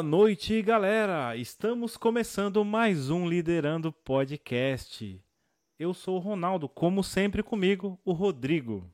Boa 0.00 0.08
noite, 0.08 0.62
galera! 0.62 1.36
Estamos 1.36 1.94
começando 1.94 2.64
mais 2.64 3.10
um 3.10 3.28
Liderando 3.28 3.92
Podcast. 3.92 5.22
Eu 5.78 5.92
sou 5.92 6.16
o 6.16 6.18
Ronaldo, 6.18 6.70
como 6.70 7.04
sempre 7.04 7.42
comigo, 7.42 8.00
o 8.02 8.12
Rodrigo. 8.12 8.90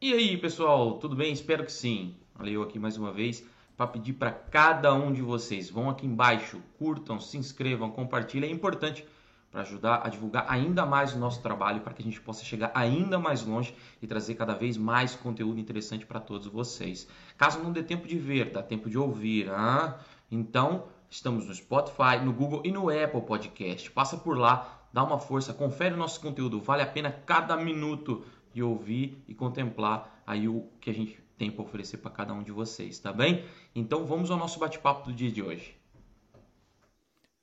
E 0.00 0.12
aí, 0.12 0.36
pessoal, 0.36 0.98
tudo 0.98 1.14
bem? 1.14 1.32
Espero 1.32 1.64
que 1.64 1.70
sim. 1.70 2.16
Olha 2.36 2.50
eu 2.50 2.64
aqui 2.64 2.80
mais 2.80 2.96
uma 2.96 3.12
vez 3.12 3.46
para 3.76 3.86
pedir 3.86 4.14
para 4.14 4.32
cada 4.32 4.92
um 4.92 5.12
de 5.12 5.22
vocês, 5.22 5.70
vão 5.70 5.88
aqui 5.88 6.04
embaixo, 6.04 6.60
curtam, 6.76 7.20
se 7.20 7.38
inscrevam, 7.38 7.92
compartilhem, 7.92 8.50
é 8.50 8.52
importante 8.52 9.06
para 9.54 9.62
ajudar 9.62 10.00
a 10.04 10.08
divulgar 10.08 10.46
ainda 10.48 10.84
mais 10.84 11.14
o 11.14 11.18
nosso 11.18 11.40
trabalho, 11.40 11.80
para 11.80 11.94
que 11.94 12.02
a 12.02 12.04
gente 12.04 12.20
possa 12.20 12.44
chegar 12.44 12.72
ainda 12.74 13.20
mais 13.20 13.46
longe 13.46 13.72
e 14.02 14.06
trazer 14.06 14.34
cada 14.34 14.52
vez 14.52 14.76
mais 14.76 15.14
conteúdo 15.14 15.60
interessante 15.60 16.04
para 16.04 16.18
todos 16.18 16.48
vocês. 16.48 17.06
Caso 17.38 17.60
não 17.60 17.70
dê 17.70 17.80
tempo 17.80 18.08
de 18.08 18.18
ver, 18.18 18.50
dá 18.50 18.64
tempo 18.64 18.90
de 18.90 18.98
ouvir, 18.98 19.48
ah? 19.50 20.00
então 20.28 20.86
estamos 21.08 21.46
no 21.46 21.54
Spotify, 21.54 22.18
no 22.20 22.32
Google 22.32 22.62
e 22.64 22.72
no 22.72 22.90
Apple 22.90 23.20
Podcast. 23.20 23.88
Passa 23.92 24.16
por 24.16 24.36
lá, 24.36 24.88
dá 24.92 25.04
uma 25.04 25.20
força, 25.20 25.54
confere 25.54 25.94
o 25.94 25.98
nosso 25.98 26.20
conteúdo, 26.20 26.60
vale 26.60 26.82
a 26.82 26.86
pena 26.86 27.12
cada 27.12 27.56
minuto 27.56 28.24
de 28.52 28.60
ouvir 28.60 29.22
e 29.28 29.34
contemplar 29.36 30.20
aí 30.26 30.48
o 30.48 30.68
que 30.80 30.90
a 30.90 30.94
gente 30.94 31.16
tem 31.38 31.52
para 31.52 31.62
oferecer 31.62 31.98
para 31.98 32.10
cada 32.10 32.34
um 32.34 32.42
de 32.42 32.50
vocês, 32.50 32.98
tá 32.98 33.12
bem? 33.12 33.44
Então 33.72 34.04
vamos 34.04 34.32
ao 34.32 34.36
nosso 34.36 34.58
bate-papo 34.58 35.08
do 35.08 35.12
dia 35.14 35.30
de 35.30 35.40
hoje. 35.40 35.83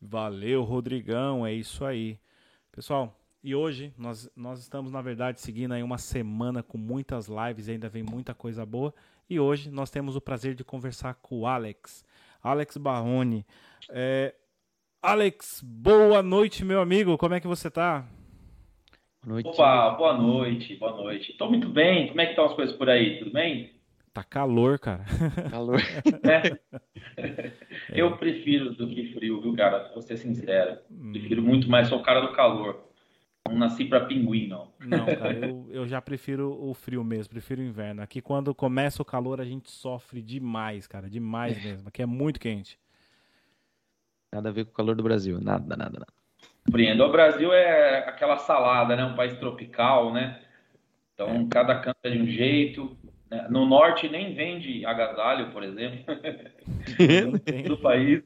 Valeu, 0.02 0.64
Rodrigão, 0.64 1.46
é 1.46 1.54
isso 1.54 1.86
aí. 1.86 2.18
Pessoal, 2.72 3.16
e 3.44 3.54
hoje 3.54 3.94
nós, 3.98 4.32
nós 4.36 4.60
estamos, 4.60 4.92
na 4.92 5.02
verdade, 5.02 5.40
seguindo 5.40 5.74
aí 5.74 5.84
uma 5.84 5.98
semana 5.98 6.64
com 6.64 6.78
muitas 6.78 7.28
lives, 7.28 7.70
ainda 7.70 7.88
vem 7.88 8.02
muita 8.02 8.34
coisa 8.34 8.66
boa. 8.66 8.94
E 9.30 9.40
hoje 9.40 9.70
nós 9.70 9.92
temos 9.92 10.16
o 10.16 10.22
prazer 10.22 10.56
de 10.56 10.64
conversar 10.64 11.14
com 11.16 11.42
o 11.42 11.46
Alex, 11.46 12.04
Alex 12.42 12.78
Barrone. 12.78 13.46
É... 13.90 14.34
Alex, 15.02 15.62
boa 15.64 16.22
noite, 16.22 16.66
meu 16.66 16.82
amigo, 16.82 17.18
como 17.18 17.36
é 17.36 17.40
que 17.40 17.48
você 17.48 17.70
tá? 17.70 18.06
Boa 19.24 19.34
noite. 19.34 19.50
Opa, 19.50 19.90
boa 19.92 20.18
noite, 20.18 20.76
boa 20.78 20.96
noite. 20.96 21.32
Estou 21.32 21.50
muito 21.50 21.70
bem, 21.70 22.08
como 22.08 22.22
é 22.22 22.26
que 22.26 22.32
estão 22.32 22.46
as 22.46 22.54
coisas 22.54 22.76
por 22.76 22.90
aí, 22.90 23.20
tudo 23.20 23.32
bem? 23.32 23.72
Tá 24.14 24.24
calor, 24.24 24.78
cara. 24.78 25.06
Calor. 25.50 25.80
É. 27.18 27.52
Eu 27.90 28.18
prefiro 28.18 28.74
do 28.74 28.88
que 28.88 29.14
frio, 29.14 29.42
viu, 29.42 29.56
cara? 29.56 29.90
Vou 29.94 30.02
ser 30.02 30.18
sincero. 30.18 30.80
Hum. 30.90 31.12
Prefiro 31.12 31.42
muito 31.42 31.70
mais, 31.70 31.88
sou 31.88 32.00
o 32.00 32.04
cara 32.04 32.22
do 32.22 32.34
calor. 32.34 32.92
Não 33.48 33.58
nasci 33.58 33.86
para 33.86 34.06
pinguim, 34.06 34.48
não. 34.48 34.72
Não, 34.80 35.06
cara, 35.16 35.34
eu, 35.34 35.68
eu 35.70 35.88
já 35.88 36.02
prefiro 36.02 36.58
o 36.62 36.74
frio 36.74 37.04
mesmo, 37.04 37.32
prefiro 37.32 37.62
o 37.62 37.66
inverno. 37.66 38.02
Aqui 38.02 38.22
quando 38.22 38.54
começa 38.54 39.02
o 39.02 39.06
calor 39.06 39.42
a 39.42 39.46
gente 39.46 39.72
sofre 39.72 40.22
demais, 40.22 40.88
cara, 40.88 41.10
demais 41.10 41.58
é. 41.58 41.62
mesmo. 41.62 41.88
Aqui 41.88 42.02
é 42.02 42.06
muito 42.06 42.40
quente. 42.40 42.80
Nada 44.32 44.50
a 44.50 44.52
ver 44.52 44.66
com 44.66 44.72
o 44.72 44.76
calor 44.76 44.96
do 44.96 45.04
Brasil, 45.04 45.40
nada, 45.42 45.76
nada, 45.76 46.00
nada. 46.00 46.08
Compreendo. 46.66 47.04
O 47.04 47.12
Brasil 47.12 47.52
é 47.52 48.00
aquela 48.08 48.38
salada, 48.38 48.96
né? 48.96 49.04
Um 49.04 49.16
país 49.16 49.38
tropical, 49.38 50.14
né? 50.14 50.42
Então, 51.14 51.28
é. 51.30 51.48
cada 51.50 51.80
canto 51.80 51.98
é 52.04 52.10
de 52.10 52.22
um 52.22 52.28
jeito. 52.28 52.98
Né? 53.32 53.48
No 53.50 53.66
norte 53.66 54.10
nem 54.10 54.36
vende 54.36 54.86
agasalho, 54.86 55.52
por 55.52 55.64
exemplo, 55.64 56.04
do 57.66 57.78
país. 57.78 58.22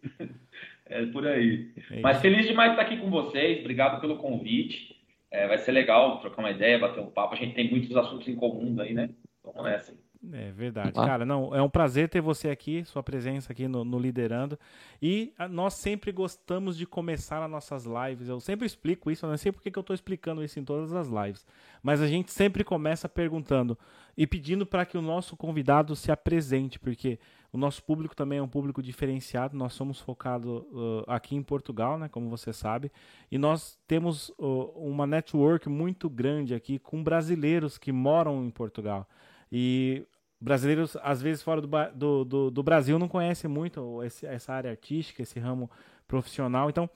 É 0.87 1.05
por 1.05 1.27
aí. 1.27 1.71
É 1.91 1.99
Mas 1.99 2.19
feliz 2.19 2.47
demais 2.47 2.71
estar 2.71 2.81
aqui 2.81 2.97
com 2.97 3.09
vocês. 3.09 3.59
Obrigado 3.59 4.01
pelo 4.01 4.17
convite. 4.17 4.95
É, 5.29 5.47
vai 5.47 5.59
ser 5.59 5.71
legal 5.71 6.19
trocar 6.19 6.41
uma 6.41 6.51
ideia, 6.51 6.79
bater 6.79 7.01
um 7.01 7.11
papo. 7.11 7.35
A 7.35 7.37
gente 7.37 7.53
tem 7.53 7.69
muitos 7.69 7.95
assuntos 7.95 8.27
em 8.27 8.35
comum 8.35 8.79
aí, 8.79 8.93
né? 8.93 9.09
Vamos 9.43 9.63
nessa. 9.63 9.93
É 10.33 10.51
verdade, 10.51 10.93
ah. 10.95 11.05
cara. 11.05 11.25
Não, 11.25 11.53
é 11.53 11.61
um 11.61 11.69
prazer 11.69 12.09
ter 12.09 12.21
você 12.21 12.49
aqui, 12.49 12.83
sua 12.85 13.03
presença 13.03 13.51
aqui 13.51 13.67
no, 13.67 13.83
no, 13.83 13.99
Liderando. 13.99 14.57
E 15.01 15.33
nós 15.49 15.73
sempre 15.75 16.11
gostamos 16.11 16.77
de 16.77 16.85
começar 16.85 17.43
as 17.43 17.49
nossas 17.49 17.85
lives. 17.85 18.27
Eu 18.27 18.39
sempre 18.39 18.65
explico 18.65 19.11
isso, 19.11 19.25
eu 19.25 19.29
não 19.29 19.37
sei 19.37 19.51
porque 19.51 19.71
que 19.71 19.77
eu 19.77 19.81
estou 19.81 19.93
explicando 19.93 20.43
isso 20.43 20.59
em 20.59 20.63
todas 20.63 20.93
as 20.93 21.07
lives. 21.07 21.45
Mas 21.83 22.01
a 22.01 22.07
gente 22.07 22.31
sempre 22.31 22.63
começa 22.63 23.07
perguntando 23.07 23.77
e 24.17 24.25
pedindo 24.25 24.65
para 24.65 24.85
que 24.85 24.97
o 24.97 25.01
nosso 25.01 25.35
convidado 25.35 25.95
se 25.95 26.11
apresente, 26.11 26.79
porque 26.79 27.19
o 27.51 27.57
nosso 27.57 27.83
público 27.83 28.15
também 28.15 28.39
é 28.39 28.41
um 28.41 28.47
público 28.47 28.81
diferenciado. 28.81 29.55
Nós 29.57 29.73
somos 29.73 29.99
focados 29.99 30.63
uh, 30.71 31.03
aqui 31.07 31.35
em 31.35 31.43
Portugal, 31.43 31.97
né, 31.97 32.09
como 32.09 32.29
você 32.29 32.51
sabe, 32.51 32.91
e 33.31 33.37
nós 33.37 33.77
temos 33.87 34.29
uh, 34.37 34.71
uma 34.75 35.05
network 35.07 35.69
muito 35.69 36.09
grande 36.09 36.53
aqui 36.53 36.79
com 36.79 37.03
brasileiros 37.03 37.77
que 37.77 37.91
moram 37.91 38.43
em 38.45 38.49
Portugal. 38.49 39.07
E 39.51 40.05
brasileiros, 40.39 40.97
às 41.01 41.21
vezes, 41.21 41.41
fora 41.41 41.61
do, 41.61 41.67
do, 41.93 42.25
do, 42.25 42.51
do 42.51 42.63
Brasil, 42.63 42.99
não 42.99 43.07
conhecem 43.07 43.49
muito 43.49 44.03
esse, 44.03 44.25
essa 44.25 44.53
área 44.53 44.71
artística, 44.71 45.21
esse 45.21 45.39
ramo 45.39 45.69
profissional. 46.07 46.69
Então, 46.69 46.89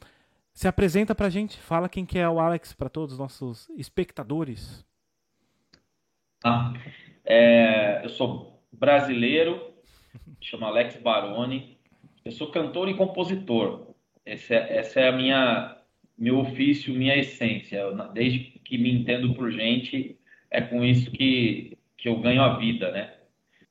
se 0.54 0.68
apresenta 0.68 1.16
pra 1.16 1.30
gente, 1.30 1.58
fala 1.58 1.90
quem 1.90 2.06
que 2.06 2.20
é 2.20 2.28
o 2.28 2.40
Alex 2.40 2.74
para 2.74 2.90
todos 2.90 3.14
os 3.14 3.20
nossos 3.20 3.70
espectadores. 3.78 4.86
Ah, 6.44 6.74
é, 7.26 8.04
eu 8.04 8.10
sou 8.10 8.62
brasileiro, 8.72 9.74
chamo 10.42 10.66
Alex 10.66 10.98
Baroni, 11.02 11.78
eu 12.24 12.32
sou 12.32 12.52
cantor 12.52 12.90
e 12.90 12.96
compositor. 12.96 13.88
Esse 14.26 14.54
é, 14.54 14.78
essa 14.78 15.00
é 15.00 15.10
a 15.10 15.12
minha 15.12 15.80
meu 16.18 16.40
ofício, 16.40 16.94
minha 16.94 17.16
essência. 17.16 17.82
Desde 18.14 18.40
que 18.40 18.78
me 18.78 18.94
entendo 18.94 19.34
por 19.34 19.50
gente, 19.52 20.20
é 20.52 20.62
com 20.62 20.84
isso 20.84 21.10
que, 21.12 21.78
que 21.98 22.10
eu 22.10 22.20
ganho 22.20 22.42
a 22.42 22.58
vida, 22.58 22.92
né? 22.92 23.14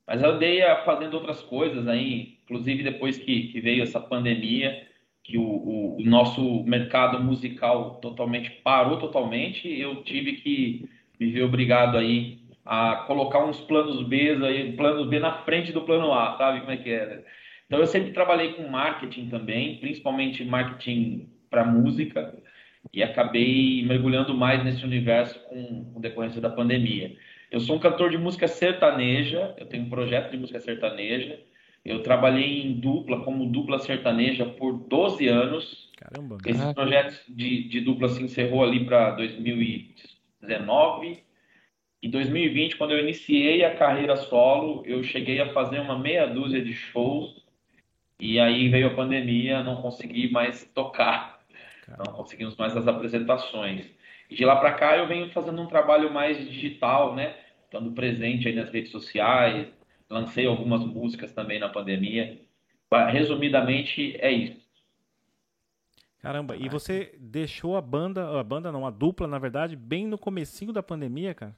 Mas 0.09 0.23
eu 0.23 0.31
andei 0.31 0.59
fazendo 0.85 1.13
outras 1.13 1.39
coisas 1.43 1.87
aí, 1.87 2.39
inclusive 2.43 2.81
depois 2.81 3.19
que, 3.19 3.49
que 3.49 3.61
veio 3.61 3.83
essa 3.83 3.99
pandemia, 3.99 4.87
que 5.23 5.37
o, 5.37 5.43
o, 5.43 5.97
o, 5.97 6.03
nosso 6.03 6.63
mercado 6.63 7.23
musical 7.23 7.99
totalmente 8.01 8.49
parou 8.63 8.97
totalmente, 8.97 9.69
eu 9.69 10.01
tive 10.01 10.33
que 10.37 10.89
me 11.19 11.29
ver 11.29 11.43
obrigado 11.43 11.95
aí 11.95 12.39
a 12.65 13.03
colocar 13.05 13.45
uns 13.45 13.61
planos 13.61 14.01
B 14.01 14.31
aí, 14.43 14.71
planos 14.73 15.07
B 15.07 15.19
na 15.19 15.43
frente 15.43 15.71
do 15.71 15.81
plano 15.81 16.11
A, 16.11 16.35
sabe 16.39 16.61
como 16.61 16.71
é 16.71 16.77
que 16.77 16.89
é? 16.89 17.23
Então 17.67 17.77
eu 17.77 17.85
sempre 17.85 18.11
trabalhei 18.11 18.53
com 18.53 18.67
marketing 18.67 19.29
também, 19.29 19.77
principalmente 19.77 20.43
marketing 20.43 21.29
para 21.51 21.63
música, 21.63 22.35
e 22.91 23.03
acabei 23.03 23.85
mergulhando 23.85 24.33
mais 24.33 24.63
nesse 24.63 24.83
universo 24.83 25.39
com, 25.47 25.85
com 25.93 26.01
decorrência 26.01 26.41
da 26.41 26.49
pandemia. 26.49 27.15
Eu 27.51 27.59
sou 27.59 27.77
um 27.77 27.79
cantor 27.79 28.11
de 28.11 28.17
música 28.17 28.47
sertaneja, 28.47 29.55
eu 29.57 29.65
tenho 29.65 29.83
um 29.83 29.89
projeto 29.89 30.31
de 30.31 30.37
música 30.37 30.59
sertaneja. 30.59 31.39
Eu 31.83 32.03
trabalhei 32.03 32.61
em 32.61 32.73
dupla, 32.73 33.23
como 33.23 33.45
dupla 33.45 33.79
sertaneja, 33.79 34.45
por 34.45 34.73
12 34.73 35.27
anos. 35.27 35.89
Caramba! 35.97 36.37
Esse 36.45 36.73
projeto 36.73 37.19
de, 37.27 37.63
de 37.63 37.81
dupla 37.81 38.09
se 38.09 38.21
encerrou 38.21 38.63
ali 38.63 38.85
para 38.85 39.11
2019. 39.11 41.23
Em 42.01 42.09
2020, 42.09 42.77
quando 42.77 42.91
eu 42.91 42.99
iniciei 42.99 43.65
a 43.65 43.75
carreira 43.75 44.15
solo, 44.15 44.83
eu 44.85 45.03
cheguei 45.03 45.41
a 45.41 45.51
fazer 45.51 45.79
uma 45.79 45.97
meia 45.97 46.27
dúzia 46.27 46.63
de 46.63 46.73
shows. 46.73 47.43
E 48.19 48.39
aí 48.39 48.69
veio 48.69 48.87
a 48.87 48.95
pandemia, 48.95 49.63
não 49.63 49.81
consegui 49.81 50.31
mais 50.31 50.65
tocar. 50.73 51.39
Caramba. 51.85 52.03
Não 52.07 52.13
conseguimos 52.13 52.55
mais 52.57 52.77
as 52.77 52.87
apresentações. 52.87 53.85
E 54.29 54.35
de 54.35 54.45
lá 54.45 54.55
para 54.57 54.73
cá 54.73 54.97
eu 54.97 55.07
venho 55.07 55.31
fazendo 55.31 55.61
um 55.61 55.67
trabalho 55.67 56.13
mais 56.13 56.37
digital, 56.37 57.15
né? 57.15 57.35
Estando 57.65 57.91
presente 57.91 58.47
aí 58.47 58.55
nas 58.55 58.69
redes 58.69 58.91
sociais, 58.91 59.67
lancei 60.09 60.45
algumas 60.45 60.83
músicas 60.85 61.33
também 61.33 61.59
na 61.59 61.69
pandemia. 61.69 62.39
Resumidamente 63.11 64.15
é 64.19 64.31
isso. 64.31 64.69
Caramba, 66.19 66.55
e 66.57 66.67
você 66.67 67.15
deixou 67.17 67.77
a 67.77 67.81
banda, 67.81 68.39
a 68.39 68.43
banda 68.43 68.71
não, 68.71 68.85
a 68.85 68.89
dupla, 68.89 69.25
na 69.25 69.39
verdade, 69.39 69.75
bem 69.75 70.05
no 70.05 70.17
comecinho 70.17 70.73
da 70.73 70.83
pandemia, 70.83 71.33
cara? 71.33 71.55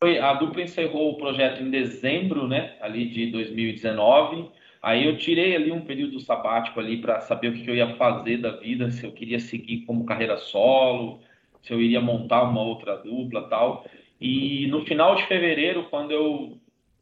Foi, 0.00 0.18
a 0.18 0.34
dupla 0.34 0.62
encerrou 0.62 1.12
o 1.12 1.16
projeto 1.16 1.60
em 1.60 1.70
dezembro, 1.70 2.46
né, 2.46 2.76
ali 2.80 3.08
de 3.08 3.32
2019. 3.32 4.52
Aí 4.82 5.06
eu 5.06 5.16
tirei 5.16 5.56
ali 5.56 5.72
um 5.72 5.84
período 5.84 6.20
sabático 6.20 6.78
ali 6.78 7.00
para 7.00 7.20
saber 7.20 7.48
o 7.48 7.52
que 7.52 7.68
eu 7.68 7.74
ia 7.74 7.96
fazer 7.96 8.38
da 8.38 8.52
vida, 8.52 8.90
se 8.90 9.04
eu 9.04 9.12
queria 9.12 9.40
seguir 9.40 9.82
como 9.82 10.06
carreira 10.06 10.36
solo, 10.36 11.20
se 11.62 11.72
eu 11.72 11.80
iria 11.80 12.00
montar 12.00 12.42
uma 12.44 12.62
outra 12.62 12.96
dupla 12.96 13.48
tal. 13.48 13.84
E 14.20 14.66
no 14.68 14.84
final 14.84 15.16
de 15.16 15.26
fevereiro, 15.26 15.86
quando 15.90 16.12
eu 16.12 16.58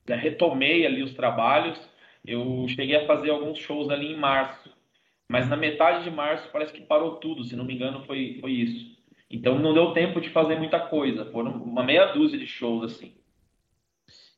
né, 0.09 0.17
retomei 0.17 0.87
ali 0.87 1.03
os 1.03 1.15
trabalhos, 1.15 1.79
eu 2.27 2.67
cheguei 2.69 2.97
a 2.97 3.07
fazer 3.07 3.31
alguns 3.31 3.59
shows 3.59 3.91
ali 3.91 4.13
em 4.13 4.17
março. 4.17 4.71
Mas 5.29 5.49
na 5.49 5.57
metade 5.57 6.05
de 6.05 6.11
março 6.11 6.49
parece 6.53 6.73
que 6.73 6.81
parou 6.83 7.17
tudo, 7.17 7.45
se 7.45 7.57
não 7.57 7.65
me 7.65 7.75
engano 7.75 8.05
foi, 8.07 8.39
foi 8.41 8.53
isso. 8.53 8.97
Então 9.31 9.59
não 9.59 9.75
deu 9.75 9.93
tempo 9.93 10.21
de 10.21 10.31
fazer 10.31 10.57
muita 10.57 10.79
coisa, 10.79 11.25
foram 11.27 11.51
uma 11.51 11.83
meia 11.83 12.07
dúzia 12.07 12.39
de 12.39 12.47
shows 12.47 12.85
assim. 12.85 13.13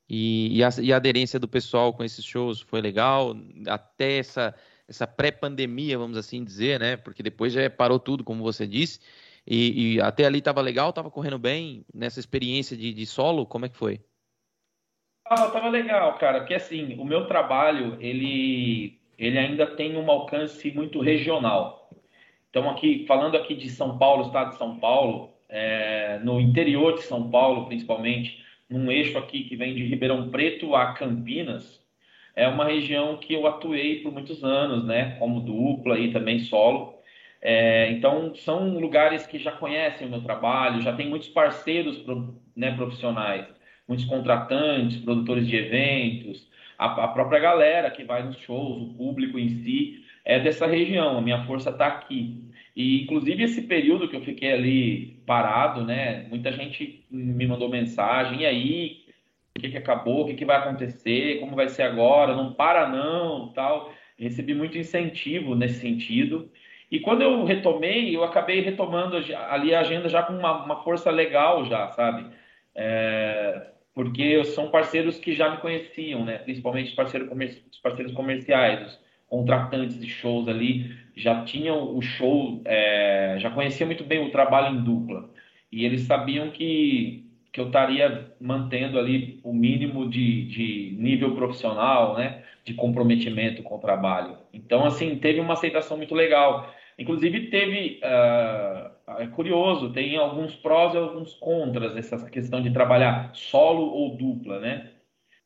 E, 0.08 0.58
e, 0.58 0.64
a, 0.64 0.68
e, 0.80 0.92
a, 0.92 0.96
aderência 0.96 1.38
do 1.38 1.46
pessoal 1.46 1.92
com 1.92 2.02
esses 2.02 2.24
shows 2.24 2.60
foi 2.60 2.80
legal, 2.80 3.36
até 3.66 4.18
essa, 4.18 4.54
essa 4.88 5.06
pré-pandemia, 5.06 5.98
vamos 5.98 6.16
assim 6.16 6.42
dizer, 6.42 6.80
né? 6.80 6.96
Porque 6.96 7.22
depois 7.22 7.52
já 7.52 7.68
parou 7.68 7.98
tudo, 7.98 8.24
como 8.24 8.42
você 8.42 8.66
disse. 8.66 9.00
E, 9.46 9.94
e 9.96 10.00
até 10.00 10.24
ali 10.24 10.38
estava 10.38 10.60
legal, 10.60 10.90
estava 10.90 11.10
correndo 11.10 11.38
bem 11.38 11.84
nessa 11.94 12.20
experiência 12.20 12.76
de, 12.76 12.92
de, 12.92 13.06
solo, 13.06 13.46
como 13.46 13.66
é 13.66 13.68
que 13.68 13.76
foi? 13.76 14.00
Tava, 15.24 15.50
tava 15.50 15.68
legal, 15.68 16.16
cara, 16.18 16.40
porque 16.40 16.54
assim, 16.54 16.98
o 16.98 17.04
meu 17.04 17.26
trabalho, 17.26 17.96
ele, 18.00 18.98
ele 19.18 19.38
ainda 19.38 19.66
tem 19.66 19.96
um 19.96 20.10
alcance 20.10 20.70
muito 20.70 21.00
regional. 21.00 21.90
Então, 22.50 22.68
aqui, 22.70 23.04
falando 23.06 23.36
aqui 23.36 23.54
de 23.54 23.68
São 23.68 23.98
Paulo, 23.98 24.26
estado 24.26 24.50
de 24.50 24.58
São 24.58 24.78
Paulo, 24.78 25.34
é, 25.48 26.18
no 26.22 26.40
interior 26.40 26.94
de 26.94 27.02
São 27.02 27.30
Paulo, 27.30 27.66
principalmente, 27.66 28.42
num 28.68 28.90
eixo 28.90 29.16
aqui 29.18 29.44
que 29.44 29.56
vem 29.56 29.74
de 29.74 29.84
Ribeirão 29.84 30.30
Preto 30.30 30.74
a 30.74 30.92
Campinas, 30.92 31.82
é 32.36 32.46
uma 32.46 32.64
região 32.64 33.16
que 33.16 33.34
eu 33.34 33.46
atuei 33.46 34.02
por 34.02 34.12
muitos 34.12 34.44
anos, 34.44 34.84
né, 34.84 35.16
como 35.18 35.40
dupla 35.40 35.98
e 35.98 36.12
também 36.12 36.38
solo. 36.40 36.98
É, 37.40 37.90
então, 37.92 38.34
são 38.34 38.78
lugares 38.78 39.26
que 39.26 39.38
já 39.38 39.52
conhecem 39.52 40.06
o 40.06 40.10
meu 40.10 40.22
trabalho, 40.22 40.82
já 40.82 40.92
tem 40.92 41.08
muitos 41.08 41.28
parceiros 41.28 42.04
né, 42.56 42.72
profissionais 42.72 43.46
muitos 43.88 44.04
contratantes, 44.04 44.98
produtores 44.98 45.48
de 45.48 45.56
eventos, 45.56 46.46
a, 46.78 47.04
a, 47.04 47.08
própria 47.08 47.40
galera 47.40 47.90
que 47.90 48.04
vai 48.04 48.22
nos 48.22 48.36
shows, 48.38 48.82
o 48.82 48.94
público 48.94 49.38
em 49.38 49.48
si 49.48 50.04
é 50.24 50.38
dessa 50.38 50.66
região. 50.66 51.16
A 51.16 51.22
minha 51.22 51.44
força 51.46 51.70
está 51.70 51.86
aqui. 51.86 52.44
E 52.78 53.02
inclusive 53.02 53.42
esse 53.42 53.62
período 53.62 54.08
que 54.08 54.14
eu 54.14 54.22
fiquei 54.22 54.52
ali 54.52 55.20
parado, 55.26 55.84
né? 55.84 56.28
Muita 56.28 56.52
gente 56.52 57.04
me 57.10 57.44
mandou 57.44 57.68
mensagem. 57.68 58.42
E 58.42 58.46
aí, 58.46 59.04
o 59.56 59.60
que, 59.60 59.70
que 59.70 59.76
acabou? 59.76 60.22
O 60.22 60.26
que, 60.26 60.34
que 60.34 60.44
vai 60.44 60.58
acontecer? 60.58 61.40
Como 61.40 61.56
vai 61.56 61.68
ser 61.68 61.82
agora? 61.82 62.36
Não 62.36 62.54
para 62.54 62.88
não, 62.88 63.48
tal. 63.52 63.92
Recebi 64.16 64.54
muito 64.54 64.78
incentivo 64.78 65.56
nesse 65.56 65.80
sentido. 65.80 66.48
E 66.88 67.00
quando 67.00 67.22
eu 67.22 67.44
retomei, 67.44 68.14
eu 68.14 68.22
acabei 68.22 68.60
retomando 68.60 69.16
ali 69.16 69.74
a 69.74 69.80
agenda 69.80 70.08
já 70.08 70.22
com 70.22 70.34
uma, 70.34 70.64
uma 70.64 70.84
força 70.84 71.10
legal 71.10 71.64
já, 71.64 71.88
sabe? 71.88 72.30
É, 72.76 73.72
porque 73.92 74.44
são 74.44 74.70
parceiros 74.70 75.18
que 75.18 75.34
já 75.34 75.50
me 75.50 75.56
conheciam, 75.56 76.24
né? 76.24 76.38
principalmente 76.38 76.90
os 76.90 76.94
parceiros, 76.94 77.28
comerci 77.28 77.60
os 77.72 77.80
parceiros 77.80 78.14
comerciais, 78.14 78.96
contratantes 79.28 80.00
de 80.00 80.08
shows 80.08 80.48
ali, 80.48 80.90
já 81.14 81.44
tinham 81.44 81.96
o 81.96 82.00
show, 82.00 82.62
é, 82.64 83.36
já 83.38 83.50
conheciam 83.50 83.86
muito 83.86 84.04
bem 84.04 84.26
o 84.26 84.30
trabalho 84.30 84.76
em 84.76 84.82
dupla. 84.82 85.28
E 85.70 85.84
eles 85.84 86.02
sabiam 86.02 86.50
que, 86.50 87.26
que 87.52 87.60
eu 87.60 87.66
estaria 87.66 88.32
mantendo 88.40 88.98
ali 88.98 89.40
o 89.42 89.52
mínimo 89.52 90.08
de, 90.08 90.44
de 90.44 90.96
nível 90.98 91.34
profissional, 91.34 92.16
né? 92.16 92.42
de 92.64 92.74
comprometimento 92.74 93.62
com 93.62 93.76
o 93.76 93.80
trabalho. 93.80 94.36
Então, 94.52 94.84
assim, 94.84 95.16
teve 95.16 95.40
uma 95.40 95.54
aceitação 95.54 95.96
muito 95.96 96.14
legal. 96.14 96.72
Inclusive, 96.98 97.48
teve. 97.48 98.00
Uh, 98.02 99.20
é 99.22 99.26
curioso, 99.28 99.90
tem 99.90 100.16
alguns 100.16 100.54
prós 100.54 100.92
e 100.92 100.98
alguns 100.98 101.32
contras 101.34 101.96
essa 101.96 102.28
questão 102.28 102.60
de 102.60 102.70
trabalhar 102.70 103.30
solo 103.32 103.84
ou 103.84 104.16
dupla, 104.16 104.60
né? 104.60 104.90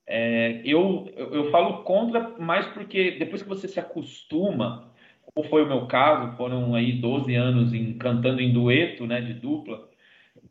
É, 0.06 0.60
eu, 0.64 1.06
eu 1.16 1.50
falo 1.50 1.84
contra 1.84 2.37
mais 2.38 2.66
porque 2.69 3.12
depois 3.12 3.43
que 3.43 3.49
você 3.49 3.69
se 3.69 3.81
acostuma, 3.81 4.93
como 5.34 5.49
foi 5.49 5.62
o 5.64 5.69
meu 5.69 5.87
caso, 5.87 6.37
foram 6.37 6.75
aí 6.75 6.93
12 6.93 7.34
anos 7.34 7.72
em, 7.72 7.94
cantando 7.99 8.40
em 8.40 8.52
dueto, 8.52 9.06
né, 9.06 9.20
de 9.20 9.34
dupla, 9.34 9.88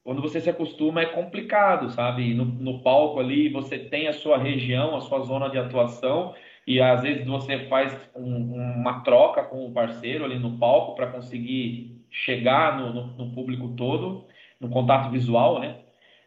quando 0.03 0.21
você 0.21 0.39
se 0.41 0.49
acostuma 0.49 1.01
é 1.01 1.05
complicado, 1.05 1.89
sabe? 1.91 2.33
No, 2.33 2.45
no 2.45 2.79
palco 2.81 3.19
ali 3.19 3.49
você 3.49 3.77
tem 3.77 4.07
a 4.07 4.13
sua 4.13 4.37
região, 4.37 4.95
a 4.95 5.01
sua 5.01 5.19
zona 5.21 5.49
de 5.49 5.57
atuação 5.57 6.33
e 6.65 6.81
às 6.81 7.01
vezes 7.01 7.25
você 7.25 7.67
faz 7.67 7.97
um, 8.15 8.53
uma 8.53 9.01
troca 9.01 9.43
com 9.43 9.65
o 9.65 9.71
parceiro 9.71 10.25
ali 10.25 10.37
no 10.39 10.57
palco 10.57 10.95
para 10.95 11.07
conseguir 11.07 12.03
chegar 12.09 12.77
no, 12.77 12.93
no, 12.93 13.07
no, 13.17 13.31
público 13.33 13.69
todo, 13.75 14.27
no 14.59 14.69
contato 14.69 15.09
visual, 15.11 15.59
né? 15.59 15.77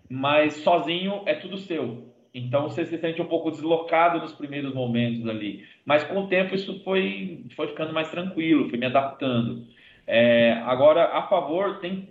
Mas 0.09 0.55
sozinho 0.57 1.23
é 1.27 1.35
tudo 1.35 1.59
seu. 1.59 2.14
Então 2.35 2.69
você 2.69 2.85
se 2.85 2.99
sente 2.99 3.23
um 3.23 3.27
pouco 3.27 3.51
deslocado 3.51 4.19
nos 4.19 4.33
primeiros 4.33 4.75
momentos 4.75 5.27
ali. 5.29 5.65
Mas 5.85 6.03
com 6.03 6.19
o 6.19 6.27
tempo 6.27 6.55
isso 6.55 6.83
foi, 6.83 7.47
foi 7.55 7.69
ficando 7.69 7.93
mais 7.93 8.11
tranquilo, 8.11 8.69
fui 8.69 8.79
me 8.79 8.87
adaptando. 8.87 9.67
É, 10.07 10.53
agora, 10.65 11.05
a 11.17 11.29
favor, 11.29 11.79
tem 11.79 12.09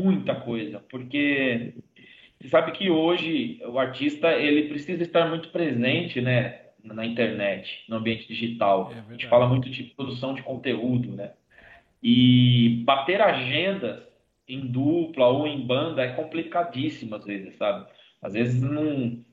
muita 0.00 0.34
coisa, 0.34 0.80
porque 0.90 1.74
você 2.40 2.48
sabe 2.48 2.72
que 2.72 2.90
hoje 2.90 3.60
o 3.64 3.78
artista 3.78 4.32
ele 4.32 4.68
precisa 4.68 5.02
estar 5.02 5.28
muito 5.28 5.48
presente, 5.48 6.20
né? 6.20 6.62
na 6.84 7.06
internet, 7.06 7.84
no 7.88 7.96
ambiente 7.96 8.26
digital. 8.26 8.92
É 8.94 8.98
a 8.98 9.12
gente 9.12 9.28
fala 9.28 9.46
muito 9.46 9.70
de 9.70 9.84
produção 9.84 10.34
de 10.34 10.42
conteúdo, 10.42 11.12
né? 11.12 11.32
E 12.02 12.82
bater 12.84 13.20
agendas 13.20 14.02
em 14.48 14.66
dupla 14.66 15.28
ou 15.28 15.46
em 15.46 15.64
banda 15.64 16.02
é 16.02 16.12
complicadíssimo 16.14 17.14
às 17.14 17.24
vezes, 17.24 17.56
sabe? 17.56 17.86
Às 18.20 18.32
vezes 18.32 18.60
não 18.60 19.24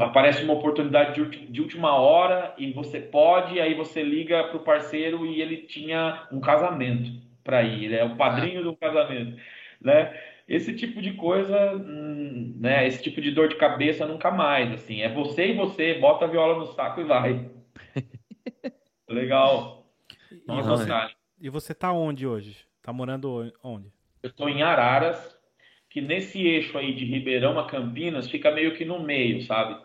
aparece 0.00 0.42
uma 0.42 0.54
oportunidade 0.54 1.20
de 1.50 1.60
última 1.60 1.94
hora 1.96 2.54
e 2.58 2.72
você 2.72 3.00
pode, 3.00 3.60
aí 3.60 3.74
você 3.74 4.02
liga 4.02 4.44
para 4.44 4.56
o 4.56 4.64
parceiro 4.64 5.26
e 5.26 5.40
ele 5.40 5.58
tinha 5.58 6.26
um 6.32 6.40
casamento 6.40 7.10
para 7.42 7.62
ir, 7.62 7.84
ele 7.84 7.96
é 7.96 8.04
o 8.04 8.16
padrinho 8.16 8.62
do 8.62 8.76
casamento, 8.76 9.36
né? 9.80 10.12
esse 10.48 10.74
tipo 10.74 11.00
de 11.00 11.14
coisa, 11.14 11.74
hum, 11.74 12.56
né? 12.58 12.86
Esse 12.86 13.02
tipo 13.02 13.20
de 13.20 13.30
dor 13.30 13.48
de 13.48 13.56
cabeça 13.56 14.06
nunca 14.06 14.30
mais, 14.30 14.72
assim. 14.72 15.00
É 15.00 15.12
você 15.12 15.48
e 15.48 15.56
você, 15.56 15.94
bota 15.94 16.26
a 16.26 16.28
viola 16.28 16.58
no 16.58 16.66
saco 16.66 17.00
e 17.00 17.04
vai. 17.04 17.50
Legal. 19.08 19.86
E 20.30 20.62
você, 20.62 20.90
e 21.40 21.50
você 21.50 21.74
tá 21.74 21.92
onde 21.92 22.26
hoje? 22.26 22.66
Tá 22.82 22.92
morando 22.92 23.50
onde? 23.62 23.90
Eu 24.22 24.32
tô 24.32 24.48
em 24.48 24.62
Araras, 24.62 25.33
que 25.94 26.00
nesse 26.00 26.44
eixo 26.44 26.76
aí 26.76 26.92
de 26.92 27.04
Ribeirão 27.04 27.56
a 27.56 27.68
Campinas 27.68 28.28
fica 28.28 28.50
meio 28.50 28.74
que 28.76 28.84
no 28.84 29.00
meio, 29.00 29.40
sabe? 29.42 29.80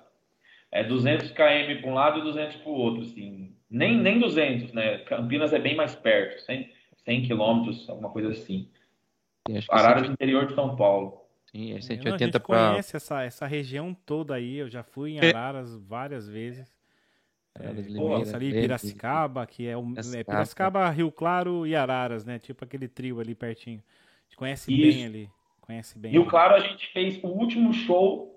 É 0.71 0.83
200 0.83 1.29
km 1.29 1.81
para 1.81 1.89
um 1.91 1.93
lado 1.93 2.17
e 2.17 2.23
200 2.23 2.55
para 2.55 2.71
o 2.71 2.73
outro, 2.73 3.03
assim. 3.03 3.55
Nem, 3.69 3.95
nem 3.95 4.19
200, 4.19 4.73
né? 4.73 4.97
Campinas 5.05 5.53
é 5.53 5.59
bem 5.59 5.75
mais 5.75 5.93
perto, 5.93 6.41
100, 6.41 6.67
100 7.05 7.21
quilômetros, 7.21 7.87
alguma 7.87 8.09
coisa 8.09 8.29
assim. 8.29 8.67
Araras 9.69 10.07
do 10.07 10.13
interior 10.13 10.47
de 10.47 10.55
São 10.55 10.75
Paulo. 10.75 11.25
Sim, 11.51 11.73
é 11.75 11.81
180 11.81 12.39
para. 12.39 12.69
A 12.69 12.71
conhece 12.71 12.95
essa, 12.95 13.21
essa 13.21 13.45
região 13.45 13.93
toda 13.93 14.33
aí. 14.33 14.57
Eu 14.57 14.67
já 14.67 14.81
fui 14.81 15.11
em 15.11 15.19
é. 15.19 15.27
Araras 15.29 15.75
várias 15.75 16.27
vezes. 16.27 16.75
É, 17.59 17.71
Limeira, 17.71 18.35
ali 18.35 18.51
Piracicaba, 18.51 19.45
que 19.45 19.67
é, 19.67 19.77
o, 19.77 19.93
é 20.15 20.23
Piracicaba, 20.23 20.89
Rio 20.89 21.11
Claro 21.11 21.67
e 21.67 21.75
Araras, 21.75 22.25
né? 22.25 22.39
Tipo 22.39 22.65
aquele 22.65 22.87
trio 22.87 23.19
ali 23.19 23.35
pertinho. 23.35 23.77
A 23.77 24.23
gente 24.23 24.37
conhece 24.37 24.73
Isso. 24.73 24.97
bem 24.97 25.05
ali. 25.05 25.29
Conhece 25.69 25.99
bem. 25.99 26.11
Rio 26.11 26.25
Claro 26.25 26.55
a 26.55 26.59
gente 26.59 26.87
fez 26.87 27.23
o 27.23 27.27
último 27.27 27.71
show 27.71 28.35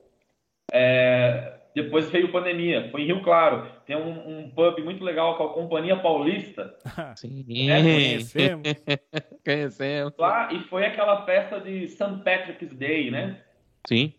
é, 0.71 1.55
depois 1.75 2.11
veio 2.11 2.31
pandemia, 2.31 2.91
foi 2.91 3.03
em 3.03 3.07
Rio 3.07 3.23
Claro. 3.23 3.67
Tem 3.87 3.97
um, 3.97 4.41
um 4.41 4.51
pub 4.51 4.79
muito 4.85 5.03
legal 5.03 5.39
com 5.39 5.45
a 5.45 5.55
Companhia 5.55 5.97
Paulista. 5.97 6.77
Sim, 7.17 7.71
é, 7.71 7.83
conhecemos. 7.83 8.62
conhecemos. 9.43 10.12
Lá, 10.19 10.53
e 10.53 10.61
foi 10.65 10.85
aquela 10.85 11.25
festa 11.25 11.59
de 11.59 11.89
St. 11.89 12.23
Patrick's 12.23 12.77
Day, 12.77 13.11
né? 13.11 13.41
Sim. 13.87 14.12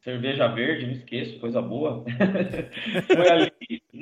Cerveja 0.00 0.48
verde, 0.48 0.86
não 0.86 0.92
esqueço, 0.92 1.38
coisa 1.38 1.62
boa. 1.62 2.04
foi 3.06 3.30
ali, 3.30 3.52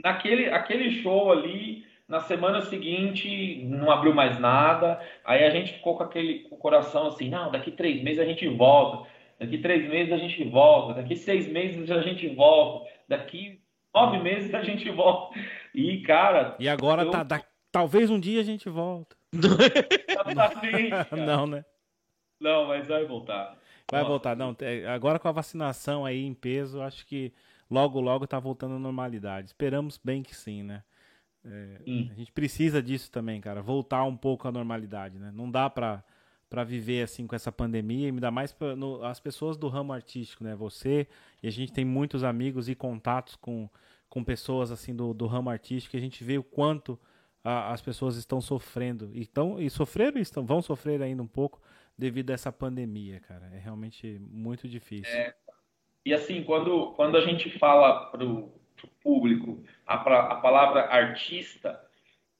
naquele 0.03 0.47
aquele 0.49 1.03
show 1.03 1.31
ali, 1.31 1.85
na 2.09 2.21
semana 2.21 2.63
seguinte, 2.63 3.63
não 3.65 3.91
abriu 3.91 4.15
mais 4.15 4.41
nada. 4.41 4.99
Aí 5.25 5.45
a 5.45 5.51
gente 5.51 5.75
ficou 5.75 5.97
com 5.97 6.03
aquele 6.03 6.41
com 6.49 6.55
o 6.55 6.59
coração 6.59 7.09
assim, 7.09 7.29
não, 7.29 7.51
daqui 7.51 7.71
três 7.71 8.03
meses 8.03 8.19
a 8.19 8.25
gente 8.25 8.49
volta. 8.49 9.07
Daqui 9.39 9.59
três 9.59 9.89
meses 9.89 10.13
a 10.13 10.17
gente 10.17 10.43
volta. 10.45 10.95
Daqui 10.95 11.15
seis 11.15 11.47
meses 11.47 11.91
a 11.91 12.01
gente 12.01 12.27
volta. 12.35 12.91
Daqui 13.07 13.61
nove 13.95 14.19
meses 14.19 14.53
a 14.55 14.63
gente 14.63 14.91
volta. 14.91 15.39
E, 15.75 15.99
cara. 15.99 16.57
E 16.59 16.69
agora 16.69 17.03
eu... 17.03 17.11
tá, 17.11 17.23
da... 17.23 17.43
talvez 17.71 18.11
um 18.11 18.19
dia 18.19 18.41
a 18.41 18.45
gente 18.45 18.71
volta. 18.71 19.15
Exatamente. 20.09 21.15
Não, 21.27 21.47
né? 21.47 21.65
Não, 22.41 22.67
mas 22.67 22.89
vai 22.89 23.05
voltar. 23.05 23.57
Vai 23.91 24.01
Nossa. 24.01 24.11
voltar. 24.11 24.37
Não, 24.37 24.57
agora 24.93 25.19
com 25.19 25.29
a 25.29 25.33
vacinação 25.33 26.05
aí 26.07 26.25
em 26.25 26.35
peso, 26.35 26.81
acho 26.81 27.07
que 27.07 27.33
logo, 27.71 28.01
logo 28.01 28.27
tá 28.27 28.39
voltando 28.39 28.77
à 28.77 28.79
normalidade. 28.79 29.49
Esperamos 29.49 30.01
bem 30.03 30.23
que 30.23 30.35
sim, 30.35 30.63
né? 30.63 30.83
É, 31.45 31.81
a 32.11 32.15
gente 32.15 32.33
precisa 32.33 32.83
disso 32.83 33.11
também, 33.11 33.41
cara. 33.41 33.63
Voltar 33.63 34.05
um 34.05 34.17
pouco 34.17 34.47
à 34.49 34.53
normalidade, 34.53 35.19
né? 35.19 35.31
Não 35.35 35.51
dá 35.51 35.69
pra 35.71 36.05
para 36.49 36.65
viver 36.65 37.03
assim 37.03 37.27
com 37.27 37.37
essa 37.37 37.53
pandemia, 37.53 38.09
ainda 38.09 38.31
mais 38.31 38.53
pra, 38.53 38.75
no, 38.75 39.05
as 39.05 39.21
pessoas 39.21 39.57
do 39.57 39.69
ramo 39.69 39.93
artístico, 39.93 40.43
né? 40.43 40.55
Você 40.57 41.07
e 41.43 41.47
a 41.47 41.51
gente 41.51 41.73
tem 41.73 41.85
muitos 41.85 42.25
amigos 42.25 42.69
e 42.69 42.75
contatos 42.75 43.37
com, 43.37 43.69
com 44.09 44.25
pessoas 44.25 44.71
assim 44.71 44.95
do, 44.95 45.13
do 45.13 45.27
ramo 45.27 45.51
artístico 45.51 45.95
e 45.95 45.99
a 45.99 46.01
gente 46.01 46.25
vê 46.25 46.39
o 46.39 46.43
quanto 46.43 46.99
a, 47.45 47.73
as 47.73 47.83
pessoas 47.83 48.17
estão 48.17 48.41
sofrendo 48.41 49.11
e, 49.13 49.27
tão, 49.27 49.61
e 49.61 49.69
sofreram 49.69 50.19
e 50.19 50.23
estão, 50.23 50.45
vão 50.47 50.63
sofrer 50.63 51.03
ainda 51.03 51.23
um 51.23 51.27
pouco 51.27 51.61
devido 51.97 52.31
a 52.31 52.35
essa 52.35 52.51
pandemia, 52.51 53.21
cara. 53.21 53.51
É 53.53 53.59
realmente 53.59 54.19
muito 54.19 54.67
difícil. 54.67 55.15
É, 55.15 55.35
e 56.07 56.15
assim, 56.15 56.43
quando, 56.45 56.93
quando 56.93 57.17
a 57.17 57.21
gente 57.21 57.59
fala 57.59 58.07
para 58.11 58.25
o 58.25 58.58
público 59.03 59.65
a, 59.87 59.95
a 59.95 60.37
palavra 60.37 60.83
artista, 60.83 61.81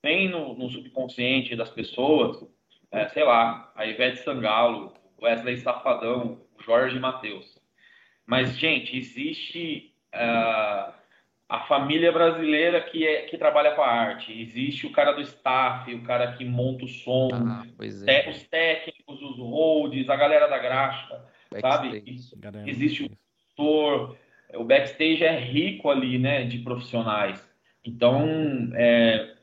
vem 0.03 0.29
no, 0.29 0.55
no 0.55 0.69
subconsciente 0.71 1.57
das 1.57 1.71
pessoas 1.71 2.47
é, 2.91 3.09
sei 3.09 3.25
lá, 3.25 3.71
a 3.75 3.87
Ivete 3.87 4.23
Sangalo, 4.23 4.95
Wesley 5.21 5.59
Safadão, 5.59 6.41
Jorge 6.65 6.99
Matheus. 6.99 7.59
Mas, 8.27 8.57
gente, 8.57 8.97
existe 8.97 9.95
uh, 10.15 10.93
a 11.49 11.61
família 11.67 12.13
brasileira 12.13 12.81
que, 12.81 13.07
é, 13.07 13.23
que 13.23 13.39
trabalha 13.39 13.75
com 13.75 13.83
a 13.83 13.89
arte. 13.89 14.33
Existe 14.41 14.87
o 14.87 14.93
cara 14.93 15.13
do 15.13 15.21
staff, 15.21 15.93
o 15.95 16.03
cara 16.03 16.33
que 16.33 16.45
monta 16.45 16.85
o 16.85 16.89
som, 16.89 17.29
ah, 17.33 17.65
é. 18.07 18.31
os 18.31 18.43
técnicos, 18.45 19.23
os 19.23 19.39
holds, 19.39 20.09
a 20.09 20.17
galera 20.17 20.47
da 20.47 20.59
graxa, 20.59 21.25
sabe? 21.61 22.03
Existe 22.67 23.05
o 23.05 23.11
produtor, 23.57 24.17
o 24.55 24.65
backstage 24.65 25.25
é 25.25 25.39
rico 25.39 25.91
ali, 25.91 26.19
né, 26.19 26.45
de 26.45 26.59
profissionais. 26.59 27.47
Então, 27.85 28.27
é, 28.75 29.35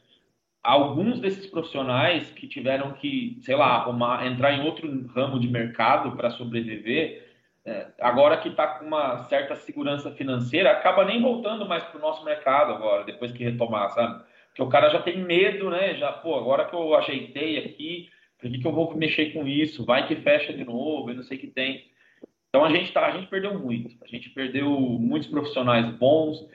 alguns 0.63 1.19
desses 1.19 1.45
profissionais 1.45 2.29
que 2.31 2.47
tiveram 2.47 2.93
que, 2.93 3.38
sei 3.41 3.55
lá, 3.55 3.88
entrar 4.25 4.53
em 4.53 4.65
outro 4.65 5.07
ramo 5.07 5.39
de 5.39 5.47
mercado 5.47 6.15
para 6.15 6.31
sobreviver, 6.31 7.25
é, 7.65 7.88
agora 8.00 8.38
que 8.38 8.50
está 8.50 8.67
com 8.67 8.85
uma 8.85 9.24
certa 9.24 9.55
segurança 9.55 10.12
financeira, 10.12 10.71
acaba 10.71 11.05
nem 11.05 11.21
voltando 11.21 11.67
mais 11.67 11.83
para 11.83 11.97
o 11.97 12.01
nosso 12.01 12.24
mercado 12.24 12.74
agora, 12.74 13.03
depois 13.03 13.31
que 13.31 13.43
retomar, 13.43 13.89
sabe? 13.91 14.24
Porque 14.50 14.62
o 14.62 14.69
cara 14.69 14.89
já 14.89 15.01
tem 15.01 15.17
medo, 15.17 15.69
né? 15.69 15.95
Já, 15.95 16.12
pô, 16.12 16.35
agora 16.35 16.65
que 16.65 16.75
eu 16.75 16.95
ajeitei 16.95 17.57
aqui, 17.57 18.09
por 18.39 18.50
que, 18.50 18.59
que 18.59 18.67
eu 18.67 18.71
vou 18.71 18.95
mexer 18.95 19.33
com 19.33 19.47
isso? 19.47 19.83
Vai 19.83 20.07
que 20.07 20.15
fecha 20.15 20.53
de 20.53 20.63
novo, 20.63 21.09
eu 21.09 21.15
não 21.15 21.24
sei 21.24 21.38
o 21.38 21.39
que 21.41 21.47
tem. 21.47 21.85
Então 22.55 22.63
a 22.63 22.69
gente, 22.69 22.93
tá, 22.93 23.07
a 23.07 23.12
gente 23.12 23.27
perdeu 23.27 23.59
muito, 23.59 23.93
a 24.01 24.07
gente 24.07 24.29
perdeu 24.29 24.69
muitos 24.79 25.27
profissionais 25.27 25.93
bons, 25.97 26.47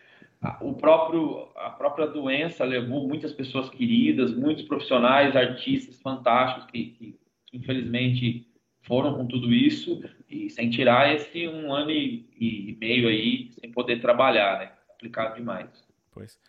o 0.63 0.73
próprio, 0.73 1.51
a 1.55 1.69
própria 1.69 2.07
doença 2.07 2.65
levou 2.65 3.07
muitas 3.07 3.35
pessoas 3.35 3.69
queridas, 3.69 4.35
muitos 4.35 4.65
profissionais, 4.65 5.37
artistas 5.37 6.01
fantásticos 6.01 6.71
que, 6.71 6.87
que 6.87 7.19
infelizmente 7.53 8.47
foram 8.81 9.15
com 9.15 9.27
tudo 9.27 9.53
isso 9.53 10.03
e 10.27 10.49
sem 10.49 10.71
tirar 10.71 11.15
esse 11.15 11.47
um 11.47 11.71
ano 11.71 11.91
e, 11.91 12.27
e 12.41 12.79
meio 12.81 13.07
aí 13.07 13.51
sem 13.61 13.71
poder 13.71 14.01
trabalhar, 14.01 14.59
né? 14.59 14.73
Complicado 14.89 15.35
demais. 15.35 15.69
Pois. 16.11 16.41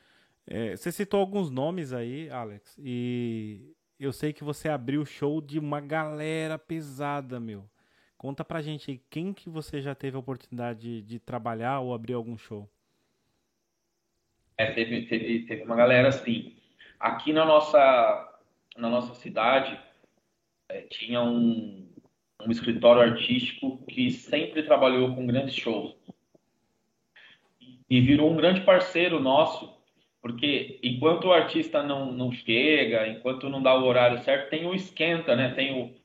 É, 0.47 0.77
você 0.77 0.93
citou 0.93 1.19
alguns 1.19 1.51
nomes 1.51 1.91
aí, 1.91 2.29
Alex, 2.29 2.79
e 2.81 3.73
eu 3.99 4.13
sei 4.13 4.31
que 4.31 4.45
você 4.45 4.69
abriu 4.69 5.01
o 5.01 5.05
show 5.05 5.41
de 5.41 5.59
uma 5.59 5.81
galera 5.81 6.57
pesada, 6.57 7.37
meu. 7.37 7.69
Conta 8.21 8.45
pra 8.45 8.61
gente 8.61 8.91
aí, 8.91 9.01
quem 9.09 9.33
que 9.33 9.49
você 9.49 9.81
já 9.81 9.95
teve 9.95 10.15
a 10.15 10.19
oportunidade 10.19 10.79
de, 10.79 11.01
de 11.01 11.19
trabalhar 11.19 11.79
ou 11.79 11.91
abrir 11.91 12.13
algum 12.13 12.37
show? 12.37 12.69
É, 14.55 14.71
teve, 14.73 15.07
teve, 15.07 15.39
teve 15.47 15.63
uma 15.63 15.75
galera 15.75 16.09
assim. 16.09 16.55
Aqui 16.99 17.33
na 17.33 17.43
nossa, 17.43 18.39
na 18.77 18.91
nossa 18.91 19.15
cidade, 19.15 19.75
é, 20.69 20.81
tinha 20.81 21.19
um, 21.23 21.91
um 22.45 22.51
escritório 22.51 23.01
artístico 23.01 23.83
que 23.87 24.11
sempre 24.11 24.61
trabalhou 24.61 25.15
com 25.15 25.25
grandes 25.25 25.55
shows. 25.55 25.95
E 27.89 28.01
virou 28.01 28.31
um 28.31 28.37
grande 28.37 28.61
parceiro 28.61 29.19
nosso, 29.19 29.75
porque 30.21 30.79
enquanto 30.83 31.25
o 31.25 31.33
artista 31.33 31.81
não, 31.81 32.11
não 32.11 32.31
chega, 32.31 33.07
enquanto 33.07 33.49
não 33.49 33.63
dá 33.63 33.73
o 33.73 33.83
horário 33.83 34.23
certo, 34.23 34.51
tem 34.51 34.67
o 34.67 34.75
esquenta, 34.75 35.35
né? 35.35 35.55
Tem 35.55 35.81
o 35.81 35.99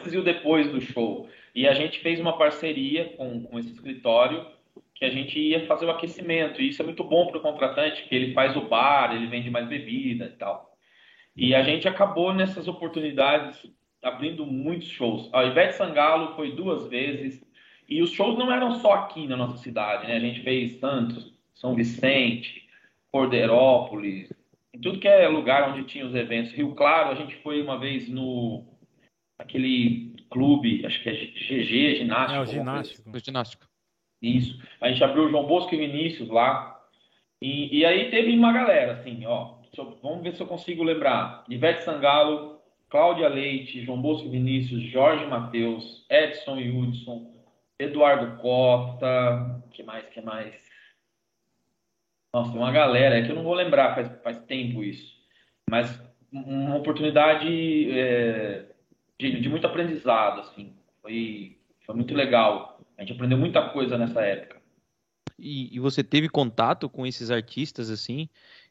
antes 0.00 0.12
e 0.12 0.18
o 0.18 0.24
depois 0.24 0.68
do 0.72 0.80
show. 0.80 1.28
E 1.54 1.66
a 1.66 1.74
gente 1.74 1.98
fez 2.00 2.20
uma 2.20 2.36
parceria 2.36 3.10
com, 3.16 3.42
com 3.42 3.58
esse 3.58 3.72
escritório 3.72 4.46
que 4.94 5.04
a 5.04 5.10
gente 5.10 5.38
ia 5.38 5.66
fazer 5.66 5.86
o 5.86 5.90
aquecimento. 5.90 6.60
E 6.60 6.68
isso 6.68 6.82
é 6.82 6.84
muito 6.84 7.02
bom 7.02 7.26
para 7.26 7.38
o 7.38 7.42
contratante, 7.42 8.04
que 8.04 8.14
ele 8.14 8.34
faz 8.34 8.56
o 8.56 8.68
bar, 8.68 9.14
ele 9.14 9.26
vende 9.26 9.50
mais 9.50 9.66
bebida 9.66 10.26
e 10.26 10.36
tal. 10.36 10.76
E 11.34 11.54
a 11.54 11.62
gente 11.62 11.88
acabou 11.88 12.34
nessas 12.34 12.68
oportunidades 12.68 13.66
abrindo 14.02 14.46
muitos 14.46 14.88
shows. 14.88 15.28
A 15.32 15.44
Ivete 15.44 15.74
Sangalo 15.74 16.34
foi 16.34 16.52
duas 16.52 16.86
vezes. 16.88 17.42
E 17.88 18.02
os 18.02 18.12
shows 18.12 18.38
não 18.38 18.52
eram 18.52 18.74
só 18.76 18.92
aqui 18.92 19.26
na 19.26 19.36
nossa 19.36 19.56
cidade, 19.58 20.06
né? 20.06 20.16
A 20.16 20.20
gente 20.20 20.42
fez 20.42 20.78
Santos, 20.78 21.34
São 21.54 21.74
Vicente, 21.74 22.68
Corderópolis, 23.10 24.32
em 24.72 24.80
tudo 24.80 25.00
que 25.00 25.08
é 25.08 25.26
lugar 25.28 25.70
onde 25.70 25.84
tinha 25.84 26.06
os 26.06 26.14
eventos. 26.14 26.52
Rio 26.52 26.74
Claro, 26.74 27.10
a 27.10 27.14
gente 27.14 27.34
foi 27.36 27.60
uma 27.60 27.78
vez 27.78 28.08
no 28.08 28.64
aquele 29.38 30.09
clube, 30.30 30.86
acho 30.86 31.02
que 31.02 31.08
é 31.08 31.12
GG, 31.12 31.96
ginástica. 31.96 32.38
É, 32.38 32.40
o 32.40 32.46
ginástico. 32.46 33.10
O 33.10 33.18
ginástico. 33.18 33.66
Isso. 34.22 34.62
A 34.80 34.88
gente 34.88 35.02
abriu 35.02 35.24
o 35.24 35.30
João 35.30 35.46
Bosco 35.46 35.74
e 35.74 35.78
Vinícius 35.78 36.28
lá. 36.28 36.80
E, 37.40 37.78
e 37.78 37.84
aí 37.84 38.10
teve 38.10 38.36
uma 38.36 38.52
galera, 38.52 38.92
assim, 38.92 39.24
ó. 39.26 39.58
Eu, 39.76 39.98
vamos 40.02 40.22
ver 40.22 40.34
se 40.34 40.42
eu 40.42 40.46
consigo 40.46 40.82
lembrar. 40.82 41.44
Ivete 41.48 41.84
Sangalo, 41.84 42.60
Cláudia 42.88 43.28
Leite, 43.28 43.84
João 43.84 44.00
Bosco 44.00 44.28
Vinícius, 44.28 44.82
Jorge 44.90 45.24
Matheus, 45.26 46.04
Edson 46.10 46.58
Hudson, 46.58 47.32
Eduardo 47.78 48.36
Costa, 48.42 49.62
que 49.72 49.82
mais, 49.82 50.06
que 50.08 50.20
mais? 50.20 50.54
Nossa, 52.34 52.52
tem 52.52 52.60
uma 52.60 52.72
galera, 52.72 53.18
é 53.18 53.22
que 53.22 53.30
eu 53.30 53.36
não 53.36 53.42
vou 53.42 53.54
lembrar, 53.54 53.94
faz, 53.94 54.22
faz 54.22 54.38
tempo 54.44 54.84
isso. 54.84 55.18
Mas 55.68 56.00
uma 56.32 56.76
oportunidade 56.76 57.90
é, 57.90 58.66
de, 59.20 59.40
de, 59.40 59.48
muito 59.48 59.66
aprendizado, 59.66 60.40
assim. 60.40 60.72
Foi, 61.02 61.56
foi 61.84 61.94
muito 61.94 62.14
legal. 62.14 62.80
A 62.96 63.02
gente 63.02 63.12
aprendeu 63.12 63.38
muita 63.38 63.68
coisa 63.68 63.98
nessa 63.98 64.22
época. 64.22 64.60
E, 65.38 65.74
e 65.74 65.78
você 65.78 66.02
teve 66.02 66.28
contato 66.28 66.88
com 66.88 67.06
esses 67.06 67.30
artistas, 67.30 67.90
assim? 67.90 68.28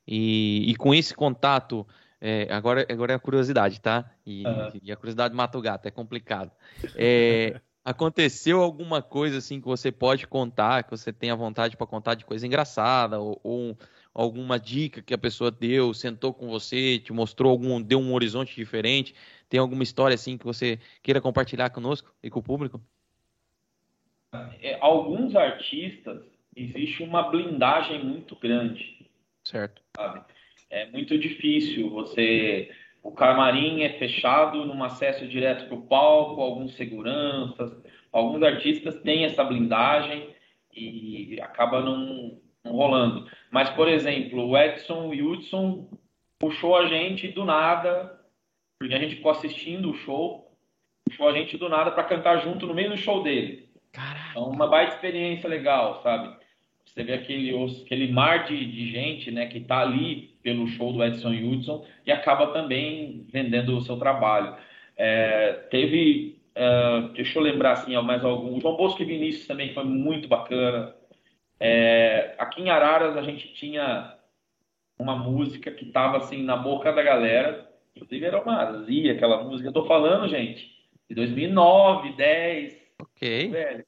E, 0.07 0.71
e 0.71 0.75
com 0.75 0.93
esse 0.93 1.13
contato, 1.13 1.85
é, 2.19 2.47
agora, 2.51 2.85
agora 2.89 3.13
é 3.13 3.15
a 3.15 3.19
curiosidade, 3.19 3.79
tá? 3.79 4.11
E, 4.25 4.45
uhum. 4.45 4.79
e, 4.83 4.91
a 4.91 4.95
curiosidade 4.95 5.35
mata 5.35 5.57
o 5.57 5.61
gato, 5.61 5.85
é 5.87 5.91
complicado. 5.91 6.51
É, 6.95 7.59
aconteceu 7.85 8.61
alguma 8.61 9.01
coisa 9.01 9.37
assim 9.37 9.59
que 9.59 9.67
você 9.67 9.91
pode 9.91 10.27
contar, 10.27 10.83
que 10.83 10.91
você 10.91 11.13
tenha 11.13 11.35
vontade 11.35 11.77
para 11.77 11.87
contar 11.87 12.15
de 12.15 12.25
coisa 12.25 12.45
engraçada, 12.45 13.19
ou, 13.19 13.39
ou, 13.43 13.77
alguma 14.13 14.59
dica 14.59 15.01
que 15.01 15.13
a 15.13 15.17
pessoa 15.17 15.49
deu, 15.49 15.93
sentou 15.93 16.33
com 16.33 16.47
você, 16.49 16.99
te 16.99 17.13
mostrou 17.13 17.51
algum, 17.51 17.81
deu 17.81 17.99
um 17.99 18.13
horizonte 18.13 18.55
diferente? 18.55 19.15
Tem 19.49 19.59
alguma 19.59 19.83
história 19.83 20.15
assim 20.15 20.37
que 20.37 20.45
você 20.45 20.79
queira 21.01 21.19
compartilhar 21.19 21.69
conosco 21.71 22.13
e 22.23 22.29
com 22.29 22.39
o 22.39 22.43
público? 22.43 22.81
É, 24.61 24.77
alguns 24.79 25.35
artistas 25.35 26.23
existe 26.55 27.03
uma 27.03 27.23
blindagem 27.23 28.03
muito 28.05 28.35
grande. 28.35 29.09
Certo. 29.43 29.81
Sabe? 29.95 30.23
é 30.69 30.85
muito 30.91 31.17
difícil 31.17 31.89
você. 31.89 32.69
O 33.01 33.11
camarim 33.11 33.81
é 33.81 33.97
fechado 33.97 34.65
num 34.65 34.83
acesso 34.83 35.25
direto 35.27 35.67
para 35.67 35.75
o 35.75 35.83
palco, 35.83 36.41
alguns 36.41 36.75
seguranças, 36.75 37.71
alguns 38.11 38.43
artistas 38.43 38.99
têm 39.01 39.23
essa 39.23 39.43
blindagem 39.43 40.29
e 40.75 41.39
acaba 41.41 41.81
não, 41.81 42.37
não 42.63 42.73
rolando. 42.73 43.25
Mas, 43.49 43.69
por 43.69 43.87
exemplo, 43.87 44.45
o 44.45 44.57
Edson 44.57 45.09
Hudson 45.13 45.89
puxou 46.37 46.75
a 46.75 46.87
gente 46.87 47.29
do 47.29 47.45
nada, 47.45 48.18
porque 48.79 48.93
a 48.93 48.99
gente 48.99 49.17
ficou 49.17 49.31
assistindo 49.31 49.91
o 49.91 49.93
show, 49.93 50.49
puxou 51.03 51.27
a 51.27 51.33
gente 51.33 51.57
do 51.57 51.67
nada 51.67 51.91
para 51.91 52.05
cantar 52.05 52.37
junto 52.37 52.65
no 52.65 52.73
meio 52.73 52.91
do 52.91 52.97
show 52.97 53.21
dele. 53.21 53.69
Caraca. 53.91 54.31
Então, 54.31 54.49
uma 54.49 54.67
baita 54.67 54.95
experiência 54.95 55.49
legal, 55.49 56.01
sabe? 56.01 56.33
Você 56.85 57.03
vê 57.03 57.13
aquele, 57.13 57.51
aquele 57.85 58.11
mar 58.11 58.45
de, 58.45 58.65
de 58.65 58.91
gente 58.91 59.29
né, 59.29 59.47
que 59.47 59.59
está 59.59 59.81
ali 59.81 60.35
pelo 60.41 60.67
show 60.67 60.91
do 60.91 61.03
Edson 61.03 61.31
Hudson 61.31 61.85
e 62.05 62.11
acaba 62.11 62.47
também 62.47 63.27
vendendo 63.31 63.77
o 63.77 63.81
seu 63.81 63.97
trabalho. 63.97 64.55
É, 64.97 65.53
teve, 65.69 66.39
é, 66.55 67.01
deixa 67.13 67.37
eu 67.37 67.43
lembrar 67.43 67.73
assim, 67.73 67.95
mais 68.01 68.23
algum. 68.23 68.57
O 68.57 68.61
João 68.61 68.75
Bosco 68.75 69.01
e 69.01 69.05
Vinícius 69.05 69.45
também 69.45 69.73
foi 69.73 69.83
muito 69.83 70.27
bacana. 70.27 70.95
É, 71.59 72.33
aqui 72.39 72.61
em 72.61 72.69
Araras 72.69 73.17
a 73.17 73.21
gente 73.21 73.53
tinha 73.53 74.15
uma 74.97 75.15
música 75.15 75.71
que 75.71 75.85
estava 75.85 76.17
assim 76.17 76.43
na 76.43 76.55
boca 76.57 76.91
da 76.91 77.03
galera. 77.03 77.68
Inclusive 77.99 78.25
era 78.25 78.41
uma 78.41 78.83
zia 78.83 79.11
aquela 79.11 79.43
música. 79.43 79.67
Eu 79.67 79.73
tô 79.73 79.85
falando, 79.85 80.29
gente, 80.29 80.71
de 81.09 81.15
2009, 81.15 82.13
10. 82.13 82.77
Ok. 83.01 83.49
Velho. 83.49 83.85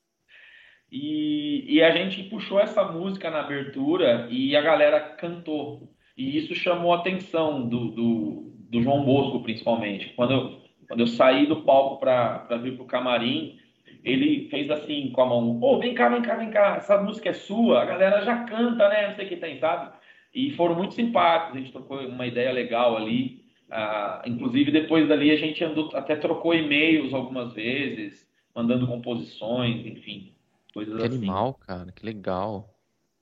E, 0.92 1.76
e 1.76 1.82
a 1.82 1.92
gente 1.92 2.24
puxou 2.24 2.60
essa 2.60 2.84
música 2.84 3.30
na 3.30 3.40
abertura 3.40 4.28
e 4.30 4.56
a 4.56 4.62
galera 4.62 5.00
cantou. 5.00 5.90
E 6.18 6.38
isso 6.38 6.54
chamou 6.54 6.94
a 6.94 6.98
atenção 6.98 7.68
do, 7.68 7.92
do, 7.92 8.54
do 8.70 8.82
João 8.82 9.06
Bosco, 9.06 9.42
principalmente. 9.42 10.10
Quando 10.10 10.34
eu, 10.34 10.62
quando 10.88 11.00
eu 11.00 11.08
saí 11.08 11.46
do 11.46 11.64
palco 11.64 11.98
para 12.02 12.58
vir 12.58 12.76
para 12.76 12.84
o 12.84 12.88
camarim, 12.88 13.58
ele 14.04 14.50
fez 14.50 14.70
assim 14.70 15.12
com 15.12 15.22
a 15.22 15.26
mão: 15.26 15.62
Ô, 15.62 15.76
oh, 15.76 15.80
vem 15.80 15.94
cá, 15.94 16.10
vem 16.10 16.22
cá, 16.22 16.36
vem 16.36 16.52
cá, 16.52 16.76
essa 16.76 17.02
música 17.02 17.30
é 17.30 17.34
sua, 17.34 17.82
a 17.82 17.86
galera 17.86 18.26
já 18.26 18.44
canta, 18.44 18.90
né? 18.90 19.08
Não 19.08 19.16
sei 19.16 19.26
o 19.26 19.30
que 19.30 19.38
tem, 19.38 19.58
sabe? 19.60 19.94
E 20.34 20.52
foram 20.52 20.76
muito 20.76 20.94
simpáticos, 20.94 21.56
a 21.56 21.60
gente 21.60 21.72
trocou 21.72 22.00
uma 22.00 22.28
ideia 22.28 22.52
legal 22.52 22.98
ali. 22.98 23.41
Ah, 23.74 24.22
inclusive, 24.26 24.70
depois 24.70 25.08
dali, 25.08 25.32
a 25.32 25.38
gente 25.38 25.64
andou, 25.64 25.90
até 25.96 26.14
trocou 26.18 26.54
e-mails 26.54 27.14
algumas 27.14 27.54
vezes, 27.54 28.28
mandando 28.54 28.86
composições, 28.86 29.86
enfim, 29.86 30.34
coisas 30.74 30.98
que 30.98 31.02
assim. 31.02 31.10
Que 31.10 31.16
animal, 31.16 31.54
cara, 31.54 31.90
que 31.94 32.06
legal. 32.06 32.78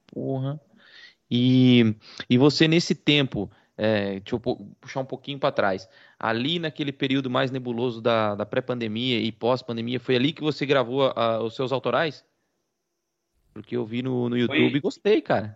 Porra. 0.08 0.60
E, 1.30 1.96
e 2.28 2.36
você, 2.40 2.68
nesse 2.68 2.96
tempo, 2.96 3.48
é, 3.78 4.20
deixa 4.20 4.36
eu 4.36 4.40
puxar 4.82 5.02
um 5.02 5.06
pouquinho 5.06 5.38
para 5.38 5.52
trás, 5.52 5.88
ali 6.20 6.58
naquele 6.58 6.92
período 6.92 7.30
mais 7.30 7.52
nebuloso 7.52 8.02
da, 8.02 8.34
da 8.34 8.44
pré-pandemia 8.44 9.20
e 9.20 9.32
pós-pandemia, 9.32 10.00
foi 10.00 10.16
ali 10.16 10.34
que 10.34 10.42
você 10.42 10.66
gravou 10.66 11.14
a, 11.16 11.44
os 11.44 11.56
seus 11.56 11.72
autorais? 11.72 12.26
Porque 13.54 13.78
eu 13.78 13.86
vi 13.86 14.02
no, 14.02 14.30
no 14.30 14.38
YouTube 14.38 14.70
foi, 14.70 14.78
e 14.78 14.80
gostei, 14.80 15.22
cara. 15.22 15.56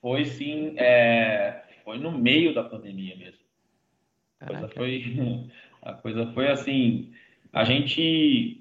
Foi 0.00 0.24
sim, 0.24 0.72
é, 0.78 1.64
foi 1.84 1.98
no 1.98 2.10
meio 2.10 2.54
da 2.54 2.64
pandemia 2.64 3.14
mesmo. 3.14 3.41
A 4.42 4.46
coisa 4.46 4.68
foi, 4.68 5.50
a 5.82 5.92
coisa 5.94 6.26
foi 6.32 6.50
assim, 6.50 7.12
a 7.52 7.64
gente 7.64 8.58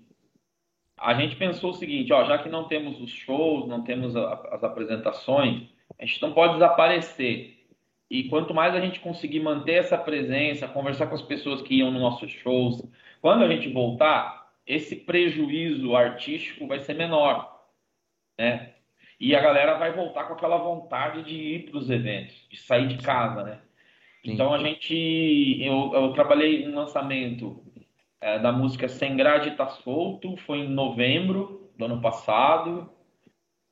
a 0.97 1.15
gente 1.15 1.35
pensou 1.35 1.71
o 1.71 1.73
seguinte, 1.73 2.13
ó, 2.13 2.23
já 2.25 2.38
que 2.38 2.47
não 2.47 2.67
temos 2.67 3.01
os 3.01 3.09
shows, 3.09 3.67
não 3.67 3.83
temos 3.83 4.15
a, 4.15 4.33
as 4.51 4.63
apresentações, 4.63 5.63
a 5.97 6.05
gente 6.05 6.21
não 6.21 6.31
pode 6.31 6.53
desaparecer. 6.53 7.57
E 8.07 8.25
quanto 8.25 8.53
mais 8.53 8.75
a 8.75 8.79
gente 8.79 9.00
conseguir 9.00 9.39
manter 9.39 9.75
essa 9.75 9.97
presença, 9.97 10.67
conversar 10.67 11.07
com 11.07 11.15
as 11.15 11.21
pessoas 11.21 11.61
que 11.61 11.75
iam 11.75 11.89
nos 11.89 12.01
nossos 12.01 12.31
shows, 12.31 12.83
quando 13.19 13.43
a 13.43 13.47
gente 13.47 13.67
voltar, 13.71 14.51
esse 14.65 14.95
prejuízo 14.95 15.95
artístico 15.95 16.67
vai 16.67 16.79
ser 16.81 16.93
menor, 16.93 17.65
né? 18.38 18.73
E 19.19 19.35
a 19.35 19.41
galera 19.41 19.77
vai 19.77 19.93
voltar 19.93 20.25
com 20.25 20.33
aquela 20.33 20.57
vontade 20.57 21.23
de 21.23 21.35
ir 21.35 21.69
para 21.69 21.77
os 21.79 21.89
eventos, 21.89 22.35
de 22.50 22.57
sair 22.57 22.88
de 22.88 22.97
casa, 22.97 23.43
né? 23.43 23.59
Então 24.24 24.54
a 24.54 24.60
gente, 24.60 24.94
eu, 25.62 25.92
eu 25.94 26.13
trabalhei 26.13 26.66
no 26.68 26.75
lançamento 26.75 27.63
é, 28.20 28.38
da 28.40 28.51
música 28.51 28.88
Sem 28.88 29.18
Grade 29.18 29.56
Tá 29.56 29.68
Solto, 29.68 30.38
foi 30.38 30.60
em 30.60 30.70
novembro 30.70 31.72
do 31.78 31.86
ano 31.86 32.01
passado. 32.01 32.90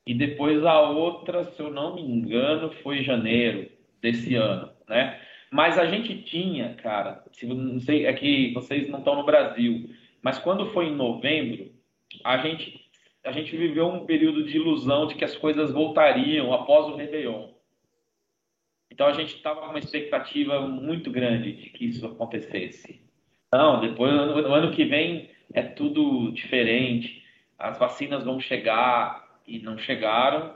E 0.05 0.13
depois 0.13 0.65
a 0.65 0.81
outra, 0.81 1.43
se 1.43 1.59
eu 1.61 1.69
não 1.69 1.95
me 1.95 2.01
engano, 2.01 2.71
foi 2.81 2.99
em 2.99 3.03
janeiro 3.03 3.69
desse 4.01 4.33
ano, 4.35 4.71
né? 4.87 5.19
Mas 5.51 5.77
a 5.77 5.85
gente 5.85 6.23
tinha, 6.23 6.75
cara, 6.75 7.23
se, 7.31 7.45
não 7.45 7.79
sei, 7.79 8.05
é 8.05 8.13
que 8.13 8.53
vocês 8.53 8.89
não 8.89 8.99
estão 8.99 9.15
no 9.15 9.25
Brasil, 9.25 9.89
mas 10.21 10.37
quando 10.37 10.71
foi 10.73 10.87
em 10.87 10.95
novembro, 10.95 11.71
a 12.23 12.37
gente, 12.37 12.89
a 13.23 13.31
gente 13.31 13.55
viveu 13.55 13.87
um 13.87 14.05
período 14.05 14.43
de 14.43 14.57
ilusão 14.57 15.07
de 15.07 15.15
que 15.15 15.25
as 15.25 15.35
coisas 15.35 15.71
voltariam 15.71 16.53
após 16.53 16.87
o 16.87 16.95
Réveillon. 16.95 17.49
Então 18.99 19.07
a 19.07 19.13
gente 19.13 19.33
estava 19.33 19.61
com 19.61 19.67
uma 19.67 19.79
expectativa 19.79 20.59
muito 20.59 21.09
grande 21.09 21.53
de 21.53 21.69
que 21.69 21.85
isso 21.85 22.05
acontecesse. 22.05 22.99
Não, 23.49 23.79
depois 23.79 24.11
no 24.11 24.53
ano 24.53 24.73
que 24.73 24.83
vem 24.83 25.29
é 25.53 25.61
tudo 25.61 26.33
diferente. 26.33 27.23
As 27.57 27.79
vacinas 27.79 28.25
vão 28.25 28.41
chegar 28.41 29.39
e 29.47 29.59
não 29.59 29.77
chegaram. 29.77 30.53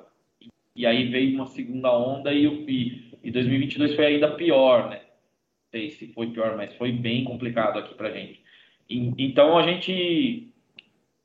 E 0.76 0.86
aí 0.86 1.08
veio 1.08 1.36
uma 1.36 1.46
segunda 1.46 1.98
onda 1.98 2.34
e, 2.34 2.46
e, 2.46 3.18
e 3.24 3.32
2022 3.32 3.96
foi 3.96 4.08
ainda 4.08 4.36
pior, 4.36 4.90
né? 4.90 4.98
Não 4.98 5.72
sei 5.72 5.92
se 5.92 6.12
foi 6.12 6.28
pior, 6.32 6.58
mas 6.58 6.76
foi 6.76 6.92
bem 6.92 7.24
complicado 7.24 7.80
aqui 7.80 7.96
pra 7.96 8.12
gente. 8.12 8.44
E, 8.90 9.14
então 9.20 9.58
a 9.58 9.64
gente 9.66 10.52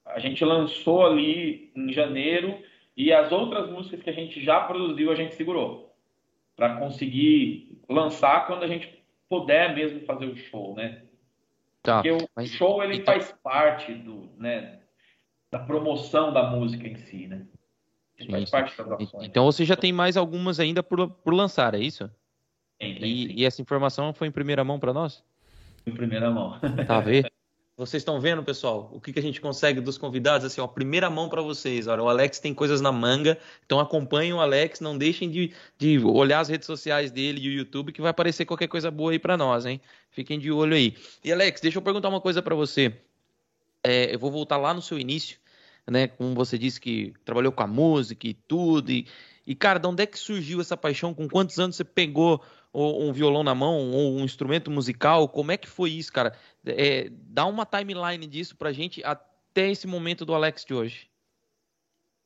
a 0.07 0.21
gente 0.21 0.45
lançou 0.45 1.05
ali 1.05 1.73
em 1.75 1.93
janeiro 1.93 2.57
e 2.97 3.13
as 3.13 3.33
outras 3.33 3.69
músicas 3.69 4.05
que 4.05 4.11
a 4.11 4.15
gente 4.15 4.41
já 4.41 4.61
produziu 4.61 5.11
a 5.11 5.17
gente 5.17 5.35
segurou 5.35 5.88
para 6.59 6.77
conseguir 6.77 7.81
lançar 7.89 8.49
quando 8.49 8.65
a 8.65 8.67
gente 8.67 9.01
puder 9.29 9.77
mesmo 9.77 10.01
fazer 10.01 10.27
o 10.27 10.37
show, 10.37 10.75
né? 10.75 11.03
Tá, 11.85 12.03
Porque 12.03 12.11
o 12.11 12.29
mas... 12.35 12.51
show 12.51 12.83
ele 12.83 12.97
então... 12.97 13.15
faz 13.15 13.33
parte 13.41 13.95
do, 13.95 14.29
né, 14.37 14.81
da 15.53 15.61
promoção 15.61 16.33
da 16.33 16.51
música 16.51 16.89
em 16.89 16.97
si, 16.97 17.29
né? 17.29 17.47
Ele 18.19 18.33
faz 18.33 18.51
parte 18.51 18.77
das 18.77 18.91
ações. 18.91 19.29
Então 19.29 19.45
você 19.45 19.65
já 19.65 19.77
tem 19.77 19.93
mais 19.93 20.17
algumas 20.17 20.59
ainda 20.59 20.83
por, 20.83 21.09
por 21.09 21.33
lançar, 21.33 21.75
é 21.75 21.79
isso? 21.79 22.11
Tem, 22.77 22.99
e, 23.05 23.41
e, 23.41 23.45
essa 23.45 23.63
informação 23.63 24.13
foi 24.13 24.27
em 24.27 24.33
primeira 24.33 24.65
mão 24.65 24.81
para 24.81 24.93
nós? 24.93 25.23
Em 25.87 25.93
primeira 25.93 26.29
mão. 26.29 26.59
Tá 26.89 26.97
a 26.97 27.01
ver? 27.01 27.31
Vocês 27.79 28.01
estão 28.01 28.21
vendo, 28.21 28.43
pessoal, 28.43 28.91
o 28.93 29.01
que, 29.01 29.13
que 29.13 29.21
a 29.21 29.23
gente 29.23 29.41
consegue 29.41 29.81
dos 29.81 29.97
convidados? 29.97 30.45
Assim, 30.45 30.61
ó, 30.61 30.67
primeira 30.67 31.09
mão 31.09 31.29
para 31.29 31.41
vocês. 31.41 31.87
Olha, 31.87 32.03
o 32.03 32.09
Alex 32.09 32.41
tem 32.41 32.53
coisas 32.53 32.81
na 32.81 32.91
manga, 32.91 33.39
então 33.65 33.79
acompanhem 33.79 34.33
o 34.33 34.41
Alex, 34.41 34.81
não 34.81 34.99
deixem 34.99 35.31
de, 35.31 35.53
de 35.79 35.97
olhar 36.01 36.41
as 36.41 36.49
redes 36.49 36.67
sociais 36.67 37.13
dele 37.13 37.41
e 37.41 37.49
o 37.49 37.53
YouTube, 37.53 37.93
que 37.93 38.03
vai 38.03 38.11
aparecer 38.11 38.45
qualquer 38.47 38.67
coisa 38.67 38.91
boa 38.91 39.13
aí 39.13 39.19
para 39.21 39.37
nós, 39.37 39.65
hein? 39.65 39.81
Fiquem 40.11 40.41
de 40.41 40.51
olho 40.51 40.75
aí. 40.75 40.97
E 41.23 41.33
Alex, 41.33 41.61
deixa 41.61 41.79
eu 41.79 41.83
perguntar 41.83 42.09
uma 42.09 42.21
coisa 42.21 42.43
para 42.43 42.57
você. 42.57 42.93
É, 43.85 44.13
eu 44.13 44.19
vou 44.19 44.33
voltar 44.33 44.57
lá 44.57 44.75
no 44.75 44.83
seu 44.83 44.99
início, 44.99 45.39
né? 45.89 46.09
Como 46.09 46.35
você 46.35 46.59
disse 46.59 46.81
que 46.81 47.15
trabalhou 47.25 47.53
com 47.53 47.63
a 47.63 47.69
música 47.69 48.27
e 48.27 48.35
tudo. 48.35 48.91
E, 48.91 49.07
e 49.47 49.55
cara, 49.55 49.79
de 49.79 49.87
onde 49.87 50.03
é 50.03 50.07
que 50.07 50.19
surgiu 50.19 50.61
essa 50.61 50.77
paixão? 50.77 51.15
Com 51.15 51.29
quantos 51.29 51.57
anos 51.61 51.77
você 51.77 51.85
pegou 51.85 52.43
um 52.75 53.13
violão 53.13 53.43
na 53.43 53.55
mão 53.55 53.91
ou 53.93 54.17
um 54.17 54.25
instrumento 54.25 54.71
musical? 54.71 55.29
Como 55.29 55.53
é 55.53 55.57
que 55.57 55.69
foi 55.69 55.91
isso, 55.91 56.13
cara? 56.13 56.35
É, 56.77 57.09
dá 57.11 57.47
uma 57.47 57.65
timeline 57.65 58.27
disso 58.27 58.57
pra 58.57 58.73
gente 58.73 59.03
até 59.05 59.71
esse 59.71 59.87
momento 59.87 60.25
do 60.25 60.35
Alex 60.35 60.65
de 60.65 60.75
hoje. 60.75 61.09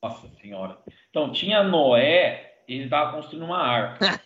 Nossa 0.03 0.29
senhora. 0.41 0.79
Então, 1.11 1.31
tinha 1.31 1.63
Noé, 1.63 2.63
ele 2.67 2.85
estava 2.85 3.13
construindo 3.13 3.45
uma 3.45 3.59
arca. 3.59 4.21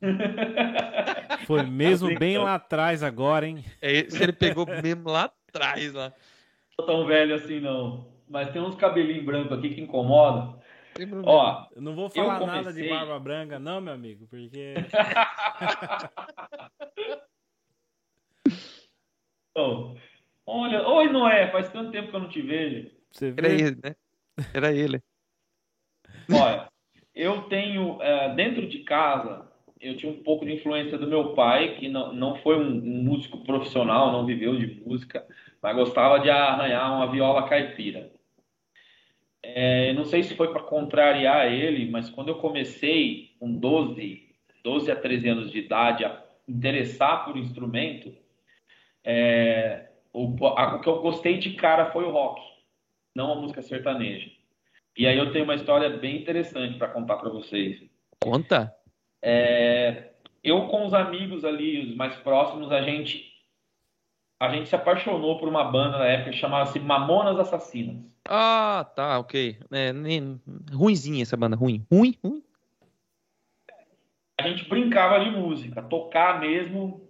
Foi 1.46 1.62
mesmo 1.62 2.18
bem 2.18 2.38
lá 2.38 2.54
atrás 2.54 3.02
agora, 3.02 3.46
hein? 3.46 3.64
É, 3.80 3.98
ele 3.98 4.32
pegou 4.32 4.66
mesmo 4.66 5.10
lá 5.10 5.30
atrás 5.48 5.92
lá. 5.92 6.12
Não 6.78 6.86
tô 6.86 6.92
tão 6.92 7.06
velho 7.06 7.34
assim 7.34 7.60
não, 7.60 8.06
mas 8.28 8.50
tem 8.50 8.60
uns 8.60 8.74
cabelinhos 8.74 9.24
brancos 9.24 9.58
aqui 9.58 9.74
que 9.74 9.80
incomodam. 9.80 10.60
Ó, 11.24 11.66
eu 11.74 11.82
não 11.82 11.94
vou 11.94 12.08
falar 12.08 12.38
comecei... 12.38 12.62
nada 12.62 12.72
de 12.72 12.88
barba 12.88 13.18
branca, 13.18 13.58
não, 13.58 13.80
meu 13.80 13.92
amigo, 13.92 14.26
porque. 14.28 14.74
oh, 19.56 19.96
olha, 20.46 20.86
oi 20.86 21.08
Noé, 21.08 21.50
faz 21.50 21.68
tanto 21.70 21.90
tempo 21.90 22.10
que 22.10 22.16
eu 22.16 22.20
não 22.20 22.28
te 22.28 22.42
vejo. 22.42 22.90
Você 23.10 23.34
Era 23.36 23.48
ele, 23.48 23.78
né? 23.82 23.96
Era 24.54 24.72
ele. 24.72 25.02
Olha, 26.30 26.68
eu 27.14 27.42
tenho 27.42 28.00
é, 28.02 28.34
dentro 28.34 28.66
de 28.66 28.80
casa, 28.80 29.50
eu 29.80 29.96
tinha 29.96 30.12
um 30.12 30.22
pouco 30.22 30.44
de 30.44 30.52
influência 30.52 30.98
do 30.98 31.06
meu 31.06 31.34
pai, 31.34 31.76
que 31.76 31.88
não, 31.88 32.12
não 32.12 32.36
foi 32.36 32.56
um, 32.56 32.68
um 32.68 33.02
músico 33.02 33.42
profissional, 33.44 34.12
não 34.12 34.26
viveu 34.26 34.56
de 34.56 34.82
música, 34.84 35.26
mas 35.62 35.76
gostava 35.76 36.20
de 36.20 36.30
arranhar 36.30 36.94
uma 36.94 37.10
viola 37.10 37.48
caipira. 37.48 38.10
É, 39.42 39.92
não 39.92 40.04
sei 40.04 40.22
se 40.22 40.34
foi 40.34 40.52
para 40.52 40.62
contrariar 40.62 41.50
ele, 41.50 41.88
mas 41.88 42.10
quando 42.10 42.28
eu 42.28 42.36
comecei 42.36 43.36
com 43.38 43.52
12, 43.52 44.34
12 44.64 44.90
a 44.90 44.96
13 44.96 45.28
anos 45.28 45.50
de 45.52 45.58
idade 45.60 46.04
a 46.04 46.22
interessar 46.48 47.24
por 47.24 47.36
instrumento, 47.36 48.12
é, 49.06 49.86
o, 50.12 50.36
a, 50.48 50.76
o 50.76 50.80
que 50.80 50.88
eu 50.88 51.00
gostei 51.00 51.38
de 51.38 51.54
cara 51.54 51.92
foi 51.92 52.04
o 52.04 52.10
rock, 52.10 52.42
não 53.14 53.32
a 53.32 53.36
música 53.36 53.62
sertaneja. 53.62 54.28
E 54.98 55.06
aí 55.06 55.16
eu 55.16 55.30
tenho 55.30 55.44
uma 55.44 55.54
história 55.54 55.88
bem 55.88 56.20
interessante 56.20 56.76
para 56.76 56.88
contar 56.88 57.16
para 57.16 57.30
vocês. 57.30 57.80
Conta. 58.20 58.74
É, 59.22 60.10
eu 60.42 60.66
com 60.66 60.86
os 60.86 60.92
amigos 60.92 61.44
ali, 61.44 61.86
os 61.86 61.94
mais 61.94 62.16
próximos, 62.16 62.72
a 62.72 62.82
gente 62.82 63.32
a 64.40 64.50
gente 64.50 64.68
se 64.68 64.74
apaixonou 64.74 65.38
por 65.38 65.48
uma 65.48 65.64
banda 65.64 65.98
na 65.98 66.06
época 66.06 66.30
que 66.30 66.36
chamava-se 66.36 66.78
Mamonas 66.78 67.38
Assassinas. 67.38 68.04
Ah, 68.28 68.90
tá, 68.94 69.18
ok. 69.18 69.58
É, 69.70 69.92
nem... 69.92 70.40
Ruimzinha 70.72 71.22
essa 71.22 71.36
banda, 71.36 71.56
ruim. 71.56 71.86
Ruim, 71.90 72.14
ruim. 72.22 72.42
A 74.38 74.46
gente 74.46 74.68
brincava 74.68 75.20
de 75.20 75.30
música, 75.30 75.82
tocar 75.82 76.38
mesmo. 76.38 77.05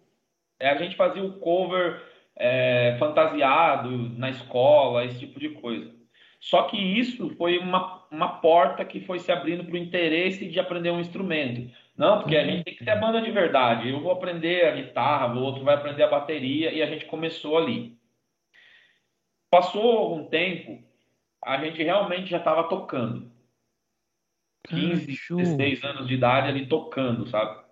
É, 0.59 0.71
a 0.71 0.77
gente 0.77 0.97
fazia 0.97 1.23
o 1.23 1.39
cover 1.39 2.03
é, 2.37 2.97
fantasiado 2.99 3.91
na 4.19 4.31
escola, 4.31 5.05
esse 5.05 5.19
tipo 5.19 5.39
de 5.39 5.51
coisa. 5.51 5.95
Só 6.41 6.65
que 6.65 6.77
isso 6.77 7.35
foi 7.37 7.59
uma, 7.59 8.05
uma 8.11 8.41
porta 8.41 8.85
que 8.85 9.01
foi 9.01 9.19
se 9.19 9.33
abrindo 9.33 9.65
para 9.65 9.75
o 9.75 9.79
interesse 9.79 10.47
de 10.47 10.61
aprender 10.61 10.91
um 10.91 11.01
instrumento. 11.01 11.71
Não, 11.97 12.21
porque 12.21 12.37
a 12.37 12.45
gente 12.45 12.63
tem 12.63 12.75
que 12.75 12.85
ter 12.85 12.91
a 12.91 12.97
banda 12.97 13.23
de 13.23 13.31
verdade. 13.31 13.89
Eu 13.89 14.01
vou 14.01 14.13
aprender 14.13 14.67
a 14.67 14.77
guitarra, 14.77 15.35
o 15.35 15.43
outro 15.43 15.65
vai 15.65 15.75
aprender 15.75 16.03
a 16.03 16.11
bateria 16.11 16.71
e 16.73 16.83
a 16.83 16.87
gente 16.87 17.07
começou 17.07 17.57
ali. 17.57 17.97
Passou 19.51 19.99
algum 19.99 20.25
tempo, 20.29 20.85
a 21.43 21.57
gente 21.65 21.83
realmente 21.83 22.31
já 22.31 22.39
estava 22.39 22.69
tocando. 22.69 23.33
15, 24.69 25.19
ah, 25.33 25.37
16 25.37 25.85
anos 25.85 26.09
de 26.09 26.15
idade 26.15 26.49
ali 26.49 26.67
tocando, 26.67 27.27
sabe? 27.29 27.66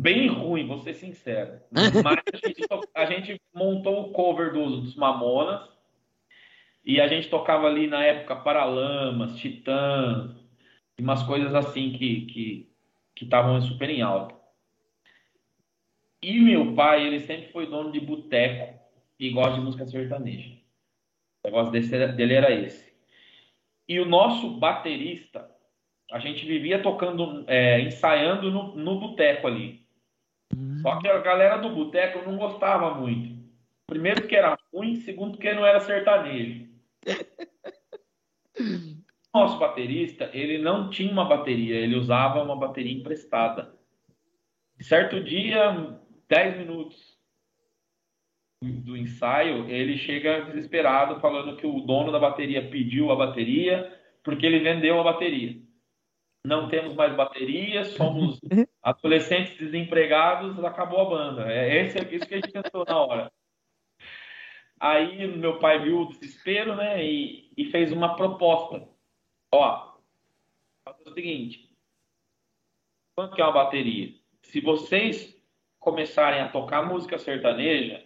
Bem 0.00 0.28
ruim, 0.28 0.66
vou 0.66 0.78
ser 0.78 0.94
sincero. 0.94 1.60
Mas 1.70 2.22
a 2.32 2.46
gente, 2.46 2.66
a 2.94 3.06
gente 3.06 3.40
montou 3.54 4.02
o 4.02 4.12
cover 4.12 4.52
dos, 4.52 4.82
dos 4.82 4.96
Mamonas 4.96 5.68
e 6.84 7.00
a 7.00 7.06
gente 7.06 7.28
tocava 7.28 7.66
ali 7.66 7.86
na 7.86 8.04
época 8.04 8.36
Paralamas, 8.36 9.36
Titãs, 9.36 10.30
umas 10.98 11.22
coisas 11.22 11.54
assim 11.54 11.92
que, 11.92 12.26
que 12.26 12.72
que 13.14 13.24
estavam 13.24 13.60
super 13.60 13.88
em 13.88 14.02
alta. 14.02 14.34
E 16.22 16.38
meu 16.40 16.74
pai, 16.74 17.06
ele 17.06 17.20
sempre 17.20 17.50
foi 17.52 17.66
dono 17.66 17.90
de 17.90 18.00
boteco 18.00 18.80
e 19.18 19.30
gosta 19.30 19.54
de 19.54 19.60
música 19.60 19.86
sertaneja. 19.86 20.54
O 21.42 21.48
negócio 21.48 21.72
desse, 21.72 22.06
dele 22.08 22.34
era 22.34 22.52
esse. 22.52 22.92
E 23.88 23.98
o 23.98 24.04
nosso 24.04 24.58
baterista, 24.58 25.50
a 26.10 26.18
gente 26.18 26.46
vivia 26.46 26.80
tocando, 26.80 27.44
é, 27.48 27.80
ensaiando 27.80 28.50
no, 28.50 28.76
no 28.76 29.00
boteco 29.00 29.46
ali. 29.46 29.81
Só 30.82 30.98
que 30.98 31.08
a 31.08 31.18
galera 31.18 31.56
do 31.58 31.70
boteco 31.70 32.28
não 32.28 32.36
gostava 32.36 32.94
muito. 32.94 33.40
Primeiro 33.86 34.26
que 34.26 34.36
era 34.36 34.58
ruim, 34.72 34.96
segundo 34.96 35.38
que 35.38 35.52
não 35.52 35.64
era 35.64 35.80
sertanejo. 35.80 36.68
nosso 39.34 39.58
baterista, 39.58 40.30
ele 40.34 40.58
não 40.58 40.90
tinha 40.90 41.10
uma 41.10 41.24
bateria, 41.24 41.76
ele 41.76 41.96
usava 41.96 42.42
uma 42.42 42.54
bateria 42.54 42.92
emprestada. 42.92 43.74
Certo 44.80 45.22
dia, 45.22 45.98
10 46.28 46.58
minutos 46.58 47.12
do 48.60 48.96
ensaio, 48.96 49.68
ele 49.68 49.96
chega 49.96 50.42
desesperado 50.42 51.20
falando 51.20 51.56
que 51.56 51.66
o 51.66 51.80
dono 51.80 52.12
da 52.12 52.18
bateria 52.18 52.68
pediu 52.68 53.10
a 53.10 53.16
bateria 53.16 53.98
porque 54.22 54.44
ele 54.44 54.60
vendeu 54.60 55.00
a 55.00 55.04
bateria. 55.04 55.56
Não 56.44 56.68
temos 56.68 56.94
mais 56.94 57.14
bateria, 57.14 57.84
somos 57.84 58.40
adolescentes 58.82 59.56
desempregados, 59.56 60.62
acabou 60.64 61.00
a 61.00 61.10
banda. 61.10 61.52
É 61.52 61.84
esse, 61.84 61.98
isso 62.14 62.26
que 62.26 62.34
a 62.34 62.36
gente 62.38 62.50
pensou 62.50 62.84
na 62.84 62.98
hora. 62.98 63.32
Aí 64.80 65.28
meu 65.28 65.60
pai 65.60 65.78
viu 65.78 66.00
o 66.00 66.08
desespero, 66.08 66.74
né, 66.74 67.04
e, 67.04 67.52
e 67.56 67.70
fez 67.70 67.92
uma 67.92 68.16
proposta. 68.16 68.88
Ó, 69.52 69.94
faz 70.84 70.96
o 71.06 71.14
seguinte, 71.14 71.70
quanto 73.14 73.36
que 73.36 73.40
é 73.40 73.44
uma 73.44 73.52
bateria? 73.52 74.12
Se 74.42 74.60
vocês 74.60 75.40
começarem 75.78 76.40
a 76.40 76.48
tocar 76.48 76.82
música 76.84 77.16
sertaneja, 77.18 78.04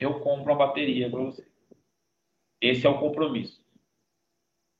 eu 0.00 0.18
compro 0.18 0.52
a 0.52 0.56
bateria 0.56 1.08
para 1.08 1.22
vocês. 1.22 1.52
Esse 2.60 2.86
é 2.86 2.90
o 2.90 2.98
compromisso. 2.98 3.61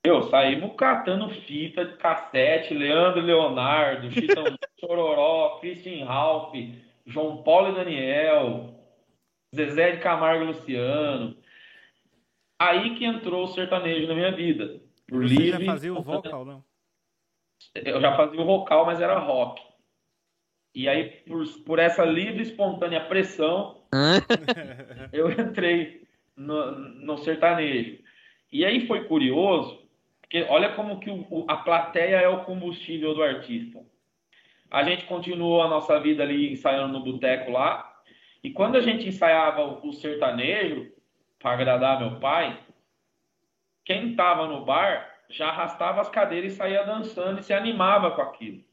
Eu 0.05 0.23
saímos 0.25 0.75
catando 0.77 1.29
fita 1.29 1.85
de 1.85 1.97
cassete, 1.97 2.75
Leandro 2.75 3.21
Leonardo, 3.21 4.11
Chitão 4.11 4.45
Chororó, 4.81 5.59
Christian 5.61 6.05
Ralph, 6.05 6.55
João 7.07 7.43
Paulo 7.45 7.71
e 7.71 7.75
Daniel, 7.77 8.75
Zezé 9.55 9.93
de 9.93 10.03
Camargo 10.03 10.45
e 10.45 10.47
Luciano. 10.49 11.37
Aí 12.59 12.97
que 12.97 13.05
entrou 13.05 13.45
o 13.45 13.49
sertanejo 13.49 14.09
na 14.09 14.15
minha 14.15 14.33
vida. 14.33 14.81
Por 15.07 15.23
Você 15.23 15.35
livre, 15.35 15.65
já 15.67 15.73
fazia 15.73 15.95
o 15.95 16.03
vocal, 16.03 16.45
não? 16.45 16.65
Eu 17.75 18.01
já 18.01 18.17
fazia 18.17 18.41
o 18.41 18.45
vocal, 18.47 18.85
mas 18.87 19.01
era 19.01 19.19
rock. 19.19 19.63
E 20.75 20.89
aí, 20.89 21.11
por, 21.27 21.47
por 21.65 21.79
essa 21.79 22.05
livre 22.05 22.41
e 22.41 22.47
espontânea 22.47 23.05
pressão, 23.05 23.83
eu 25.13 25.31
entrei 25.31 26.07
no, 26.37 26.73
no, 26.73 27.19
sertanejo. 27.19 27.99
E 28.51 28.65
aí 28.65 28.87
foi 28.87 29.05
curioso, 29.05 29.82
porque 30.33 30.47
olha 30.49 30.73
como 30.73 30.99
que 30.99 31.11
o, 31.11 31.45
a 31.47 31.59
plateia 31.59 32.17
é 32.17 32.27
o 32.27 32.43
combustível 32.45 33.15
do 33.15 33.23
artista. 33.23 33.85
A 34.71 34.83
gente 34.83 35.05
continuou 35.05 35.61
a 35.61 35.69
nossa 35.69 36.01
vida 36.01 36.23
ali 36.23 36.51
ensaiando 36.51 36.91
no 36.91 37.05
boteco 37.05 37.51
lá, 37.51 38.01
e 38.43 38.51
quando 38.51 38.77
a 38.77 38.81
gente 38.81 39.07
ensaiava 39.07 39.63
o 39.87 39.93
sertanejo, 39.93 40.91
para 41.39 41.53
agradar 41.53 42.01
meu 42.01 42.19
pai, 42.19 42.59
quem 43.85 44.13
estava 44.13 44.47
no 44.47 44.65
bar 44.65 45.07
já 45.29 45.49
arrastava 45.49 46.01
as 46.01 46.09
cadeiras 46.09 46.55
e 46.55 46.57
saía 46.57 46.83
dançando 46.83 47.41
e 47.41 47.43
se 47.43 47.53
animava 47.53 48.13
com 48.13 48.23
aquilo. 48.23 48.65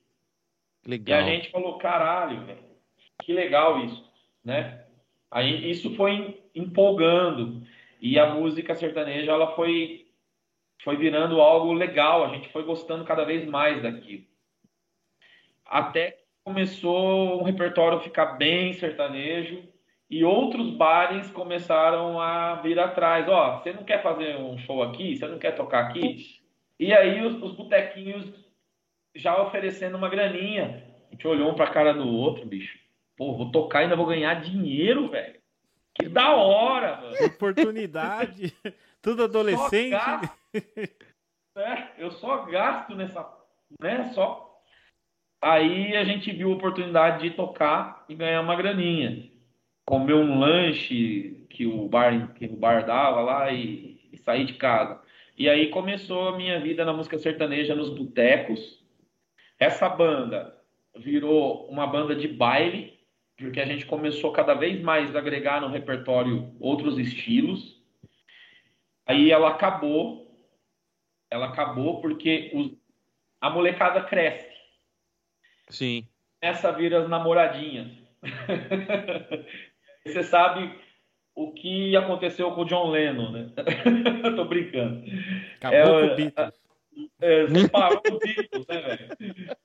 Legal. 0.88 1.20
E 1.20 1.22
a 1.22 1.26
gente 1.26 1.52
falou, 1.52 1.78
caralho, 1.78 2.46
velho, 2.46 2.64
que 3.22 3.34
legal 3.34 3.84
isso, 3.84 4.10
né? 4.46 4.86
Aí 5.30 5.70
isso 5.70 5.94
foi 5.98 6.42
empolgando 6.56 7.62
e 8.00 8.18
a 8.18 8.34
música 8.34 8.76
sertaneja 8.76 9.34
ela 9.34 9.56
foi 9.56 9.99
foi 10.84 10.96
virando 10.98 11.42
algo 11.42 11.74
legal, 11.74 12.24
a 12.24 12.30
gente 12.30 12.50
foi 12.50 12.64
gostando 12.64 13.04
cada 13.04 13.26
vez 13.26 13.46
mais 13.46 13.82
daquilo. 13.82 14.24
Até 15.66 16.20
começou 16.44 17.40
um 17.40 17.44
repertório 17.44 18.00
ficar 18.00 18.38
bem 18.38 18.74
sertanejo 18.74 19.64
e 20.10 20.24
outros 20.24 20.72
bares 20.72 21.30
começaram 21.30 22.20
a 22.20 22.56
vir 22.56 22.80
atrás. 22.80 23.28
Ó, 23.28 23.32
oh, 23.32 23.60
você 23.60 23.72
não 23.72 23.84
quer 23.84 24.02
fazer 24.02 24.38
um 24.38 24.58
show 24.58 24.82
aqui? 24.82 25.16
Você 25.16 25.28
não 25.28 25.38
quer 25.38 25.52
tocar 25.52 25.86
aqui? 25.86 26.40
E 26.80 26.94
aí 26.94 27.24
os, 27.24 27.42
os 27.44 27.52
botequinhos 27.52 28.26
já 29.14 29.40
oferecendo 29.42 29.98
uma 29.98 30.10
graninha. 30.10 30.84
A 31.10 31.12
gente 31.12 31.28
olhou 31.28 31.52
um 31.52 31.56
pra 31.56 31.68
cara 31.68 31.94
do 31.94 32.08
outro, 32.08 32.46
bicho. 32.46 32.80
Pô, 33.16 33.36
vou 33.36 33.52
tocar 33.52 33.82
e 33.82 33.84
ainda 33.84 33.96
vou 33.96 34.06
ganhar 34.06 34.42
dinheiro, 34.42 35.10
velho. 35.10 35.40
Que 35.94 36.08
da 36.08 36.36
hora, 36.36 37.02
mano. 37.02 37.26
Oportunidade. 37.26 38.56
Tudo 39.02 39.26
adolescente. 39.26 39.98
é, 41.56 41.90
eu 41.98 42.12
só 42.12 42.46
gasto 42.46 42.96
nessa. 42.96 43.28
Né? 43.80 44.12
Só 44.14 44.50
Aí 45.42 45.96
a 45.96 46.04
gente 46.04 46.32
viu 46.32 46.52
a 46.52 46.56
oportunidade 46.56 47.22
de 47.24 47.36
tocar 47.36 48.04
e 48.10 48.16
ganhar 48.16 48.42
uma 48.42 48.56
graninha. 48.56 49.30
Comer 49.86 50.14
um 50.14 50.38
lanche 50.38 51.46
que 51.50 51.66
o 51.66 51.88
bar, 51.88 52.34
que 52.34 52.46
o 52.46 52.58
bar 52.58 52.86
dava 52.86 53.22
lá 53.22 53.52
e, 53.52 54.00
e 54.12 54.18
sair 54.18 54.46
de 54.46 54.54
casa. 54.54 55.02
E 55.38 55.48
aí 55.48 55.70
começou 55.70 56.28
a 56.28 56.38
minha 56.38 56.60
vida 56.60 56.84
na 56.84 56.92
música 56.92 57.18
sertaneja 57.18 57.74
nos 57.74 57.90
botecos. 57.90 58.84
Essa 59.58 59.88
banda 59.88 60.54
virou 60.98 61.66
uma 61.70 61.88
banda 61.88 62.14
de 62.14 62.28
baile, 62.28 63.00
porque 63.38 63.62
a 63.62 63.66
gente 63.66 63.86
começou 63.86 64.34
cada 64.34 64.54
vez 64.54 64.82
mais 64.82 65.16
a 65.16 65.20
agregar 65.20 65.62
no 65.62 65.70
repertório 65.70 66.54
outros 66.60 67.00
estilos. 67.00 67.82
Aí 69.06 69.32
ela 69.32 69.50
acabou, 69.50 70.29
ela 71.30 71.48
acabou 71.48 72.02
porque 72.02 72.52
os, 72.54 72.72
a 73.40 73.50
molecada 73.50 74.02
cresce. 74.02 74.50
Sim. 75.70 76.08
Essa 76.42 76.72
vira 76.72 77.02
as 77.02 77.10
namoradinhas. 77.10 77.92
Você 80.06 80.24
sabe 80.24 80.74
o 81.36 81.52
que 81.52 81.96
aconteceu 81.96 82.52
com 82.52 82.62
o 82.62 82.66
John 82.66 82.90
Lennon, 82.90 83.32
né? 83.32 83.50
Tô 84.36 84.46
brincando. 84.46 85.04
Acabou 85.58 86.00
é, 86.00 86.08
com 86.08 86.14
o 86.14 86.16
Beatles. 86.16 86.62
É, 87.22 87.48
separou 87.48 88.02
o 88.10 88.20
Beatles, 88.20 88.68
né, 88.68 88.82
velho? 88.82 89.58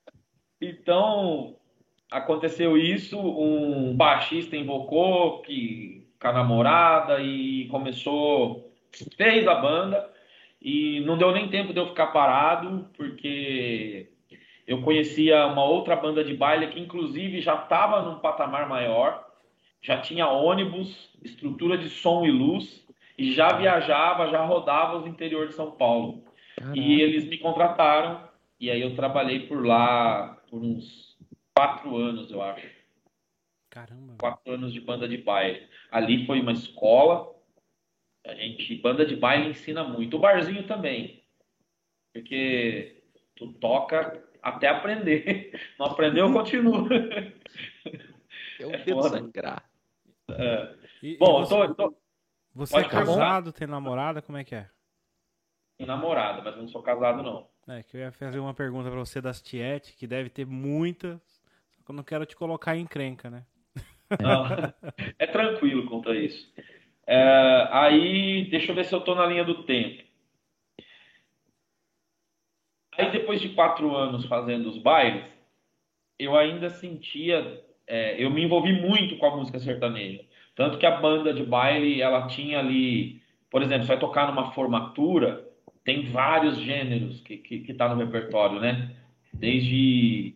Então, 0.60 1.56
aconteceu 2.10 2.76
isso, 2.76 3.18
um 3.18 3.96
baixista 3.96 4.56
invocou 4.56 5.42
que 5.42 6.06
com 6.20 6.28
a 6.28 6.32
namorada 6.32 7.20
e 7.20 7.66
começou, 7.68 8.72
fez 9.16 9.46
a 9.46 9.54
banda 9.56 10.13
e 10.64 11.00
não 11.00 11.18
deu 11.18 11.30
nem 11.30 11.50
tempo 11.50 11.74
de 11.74 11.78
eu 11.78 11.88
ficar 11.88 12.06
parado, 12.06 12.88
porque 12.96 14.08
eu 14.66 14.80
conhecia 14.80 15.46
uma 15.46 15.62
outra 15.62 15.94
banda 15.94 16.24
de 16.24 16.32
baile 16.34 16.68
que, 16.68 16.80
inclusive, 16.80 17.42
já 17.42 17.54
estava 17.54 18.00
num 18.00 18.18
patamar 18.18 18.66
maior, 18.66 19.22
já 19.82 20.00
tinha 20.00 20.26
ônibus, 20.26 21.10
estrutura 21.22 21.76
de 21.76 21.90
som 21.90 22.24
e 22.24 22.30
luz, 22.30 22.82
e 23.18 23.30
já 23.30 23.52
viajava, 23.52 24.30
já 24.30 24.42
rodava 24.42 24.96
os 24.96 25.06
interior 25.06 25.46
de 25.46 25.54
São 25.54 25.70
Paulo. 25.72 26.24
Caramba. 26.56 26.78
E 26.78 27.02
eles 27.02 27.26
me 27.26 27.36
contrataram, 27.36 28.26
e 28.58 28.70
aí 28.70 28.80
eu 28.80 28.96
trabalhei 28.96 29.40
por 29.40 29.66
lá 29.66 30.42
por 30.48 30.62
uns 30.62 31.14
quatro 31.54 31.94
anos, 31.94 32.30
eu 32.30 32.40
acho. 32.40 32.66
Caramba. 33.68 34.14
Quatro 34.18 34.54
anos 34.54 34.72
de 34.72 34.80
banda 34.80 35.06
de 35.06 35.18
baile. 35.18 35.66
Ali 35.90 36.24
foi 36.24 36.40
uma 36.40 36.52
escola. 36.52 37.33
A 38.26 38.34
gente, 38.34 38.74
banda 38.76 39.04
de 39.04 39.16
baile 39.16 39.50
ensina 39.50 39.84
muito. 39.84 40.16
O 40.16 40.20
barzinho 40.20 40.66
também. 40.66 41.22
Porque 42.12 43.02
tu 43.36 43.52
toca 43.54 44.22
até 44.42 44.68
aprender. 44.68 45.52
Não 45.78 45.86
aprendeu, 45.86 46.32
continua. 46.32 46.88
Eu 48.58 48.70
é 48.70 48.78
devo 48.78 49.02
sangrar. 49.02 49.68
É. 50.30 50.74
E, 51.02 51.16
Bom, 51.18 51.42
e 51.42 51.46
você, 51.46 51.54
eu 51.54 51.74
tô, 51.74 51.90
tô... 51.90 51.96
você 52.54 52.76
é 52.78 52.88
casado, 52.88 53.52
tem 53.52 53.66
namorada, 53.66 54.22
como 54.22 54.38
é 54.38 54.44
que 54.44 54.54
é? 54.54 54.70
Tenho 55.76 55.88
namorada, 55.88 56.40
mas 56.40 56.56
não 56.56 56.68
sou 56.68 56.82
casado 56.82 57.22
não. 57.22 57.48
É, 57.66 57.82
que 57.82 57.96
eu 57.96 58.00
ia 58.00 58.12
fazer 58.12 58.38
uma 58.38 58.54
pergunta 58.54 58.88
para 58.88 58.98
você 58.98 59.20
das 59.20 59.42
Tiete, 59.42 59.94
que 59.96 60.06
deve 60.06 60.30
ter 60.30 60.46
muitas, 60.46 61.20
só 61.72 61.82
que 61.84 61.90
eu 61.90 61.94
não 61.94 62.04
quero 62.04 62.24
te 62.24 62.36
colocar 62.36 62.76
em 62.76 62.82
encrenca, 62.82 63.28
né? 63.28 63.44
Não, 64.20 64.46
é 65.18 65.26
tranquilo 65.26 65.86
quanto 65.86 66.10
a 66.10 66.16
isso. 66.16 66.50
É, 67.06 67.68
aí, 67.70 68.48
deixa 68.50 68.72
eu 68.72 68.74
ver 68.74 68.84
se 68.84 68.94
eu 68.94 69.00
tô 69.00 69.14
na 69.14 69.26
linha 69.26 69.44
do 69.44 69.62
tempo. 69.64 70.02
Aí 72.96 73.10
depois 73.10 73.40
de 73.40 73.48
quatro 73.50 73.94
anos 73.94 74.24
fazendo 74.26 74.68
os 74.68 74.78
bailes, 74.78 75.24
eu 76.18 76.36
ainda 76.36 76.70
sentia, 76.70 77.62
é, 77.86 78.22
eu 78.22 78.30
me 78.30 78.42
envolvi 78.42 78.72
muito 78.72 79.16
com 79.18 79.26
a 79.26 79.36
música 79.36 79.58
sertaneja. 79.58 80.24
Tanto 80.54 80.78
que 80.78 80.86
a 80.86 81.00
banda 81.00 81.34
de 81.34 81.42
baile, 81.42 82.00
ela 82.00 82.28
tinha 82.28 82.60
ali, 82.60 83.20
por 83.50 83.62
exemplo, 83.62 83.82
você 83.82 83.88
vai 83.88 83.98
tocar 83.98 84.28
numa 84.28 84.52
formatura, 84.52 85.44
tem 85.84 86.04
vários 86.04 86.58
gêneros 86.58 87.20
que, 87.20 87.36
que, 87.36 87.60
que 87.60 87.74
tá 87.74 87.88
no 87.88 87.96
repertório, 87.96 88.60
né? 88.60 88.94
Desde 89.32 90.34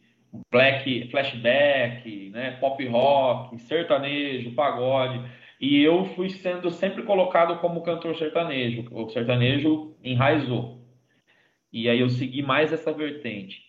black, 0.50 1.09
flashback, 1.11 2.31
né? 2.31 2.52
pop 2.61 2.85
rock, 2.87 3.59
sertanejo, 3.61 4.52
pagode. 4.54 5.22
E 5.61 5.83
eu 5.83 6.05
fui 6.14 6.31
sendo 6.31 6.71
sempre 6.71 7.03
colocado 7.03 7.59
como 7.59 7.83
cantor 7.83 8.16
sertanejo. 8.16 8.87
O 8.90 9.09
sertanejo 9.09 9.97
enraizou. 10.03 10.85
E 11.73 11.88
aí 11.88 12.01
eu 12.01 12.09
segui 12.09 12.42
mais 12.42 12.73
essa 12.73 12.92
vertente. 12.92 13.62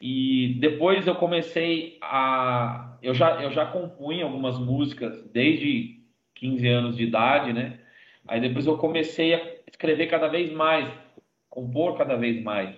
E 0.00 0.56
depois 0.60 1.06
eu 1.06 1.14
comecei 1.14 1.98
a. 2.02 2.98
Eu 3.02 3.14
já, 3.14 3.42
eu 3.42 3.50
já 3.50 3.66
compunha 3.66 4.24
algumas 4.24 4.58
músicas 4.58 5.22
desde 5.32 6.00
15 6.34 6.68
anos 6.68 6.96
de 6.96 7.04
idade, 7.04 7.52
né? 7.52 7.80
Aí 8.28 8.40
depois 8.40 8.66
eu 8.66 8.76
comecei 8.76 9.34
a 9.34 9.40
escrever 9.66 10.06
cada 10.06 10.28
vez 10.28 10.52
mais 10.52 10.90
compor 11.54 11.96
cada 11.96 12.16
vez 12.16 12.42
mais. 12.42 12.74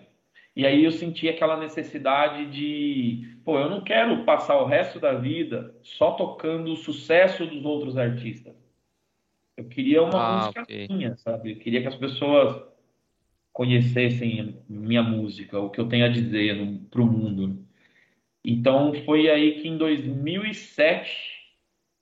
E 0.54 0.66
aí 0.66 0.85
eu 0.85 0.92
senti 0.92 1.28
aquela 1.28 1.56
necessidade 1.56 2.46
de, 2.46 3.36
pô, 3.46 3.61
eu 3.61 3.70
não 3.70 3.80
quero 3.80 4.24
passar 4.24 4.61
o 4.61 4.66
resto 4.66 4.98
da 4.98 5.14
vida 5.14 5.72
só 5.80 6.14
tocando 6.14 6.72
o 6.72 6.76
sucesso 6.76 7.46
dos 7.46 7.64
outros 7.64 7.96
artistas. 7.96 8.56
Eu 9.56 9.68
queria 9.68 10.02
uma 10.02 10.18
ah, 10.18 10.37
música 10.38 10.62
okay. 10.62 10.88
minha, 10.88 11.16
sabe? 11.16 11.52
Eu 11.52 11.59
queria 11.61 11.80
que 11.80 11.87
as 11.87 11.94
pessoas 11.94 12.61
conhecessem 13.52 14.61
minha 14.68 15.02
música, 15.02 15.61
o 15.61 15.70
que 15.70 15.80
eu 15.80 15.88
tenho 15.88 16.06
a 16.06 16.09
dizer 16.09 16.56
para 16.90 17.00
o 17.00 17.06
mundo. 17.06 17.64
Então 18.44 18.92
foi 19.04 19.30
aí 19.30 19.62
que 19.62 19.68
em 19.68 19.78
2007 19.78 21.09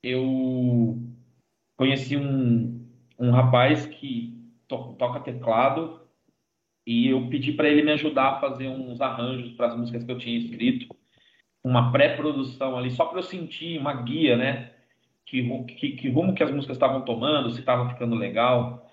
eu 0.02 0.98
conheci 1.76 2.16
um, 2.16 2.88
um 3.18 3.30
rapaz 3.30 3.84
que 3.84 4.34
to, 4.66 4.94
toca 4.98 5.20
teclado 5.20 6.00
e 6.86 7.08
eu 7.08 7.28
pedi 7.28 7.52
para 7.52 7.68
ele 7.68 7.82
me 7.82 7.92
ajudar 7.92 8.30
a 8.30 8.40
fazer 8.40 8.68
uns 8.68 9.00
arranjos 9.02 9.52
para 9.52 9.66
as 9.66 9.76
músicas 9.76 10.04
que 10.04 10.10
eu 10.10 10.18
tinha 10.18 10.38
escrito, 10.38 10.94
uma 11.64 11.90
pré-produção 11.90 12.76
ali, 12.76 12.90
só 12.90 13.06
para 13.06 13.18
eu 13.18 13.22
sentir 13.22 13.78
uma 13.78 13.94
guia, 14.02 14.36
né? 14.36 14.70
Que, 15.24 15.42
que, 15.64 15.92
que 15.92 16.08
rumo 16.10 16.34
que 16.34 16.42
as 16.42 16.50
músicas 16.50 16.76
estavam 16.76 17.00
tomando, 17.00 17.50
se 17.50 17.60
estavam 17.60 17.88
ficando 17.88 18.14
legal. 18.14 18.86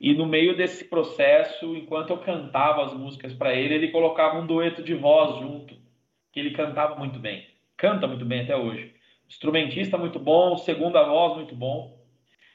E 0.00 0.14
no 0.14 0.24
meio 0.24 0.56
desse 0.56 0.84
processo, 0.84 1.76
enquanto 1.76 2.10
eu 2.10 2.18
cantava 2.18 2.84
as 2.84 2.94
músicas 2.94 3.32
para 3.34 3.54
ele, 3.54 3.74
ele 3.74 3.90
colocava 3.90 4.38
um 4.38 4.46
dueto 4.46 4.82
de 4.82 4.94
voz 4.94 5.40
junto, 5.40 5.76
que 6.32 6.40
ele 6.40 6.52
cantava 6.52 6.94
muito 6.96 7.18
bem. 7.18 7.46
Canta 7.76 8.06
muito 8.06 8.24
bem 8.24 8.42
até 8.42 8.56
hoje. 8.56 8.94
Instrumentista 9.28 9.98
muito 9.98 10.18
bom, 10.18 10.56
segunda 10.56 11.02
voz 11.04 11.36
muito 11.36 11.54
bom. 11.54 12.00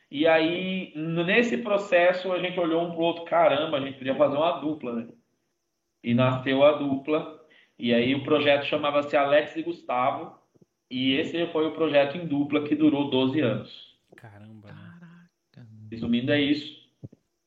E 0.09 0.25
aí, 0.25 0.93
nesse 0.95 1.57
processo, 1.57 2.31
a 2.31 2.39
gente 2.39 2.57
olhou 2.59 2.83
um 2.83 2.91
pro 2.91 3.01
outro, 3.01 3.25
caramba, 3.25 3.77
a 3.77 3.81
gente 3.81 3.97
podia 3.97 4.15
fazer 4.15 4.37
uma 4.37 4.59
dupla, 4.59 4.93
né? 4.93 5.07
E 6.01 6.13
nasceu 6.13 6.63
a 6.63 6.73
dupla. 6.73 7.36
E 7.79 7.93
aí 7.93 8.15
o 8.15 8.23
projeto 8.23 8.65
chamava-se 8.65 9.15
Alex 9.15 9.55
e 9.55 9.63
Gustavo. 9.63 10.37
E 10.89 11.13
esse 11.13 11.45
foi 11.47 11.67
o 11.67 11.73
projeto 11.73 12.17
em 12.17 12.25
dupla 12.25 12.63
que 12.63 12.75
durou 12.75 13.09
12 13.09 13.39
anos. 13.41 13.97
Caramba. 14.15 14.69
Caraca. 14.69 15.67
Resumindo, 15.91 16.31
é 16.31 16.41
isso. 16.41 16.77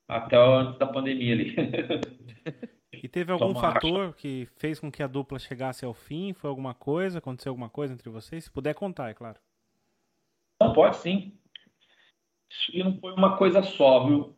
Até 0.07 0.37
antes 0.37 0.79
da 0.79 0.87
pandemia 0.87 1.35
ali. 1.35 1.57
E 3.03 3.09
teve 3.09 3.33
algum 3.33 3.55
fator 3.55 4.15
que 4.15 4.47
fez 4.57 4.79
com 4.79 4.93
que 4.93 5.03
a 5.03 5.07
dupla 5.07 5.39
chegasse 5.39 5.87
ao 5.87 5.95
fim? 5.95 6.35
Foi 6.35 6.51
alguma 6.51 6.75
coisa? 6.75 7.19
Aconteceu 7.19 7.51
alguma 7.51 7.71
coisa 7.71 7.95
entre 7.95 8.11
vocês? 8.11 8.45
Se 8.45 8.51
puder 8.51 8.75
contar, 8.75 9.09
é 9.09 9.15
claro. 9.15 9.39
Não, 10.61 10.75
pode 10.75 10.97
sim. 10.99 11.39
E 12.73 12.83
não 12.83 12.99
foi 12.99 13.15
uma 13.15 13.39
coisa 13.39 13.63
só, 13.63 14.07
viu? 14.07 14.37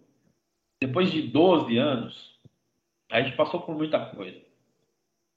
Depois 0.81 1.11
de 1.11 1.23
12 1.23 1.77
anos, 1.77 2.39
a 3.11 3.21
gente 3.21 3.37
passou 3.37 3.63
por 3.63 3.75
muita 3.75 4.07
coisa. 4.15 4.41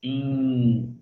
Em, 0.05 1.01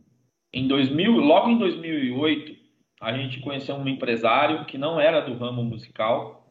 em 0.53 0.65
2000, 0.65 1.11
logo 1.17 1.49
em 1.49 1.57
2008, 1.57 2.55
a 3.01 3.11
gente 3.11 3.41
conheceu 3.41 3.75
um 3.75 3.85
empresário 3.85 4.63
que 4.63 4.77
não 4.77 4.97
era 4.97 5.19
do 5.19 5.33
ramo 5.33 5.61
musical. 5.61 6.49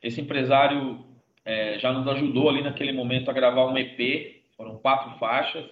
Esse 0.00 0.20
empresário 0.20 1.04
é, 1.44 1.76
já 1.80 1.92
nos 1.92 2.06
ajudou 2.06 2.48
ali 2.48 2.62
naquele 2.62 2.92
momento 2.92 3.28
a 3.28 3.34
gravar 3.34 3.66
um 3.66 3.76
EP, 3.76 4.44
foram 4.56 4.78
quatro 4.78 5.18
faixas. 5.18 5.68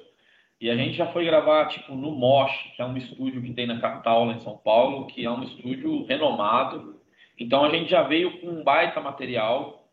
E 0.61 0.69
a 0.71 0.77
gente 0.77 0.97
já 0.97 1.07
foi 1.07 1.25
gravar, 1.25 1.67
tipo, 1.67 1.95
no 1.95 2.11
Mosh, 2.11 2.73
que 2.75 2.83
é 2.83 2.85
um 2.85 2.97
estúdio 2.97 3.41
que 3.41 3.53
tem 3.53 3.69
na 3.69 3.81
capital, 3.81 4.25
lá 4.25 4.33
em 4.33 4.41
São 4.41 4.57
Paulo, 4.57 5.07
que 5.07 5.25
é 5.25 5.31
um 5.31 5.45
estúdio 5.45 6.05
renomado. 6.07 7.01
Então 7.39 7.65
a 7.65 7.71
gente 7.71 7.89
já 7.89 8.03
veio 8.03 8.41
com 8.41 8.49
um 8.49 8.65
baita 8.65 9.01
material. 9.01 9.89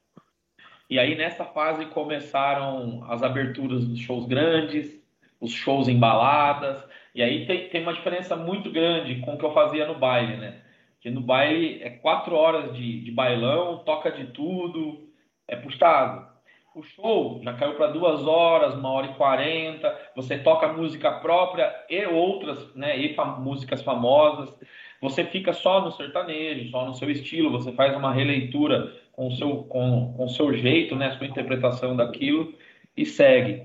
E 0.89 0.97
aí 0.97 1.15
nessa 1.15 1.45
fase 1.45 1.85
começaram 1.85 3.03
as 3.07 3.21
aberturas 3.21 3.87
dos 3.87 3.99
shows 3.99 4.25
grandes, 4.25 4.98
os 5.39 5.51
shows 5.51 5.87
embaladas. 5.87 6.83
E 7.13 7.23
aí 7.23 7.45
tem, 7.45 7.69
tem 7.69 7.81
uma 7.81 7.93
diferença 7.93 8.35
muito 8.35 8.71
grande 8.71 9.15
com 9.21 9.33
o 9.33 9.37
que 9.37 9.45
eu 9.45 9.53
fazia 9.53 9.85
no 9.85 9.95
baile, 9.95 10.37
né? 10.37 10.61
Que 11.01 11.09
no 11.09 11.21
baile 11.21 11.81
é 11.81 11.89
quatro 11.89 12.35
horas 12.35 12.73
de, 12.75 13.01
de 13.01 13.11
bailão, 13.11 13.79
toca 13.79 14.11
de 14.11 14.27
tudo, 14.27 15.09
é 15.47 15.55
puxado. 15.55 16.27
O 16.75 16.83
show 16.83 17.41
já 17.43 17.53
caiu 17.53 17.73
para 17.75 17.87
duas 17.87 18.27
horas, 18.27 18.75
uma 18.75 18.91
hora 18.91 19.07
e 19.07 19.13
quarenta. 19.15 19.97
Você 20.15 20.37
toca 20.37 20.71
música 20.71 21.11
própria 21.19 21.73
e 21.89 22.05
outras, 22.05 22.73
né? 22.75 22.97
E 22.99 23.15
músicas 23.39 23.81
famosas. 23.81 24.53
Você 25.01 25.23
fica 25.23 25.53
só 25.53 25.81
no 25.81 25.91
sertanejo, 25.91 26.69
só 26.69 26.85
no 26.85 26.93
seu 26.93 27.09
estilo, 27.09 27.51
você 27.51 27.71
faz 27.71 27.95
uma 27.95 28.11
releitura 28.11 28.93
com 29.13 29.27
o 29.27 29.31
seu, 29.31 29.63
com, 29.63 30.13
com 30.15 30.27
seu 30.27 30.53
jeito, 30.53 30.95
né, 30.95 31.11
sua 31.11 31.27
interpretação 31.27 31.93
daquilo 31.95 32.53
e 32.95 33.05
segue. 33.05 33.63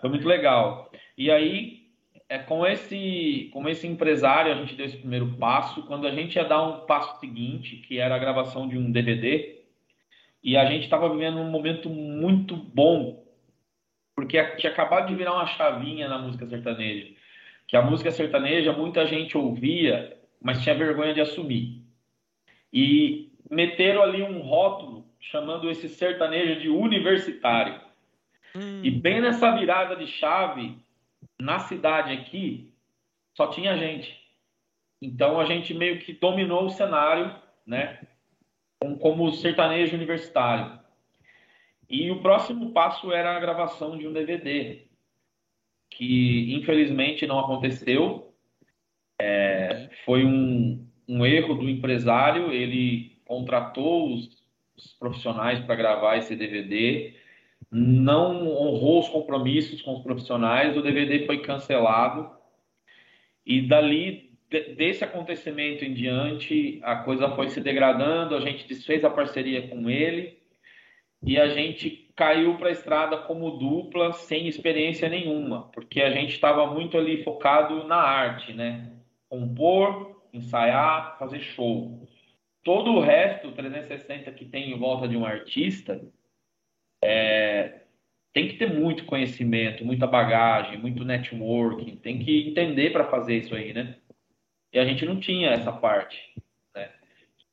Foi 0.00 0.08
muito 0.08 0.26
legal. 0.26 0.91
E 1.16 1.30
aí, 1.30 1.82
é, 2.28 2.38
com, 2.38 2.66
esse, 2.66 3.50
com 3.52 3.68
esse 3.68 3.86
empresário, 3.86 4.52
a 4.52 4.56
gente 4.56 4.74
deu 4.74 4.86
esse 4.86 4.96
primeiro 4.96 5.36
passo. 5.38 5.82
Quando 5.86 6.06
a 6.06 6.10
gente 6.10 6.36
ia 6.36 6.44
dar 6.44 6.62
um 6.62 6.86
passo 6.86 7.20
seguinte, 7.20 7.76
que 7.76 7.98
era 7.98 8.14
a 8.14 8.18
gravação 8.18 8.68
de 8.68 8.76
um 8.76 8.90
DVD, 8.90 9.60
e 10.42 10.56
a 10.56 10.66
gente 10.66 10.84
estava 10.84 11.08
vivendo 11.08 11.38
um 11.38 11.50
momento 11.50 11.88
muito 11.88 12.56
bom, 12.56 13.24
porque 14.14 14.42
tinha 14.56 14.72
acabado 14.72 15.08
de 15.08 15.14
virar 15.14 15.34
uma 15.34 15.46
chavinha 15.46 16.08
na 16.08 16.18
música 16.18 16.46
sertaneja. 16.46 17.08
Que 17.66 17.76
a 17.76 17.82
música 17.82 18.10
sertaneja 18.10 18.72
muita 18.72 19.06
gente 19.06 19.38
ouvia 19.38 20.20
mas 20.42 20.62
tinha 20.62 20.74
vergonha 20.74 21.14
de 21.14 21.20
assumir. 21.20 21.82
E 22.72 23.30
meteram 23.48 24.02
ali 24.02 24.22
um 24.22 24.40
rótulo 24.40 25.06
chamando 25.20 25.70
esse 25.70 25.88
sertanejo 25.88 26.60
de 26.60 26.68
universitário. 26.68 27.80
Hum. 28.56 28.80
E 28.82 28.90
bem 28.90 29.20
nessa 29.20 29.56
virada 29.56 29.94
de 29.94 30.06
chave, 30.06 30.76
na 31.42 31.58
cidade 31.58 32.12
aqui, 32.12 32.72
só 33.34 33.48
tinha 33.48 33.76
gente. 33.76 34.16
Então 35.00 35.40
a 35.40 35.44
gente 35.44 35.74
meio 35.74 35.98
que 35.98 36.12
dominou 36.12 36.66
o 36.66 36.70
cenário, 36.70 37.34
né? 37.66 38.00
Como 39.00 39.32
sertanejo 39.32 39.96
universitário. 39.96 40.78
E 41.90 42.10
o 42.10 42.22
próximo 42.22 42.72
passo 42.72 43.12
era 43.12 43.36
a 43.36 43.40
gravação 43.40 43.98
de 43.98 44.06
um 44.06 44.12
DVD, 44.12 44.86
que 45.90 46.54
infelizmente 46.54 47.26
não 47.26 47.38
aconteceu, 47.38 48.32
é, 49.20 49.90
foi 50.04 50.24
um, 50.24 50.88
um 51.06 51.26
erro 51.26 51.54
do 51.54 51.68
empresário, 51.68 52.50
ele 52.50 53.20
contratou 53.24 54.14
os, 54.14 54.28
os 54.76 54.94
profissionais 54.94 55.60
para 55.60 55.74
gravar 55.74 56.16
esse 56.16 56.34
DVD, 56.34 57.14
não 57.72 58.46
honrou 58.46 59.00
os 59.00 59.08
compromissos 59.08 59.80
com 59.80 59.94
os 59.94 60.02
profissionais, 60.02 60.76
o 60.76 60.82
DVD 60.82 61.24
foi 61.24 61.38
cancelado 61.38 62.30
e 63.46 63.62
dali 63.62 64.30
desse 64.76 65.02
acontecimento 65.02 65.82
em 65.82 65.94
diante 65.94 66.78
a 66.82 66.96
coisa 66.96 67.30
foi 67.30 67.48
se 67.48 67.60
degradando, 67.60 68.36
a 68.36 68.40
gente 68.40 68.68
desfez 68.68 69.02
a 69.02 69.10
parceria 69.10 69.66
com 69.68 69.88
ele 69.88 70.38
e 71.22 71.38
a 71.38 71.48
gente 71.48 72.10
caiu 72.14 72.58
para 72.58 72.68
a 72.68 72.72
estrada 72.72 73.16
como 73.16 73.52
dupla 73.52 74.12
sem 74.12 74.46
experiência 74.46 75.08
nenhuma, 75.08 75.70
porque 75.72 76.02
a 76.02 76.10
gente 76.10 76.34
estava 76.34 76.66
muito 76.66 76.98
ali 76.98 77.24
focado 77.24 77.84
na 77.84 77.96
arte, 77.96 78.52
né? 78.52 78.92
compor, 79.32 80.20
ensaiar, 80.30 81.16
fazer 81.18 81.40
show. 81.40 82.06
Todo 82.62 82.92
o 82.92 83.00
resto, 83.00 83.50
360 83.52 84.30
que 84.32 84.44
tem 84.44 84.72
em 84.72 84.78
volta 84.78 85.08
de 85.08 85.16
um 85.16 85.24
artista, 85.24 85.98
é, 87.02 87.80
tem 88.32 88.48
que 88.48 88.56
ter 88.56 88.72
muito 88.72 89.04
conhecimento, 89.04 89.84
muita 89.84 90.06
bagagem, 90.06 90.78
muito 90.78 91.04
networking, 91.04 91.96
tem 91.96 92.18
que 92.18 92.48
entender 92.48 92.90
para 92.90 93.10
fazer 93.10 93.38
isso 93.38 93.54
aí, 93.54 93.74
né? 93.74 93.96
E 94.72 94.78
a 94.78 94.84
gente 94.84 95.04
não 95.04 95.20
tinha 95.20 95.50
essa 95.50 95.72
parte, 95.72 96.34
né? 96.74 96.90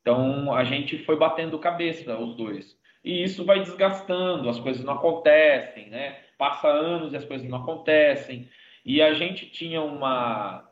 Então 0.02 0.54
a 0.54 0.64
gente 0.64 1.00
foi 1.00 1.18
batendo 1.18 1.60
cabeça 1.60 2.18
os 2.18 2.36
dois. 2.36 2.78
E 3.04 3.24
isso 3.24 3.44
vai 3.44 3.60
desgastando, 3.60 4.50
as 4.50 4.60
coisas 4.60 4.84
não 4.84 4.94
acontecem, 4.94 5.90
né? 5.90 6.20
Passa 6.38 6.68
anos 6.68 7.12
e 7.12 7.18
as 7.18 7.26
coisas 7.26 7.48
não 7.50 7.58
acontecem. 7.58 8.50
E 8.86 9.02
a 9.02 9.14
gente 9.14 9.50
tinha 9.50 9.82
uma 9.82 10.66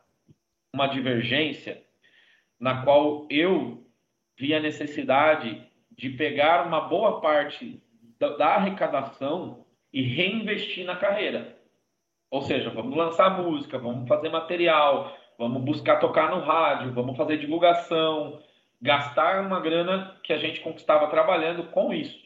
uma 0.72 0.86
divergência 0.86 1.82
na 2.60 2.82
qual 2.82 3.26
eu 3.30 3.86
vi 4.36 4.54
a 4.54 4.60
necessidade 4.60 5.66
de 5.90 6.10
pegar 6.10 6.66
uma 6.66 6.82
boa 6.82 7.20
parte 7.20 7.82
da, 8.18 8.36
da 8.36 8.46
arrecadação 8.56 9.64
e 9.92 10.02
reinvestir 10.02 10.84
na 10.84 10.96
carreira. 10.96 11.56
Ou 12.30 12.42
seja, 12.42 12.70
vamos 12.70 12.96
lançar 12.96 13.42
música, 13.42 13.78
vamos 13.78 14.06
fazer 14.06 14.28
material, 14.28 15.16
vamos 15.38 15.62
buscar 15.62 15.98
tocar 15.98 16.30
no 16.30 16.40
rádio, 16.40 16.92
vamos 16.92 17.16
fazer 17.16 17.38
divulgação, 17.38 18.42
gastar 18.80 19.44
uma 19.44 19.60
grana 19.60 20.18
que 20.22 20.32
a 20.32 20.38
gente 20.38 20.60
conquistava 20.60 21.08
trabalhando 21.08 21.64
com 21.70 21.92
isso. 21.92 22.18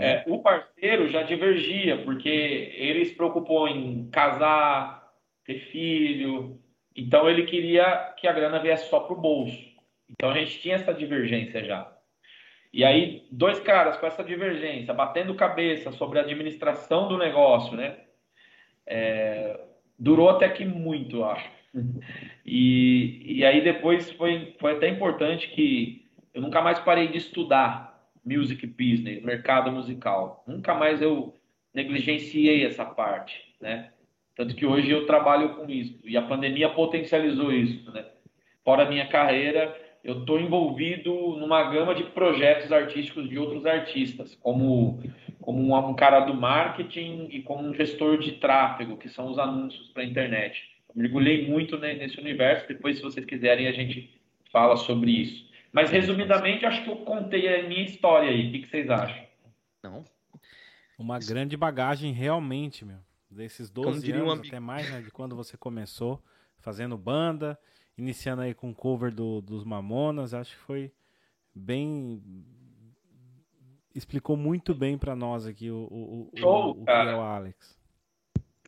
É, 0.00 0.24
o 0.26 0.40
parceiro 0.40 1.08
já 1.08 1.22
divergia, 1.22 2.02
porque 2.04 2.28
ele 2.28 3.04
se 3.04 3.14
preocupou 3.14 3.68
em 3.68 4.08
casar, 4.10 5.12
ter 5.44 5.60
filho, 5.70 6.60
então 6.94 7.28
ele 7.30 7.44
queria 7.44 8.14
que 8.16 8.26
a 8.26 8.32
grana 8.32 8.58
viesse 8.58 8.88
só 8.88 9.00
para 9.00 9.14
o 9.14 9.20
bolso. 9.20 9.70
Então 10.08 10.30
a 10.30 10.34
gente 10.34 10.60
tinha 10.60 10.74
essa 10.74 10.92
divergência 10.92 11.64
já. 11.64 11.90
E 12.72 12.84
aí, 12.84 13.26
dois 13.30 13.58
caras 13.60 13.96
com 13.96 14.06
essa 14.06 14.22
divergência, 14.22 14.94
batendo 14.94 15.34
cabeça 15.34 15.90
sobre 15.92 16.18
a 16.18 16.22
administração 16.22 17.08
do 17.08 17.18
negócio, 17.18 17.76
né? 17.76 17.96
É, 18.86 19.60
durou 19.98 20.30
até 20.30 20.48
que 20.48 20.64
muito, 20.64 21.16
eu 21.16 21.24
acho. 21.24 21.50
E, 22.44 23.22
e 23.38 23.44
aí 23.44 23.60
depois 23.62 24.10
foi, 24.12 24.56
foi 24.58 24.72
até 24.72 24.88
importante 24.88 25.48
que 25.48 26.08
eu 26.34 26.42
nunca 26.42 26.60
mais 26.62 26.78
parei 26.80 27.08
de 27.08 27.18
estudar 27.18 28.10
music 28.24 28.66
business, 28.66 29.22
mercado 29.22 29.70
musical. 29.70 30.42
Nunca 30.46 30.74
mais 30.74 31.00
eu 31.00 31.34
negligenciei 31.72 32.64
essa 32.64 32.84
parte, 32.84 33.54
né? 33.60 33.90
Tanto 34.34 34.54
que 34.54 34.64
hoje 34.64 34.90
eu 34.90 35.06
trabalho 35.06 35.56
com 35.56 35.68
isso. 35.68 35.98
E 36.04 36.16
a 36.16 36.22
pandemia 36.22 36.68
potencializou 36.70 37.52
isso, 37.52 37.90
né? 37.92 38.06
Fora 38.64 38.84
a 38.84 38.88
minha 38.88 39.06
carreira, 39.06 39.76
eu 40.02 40.20
estou 40.20 40.40
envolvido 40.40 41.12
numa 41.36 41.70
gama 41.70 41.94
de 41.94 42.04
projetos 42.04 42.72
artísticos 42.72 43.28
de 43.28 43.38
outros 43.38 43.66
artistas, 43.66 44.34
como, 44.36 45.02
como 45.40 45.60
um, 45.60 45.76
um 45.76 45.94
cara 45.94 46.20
do 46.20 46.34
marketing 46.34 47.28
e 47.30 47.42
como 47.42 47.68
um 47.68 47.74
gestor 47.74 48.18
de 48.18 48.32
tráfego, 48.32 48.96
que 48.96 49.08
são 49.08 49.30
os 49.30 49.38
anúncios 49.38 49.88
para 49.88 50.02
a 50.02 50.06
internet. 50.06 50.62
Eu 50.88 51.02
mergulhei 51.02 51.46
muito 51.48 51.78
nesse 51.78 52.18
universo. 52.18 52.66
Depois, 52.66 52.96
se 52.96 53.02
vocês 53.02 53.26
quiserem, 53.26 53.68
a 53.68 53.72
gente 53.72 54.10
fala 54.50 54.76
sobre 54.76 55.10
isso. 55.10 55.48
Mas, 55.72 55.90
resumidamente, 55.90 56.66
acho 56.66 56.82
que 56.82 56.90
eu 56.90 56.96
contei 56.96 57.60
a 57.60 57.68
minha 57.68 57.84
história 57.84 58.30
aí. 58.30 58.48
O 58.48 58.52
que, 58.52 58.68
vocês 58.68 58.90
acham? 58.90 59.24
Não. 59.82 60.04
Uma 60.98 61.18
grande 61.18 61.56
bagagem, 61.56 62.12
realmente, 62.12 62.84
meu. 62.84 62.98
Desses 63.30 63.70
12 63.70 64.10
anos, 64.10 64.28
um 64.28 64.32
até 64.32 64.58
mais, 64.58 64.90
né? 64.90 65.00
De 65.00 65.10
quando 65.10 65.36
você 65.36 65.56
começou 65.56 66.20
fazendo 66.58 66.98
banda, 66.98 67.56
iniciando 68.00 68.42
aí 68.42 68.54
com 68.54 68.74
cover 68.74 69.12
do, 69.12 69.40
dos 69.40 69.64
Mamonas. 69.64 70.34
Acho 70.34 70.52
que 70.52 70.62
foi 70.62 70.92
bem. 71.54 72.22
Explicou 73.94 74.36
muito 74.36 74.74
bem 74.74 74.96
para 74.96 75.14
nós 75.14 75.46
aqui 75.46 75.70
o, 75.70 75.86
o, 75.90 76.30
Show, 76.36 76.66
o, 76.66 76.70
o 76.82 76.84
que 76.84 76.90
é 76.90 77.14
o 77.14 77.20
Alex. 77.20 77.78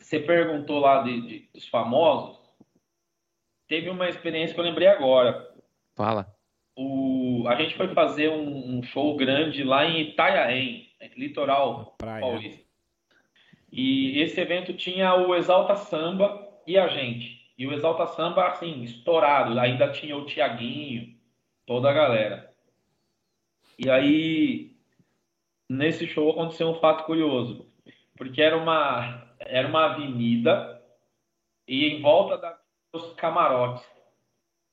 Você 0.00 0.18
perguntou 0.20 0.78
lá 0.80 1.02
de, 1.02 1.20
de, 1.20 1.48
dos 1.54 1.68
famosos. 1.68 2.40
Teve 3.68 3.88
uma 3.88 4.08
experiência 4.08 4.54
que 4.54 4.60
eu 4.60 4.64
lembrei 4.64 4.88
agora. 4.88 5.48
Fala 5.94 6.34
o, 6.76 7.44
a 7.48 7.56
gente 7.56 7.76
foi 7.76 7.88
fazer 7.88 8.30
um, 8.30 8.78
um 8.78 8.82
show 8.82 9.16
grande 9.16 9.62
lá 9.62 9.84
em 9.84 10.00
Itanhaém, 10.00 10.90
litoral 11.16 11.96
paulista. 11.98 12.62
E 13.70 14.20
esse 14.20 14.40
evento 14.40 14.74
tinha 14.74 15.14
o 15.14 15.34
Exalta 15.34 15.76
Samba 15.76 16.46
e 16.66 16.78
a 16.78 16.88
gente. 16.88 17.41
E 17.62 17.66
o 17.68 17.72
Exalta 17.72 18.08
Samba, 18.08 18.48
assim, 18.48 18.82
estourado. 18.82 19.56
Ainda 19.60 19.92
tinha 19.92 20.16
o 20.16 20.26
Tiaguinho, 20.26 21.16
toda 21.64 21.88
a 21.88 21.92
galera. 21.92 22.52
E 23.78 23.88
aí, 23.88 24.74
nesse 25.68 26.08
show 26.08 26.28
aconteceu 26.28 26.68
um 26.68 26.80
fato 26.80 27.04
curioso. 27.04 27.72
Porque 28.16 28.42
era 28.42 28.56
uma, 28.56 29.28
era 29.38 29.68
uma 29.68 29.92
avenida 29.92 30.82
e 31.68 31.86
em 31.86 32.02
volta 32.02 32.36
da, 32.36 32.58
dos 32.92 33.12
camarotes. 33.12 33.88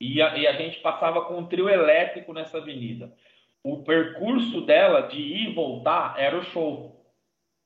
E 0.02 0.19
a, 0.19 0.36
e 0.36 0.47
a 0.47 0.54
gente 0.54 0.80
passava 0.80 1.25
com 1.25 1.38
um 1.38 1.45
trio 1.45 1.69
elétrico 1.69 2.34
nessa 2.34 2.58
avenida. 2.58 3.15
O 3.63 3.84
percurso 3.84 4.62
dela 4.62 5.02
de 5.02 5.21
ir 5.21 5.52
e 5.52 5.54
voltar 5.54 6.15
era 6.17 6.36
o 6.36 6.43
show. 6.43 7.06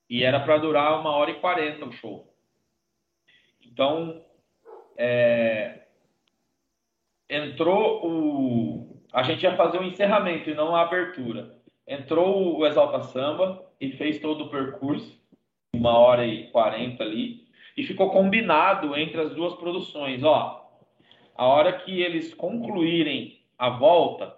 E 0.09 0.21
era 0.21 0.41
para 0.41 0.57
durar 0.57 0.99
uma 0.99 1.11
hora 1.11 1.31
e 1.31 1.39
quarenta 1.39 1.85
o 1.85 1.93
show. 1.93 2.29
Então, 3.65 4.21
é, 4.97 5.81
entrou 7.29 8.05
o. 8.05 9.03
A 9.11 9.23
gente 9.23 9.43
ia 9.43 9.55
fazer 9.55 9.79
o 9.79 9.83
encerramento 9.83 10.49
e 10.49 10.55
não 10.55 10.75
a 10.75 10.81
abertura. 10.81 11.55
Entrou 11.87 12.57
o 12.57 12.65
Exalta 12.65 13.01
Samba 13.03 13.63
e 13.79 13.91
fez 13.91 14.19
todo 14.19 14.45
o 14.45 14.49
percurso, 14.49 15.21
uma 15.73 15.97
hora 15.97 16.25
e 16.25 16.47
quarenta 16.47 17.03
ali, 17.03 17.47
e 17.75 17.83
ficou 17.83 18.09
combinado 18.09 18.95
entre 18.95 19.19
as 19.21 19.35
duas 19.35 19.53
produções. 19.55 20.23
Ó, 20.23 20.63
a 21.35 21.45
hora 21.45 21.73
que 21.73 22.01
eles 22.01 22.33
concluírem 22.33 23.39
a 23.57 23.69
volta, 23.69 24.35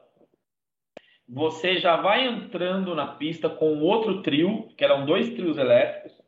você 1.27 1.77
já 1.77 1.97
vai 1.97 2.27
entrando 2.27 2.93
na 2.95 3.07
pista 3.07 3.49
com 3.49 3.79
outro 3.81 4.21
trio, 4.21 4.69
que 4.77 4.83
eram 4.83 5.05
dois 5.05 5.29
trios 5.29 5.57
elétricos, 5.57 6.21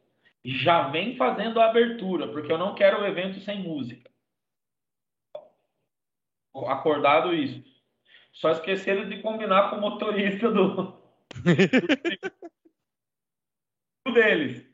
e 0.43 0.51
já 0.51 0.89
vem 0.89 1.15
fazendo 1.15 1.59
a 1.59 1.69
abertura, 1.69 2.27
porque 2.27 2.51
eu 2.51 2.57
não 2.57 2.73
quero 2.73 3.01
o 3.01 3.05
evento 3.05 3.39
sem 3.39 3.61
música. 3.61 4.09
Acordado 6.65 7.33
isso. 7.33 7.63
Só 8.33 8.51
esqueceram 8.51 9.09
de 9.09 9.21
combinar 9.21 9.69
com 9.69 9.77
o 9.77 9.81
motorista 9.81 10.51
do, 10.51 10.93
do 14.05 14.13
deles. 14.13 14.67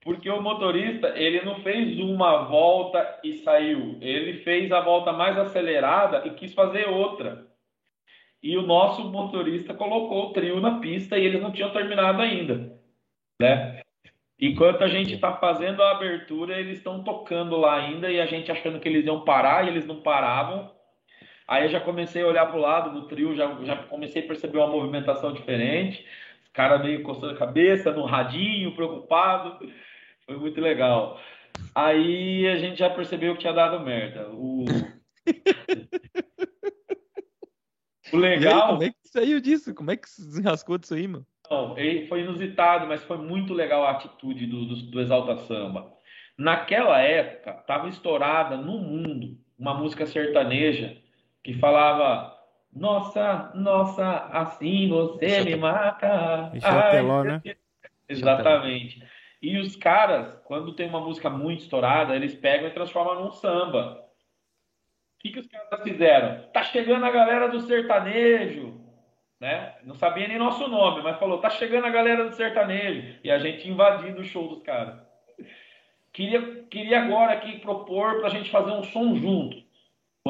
Porque 0.00 0.30
o 0.30 0.40
motorista, 0.40 1.08
ele 1.16 1.44
não 1.44 1.60
fez 1.60 1.98
uma 1.98 2.44
volta 2.44 3.20
e 3.22 3.34
saiu. 3.38 3.98
Ele 4.00 4.38
fez 4.42 4.70
a 4.72 4.80
volta 4.80 5.12
mais 5.12 5.36
acelerada 5.36 6.26
e 6.26 6.30
quis 6.34 6.54
fazer 6.54 6.88
outra. 6.88 7.46
E 8.42 8.56
o 8.56 8.62
nosso 8.62 9.04
motorista 9.10 9.74
colocou 9.74 10.26
o 10.26 10.32
trio 10.32 10.60
na 10.60 10.78
pista 10.78 11.18
e 11.18 11.24
eles 11.24 11.42
não 11.42 11.50
tinham 11.50 11.72
terminado 11.72 12.22
ainda, 12.22 12.80
né? 13.40 13.82
Enquanto 14.40 14.82
a 14.82 14.88
gente 14.88 15.14
está 15.14 15.36
fazendo 15.36 15.82
a 15.82 15.90
abertura, 15.90 16.56
eles 16.56 16.78
estão 16.78 17.02
tocando 17.02 17.56
lá 17.56 17.74
ainda 17.74 18.08
e 18.08 18.20
a 18.20 18.26
gente 18.26 18.52
achando 18.52 18.78
que 18.78 18.88
eles 18.88 19.04
iam 19.04 19.24
parar 19.24 19.64
e 19.64 19.68
eles 19.68 19.84
não 19.84 20.00
paravam. 20.00 20.72
Aí 21.48 21.64
eu 21.64 21.70
já 21.70 21.80
comecei 21.80 22.22
a 22.22 22.26
olhar 22.26 22.44
para 22.44 22.58
o 22.58 22.60
lado 22.60 22.90
do 22.90 23.08
trio, 23.08 23.34
já, 23.34 23.50
já 23.64 23.74
comecei 23.74 24.22
a 24.22 24.26
perceber 24.26 24.58
uma 24.58 24.66
movimentação 24.66 25.32
diferente. 25.32 26.06
Os 26.44 26.50
caras 26.52 26.82
meio 26.82 27.02
coçando 27.02 27.32
a 27.32 27.38
cabeça, 27.38 27.90
no 27.90 28.04
radinho, 28.04 28.76
preocupado. 28.76 29.58
Foi 30.26 30.36
muito 30.36 30.60
legal. 30.60 31.18
Aí 31.74 32.46
a 32.46 32.56
gente 32.56 32.78
já 32.78 32.90
percebeu 32.90 33.32
que 33.32 33.40
tinha 33.40 33.54
dado 33.54 33.80
merda. 33.80 34.28
O, 34.30 34.66
o 38.12 38.16
legal. 38.18 38.62
Aí, 38.62 38.68
como 38.68 38.82
é 38.82 38.90
que 38.90 39.08
saiu 39.08 39.40
disso? 39.40 39.74
Como 39.74 39.90
é 39.90 39.96
que 39.96 40.06
se 40.06 40.20
desenrascou 40.20 40.76
disso 40.76 40.92
aí, 40.92 41.08
mano? 41.08 41.26
Não, 41.50 41.74
foi 42.08 42.20
inusitado, 42.20 42.86
mas 42.86 43.02
foi 43.04 43.16
muito 43.16 43.54
legal 43.54 43.84
a 43.84 43.92
atitude 43.92 44.46
do, 44.46 44.66
do, 44.66 44.76
do 44.82 45.00
Exalta 45.00 45.38
Samba. 45.38 45.94
Naquela 46.36 47.00
época, 47.00 47.56
estava 47.58 47.88
estourada 47.88 48.58
no 48.58 48.78
mundo 48.78 49.38
uma 49.58 49.72
música 49.72 50.06
sertaneja 50.06 50.97
que 51.48 51.54
falava 51.54 52.36
nossa, 52.70 53.50
nossa, 53.54 54.18
assim 54.26 54.86
você 54.90 55.44
me 55.44 55.56
mata. 55.56 56.52
Ai, 56.62 56.90
Teló, 56.90 57.24
né? 57.24 57.40
Exatamente. 58.06 59.02
E 59.40 59.56
os 59.56 59.74
caras, 59.74 60.34
quando 60.44 60.74
tem 60.74 60.86
uma 60.86 61.00
música 61.00 61.30
muito 61.30 61.62
estourada, 61.62 62.14
eles 62.14 62.34
pegam 62.34 62.68
e 62.68 62.74
transformam 62.74 63.24
num 63.24 63.30
samba. 63.30 64.04
O 65.16 65.20
que, 65.20 65.30
que 65.30 65.38
os 65.38 65.46
caras 65.46 65.82
fizeram? 65.82 66.42
Tá 66.52 66.62
chegando 66.64 67.06
a 67.06 67.10
galera 67.10 67.48
do 67.48 67.60
sertanejo, 67.60 68.78
né? 69.40 69.74
Não 69.84 69.94
sabia 69.94 70.28
nem 70.28 70.38
nosso 70.38 70.68
nome, 70.68 71.02
mas 71.02 71.18
falou, 71.18 71.38
tá 71.38 71.48
chegando 71.48 71.86
a 71.86 71.90
galera 71.90 72.28
do 72.28 72.34
sertanejo. 72.34 73.20
E 73.24 73.30
a 73.30 73.38
gente 73.38 73.66
invadindo 73.66 74.20
o 74.20 74.24
show 74.24 74.48
dos 74.48 74.62
caras. 74.62 75.00
Queria, 76.12 76.64
queria 76.64 77.04
agora 77.04 77.32
aqui 77.32 77.58
propor 77.60 78.20
pra 78.20 78.28
gente 78.28 78.50
fazer 78.50 78.72
um 78.72 78.84
som 78.84 79.16
junto. 79.16 79.66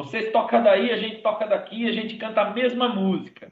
Vocês 0.03 0.31
tocam 0.31 0.63
daí, 0.63 0.91
a 0.91 0.97
gente 0.97 1.21
toca 1.21 1.45
daqui, 1.45 1.87
a 1.87 1.91
gente 1.91 2.15
canta 2.15 2.41
a 2.41 2.51
mesma 2.51 2.87
música. 2.87 3.47
O 3.47 3.51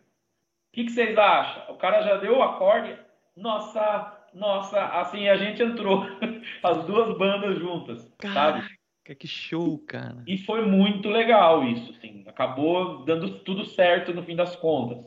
que, 0.73 0.85
que 0.85 0.91
vocês 0.91 1.17
acham? 1.17 1.73
O 1.73 1.77
cara 1.77 2.01
já 2.03 2.15
deu 2.17 2.37
o 2.37 2.43
acorde. 2.43 2.97
Nossa, 3.35 4.25
nossa, 4.33 4.81
assim 4.99 5.27
a 5.27 5.35
gente 5.35 5.61
entrou, 5.61 6.05
as 6.63 6.85
duas 6.85 7.17
bandas 7.17 7.59
juntas, 7.59 8.13
Caraca, 8.17 8.61
sabe? 8.61 8.77
Que 9.15 9.27
show, 9.27 9.77
cara. 9.79 10.23
E 10.25 10.37
foi 10.37 10.65
muito 10.65 11.09
legal 11.09 11.63
isso, 11.63 11.91
assim. 11.91 12.23
Acabou 12.27 13.03
dando 13.03 13.39
tudo 13.39 13.65
certo 13.65 14.13
no 14.13 14.23
fim 14.23 14.35
das 14.35 14.55
contas. 14.55 15.03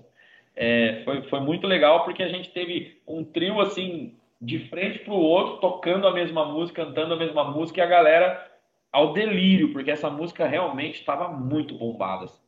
É, 0.55 1.03
foi, 1.05 1.22
foi 1.22 1.41
muito 1.41 1.66
legal 1.66 2.05
porque 2.05 2.22
a 2.22 2.28
gente 2.28 2.51
teve 2.51 3.01
um 3.07 3.24
trio 3.24 3.61
assim 3.61 4.18
de 4.41 4.59
frente 4.68 5.01
para 5.01 5.12
o 5.12 5.20
outro, 5.20 5.59
tocando 5.59 6.07
a 6.07 6.12
mesma 6.12 6.45
música, 6.45 6.84
cantando 6.84 7.14
a 7.14 7.16
mesma 7.16 7.45
música 7.45 7.80
e 7.80 7.82
a 7.82 7.86
galera 7.86 8.50
ao 8.93 9.12
delírio, 9.12 9.72
porque 9.72 9.91
essa 9.91 10.11
música 10.11 10.47
realmente 10.47 11.01
estava 11.01 11.28
muito 11.28 11.76
bombada. 11.76 12.24
Assim. 12.24 12.41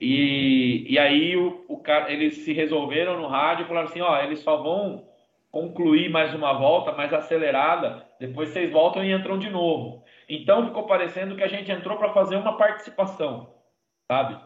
E, 0.00 0.86
e 0.88 0.98
aí 0.98 1.36
o, 1.36 1.64
o 1.68 1.78
cara, 1.78 2.12
eles 2.12 2.38
se 2.38 2.52
resolveram 2.52 3.20
no 3.20 3.28
rádio 3.28 3.64
e 3.64 3.68
falaram 3.68 3.88
assim, 3.88 4.00
ó, 4.00 4.20
eles 4.20 4.40
só 4.40 4.62
vão 4.62 5.08
concluir 5.50 6.10
mais 6.10 6.34
uma 6.34 6.52
volta 6.54 6.92
mais 6.92 7.12
acelerada, 7.12 8.06
depois 8.18 8.48
vocês 8.48 8.72
voltam 8.72 9.04
e 9.04 9.12
entram 9.12 9.38
de 9.38 9.50
novo. 9.50 10.02
Então 10.28 10.66
ficou 10.66 10.86
parecendo 10.86 11.36
que 11.36 11.42
a 11.42 11.48
gente 11.48 11.70
entrou 11.70 11.98
para 11.98 12.12
fazer 12.12 12.36
uma 12.36 12.56
participação, 12.56 13.54
sabe? 14.10 14.40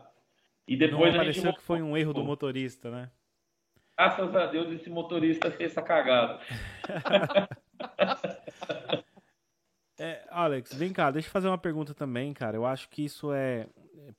E 0.66 0.76
depois 0.76 1.14
Não, 1.14 1.20
a 1.20 1.24
gente 1.24 1.52
que 1.52 1.62
foi 1.62 1.80
um 1.80 1.96
erro 1.96 2.12
do 2.12 2.24
motorista, 2.24 2.90
né? 2.90 3.08
Graças 3.96 4.34
a 4.34 4.46
Deus 4.46 4.70
esse 4.72 4.90
motorista 4.90 5.50
fez 5.50 5.70
essa 5.70 5.80
cagada. 5.80 6.40
é, 9.98 10.26
Alex, 10.30 10.74
vem 10.74 10.92
cá, 10.92 11.10
deixa 11.10 11.28
eu 11.28 11.32
fazer 11.32 11.48
uma 11.48 11.58
pergunta 11.58 11.94
também, 11.94 12.32
cara. 12.32 12.56
Eu 12.56 12.66
acho 12.66 12.88
que 12.88 13.04
isso 13.04 13.32
é 13.32 13.66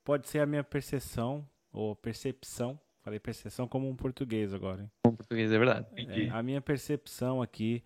pode 0.04 0.28
ser 0.28 0.40
a 0.40 0.46
minha 0.46 0.64
percepção 0.64 1.48
ou 1.72 1.96
percepção 1.96 2.80
Falei 3.08 3.22
percepção 3.22 3.70
como 3.70 3.90
um 3.90 3.96
português 3.96 4.54
agora. 4.54 4.82
Hein? 4.82 4.92
Como 5.02 5.16
português, 5.16 5.50
é 5.50 5.58
verdade. 5.58 5.88
É, 5.96 6.30
a 6.30 6.44
minha 6.44 6.60
percepção 6.60 7.42
aqui 7.42 7.82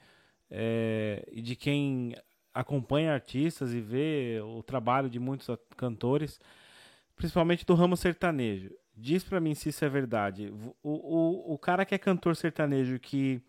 é, 0.49 1.23
de 1.31 1.55
quem 1.55 2.15
acompanha 2.51 3.13
artistas 3.13 3.71
e 3.71 3.79
vê 3.79 4.39
o 4.43 4.63
trabalho 4.63 5.11
de 5.11 5.19
muitos 5.19 5.47
cantores, 5.77 6.39
principalmente 7.15 7.63
do 7.67 7.75
ramo 7.75 7.95
sertanejo. 7.95 8.71
Diz 8.97 9.23
para 9.23 9.39
mim 9.39 9.53
se 9.53 9.69
isso 9.69 9.85
é 9.85 9.89
verdade. 9.89 10.51
O, 10.81 10.89
o, 10.89 11.53
o 11.53 11.57
cara 11.59 11.85
que 11.85 11.93
é 11.93 11.99
cantor 11.99 12.35
sertanejo 12.35 12.97
que 12.97 13.43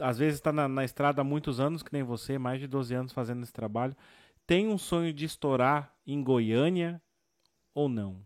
às 0.00 0.18
vezes 0.18 0.38
está 0.38 0.52
na, 0.52 0.68
na, 0.68 0.84
estrada 0.84 1.20
há 1.20 1.24
muitos 1.24 1.60
anos, 1.60 1.82
que 1.82 1.92
nem 1.92 2.02
você, 2.02 2.38
mais 2.38 2.60
de 2.60 2.66
12 2.66 2.94
anos 2.94 3.12
fazendo 3.12 3.42
esse 3.42 3.52
trabalho, 3.52 3.96
tem 4.46 4.68
um 4.68 4.78
sonho 4.78 5.12
de 5.12 5.24
estourar 5.24 5.92
em 6.06 6.22
Goiânia 6.22 7.00
ou 7.74 7.88
não? 7.88 8.24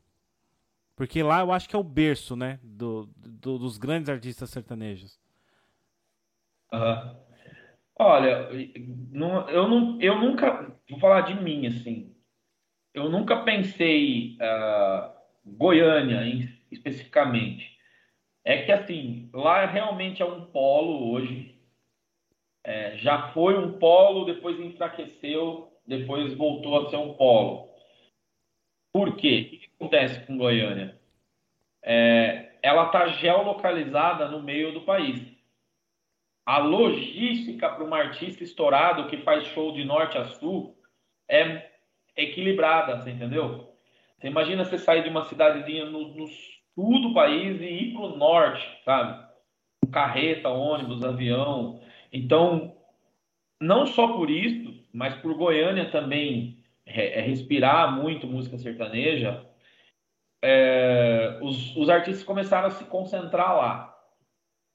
Porque 0.94 1.22
lá 1.22 1.40
eu 1.40 1.50
acho 1.50 1.68
que 1.68 1.74
é 1.74 1.78
o 1.78 1.84
berço, 1.84 2.36
né, 2.36 2.60
do, 2.62 3.08
do 3.16 3.58
dos 3.58 3.78
grandes 3.78 4.08
artistas 4.08 4.50
sertanejos. 4.50 5.18
Uhum. 6.72 7.16
Olha, 7.98 8.48
não, 9.10 9.48
eu, 9.48 9.68
não, 9.68 10.00
eu 10.00 10.18
nunca, 10.18 10.74
vou 10.88 10.98
falar 10.98 11.22
de 11.22 11.34
mim, 11.42 11.66
assim, 11.66 12.14
eu 12.94 13.08
nunca 13.10 13.42
pensei 13.42 14.36
uh, 14.36 15.10
Goiânia 15.44 16.24
em, 16.24 16.48
especificamente. 16.70 17.78
É 18.44 18.62
que, 18.62 18.72
assim, 18.72 19.28
lá 19.32 19.66
realmente 19.66 20.22
é 20.22 20.24
um 20.24 20.46
polo 20.46 21.12
hoje, 21.12 21.59
é, 22.64 22.96
já 22.96 23.32
foi 23.32 23.58
um 23.58 23.78
polo, 23.78 24.24
depois 24.24 24.58
enfraqueceu, 24.60 25.72
depois 25.86 26.34
voltou 26.34 26.86
a 26.86 26.90
ser 26.90 26.96
um 26.96 27.14
polo. 27.14 27.68
Por 28.92 29.16
quê? 29.16 29.50
O 29.52 29.58
que 29.58 29.70
acontece 29.78 30.26
com 30.26 30.36
Goiânia? 30.36 30.98
É, 31.82 32.52
ela 32.62 32.86
está 32.86 33.06
geolocalizada 33.08 34.28
no 34.28 34.42
meio 34.42 34.72
do 34.72 34.82
país. 34.82 35.20
A 36.44 36.58
logística 36.58 37.68
para 37.68 37.84
um 37.84 37.94
artista 37.94 38.42
estourado 38.42 39.08
que 39.08 39.18
faz 39.18 39.44
show 39.48 39.72
de 39.72 39.84
norte 39.84 40.18
a 40.18 40.24
sul 40.24 40.76
é 41.28 41.70
equilibrada, 42.16 42.96
você 42.96 43.10
entendeu? 43.10 43.72
Você 44.18 44.26
imagina 44.26 44.64
você 44.64 44.76
sair 44.76 45.02
de 45.02 45.08
uma 45.08 45.24
cidadezinha 45.24 45.86
no, 45.86 46.14
no 46.14 46.26
sul 46.26 47.00
do 47.00 47.14
país 47.14 47.60
e 47.60 47.64
ir 47.64 47.92
para 47.92 48.02
o 48.02 48.16
norte, 48.16 48.66
sabe? 48.84 49.28
Carreta, 49.92 50.48
ônibus, 50.48 51.02
avião. 51.04 51.80
Então, 52.12 52.76
não 53.60 53.86
só 53.86 54.08
por 54.08 54.30
isso, 54.30 54.74
mas 54.92 55.14
por 55.16 55.34
Goiânia 55.34 55.90
também 55.90 56.58
é, 56.86 57.20
respirar 57.20 57.92
muito 57.92 58.26
música 58.26 58.58
sertaneja, 58.58 59.44
é, 60.42 61.38
os, 61.42 61.76
os 61.76 61.90
artistas 61.90 62.24
começaram 62.24 62.68
a 62.68 62.70
se 62.70 62.84
concentrar 62.84 63.56
lá. 63.56 63.96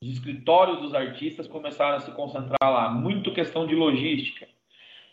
Os 0.01 0.09
escritórios 0.09 0.79
dos 0.81 0.93
artistas 0.93 1.47
começaram 1.47 1.97
a 1.97 1.99
se 1.99 2.11
concentrar 2.11 2.57
lá. 2.61 2.89
Muito 2.89 3.33
questão 3.33 3.65
de 3.65 3.75
logística. 3.75 4.47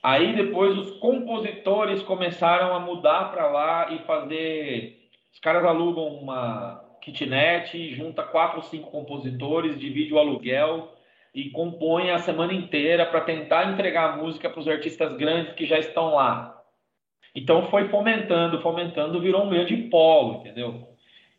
Aí 0.02 0.34
depois 0.34 0.76
os 0.76 0.98
compositores 0.98 2.02
começaram 2.02 2.74
a 2.74 2.80
mudar 2.80 3.30
para 3.32 3.50
lá 3.50 3.92
e 3.92 4.00
fazer. 4.00 5.08
Os 5.32 5.38
caras 5.38 5.64
alugam 5.64 6.08
uma 6.08 6.84
kitnet, 7.00 7.94
junta 7.94 8.22
quatro 8.22 8.58
ou 8.58 8.62
cinco 8.64 8.90
compositores, 8.90 9.78
divide 9.78 10.12
o 10.12 10.18
aluguel 10.18 10.92
e 11.34 11.50
compõe 11.50 12.10
a 12.10 12.18
semana 12.18 12.52
inteira 12.52 13.06
para 13.06 13.22
tentar 13.22 13.72
entregar 13.72 14.18
música 14.18 14.50
para 14.50 14.60
os 14.60 14.68
artistas 14.68 15.16
grandes 15.16 15.54
que 15.54 15.66
já 15.66 15.78
estão 15.78 16.14
lá. 16.14 16.62
Então 17.34 17.70
foi 17.70 17.88
fomentando, 17.88 18.60
fomentando, 18.60 19.20
virou 19.20 19.46
um 19.46 19.50
grande 19.50 19.76
polo, 19.76 20.40
entendeu? 20.40 20.88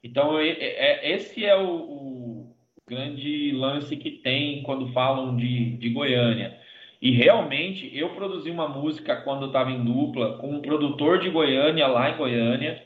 Então 0.04 0.39
é, 0.39 1.12
esse 1.12 1.46
é 1.46 1.56
o, 1.56 1.70
o, 1.70 2.56
grande 2.88 3.52
lance 3.52 3.96
que 3.96 4.12
tem 4.12 4.62
quando 4.64 4.91
falam 4.91 5.38
de, 5.38 5.78
de 5.78 5.89
Goiânia. 5.89 6.58
E 7.02 7.12
realmente 7.12 7.91
eu 7.98 8.10
produzi 8.10 8.50
uma 8.50 8.68
música 8.68 9.16
quando 9.18 9.44
eu 9.44 9.48
estava 9.48 9.72
em 9.72 9.84
dupla 9.84 10.38
com 10.38 10.56
um 10.56 10.62
produtor 10.62 11.20
de 11.20 11.30
Goiânia 11.30 11.88
lá 11.88 12.10
em 12.10 12.18
Goiânia. 12.18 12.84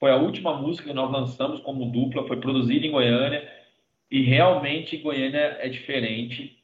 Foi 0.00 0.10
a 0.10 0.16
última 0.16 0.54
música 0.54 0.88
que 0.88 0.94
nós 0.94 1.10
lançamos 1.10 1.60
como 1.60 1.90
dupla, 1.90 2.26
foi 2.26 2.38
produzida 2.38 2.86
em 2.86 2.90
Goiânia. 2.90 3.48
E 4.10 4.22
realmente 4.22 4.96
Goiânia 4.98 5.58
é 5.60 5.68
diferente. 5.68 6.56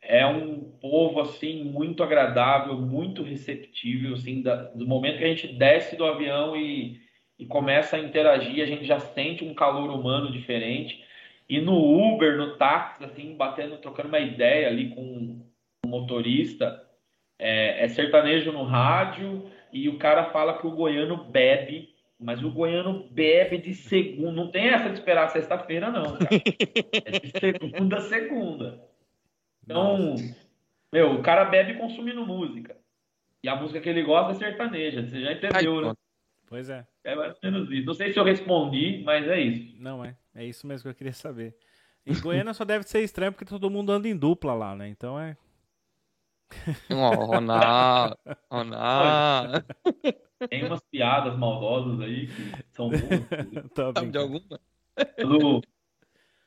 É 0.00 0.26
um 0.26 0.60
povo 0.80 1.20
assim 1.20 1.64
muito 1.64 2.02
agradável, 2.02 2.76
muito 2.76 3.22
receptível, 3.22 4.14
assim, 4.14 4.42
da, 4.42 4.56
do 4.56 4.86
momento 4.86 5.18
que 5.18 5.24
a 5.24 5.28
gente 5.28 5.48
desce 5.48 5.96
do 5.96 6.04
avião 6.04 6.56
e, 6.56 7.00
e 7.38 7.46
começa 7.46 7.96
a 7.96 8.00
interagir, 8.00 8.62
a 8.62 8.66
gente 8.66 8.84
já 8.84 8.98
sente 8.98 9.44
um 9.44 9.54
calor 9.54 9.90
humano 9.90 10.32
diferente. 10.32 11.04
E 11.48 11.60
no 11.60 11.74
Uber, 11.74 12.36
no 12.36 12.56
táxi, 12.56 13.04
assim, 13.04 13.36
batendo, 13.36 13.76
trocando 13.78 14.08
uma 14.08 14.20
ideia 14.20 14.68
ali 14.68 14.90
com 14.90 15.40
o 15.84 15.88
motorista, 15.88 16.82
é, 17.38 17.84
é 17.84 17.88
sertanejo 17.88 18.52
no 18.52 18.64
rádio 18.64 19.50
e 19.72 19.88
o 19.88 19.98
cara 19.98 20.30
fala 20.30 20.58
que 20.58 20.66
o 20.66 20.70
goiano 20.70 21.24
bebe 21.24 21.91
mas 22.22 22.42
o 22.42 22.50
goiano 22.50 23.08
bebe 23.10 23.58
de 23.58 23.74
segunda. 23.74 24.32
Não 24.32 24.50
tem 24.50 24.68
essa 24.68 24.88
de 24.88 24.94
esperar 24.94 25.28
sexta-feira, 25.28 25.90
não, 25.90 26.16
cara. 26.16 26.28
É 27.04 27.18
de 27.18 27.30
segunda 27.38 27.96
a 27.96 28.00
segunda. 28.00 28.80
Então, 29.64 29.98
Nossa. 29.98 30.36
meu, 30.92 31.14
o 31.14 31.22
cara 31.22 31.44
bebe 31.44 31.74
consumindo 31.74 32.26
música. 32.26 32.76
E 33.42 33.48
a 33.48 33.56
música 33.56 33.80
que 33.80 33.88
ele 33.88 34.02
gosta 34.02 34.32
é 34.32 34.34
sertaneja. 34.34 35.02
Você 35.02 35.20
já 35.20 35.32
entendeu, 35.32 35.78
Ai, 35.78 35.84
né? 35.84 35.94
Pois 36.46 36.68
é. 36.68 36.86
É 37.02 37.14
mais 37.14 37.32
ou 37.32 37.38
menos 37.42 37.70
isso. 37.70 37.86
Não 37.86 37.94
sei 37.94 38.12
se 38.12 38.18
eu 38.18 38.24
respondi, 38.24 39.02
mas 39.04 39.26
é 39.26 39.40
isso. 39.40 39.74
Não 39.80 40.04
é. 40.04 40.16
É 40.34 40.44
isso 40.44 40.66
mesmo 40.66 40.84
que 40.84 40.88
eu 40.90 40.94
queria 40.94 41.12
saber. 41.12 41.56
Em 42.06 42.18
Goiânia 42.20 42.54
só 42.54 42.64
deve 42.64 42.84
ser 42.84 43.00
estranho 43.02 43.32
porque 43.32 43.44
todo 43.44 43.70
mundo 43.70 43.90
anda 43.90 44.08
em 44.08 44.16
dupla 44.16 44.54
lá, 44.54 44.76
né? 44.76 44.88
Então 44.88 45.18
é. 45.18 45.36
Oh, 46.90 47.26
Ronaldo. 47.26 48.16
Ronaldo. 48.50 49.64
Tem 50.48 50.64
umas 50.64 50.80
piadas 50.90 51.38
maldosas 51.38 52.00
aí 52.00 52.26
que 52.26 52.64
são 52.70 52.88
boas. 52.88 53.02
Sabe 53.74 54.10
de 54.10 54.18
alguma? 54.18 54.60
Quando, 55.16 55.60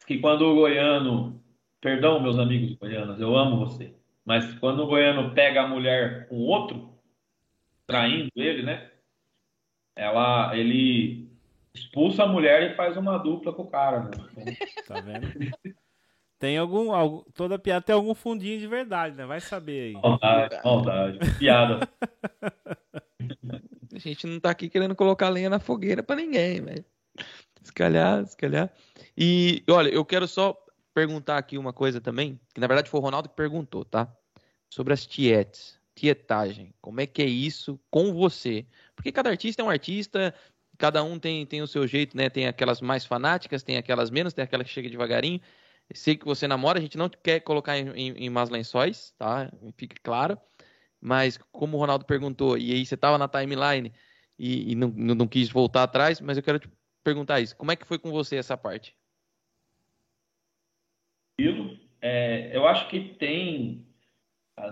que 0.06 0.20
quando 0.20 0.42
o 0.46 0.56
goiano. 0.56 1.42
Perdão, 1.82 2.20
meus 2.20 2.40
amigos 2.40 2.76
goianos, 2.78 3.20
eu 3.20 3.36
amo 3.36 3.60
você. 3.60 3.94
Mas 4.26 4.58
quando 4.60 4.80
o 4.82 4.88
goiano 4.88 5.36
pega 5.36 5.62
a 5.62 5.68
mulher 5.68 6.28
com 6.28 6.38
outro, 6.38 6.98
traindo 7.86 8.32
ele, 8.36 8.64
né? 8.64 8.90
Ela, 9.96 10.58
ele 10.58 11.30
expulsa 11.74 12.24
a 12.24 12.28
mulher 12.28 12.72
e 12.72 12.76
faz 12.76 12.98
uma 12.98 13.20
dupla 13.20 13.54
com 13.54 13.62
o 13.64 13.70
cara, 13.70 14.04
né? 14.04 14.12
Tá 14.88 15.00
vendo? 15.00 15.28
Tem 16.46 16.60
algum, 16.60 16.94
algum. 16.94 17.24
Toda 17.34 17.58
piada 17.58 17.84
tem 17.84 17.96
algum 17.96 18.14
fundinho 18.14 18.60
de 18.60 18.68
verdade, 18.68 19.16
né? 19.16 19.26
Vai 19.26 19.42
saber 19.42 19.82
aí. 19.82 19.94
Maldade, 19.94 20.60
maldade. 20.64 21.18
Piada. 21.40 21.90
A 23.92 23.98
gente 23.98 24.28
não 24.28 24.40
tá 24.40 24.52
aqui 24.52 24.70
querendo 24.70 24.96
colocar 24.96 25.28
lenha 25.30 25.50
na 25.50 25.58
fogueira 25.58 26.04
para 26.04 26.18
ninguém, 26.18 26.62
velho. 26.62 26.86
Se 27.64 27.74
calhar, 27.74 28.24
se 28.28 28.38
calhar. 28.38 28.72
E, 29.18 29.64
olha, 29.68 29.90
eu 29.90 30.06
quero 30.06 30.28
só 30.28 30.56
perguntar 30.94 31.40
aqui 31.40 31.58
uma 31.58 31.74
coisa 31.74 32.00
também, 32.00 32.40
que 32.54 32.62
na 32.62 32.68
verdade 32.68 32.92
foi 32.92 33.00
o 33.00 33.04
Ronaldo 33.04 33.28
que 33.28 33.36
perguntou, 33.36 33.84
tá? 33.84 34.08
Sobre 34.70 34.94
as 34.94 35.04
tietes, 35.04 35.80
tietagem. 35.96 36.76
Como 36.80 37.02
é 37.02 37.08
que 37.08 37.24
é 37.24 37.26
isso 37.26 37.80
com 37.90 38.14
você? 38.14 38.68
Porque 38.96 39.12
cada 39.12 39.32
artista 39.32 39.64
é 39.64 39.66
um 39.66 39.70
artista, 39.72 40.32
cada 40.78 41.02
um 41.02 41.18
tem, 41.18 41.44
tem 41.44 41.64
o 41.64 41.68
seu 41.68 41.88
jeito, 41.88 42.16
né? 42.16 42.30
Tem 42.30 42.46
aquelas 42.46 42.82
mais 42.82 43.04
fanáticas, 43.04 43.64
tem 43.64 43.78
aquelas 43.78 44.12
menos, 44.12 44.32
tem 44.32 44.44
aquela 44.44 44.64
que 44.64 44.70
chega 44.70 44.88
devagarinho. 44.88 45.42
Sei 45.94 46.16
que 46.16 46.26
você 46.26 46.48
namora, 46.48 46.80
a 46.80 46.82
gente 46.82 46.98
não 46.98 47.10
quer 47.10 47.40
colocar 47.42 47.78
em, 47.78 47.90
em, 47.92 48.26
em 48.26 48.30
más 48.30 48.50
lençóis, 48.50 49.14
tá? 49.18 49.52
Fique 49.78 49.96
claro. 50.02 50.38
Mas 51.00 51.38
como 51.52 51.78
o 51.78 51.80
Ronaldo 51.80 52.06
perguntou, 52.06 52.58
e 52.58 52.74
aí 52.74 52.86
você 52.86 52.96
estava 52.96 53.18
na 53.18 53.28
timeline 53.28 53.94
e, 54.40 54.72
e 54.72 54.76
não, 54.76 54.90
não, 54.90 55.28
quis 55.28 55.50
voltar 55.50 55.84
atrás, 55.84 56.20
mas 56.20 56.38
eu 56.38 56.44
quero 56.44 56.60
te 56.60 56.70
perguntar 57.04 57.40
isso. 57.40 57.56
Como 57.56 57.72
é 57.72 57.76
que 57.76 57.86
foi 57.86 58.00
com 58.00 58.12
você 58.12 58.36
essa 58.38 58.58
parte? 58.58 58.96
É, 62.02 62.56
eu 62.56 62.68
acho 62.68 62.88
que 62.90 63.16
tem 63.16 63.86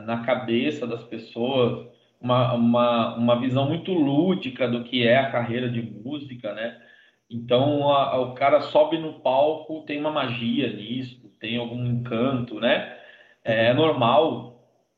na 0.05 0.23
cabeça 0.25 0.87
das 0.87 1.03
pessoas 1.03 1.91
uma, 2.19 2.53
uma, 2.53 3.15
uma 3.15 3.39
visão 3.39 3.67
muito 3.67 3.91
lúdica 3.91 4.67
do 4.67 4.83
que 4.83 5.05
é 5.05 5.17
a 5.17 5.31
carreira 5.31 5.69
de 5.69 5.81
música, 5.81 6.53
né? 6.53 6.81
Então 7.29 7.89
a, 7.89 8.13
a, 8.13 8.21
o 8.21 8.33
cara 8.35 8.61
sobe 8.61 8.97
no 8.97 9.19
palco, 9.19 9.83
tem 9.85 9.99
uma 9.99 10.11
magia 10.11 10.71
nisso, 10.71 11.19
tem 11.39 11.57
algum 11.57 11.85
encanto, 11.85 12.59
né? 12.59 12.97
É, 13.43 13.67
é 13.67 13.73
normal 13.73 14.53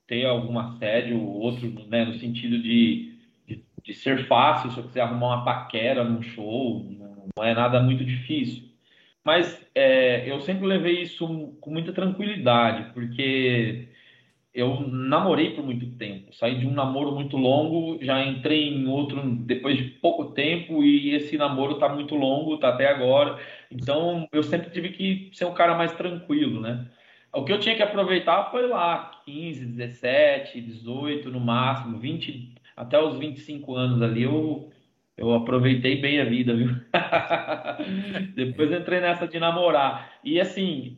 ter 0.07 0.25
algum 0.25 0.57
assédio 0.59 1.19
ou 1.19 1.39
outro, 1.41 1.67
né, 1.87 2.05
no 2.05 2.13
sentido 2.15 2.61
de, 2.61 3.17
de, 3.47 3.63
de, 3.83 3.93
ser 3.93 4.27
fácil 4.27 4.71
se 4.71 4.77
eu 4.77 4.83
quiser 4.83 5.01
arrumar 5.01 5.27
uma 5.27 5.45
paquera 5.45 6.03
num 6.03 6.21
show, 6.21 6.85
não 7.35 7.43
é 7.43 7.53
nada 7.53 7.81
muito 7.81 8.05
difícil. 8.05 8.63
Mas 9.23 9.59
é, 9.73 10.29
eu 10.29 10.39
sempre 10.41 10.67
levei 10.67 11.01
isso 11.01 11.27
com 11.59 11.71
muita 11.71 11.91
tranquilidade, 11.91 12.93
porque 12.93 13.89
eu 14.55 14.87
namorei 14.87 15.53
por 15.53 15.65
muito 15.65 15.85
tempo. 15.97 16.33
Saí 16.33 16.57
de 16.57 16.65
um 16.65 16.71
namoro 16.71 17.11
muito 17.11 17.35
longo, 17.35 18.01
já 18.01 18.25
entrei 18.25 18.69
em 18.69 18.87
outro 18.87 19.21
depois 19.21 19.75
de 19.77 19.83
pouco 19.83 20.31
tempo 20.31 20.81
e 20.81 21.13
esse 21.13 21.37
namoro 21.37 21.77
tá 21.77 21.89
muito 21.89 22.15
longo, 22.15 22.57
tá 22.57 22.69
até 22.69 22.87
agora. 22.87 23.37
Então 23.69 24.27
eu 24.31 24.41
sempre 24.41 24.69
tive 24.69 24.89
que 24.89 25.29
ser 25.33 25.43
um 25.45 25.53
cara 25.53 25.75
mais 25.75 25.91
tranquilo, 25.93 26.61
né? 26.61 26.87
O 27.33 27.43
que 27.43 27.51
eu 27.51 27.59
tinha 27.59 27.75
que 27.75 27.83
aproveitar 27.83 28.49
foi 28.49 28.65
lá, 28.65 29.11
15, 29.25 29.65
17, 29.65 30.61
18 30.61 31.29
no 31.29 31.41
máximo, 31.41 31.99
20, 31.99 32.55
até 32.77 32.97
os 32.97 33.17
25 33.17 33.75
anos 33.75 34.01
ali 34.01 34.23
eu 34.23 34.71
eu 35.17 35.33
aproveitei 35.33 36.01
bem 36.01 36.19
a 36.19 36.25
vida, 36.25 36.53
viu? 36.53 36.69
Depois 38.35 38.71
entrei 38.71 38.99
nessa 38.99 39.25
de 39.25 39.39
namorar. 39.39 40.13
E 40.23 40.41
assim, 40.41 40.97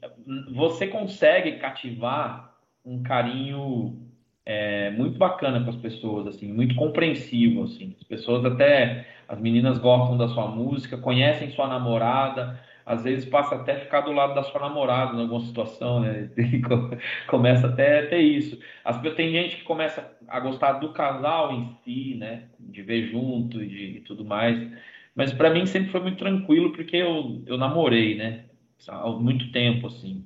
você 0.51 0.88
consegue 0.88 1.53
cativar 1.60 2.57
um 2.88 3.04
carinho 3.04 3.98
é, 4.46 4.90
muito 4.92 5.18
bacana 5.18 5.62
com 5.62 5.70
as 5.70 5.76
pessoas, 5.76 6.28
assim, 6.28 6.52
muito 6.54 6.74
compreensivo, 6.76 7.64
assim. 7.64 7.94
As 8.00 8.08
pessoas 8.08 8.46
até, 8.46 9.06
as 9.28 9.38
meninas 9.40 9.78
gostam 9.78 10.18
da 10.18 10.30
sua 10.30 10.48
música, 10.48 10.98
conhecem 10.98 11.52
sua 11.52 11.68
namorada, 11.68 12.58
às 12.86 13.04
vezes 13.04 13.26
passa 13.26 13.56
até 13.56 13.74
a 13.74 13.80
ficar 13.82 14.02
do 14.02 14.14
lado 14.14 14.34
da 14.34 14.44
sua 14.44 14.62
namorada 14.62 15.18
em 15.18 15.22
alguma 15.22 15.42
situação, 15.42 16.00
né? 16.00 16.30
começa 17.28 17.68
até 17.68 18.00
a 18.00 18.08
ter 18.08 18.22
isso. 18.22 18.58
As, 18.86 19.02
tem 19.16 19.32
gente 19.32 19.58
que 19.58 19.64
começa 19.64 20.18
a 20.26 20.40
gostar 20.40 20.74
do 20.74 20.94
casal 20.94 21.52
em 21.52 21.76
si, 21.84 22.16
né? 22.16 22.44
De 22.58 22.82
ver 22.82 23.12
junto 23.12 23.62
e 23.62 23.68
de 23.68 23.98
e 23.98 24.02
tudo 24.02 24.24
mais. 24.24 24.72
Mas 25.14 25.34
para 25.34 25.50
mim 25.50 25.66
sempre 25.66 25.92
foi 25.92 26.00
muito 26.00 26.20
tranquilo 26.20 26.72
porque 26.72 26.96
eu, 26.96 27.44
eu 27.46 27.58
namorei, 27.58 28.16
né? 28.16 28.46
Há 28.88 29.10
muito 29.10 29.52
tempo, 29.52 29.88
assim. 29.88 30.26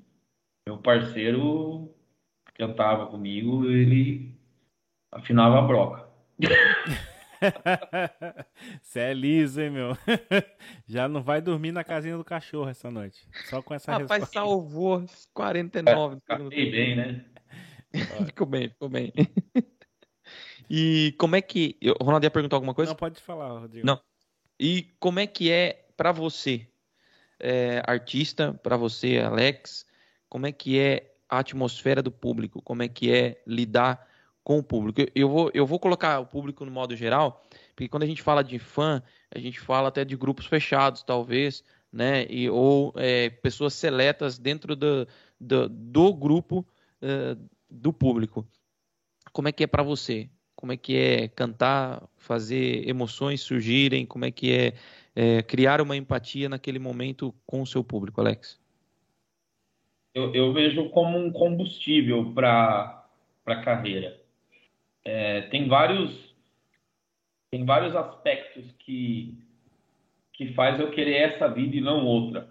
Meu 0.68 0.78
parceiro 0.78 1.91
cantava 2.54 3.08
comigo, 3.08 3.66
ele 3.70 4.36
afinava 5.12 5.60
a 5.60 5.62
broca. 5.62 6.08
Você 8.82 9.00
é 9.00 9.14
liso, 9.14 9.62
hein, 9.62 9.72
meu? 9.72 9.98
Já 10.86 11.08
não 11.08 11.24
vai 11.24 11.42
dormir 11.42 11.72
na 11.72 11.84
casinha 11.84 12.16
do 12.16 12.24
cachorro 12.24 12.70
essa 12.70 12.92
noite. 12.92 13.28
Só 13.50 13.62
com 13.62 13.74
essa 13.74 13.92
Rapaz, 13.92 14.22
resposta. 14.22 14.40
salvou 14.40 15.04
49. 15.34 16.18
É, 16.28 16.38
Fiquei 16.38 16.72
bem, 16.72 16.96
né? 16.96 17.26
ficou 18.28 18.46
bem, 18.48 18.70
ficou 18.70 18.90
bem. 18.90 19.12
E 20.70 21.14
como 21.18 21.36
é 21.36 21.42
que. 21.42 21.78
O 22.00 22.04
Ronaldo 22.04 22.26
ia 22.26 22.32
perguntar 22.32 22.56
alguma 22.56 22.74
coisa? 22.74 22.92
Não, 22.92 22.98
pode 22.98 23.20
falar, 23.20 23.60
Rodrigo. 23.60 23.86
Não. 23.86 24.00
E 24.60 24.94
como 25.00 25.20
é 25.20 25.26
que 25.26 25.52
é 25.52 25.88
para 25.98 26.12
você, 26.12 26.68
é, 27.40 27.82
artista, 27.86 28.54
para 28.54 28.78
você, 28.78 29.18
Alex, 29.18 29.86
como 30.30 30.46
é 30.46 30.52
que 30.52 30.80
é 30.80 31.11
a 31.32 31.40
atmosfera 31.40 32.02
do 32.04 32.12
público? 32.12 32.62
Como 32.62 32.84
é 32.84 32.88
que 32.88 33.12
é 33.12 33.42
lidar 33.48 34.06
com 34.44 34.58
o 34.58 34.64
público. 34.64 35.02
Eu 35.14 35.30
vou, 35.30 35.52
eu 35.54 35.66
vou 35.66 35.80
colocar 35.80 36.20
o 36.20 36.26
público 36.26 36.66
no 36.66 36.72
modo 36.72 36.96
geral, 36.96 37.44
porque 37.76 37.88
quando 37.88 38.04
a 38.04 38.08
gente 38.08 38.22
fala 38.22 38.44
de 38.44 38.58
fã, 38.60 39.02
a 39.34 39.40
gente 39.40 39.60
fala 39.60 39.90
até 39.90 40.04
de 40.04 40.16
grupos 40.16 40.46
fechados, 40.46 41.04
talvez, 41.04 41.64
né? 41.92 42.26
E, 42.30 42.50
ou 42.50 42.94
é, 42.98 43.30
pessoas 43.30 43.74
seletas 43.74 44.40
dentro 44.40 44.76
do, 44.76 45.08
do, 45.40 45.70
do 45.70 46.14
grupo 46.14 46.66
uh, 47.02 47.50
do 47.70 47.94
público. 47.94 48.48
Como 49.32 49.48
é 49.48 49.52
que 49.52 49.64
é 49.64 49.68
para 49.68 49.84
você? 49.84 50.30
Como 50.56 50.72
é 50.72 50.78
que 50.78 50.96
é 50.96 51.28
cantar, 51.28 52.08
fazer 52.18 52.88
emoções 52.88 53.42
surgirem? 53.42 54.06
Como 54.06 54.26
é 54.26 54.32
que 54.32 54.52
é, 54.54 54.74
é 55.16 55.42
criar 55.42 55.82
uma 55.82 55.96
empatia 55.96 56.50
naquele 56.50 56.80
momento 56.80 57.34
com 57.46 57.62
o 57.62 57.68
seu 57.68 57.84
público, 57.84 58.22
Alex? 58.22 58.61
Eu, 60.14 60.34
eu 60.34 60.54
vejo 60.54 60.90
como 60.90 61.18
um 61.18 61.32
combustível 61.32 62.34
para 62.34 63.06
a 63.46 63.56
carreira 63.58 64.22
é, 65.04 65.42
tem 65.44 65.68
vários 65.68 66.32
tem 67.50 67.66
vários 67.66 67.96
aspectos 67.96 68.72
que 68.80 69.38
que 70.34 70.54
faz 70.54 70.80
eu 70.80 70.90
querer 70.92 71.34
essa 71.34 71.48
vida 71.48 71.76
e 71.76 71.82
não 71.82 72.06
outra. 72.06 72.50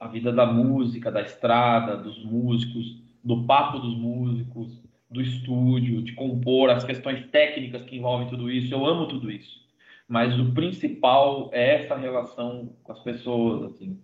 A 0.00 0.08
vida 0.08 0.32
da 0.32 0.44
música, 0.44 1.12
da 1.12 1.22
estrada, 1.22 1.96
dos 1.96 2.24
músicos, 2.24 3.00
do 3.22 3.44
papo 3.44 3.78
dos 3.78 3.96
músicos, 3.96 4.82
do 5.08 5.20
estúdio, 5.20 6.02
de 6.02 6.14
compor, 6.14 6.70
as 6.70 6.82
questões 6.82 7.24
técnicas 7.30 7.84
que 7.84 7.96
envolvem 7.96 8.28
tudo 8.28 8.50
isso. 8.50 8.74
Eu 8.74 8.84
amo 8.84 9.06
tudo 9.06 9.30
isso. 9.30 9.62
Mas 10.08 10.36
o 10.38 10.52
principal 10.52 11.50
é 11.52 11.84
essa 11.84 11.96
relação 11.96 12.74
com 12.82 12.92
as 12.92 12.98
pessoas. 13.00 13.72
Assim. 13.72 14.00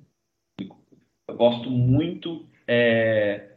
Eu 0.61 1.36
gosto 1.36 1.68
muito 1.68 2.47
é, 2.68 3.48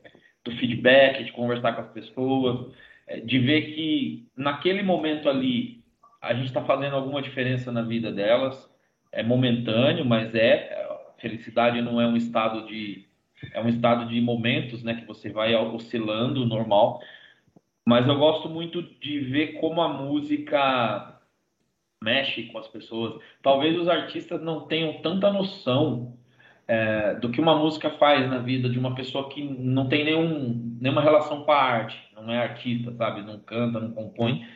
do 0.43 0.51
feedback, 0.57 1.24
de 1.26 1.32
conversar 1.34 1.74
com 1.74 1.82
as 1.82 1.91
pessoas. 1.91 2.74
É, 3.05 3.20
de 3.20 3.38
ver 3.39 3.74
que 3.74 4.26
naquele 4.36 4.82
momento 4.82 5.30
ali 5.30 5.84
a 6.22 6.34
gente 6.34 6.47
está 6.47 6.64
fazendo 6.64 6.95
alguma 6.95 7.22
diferença 7.22 7.72
na 7.72 7.82
vida 7.82 8.12
delas. 8.12 8.70
É 9.12 9.22
momentâneo, 9.22 10.05
mas 10.05 10.34
é. 10.34 10.89
Felicidade 11.18 11.82
não 11.82 12.01
é 12.01 12.07
um 12.07 12.16
estado 12.16 12.66
de. 12.66 13.05
É 13.53 13.62
um 13.62 13.68
estado 13.68 14.07
de 14.07 14.20
momentos, 14.22 14.82
né? 14.82 14.95
Que 14.95 15.05
você 15.05 15.30
vai 15.30 15.53
oscilando, 15.55 16.45
normal. 16.45 17.01
Mas 17.86 18.07
eu 18.07 18.18
gosto 18.18 18.47
muito 18.49 18.82
de 18.82 19.20
ver 19.20 19.59
como 19.59 19.82
a 19.82 19.89
música 19.89 21.20
mexe 22.03 22.43
com 22.43 22.57
as 22.57 22.68
pessoas. 22.68 23.22
Talvez 23.41 23.78
os 23.78 23.88
artistas 23.88 24.41
não 24.41 24.68
tenham 24.68 25.01
tanta 25.01 25.32
noção 25.32 26.18
é, 26.72 27.16
do 27.16 27.30
que 27.30 27.42
uma 27.42 27.54
música 27.54 27.90
faz 27.90 28.30
na 28.30 28.38
vida 28.38 28.70
de 28.70 28.80
uma 28.80 28.96
pessoa 28.96 29.28
que 29.28 29.44
não 29.44 29.90
tem 29.90 30.06
nenhum, 30.06 30.78
nenhuma 30.80 31.02
relação 31.02 31.44
com 31.44 31.52
a 31.52 31.62
arte, 31.62 31.98
não 32.16 32.32
é 32.32 32.38
artista, 32.38 32.94
sabe? 32.94 33.22
Não 33.24 33.40
canta, 33.40 33.78
não 33.78 33.92
compõe. 33.92 34.48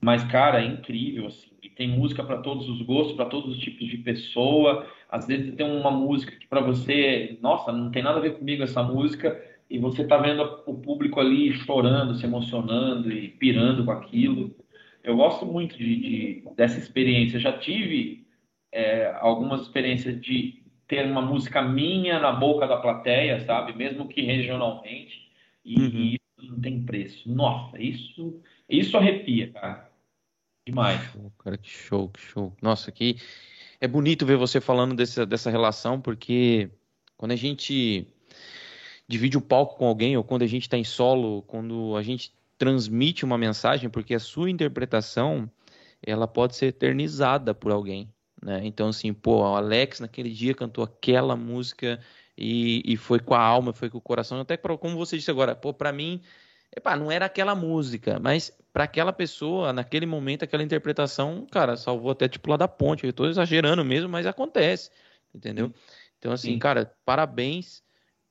Mas, 0.00 0.24
cara, 0.24 0.62
é 0.62 0.66
incrível, 0.66 1.26
assim. 1.26 1.50
E 1.62 1.68
tem 1.68 1.86
música 1.86 2.24
para 2.24 2.38
todos 2.38 2.66
os 2.66 2.80
gostos, 2.80 3.14
para 3.14 3.26
todos 3.26 3.54
os 3.54 3.58
tipos 3.62 3.86
de 3.86 3.98
pessoa. 3.98 4.86
Às 5.10 5.26
vezes 5.26 5.54
tem 5.54 5.70
uma 5.70 5.90
música 5.90 6.34
que 6.34 6.46
para 6.46 6.62
você, 6.62 7.38
nossa, 7.42 7.70
não 7.70 7.90
tem 7.90 8.02
nada 8.02 8.16
a 8.16 8.22
ver 8.22 8.38
comigo 8.38 8.62
essa 8.62 8.82
música, 8.82 9.38
e 9.68 9.78
você 9.78 10.02
tá 10.06 10.16
vendo 10.16 10.42
o 10.64 10.74
público 10.78 11.20
ali 11.20 11.52
chorando, 11.52 12.14
se 12.14 12.24
emocionando 12.24 13.12
e 13.12 13.28
pirando 13.28 13.84
com 13.84 13.90
aquilo. 13.90 14.56
Eu 15.04 15.14
gosto 15.14 15.44
muito 15.44 15.76
de, 15.76 15.96
de 15.96 16.44
dessa 16.56 16.78
experiência. 16.78 17.38
Já 17.38 17.52
tive 17.58 18.26
é, 18.72 19.14
algumas 19.20 19.60
experiências 19.60 20.18
de 20.18 20.59
ter 20.90 21.06
uma 21.06 21.22
música 21.22 21.62
minha 21.62 22.18
na 22.18 22.32
boca 22.32 22.66
da 22.66 22.76
plateia, 22.76 23.38
sabe? 23.46 23.72
Mesmo 23.72 24.08
que 24.08 24.22
regionalmente. 24.22 25.30
E, 25.64 25.80
uhum. 25.80 25.88
e 25.88 26.14
isso 26.14 26.52
não 26.52 26.60
tem 26.60 26.82
preço. 26.82 27.32
Nossa, 27.32 27.80
isso, 27.80 28.42
isso 28.68 28.96
arrepia, 28.96 29.52
cara. 29.52 29.88
Demais. 30.66 31.00
Show, 31.12 31.32
cara, 31.38 31.56
que 31.56 31.70
show, 31.70 32.08
que 32.08 32.20
show. 32.20 32.52
Nossa, 32.60 32.90
que 32.90 33.16
é 33.80 33.86
bonito 33.86 34.26
ver 34.26 34.36
você 34.36 34.60
falando 34.60 34.96
dessa, 34.96 35.24
dessa 35.24 35.48
relação, 35.48 36.00
porque 36.00 36.68
quando 37.16 37.30
a 37.30 37.36
gente 37.36 38.04
divide 39.06 39.38
o 39.38 39.40
palco 39.40 39.78
com 39.78 39.86
alguém, 39.86 40.16
ou 40.16 40.24
quando 40.24 40.42
a 40.42 40.48
gente 40.48 40.62
está 40.62 40.76
em 40.76 40.82
solo, 40.82 41.42
quando 41.42 41.96
a 41.96 42.02
gente 42.02 42.32
transmite 42.58 43.24
uma 43.24 43.38
mensagem, 43.38 43.88
porque 43.88 44.12
a 44.12 44.18
sua 44.20 44.50
interpretação 44.50 45.48
ela 46.02 46.26
pode 46.26 46.56
ser 46.56 46.66
eternizada 46.66 47.54
por 47.54 47.70
alguém. 47.70 48.12
Né? 48.42 48.62
Então, 48.64 48.88
assim, 48.88 49.12
pô, 49.12 49.40
o 49.40 49.54
Alex 49.54 50.00
naquele 50.00 50.30
dia 50.30 50.54
cantou 50.54 50.82
aquela 50.84 51.36
música 51.36 52.00
e, 52.36 52.82
e 52.84 52.96
foi 52.96 53.20
com 53.20 53.34
a 53.34 53.40
alma, 53.40 53.72
foi 53.72 53.90
com 53.90 53.98
o 53.98 54.00
coração. 54.00 54.40
Até 54.40 54.56
pra, 54.56 54.76
como 54.78 54.96
você 54.96 55.16
disse 55.16 55.30
agora, 55.30 55.54
pô, 55.54 55.74
pra 55.74 55.92
mim, 55.92 56.22
epá, 56.74 56.96
não 56.96 57.10
era 57.10 57.26
aquela 57.26 57.54
música, 57.54 58.18
mas 58.18 58.50
para 58.72 58.84
aquela 58.84 59.12
pessoa, 59.12 59.72
naquele 59.72 60.06
momento, 60.06 60.44
aquela 60.44 60.62
interpretação, 60.62 61.46
cara, 61.50 61.76
salvou 61.76 62.12
até 62.12 62.28
tipo 62.28 62.50
lá 62.50 62.56
da 62.56 62.68
ponte. 62.68 63.04
Eu 63.06 63.12
tô 63.12 63.26
exagerando 63.26 63.84
mesmo, 63.84 64.08
mas 64.08 64.26
acontece, 64.26 64.90
entendeu? 65.34 65.72
Então, 66.18 66.32
assim, 66.32 66.52
Sim. 66.52 66.58
cara, 66.58 66.94
parabéns 67.04 67.82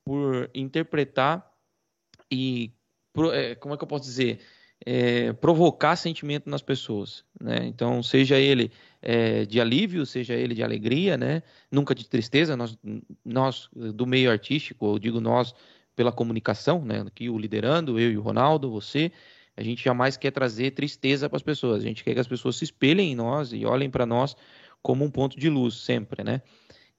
por 0.03 0.49
interpretar 0.55 1.51
e, 2.32 2.72
é, 3.34 3.55
como 3.55 3.74
é 3.74 3.78
que 3.78 3.84
eu 3.84 3.88
posso 3.88 4.05
dizer? 4.05 4.39
É, 4.86 5.34
provocar 5.34 5.96
sentimento 5.98 6.50
nas 6.50 6.62
pessoas, 6.62 7.26
né? 7.40 7.66
Então, 7.66 8.02
seja 8.02 8.40
ele 8.40 8.72
é, 9.02 9.46
de 9.46 9.60
alívio, 9.60 10.06
seja 10.06 10.34
ele 10.34 10.56
de 10.56 10.64
alegria, 10.64 11.18
né? 11.18 11.44
Nunca 11.70 11.94
de 11.94 12.08
tristeza. 12.08 12.56
Nós, 12.56 12.78
nós 13.26 13.70
do 13.74 14.08
meio 14.08 14.32
artístico, 14.32 14.94
eu 14.94 14.98
digo 14.98 15.20
nós 15.20 15.54
pela 15.96 16.14
comunicação, 16.14 16.86
né? 16.86 17.04
Aqui 17.06 17.30
o 17.30 17.38
liderando, 17.38 18.00
eu 18.00 18.10
e 18.12 18.18
o 18.18 18.22
Ronaldo, 18.22 18.72
você, 18.72 19.12
a 19.58 19.62
gente 19.62 19.84
jamais 19.84 20.16
quer 20.16 20.32
trazer 20.32 20.72
tristeza 20.72 21.28
para 21.28 21.36
as 21.36 21.44
pessoas. 21.44 21.84
A 21.84 21.86
gente 21.86 22.04
quer 22.06 22.14
que 22.14 22.20
as 22.22 22.28
pessoas 22.28 22.56
se 22.56 22.64
espelhem 22.64 23.12
em 23.12 23.16
nós 23.16 23.52
e 23.52 23.66
olhem 23.66 23.90
para 23.90 24.06
nós 24.06 24.34
como 24.82 25.04
um 25.04 25.12
ponto 25.12 25.38
de 25.38 25.50
luz 25.50 25.76
sempre, 25.76 26.24
né? 26.24 26.42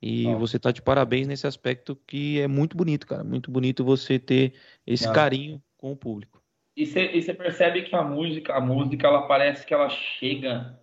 E 0.02 0.26
oh. 0.28 0.38
você 0.38 0.56
está 0.56 0.70
de 0.70 0.82
parabéns 0.82 1.26
nesse 1.26 1.46
aspecto 1.46 1.96
que 2.06 2.40
é 2.40 2.46
muito 2.46 2.76
bonito, 2.76 3.06
cara. 3.06 3.22
Muito 3.24 3.50
bonito 3.50 3.84
você 3.84 4.18
ter 4.18 4.54
esse 4.86 5.10
carinho 5.12 5.62
com 5.76 5.92
o 5.92 5.96
público. 5.96 6.39
E 6.82 7.22
você 7.22 7.34
percebe 7.34 7.82
que 7.82 7.94
a 7.94 8.02
música, 8.02 8.54
a 8.54 8.60
música, 8.60 9.06
ela 9.06 9.26
parece 9.26 9.66
que 9.66 9.74
ela 9.74 9.88
chega 9.88 10.78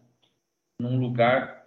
num 0.80 1.00
lugar 1.00 1.66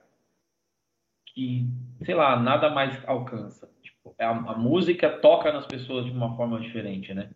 que, 1.27 1.67
sei 2.05 2.15
lá, 2.15 2.39
nada 2.39 2.71
mais 2.71 3.03
alcança. 3.09 3.69
Tipo, 3.83 4.15
é 4.19 4.25
a, 4.25 4.31
a, 4.31 4.57
música 4.57 5.09
toca 5.19 5.53
nas 5.53 5.67
pessoas 5.67 6.05
de 6.05 6.13
uma 6.13 6.37
forma 6.37 6.61
diferente, 6.61 7.13
né? 7.13 7.31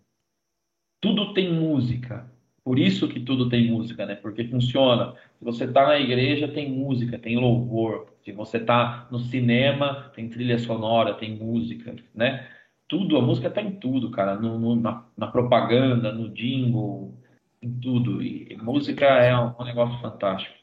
tudo 1.05 1.35
tem 1.35 1.53
música. 1.53 2.33
Por 2.65 2.79
isso 2.79 3.07
que 3.07 3.21
tudo 3.21 3.51
tem 3.51 3.71
música, 3.71 4.07
né? 4.07 4.15
Porque 4.15 4.43
funciona. 4.45 5.15
Se 5.39 5.45
você 5.45 5.65
está 5.65 5.87
na 5.87 5.99
igreja, 5.99 6.49
tem 6.49 6.71
música, 6.73 7.19
tem 7.19 7.37
louvor. 7.37 8.07
Se 8.23 8.33
você 8.33 8.57
está 8.57 9.07
no 9.11 9.19
cinema, 9.19 10.11
tem 10.15 10.31
trilha 10.31 10.59
sonora, 10.59 11.13
tem 11.13 11.37
música, 11.37 11.95
né? 12.15 12.49
Tudo, 12.89 13.17
a 13.17 13.23
música 13.23 13.49
está 13.49 13.63
em 13.63 13.79
tudo, 13.79 14.11
cara. 14.11 14.37
No, 14.37 14.59
no, 14.59 14.77
na, 14.77 15.07
na, 15.17 15.27
propaganda, 15.27 16.13
no 16.13 16.29
jingle, 16.31 17.19
em 17.63 17.73
tudo. 17.81 18.23
E 18.23 18.57
música 18.57 19.05
é 19.05 19.37
um, 19.37 19.55
um 19.59 19.65
negócio 19.65 19.99
fantástico. 20.01 20.55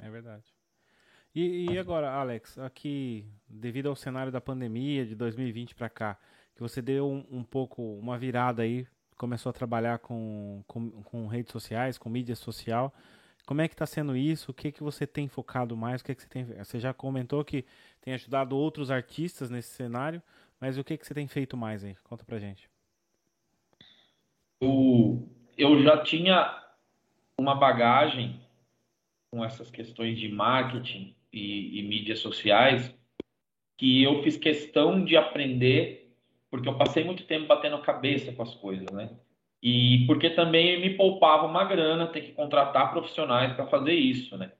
É 0.00 0.08
verdade. 0.10 0.44
E, 1.34 1.70
e, 1.70 1.78
agora, 1.78 2.10
Alex, 2.10 2.58
aqui, 2.58 3.26
devido 3.48 3.88
ao 3.88 3.96
cenário 3.96 4.32
da 4.32 4.40
pandemia 4.40 5.04
de 5.04 5.14
2020 5.14 5.74
para 5.74 5.90
cá, 5.90 6.18
que 6.54 6.62
você 6.62 6.80
deu 6.80 7.10
um, 7.10 7.24
um 7.30 7.44
pouco 7.44 7.82
uma 7.98 8.16
virada 8.16 8.62
aí 8.62 8.86
começou 9.16 9.50
a 9.50 9.52
trabalhar 9.52 9.98
com, 9.98 10.62
com, 10.66 10.90
com, 11.02 11.26
redes 11.26 11.50
sociais, 11.52 11.98
com 11.98 12.08
mídia 12.08 12.36
social. 12.36 12.94
Como 13.46 13.60
é 13.60 13.68
que 13.68 13.74
está 13.74 13.86
sendo 13.86 14.16
isso? 14.16 14.50
O 14.50 14.54
que 14.54 14.72
que 14.72 14.82
você 14.82 15.06
tem 15.06 15.28
focado 15.28 15.76
mais? 15.76 16.00
O 16.00 16.04
que 16.04 16.14
que 16.14 16.22
você 16.22 16.28
tem? 16.28 16.44
Você 16.44 16.78
já 16.78 16.92
comentou 16.92 17.44
que 17.44 17.64
tem 18.00 18.14
ajudado 18.14 18.56
outros 18.56 18.90
artistas 18.90 19.50
nesse 19.50 19.70
cenário, 19.70 20.22
mas 20.60 20.78
o 20.78 20.84
que 20.84 20.96
que 20.96 21.06
você 21.06 21.14
tem 21.14 21.28
feito 21.28 21.56
mais 21.56 21.84
aí? 21.84 21.94
Conta 22.04 22.24
pra 22.24 22.38
gente. 22.38 22.68
Eu, 24.60 25.28
eu 25.56 25.82
já 25.82 26.02
tinha 26.02 26.62
uma 27.38 27.54
bagagem 27.54 28.40
com 29.30 29.44
essas 29.44 29.70
questões 29.70 30.18
de 30.18 30.28
marketing 30.28 31.14
e, 31.32 31.78
e 31.78 31.82
mídias 31.82 32.20
sociais 32.20 32.94
que 33.76 34.02
eu 34.02 34.22
fiz 34.22 34.36
questão 34.38 35.04
de 35.04 35.16
aprender 35.16 36.06
porque 36.50 36.68
eu 36.68 36.78
passei 36.78 37.04
muito 37.04 37.24
tempo 37.24 37.46
batendo 37.46 37.78
cabeça 37.82 38.32
com 38.32 38.42
as 38.42 38.54
coisas, 38.54 38.86
né? 38.92 39.10
E 39.62 40.04
porque 40.06 40.30
também 40.30 40.80
me 40.80 40.96
poupava 40.96 41.46
uma 41.46 41.64
grana 41.64 42.06
ter 42.06 42.22
que 42.22 42.32
contratar 42.32 42.92
profissionais 42.92 43.52
para 43.52 43.66
fazer 43.66 43.94
isso, 43.94 44.36
né? 44.38 44.52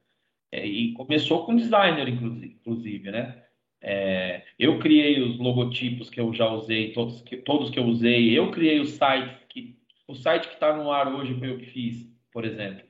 É, 0.50 0.66
e 0.66 0.92
começou 0.92 1.46
com 1.46 1.56
designer, 1.56 2.08
inclusive, 2.08 3.10
né? 3.10 3.45
É, 3.82 4.42
eu 4.58 4.78
criei 4.78 5.20
os 5.20 5.38
logotipos 5.38 6.10
que 6.10 6.20
eu 6.20 6.32
já 6.32 6.48
usei, 6.48 6.92
todos 6.92 7.20
que, 7.22 7.36
todos 7.36 7.70
que 7.70 7.78
eu 7.78 7.84
usei. 7.84 8.36
Eu 8.36 8.50
criei 8.50 8.80
o 8.80 8.86
site 8.86 9.46
que 9.48 9.76
o 10.08 10.14
site 10.14 10.48
que 10.48 10.54
está 10.54 10.74
no 10.76 10.90
ar 10.90 11.12
hoje 11.12 11.34
foi 11.38 11.50
eu 11.50 11.58
que 11.58 11.66
fiz, 11.66 12.08
por 12.32 12.44
exemplo. 12.44 12.84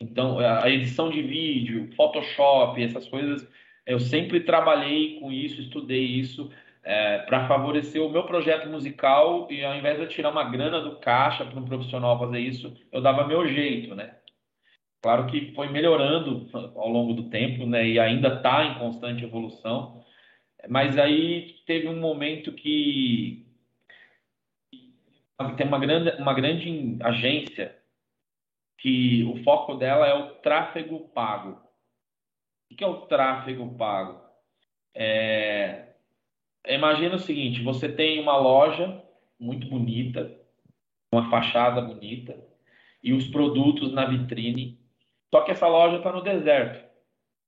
Então, 0.00 0.38
a 0.40 0.68
edição 0.68 1.10
de 1.10 1.22
vídeo, 1.22 1.88
Photoshop, 1.94 2.82
essas 2.82 3.06
coisas, 3.06 3.48
eu 3.86 4.00
sempre 4.00 4.40
trabalhei 4.40 5.20
com 5.20 5.30
isso, 5.30 5.60
estudei 5.60 6.02
isso 6.02 6.50
é, 6.82 7.18
para 7.18 7.46
favorecer 7.46 8.02
o 8.02 8.10
meu 8.10 8.24
projeto 8.24 8.68
musical 8.68 9.46
e 9.50 9.64
ao 9.64 9.76
invés 9.76 9.96
de 9.96 10.02
eu 10.02 10.08
tirar 10.08 10.30
uma 10.30 10.44
grana 10.44 10.80
do 10.80 10.96
caixa 10.96 11.44
para 11.44 11.58
um 11.58 11.64
profissional 11.64 12.18
fazer 12.18 12.40
isso, 12.40 12.74
eu 12.90 13.00
dava 13.00 13.26
meu 13.26 13.46
jeito, 13.46 13.94
né? 13.94 14.16
Claro 15.00 15.26
que 15.26 15.52
foi 15.54 15.68
melhorando 15.68 16.48
ao 16.52 16.88
longo 16.88 17.12
do 17.14 17.28
tempo, 17.28 17.66
né? 17.66 17.86
E 17.86 17.98
ainda 17.98 18.36
está 18.36 18.64
em 18.64 18.78
constante 18.78 19.24
evolução. 19.24 20.01
Mas 20.68 20.96
aí 20.98 21.54
teve 21.66 21.88
um 21.88 21.98
momento 21.98 22.52
que 22.52 23.46
tem 25.56 25.66
uma 25.66 25.78
grande, 25.78 26.10
uma 26.22 26.34
grande 26.34 26.96
agência 27.02 27.76
que 28.78 29.24
o 29.24 29.42
foco 29.42 29.74
dela 29.74 30.06
é 30.06 30.14
o 30.14 30.34
tráfego 30.36 31.08
pago. 31.08 31.60
O 32.70 32.74
que 32.74 32.84
é 32.84 32.86
o 32.86 33.06
tráfego 33.06 33.74
pago? 33.76 34.20
É, 34.94 35.92
Imagina 36.68 37.16
o 37.16 37.20
seguinte: 37.20 37.62
você 37.62 37.88
tem 37.88 38.20
uma 38.20 38.36
loja 38.36 39.02
muito 39.38 39.66
bonita, 39.68 40.32
uma 41.12 41.28
fachada 41.30 41.80
bonita 41.80 42.36
e 43.02 43.12
os 43.12 43.26
produtos 43.28 43.92
na 43.92 44.04
vitrine. 44.06 44.78
Só 45.34 45.40
que 45.42 45.50
essa 45.50 45.66
loja 45.66 45.96
está 45.96 46.12
no 46.12 46.22
deserto, 46.22 46.84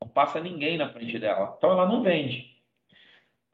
não 0.02 0.08
passa 0.08 0.40
ninguém 0.40 0.76
na 0.76 0.88
frente 0.88 1.18
dela, 1.18 1.54
então 1.56 1.70
ela 1.70 1.86
não 1.86 2.02
vende. 2.02 2.53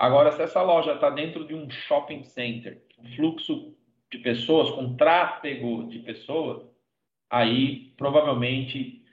Agora, 0.01 0.32
se 0.32 0.42
essa 0.42 0.62
loja 0.62 0.94
está 0.94 1.11
dentro 1.11 1.46
de 1.46 1.55
um 1.55 1.68
shopping 1.70 2.24
center, 2.24 2.82
um 2.98 3.09
fluxo 3.14 3.76
de 4.11 4.18
pessoas, 4.18 4.70
com 4.70 4.96
tráfego 4.96 5.86
de 5.88 6.01
pessoas, 6.01 6.66
aí 7.28 7.92
provavelmente, 7.96 9.05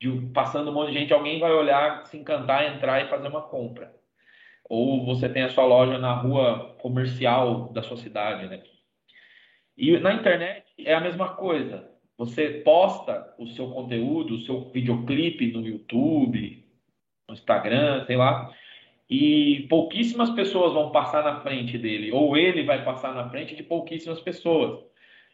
de, 0.00 0.10
passando 0.32 0.70
um 0.70 0.74
monte 0.74 0.92
de 0.92 0.98
gente, 0.98 1.12
alguém 1.12 1.38
vai 1.38 1.52
olhar, 1.52 2.04
se 2.06 2.16
encantar, 2.16 2.74
entrar 2.74 3.04
e 3.04 3.08
fazer 3.08 3.28
uma 3.28 3.42
compra 3.42 3.92
ou 4.74 5.04
você 5.04 5.28
tem 5.28 5.42
a 5.42 5.50
sua 5.50 5.66
loja 5.66 5.98
na 5.98 6.14
rua 6.14 6.74
comercial 6.80 7.70
da 7.74 7.82
sua 7.82 7.98
cidade, 7.98 8.48
né? 8.48 8.62
E 9.76 9.98
na 9.98 10.14
internet 10.14 10.64
é 10.78 10.94
a 10.94 11.00
mesma 11.00 11.34
coisa. 11.34 11.90
Você 12.16 12.62
posta 12.64 13.34
o 13.38 13.46
seu 13.48 13.70
conteúdo, 13.70 14.34
o 14.34 14.40
seu 14.40 14.70
videoclipe 14.70 15.52
no 15.52 15.60
YouTube, 15.66 16.64
no 17.28 17.34
Instagram, 17.34 18.06
sei 18.06 18.16
lá, 18.16 18.50
e 19.12 19.66
pouquíssimas 19.68 20.30
pessoas 20.30 20.72
vão 20.72 20.90
passar 20.90 21.22
na 21.22 21.42
frente 21.42 21.76
dele, 21.76 22.10
ou 22.10 22.34
ele 22.34 22.64
vai 22.64 22.82
passar 22.82 23.12
na 23.14 23.28
frente 23.28 23.54
de 23.54 23.62
pouquíssimas 23.62 24.18
pessoas. 24.20 24.82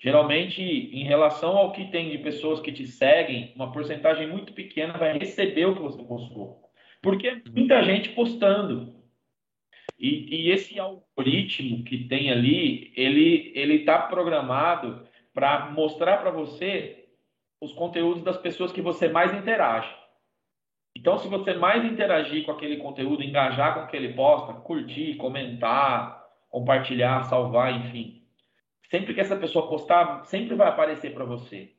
Geralmente, 0.00 0.60
em 0.60 1.04
relação 1.04 1.56
ao 1.56 1.70
que 1.70 1.84
tem 1.84 2.10
de 2.10 2.18
pessoas 2.18 2.58
que 2.58 2.72
te 2.72 2.88
seguem, 2.88 3.52
uma 3.54 3.70
porcentagem 3.70 4.26
muito 4.26 4.52
pequena 4.52 4.98
vai 4.98 5.16
receber 5.16 5.66
o 5.66 5.76
que 5.76 5.82
você 5.82 6.02
postou. 6.02 6.60
Porque 7.00 7.40
muita 7.54 7.80
gente 7.84 8.08
postando. 8.08 8.96
E, 9.96 10.46
e 10.46 10.50
esse 10.50 10.76
algoritmo 10.80 11.84
que 11.84 11.98
tem 12.08 12.32
ali, 12.32 12.92
ele 12.96 13.52
ele 13.54 13.74
está 13.76 14.00
programado 14.00 15.06
para 15.32 15.70
mostrar 15.70 16.16
para 16.16 16.32
você 16.32 17.06
os 17.60 17.72
conteúdos 17.72 18.24
das 18.24 18.38
pessoas 18.38 18.72
que 18.72 18.82
você 18.82 19.08
mais 19.08 19.32
interage. 19.32 19.88
Então, 20.98 21.16
se 21.16 21.28
você 21.28 21.54
mais 21.54 21.84
interagir 21.84 22.44
com 22.44 22.50
aquele 22.50 22.78
conteúdo, 22.78 23.22
engajar 23.22 23.74
com 23.74 23.80
o 23.82 23.86
que 23.86 23.96
ele 23.96 24.14
posta, 24.14 24.52
curtir, 24.52 25.14
comentar, 25.14 26.24
compartilhar, 26.50 27.22
salvar, 27.24 27.72
enfim, 27.72 28.24
sempre 28.90 29.14
que 29.14 29.20
essa 29.20 29.36
pessoa 29.36 29.68
postar, 29.68 30.24
sempre 30.24 30.56
vai 30.56 30.66
aparecer 30.66 31.14
para 31.14 31.24
você. 31.24 31.72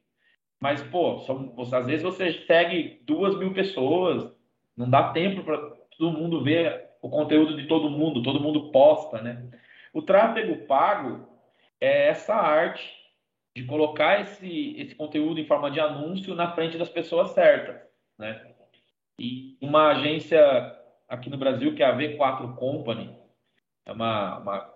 Mas, 0.58 0.82
pô, 0.84 1.20
são, 1.20 1.54
às 1.58 1.86
vezes 1.86 2.02
você 2.02 2.32
segue 2.46 3.02
duas 3.06 3.38
mil 3.38 3.54
pessoas, 3.54 4.34
não 4.76 4.90
dá 4.90 5.12
tempo 5.12 5.44
para 5.44 5.58
todo 5.98 6.18
mundo 6.18 6.42
ver 6.42 6.88
o 7.02 7.10
conteúdo 7.10 7.58
de 7.58 7.68
todo 7.68 7.90
mundo, 7.90 8.24
todo 8.24 8.40
mundo 8.40 8.72
posta, 8.72 9.22
né? 9.22 9.50
O 9.94 10.02
tráfego 10.02 10.66
pago 10.66 11.28
é 11.82 12.08
essa 12.08 12.36
arte 12.36 12.90
de 13.54 13.66
colocar 13.66 14.22
esse, 14.22 14.76
esse 14.78 14.96
conteúdo 14.96 15.42
em 15.42 15.46
forma 15.46 15.70
de 15.70 15.82
anúncio 15.82 16.36
na 16.36 16.54
frente 16.54 16.78
das 16.78 16.90
pessoas 16.90 17.32
certas, 17.32 17.82
né? 18.18 18.56
E 19.20 19.58
uma 19.62 19.90
agência 19.90 20.42
aqui 21.08 21.30
no 21.30 21.38
Brasil, 21.38 21.76
que 21.76 21.84
é 21.84 21.86
a 21.86 21.96
V4 21.96 22.56
Company, 22.56 23.14
é 23.86 23.92
uma, 23.92 24.38
uma, 24.40 24.74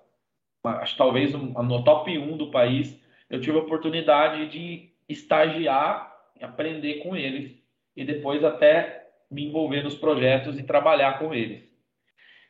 uma 0.63 0.77
acho 0.77 0.97
talvez 0.97 1.33
um, 1.33 1.53
no 1.63 1.83
top 1.83 2.17
1 2.17 2.37
do 2.37 2.51
país, 2.51 3.01
eu 3.29 3.39
tive 3.39 3.57
a 3.57 3.61
oportunidade 3.61 4.47
de 4.49 4.89
estagiar, 5.07 6.13
aprender 6.41 6.95
com 6.95 7.15
eles 7.15 7.57
e 7.95 8.03
depois 8.03 8.43
até 8.43 9.07
me 9.31 9.45
envolver 9.45 9.83
nos 9.83 9.95
projetos 9.95 10.59
e 10.59 10.63
trabalhar 10.63 11.19
com 11.19 11.33
eles. 11.33 11.63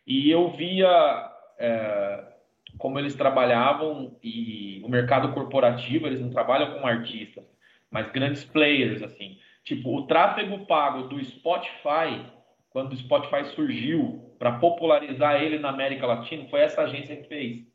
E 0.05 0.29
eu 0.29 0.49
via 0.49 1.31
é, 1.57 2.33
como 2.77 2.99
eles 2.99 3.15
trabalhavam 3.15 4.17
e 4.23 4.81
o 4.83 4.89
mercado 4.89 5.33
corporativo, 5.33 6.07
eles 6.07 6.19
não 6.19 6.29
trabalham 6.29 6.79
com 6.79 6.87
artistas, 6.87 7.45
mas 7.89 8.11
grandes 8.11 8.43
players, 8.43 9.01
assim. 9.01 9.37
Tipo, 9.63 9.97
o 9.97 10.05
tráfego 10.05 10.65
pago 10.65 11.07
do 11.07 11.23
Spotify, 11.23 12.25
quando 12.69 12.93
o 12.93 12.97
Spotify 12.97 13.45
surgiu 13.55 14.35
para 14.37 14.59
popularizar 14.59 15.41
ele 15.41 15.57
na 15.57 15.69
América 15.69 16.05
Latina, 16.05 16.47
foi 16.49 16.61
essa 16.61 16.81
agência 16.81 17.15
que 17.15 17.27
fez. 17.27 17.65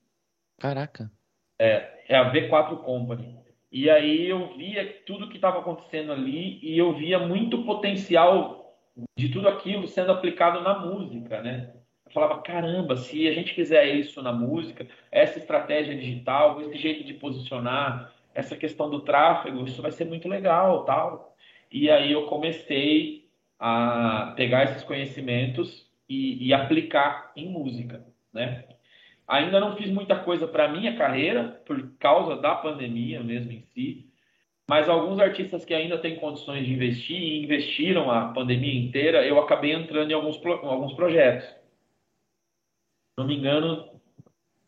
Caraca. 0.59 1.11
É, 1.59 2.05
é 2.09 2.17
a 2.17 2.31
V4 2.31 2.79
Company. 2.83 3.39
E 3.71 3.89
aí 3.89 4.29
eu 4.29 4.57
via 4.57 5.03
tudo 5.07 5.29
que 5.29 5.37
estava 5.37 5.61
acontecendo 5.61 6.13
ali 6.13 6.59
e 6.63 6.77
eu 6.77 6.95
via 6.95 7.19
muito 7.19 7.65
potencial 7.65 8.77
de 9.17 9.29
tudo 9.29 9.49
aquilo 9.49 9.87
sendo 9.87 10.13
aplicado 10.13 10.61
na 10.61 10.79
música, 10.79 11.43
né? 11.43 11.73
Eu 12.07 12.13
falava, 12.13 12.41
caramba, 12.41 12.97
se 12.97 13.29
a 13.29 13.33
gente 13.33 13.55
fizer 13.55 13.85
isso 13.87 14.23
na 14.23 14.33
música, 14.33 14.87
essa 15.13 15.39
estratégia 15.39 15.95
digital, 15.95 16.61
esse 16.63 16.77
jeito 16.79 17.05
de 17.05 17.15
posicionar, 17.15 18.13
essa 18.35 18.57
questão 18.57 18.89
do 18.89 19.01
tráfego, 19.01 19.65
isso 19.65 19.83
vai 19.83 19.91
ser 19.91 20.07
muito 20.07 20.27
legal, 20.29 20.85
tal. 20.85 21.37
E 21.71 21.91
aí 21.91 22.13
eu 22.13 22.27
comecei 22.27 23.29
a 23.59 24.33
pegar 24.37 24.65
esses 24.65 24.83
conhecimentos 24.83 25.87
e, 26.09 26.47
e 26.47 26.55
aplicar 26.55 27.33
em 27.37 27.49
música, 27.49 28.05
né? 28.33 28.65
Ainda 29.27 29.61
não 29.61 29.77
fiz 29.77 29.91
muita 29.91 30.17
coisa 30.17 30.47
para 30.47 30.69
minha 30.69 30.97
carreira 30.97 31.61
por 31.67 31.91
causa 31.99 32.37
da 32.37 32.55
pandemia 32.55 33.23
mesmo 33.23 33.53
em 33.53 33.61
si, 33.75 34.07
mas 34.67 34.89
alguns 34.89 35.19
artistas 35.19 35.65
que 35.65 35.75
ainda 35.75 35.99
têm 35.99 36.17
condições 36.17 36.65
de 36.65 36.73
investir 36.73 37.21
e 37.21 37.45
investiram 37.45 38.11
a 38.11 38.29
pandemia 38.33 38.81
inteira, 38.81 39.27
eu 39.27 39.39
acabei 39.39 39.73
entrando 39.73 40.11
em 40.11 40.15
alguns, 40.15 40.41
alguns 40.47 40.95
projetos 40.95 41.59
não 43.19 43.27
me 43.27 43.37
engano, 43.37 43.91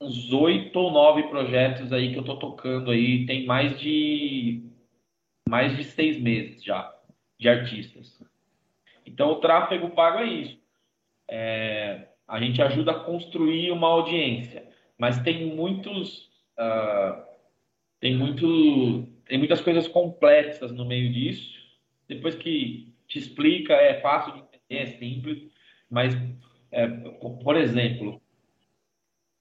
uns 0.01 0.32
oito 0.32 0.76
ou 0.76 0.90
nove 0.90 1.22
projetos 1.28 1.92
aí 1.92 2.12
que 2.12 2.18
eu 2.18 2.24
tô 2.24 2.36
tocando 2.36 2.90
aí, 2.90 3.24
tem 3.24 3.46
mais 3.46 3.78
de 3.78 4.61
mais 5.51 5.76
de 5.76 5.82
seis 5.82 6.16
meses 6.20 6.62
já 6.62 6.94
de 7.36 7.48
artistas. 7.48 8.22
Então 9.05 9.32
o 9.32 9.40
tráfego 9.40 9.90
pago 9.90 10.20
é 10.20 10.26
isso. 10.26 10.61
É, 11.28 12.07
a 12.26 12.40
gente 12.40 12.62
ajuda 12.62 12.92
a 12.92 13.01
construir 13.01 13.72
uma 13.72 13.88
audiência, 13.88 14.68
mas 14.96 15.20
tem 15.20 15.46
muitos 15.46 16.30
uh, 16.57 17.20
tem 17.98 18.16
muito 18.16 19.09
tem 19.26 19.38
muitas 19.38 19.61
coisas 19.61 19.88
complexas 19.88 20.70
no 20.70 20.84
meio 20.84 21.12
disso. 21.12 21.59
Depois 22.07 22.36
que 22.36 22.94
te 23.09 23.18
explica 23.18 23.74
é 23.74 24.01
fácil 24.01 24.32
de 24.32 24.38
entender, 24.38 24.61
é 24.70 24.86
simples, 24.86 25.51
mas 25.90 26.14
é, 26.70 26.86
por 26.86 27.57
exemplo, 27.57 28.22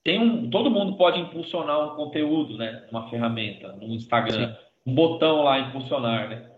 tem 0.02 0.18
um, 0.18 0.50
todo 0.50 0.70
mundo 0.70 0.96
pode 0.96 1.20
impulsionar 1.20 1.92
um 1.92 1.94
conteúdo, 1.94 2.56
né? 2.56 2.88
Uma 2.90 3.08
ferramenta, 3.08 3.72
no 3.76 3.94
Instagram, 3.94 4.56
Sim. 4.56 4.69
Um 4.90 4.94
botão 4.94 5.42
lá 5.42 5.58
impulsionar, 5.58 6.28
né? 6.28 6.50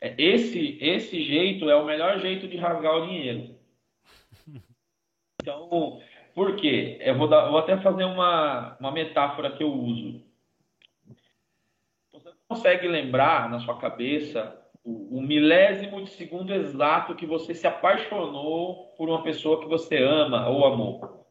É, 0.00 0.14
esse 0.18 0.78
esse 0.80 1.22
jeito 1.22 1.70
é 1.70 1.76
o 1.76 1.84
melhor 1.84 2.18
jeito 2.18 2.48
de 2.48 2.56
rasgar 2.56 2.96
o 2.96 3.06
dinheiro. 3.06 3.54
Então, 5.40 6.00
por 6.34 6.56
quê? 6.56 6.98
Eu 7.00 7.18
vou, 7.18 7.28
dar, 7.28 7.50
vou 7.50 7.58
até 7.58 7.76
fazer 7.76 8.04
uma, 8.04 8.76
uma 8.80 8.90
metáfora 8.90 9.52
que 9.52 9.62
eu 9.62 9.70
uso. 9.70 10.22
Você 12.12 12.30
consegue 12.48 12.88
lembrar 12.88 13.50
na 13.50 13.60
sua 13.60 13.78
cabeça 13.78 14.58
o, 14.82 15.18
o 15.18 15.20
milésimo 15.20 16.02
de 16.02 16.10
segundo 16.10 16.52
exato 16.52 17.14
que 17.14 17.26
você 17.26 17.54
se 17.54 17.66
apaixonou 17.66 18.94
por 18.96 19.08
uma 19.08 19.22
pessoa 19.22 19.60
que 19.60 19.68
você 19.68 19.98
ama 19.98 20.48
ou 20.48 20.64
amou? 20.64 21.24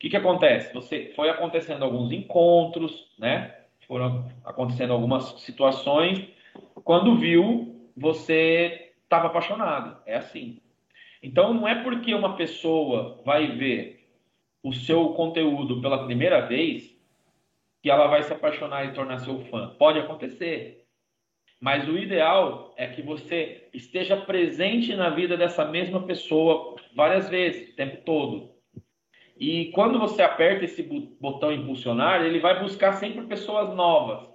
que, 0.00 0.08
que 0.08 0.16
acontece? 0.16 0.72
Você 0.72 1.12
foi 1.14 1.28
acontecendo 1.28 1.84
alguns 1.84 2.10
encontros, 2.10 3.06
né? 3.18 3.59
Foram 3.90 4.24
acontecendo 4.44 4.92
algumas 4.92 5.40
situações. 5.40 6.24
Quando 6.84 7.16
viu, 7.16 7.90
você 7.96 8.92
estava 9.02 9.26
apaixonado. 9.26 10.00
É 10.06 10.14
assim. 10.14 10.60
Então, 11.20 11.52
não 11.52 11.66
é 11.66 11.82
porque 11.82 12.14
uma 12.14 12.36
pessoa 12.36 13.20
vai 13.24 13.48
ver 13.48 14.08
o 14.62 14.72
seu 14.72 15.08
conteúdo 15.14 15.80
pela 15.80 16.04
primeira 16.04 16.46
vez 16.46 16.96
que 17.82 17.90
ela 17.90 18.06
vai 18.06 18.22
se 18.22 18.32
apaixonar 18.32 18.84
e 18.84 18.92
tornar 18.92 19.18
seu 19.18 19.40
fã. 19.46 19.74
Pode 19.76 19.98
acontecer. 19.98 20.86
Mas 21.60 21.88
o 21.88 21.98
ideal 21.98 22.72
é 22.76 22.86
que 22.86 23.02
você 23.02 23.68
esteja 23.74 24.16
presente 24.16 24.94
na 24.94 25.10
vida 25.10 25.36
dessa 25.36 25.64
mesma 25.64 26.06
pessoa 26.06 26.76
várias 26.94 27.28
vezes, 27.28 27.72
o 27.72 27.74
tempo 27.74 28.04
todo. 28.04 28.54
E 29.40 29.72
quando 29.72 29.98
você 29.98 30.20
aperta 30.20 30.66
esse 30.66 30.82
botão 31.18 31.50
impulsionar, 31.50 32.22
ele 32.22 32.40
vai 32.40 32.60
buscar 32.60 32.92
sempre 32.92 33.22
pessoas 33.22 33.74
novas. 33.74 34.28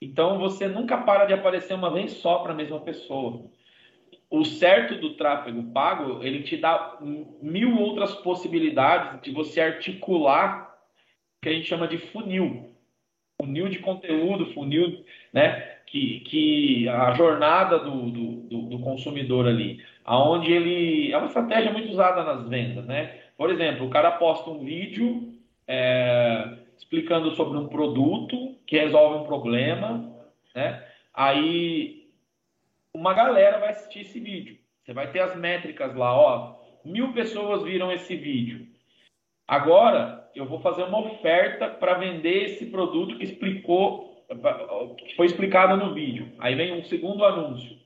Então 0.00 0.38
você 0.38 0.66
nunca 0.66 0.96
para 0.96 1.26
de 1.26 1.34
aparecer 1.34 1.74
uma 1.74 1.90
vez 1.90 2.12
só 2.12 2.38
para 2.38 2.52
a 2.52 2.56
mesma 2.56 2.80
pessoa. 2.80 3.44
O 4.30 4.46
certo 4.46 4.94
do 4.94 5.16
tráfego 5.16 5.70
pago, 5.72 6.22
ele 6.22 6.42
te 6.44 6.56
dá 6.56 6.96
mil 7.42 7.78
outras 7.78 8.14
possibilidades 8.14 9.20
de 9.20 9.32
você 9.32 9.60
articular 9.60 10.74
o 11.36 11.42
que 11.42 11.50
a 11.50 11.52
gente 11.52 11.68
chama 11.68 11.86
de 11.86 11.98
funil. 11.98 12.74
Funil 13.38 13.68
de 13.68 13.80
conteúdo, 13.80 14.54
funil, 14.54 15.04
né? 15.30 15.60
Que, 15.86 16.20
que 16.20 16.88
a 16.88 17.12
jornada 17.12 17.78
do, 17.78 18.10
do, 18.10 18.62
do 18.62 18.78
consumidor 18.78 19.46
ali, 19.46 19.84
aonde 20.04 20.52
ele 20.52 21.12
é 21.12 21.18
uma 21.18 21.26
estratégia 21.26 21.70
muito 21.70 21.90
usada 21.90 22.24
nas 22.24 22.48
vendas, 22.48 22.86
né? 22.86 23.27
Por 23.38 23.50
exemplo, 23.50 23.86
o 23.86 23.90
cara 23.90 24.10
posta 24.10 24.50
um 24.50 24.64
vídeo 24.64 25.32
é, 25.64 26.58
explicando 26.76 27.30
sobre 27.36 27.56
um 27.56 27.68
produto 27.68 28.56
que 28.66 28.76
resolve 28.76 29.20
um 29.20 29.24
problema, 29.24 30.12
né? 30.52 30.84
Aí 31.14 32.08
uma 32.92 33.14
galera 33.14 33.60
vai 33.60 33.68
assistir 33.68 34.00
esse 34.00 34.18
vídeo. 34.18 34.58
Você 34.82 34.92
vai 34.92 35.12
ter 35.12 35.20
as 35.20 35.36
métricas 35.36 35.94
lá, 35.94 36.12
ó, 36.12 36.56
mil 36.84 37.12
pessoas 37.12 37.62
viram 37.62 37.92
esse 37.92 38.16
vídeo. 38.16 38.66
Agora 39.46 40.28
eu 40.34 40.44
vou 40.44 40.58
fazer 40.58 40.82
uma 40.82 40.98
oferta 40.98 41.68
para 41.68 41.94
vender 41.94 42.44
esse 42.44 42.66
produto 42.66 43.16
que 43.18 43.24
explicou, 43.24 44.26
que 44.96 45.14
foi 45.14 45.26
explicado 45.26 45.76
no 45.76 45.94
vídeo. 45.94 46.32
Aí 46.40 46.56
vem 46.56 46.72
um 46.72 46.82
segundo 46.82 47.24
anúncio. 47.24 47.77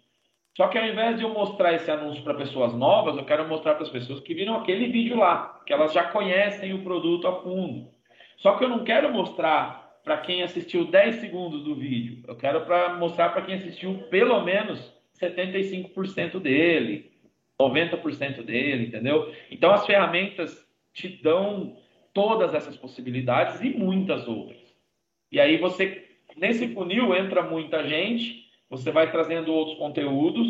Só 0.57 0.69
que 0.69 0.77
ao 0.77 0.87
invés 0.87 1.17
de 1.17 1.25
eu 1.25 1.31
mostrar 1.31 1.73
esse 1.73 1.91
anúncio 1.91 2.23
para 2.23 2.35
pessoas 2.35 2.75
novas, 2.75 3.17
eu 3.17 3.25
quero 3.25 3.49
mostrar 3.49 3.75
para 3.75 3.85
as 3.85 3.91
pessoas 3.91 4.21
que 4.21 4.35
viram 4.35 4.57
aquele 4.57 4.89
vídeo 4.89 5.17
lá, 5.17 5.63
que 5.67 5.73
elas 5.73 5.93
já 5.93 6.05
conhecem 6.05 6.75
o 6.75 6.83
produto 6.83 7.27
a 7.27 7.41
fundo. 7.43 7.89
Só 8.37 8.57
que 8.57 8.65
eu 8.65 8.69
não 8.69 8.85
quero 8.85 9.11
mostrar 9.13 9.83
para 10.05 10.19
quem 10.19 10.43
assistiu 10.43 10.85
10 10.85 11.17
segundos 11.17 11.63
do 11.63 11.75
vídeo. 11.75 12.23
Eu 12.27 12.37
quero 12.37 12.67
para 12.67 12.95
mostrar 12.97 13.31
para 13.31 13.43
quem 13.43 13.55
assistiu 13.55 13.95
pelo 14.11 14.43
menos 14.43 14.93
75% 15.19 16.41
dele, 16.41 17.13
90% 17.59 18.43
dele, 18.43 18.87
entendeu? 18.87 19.33
Então 19.51 19.73
as 19.73 19.87
ferramentas 19.87 20.67
te 20.93 21.09
dão 21.23 21.77
todas 22.13 22.53
essas 22.53 22.77
possibilidades 22.77 23.61
e 23.63 23.71
muitas 23.71 24.29
outras. 24.29 24.61
E 25.31 25.41
aí 25.41 25.57
você 25.57 26.05
nesse 26.37 26.69
funil 26.75 27.15
entra 27.15 27.43
muita 27.43 27.87
gente 27.87 28.42
você 28.73 28.91
vai 28.91 29.13
trazendo 29.13 29.53
outros 29.53 29.77
conteúdos 29.77 30.47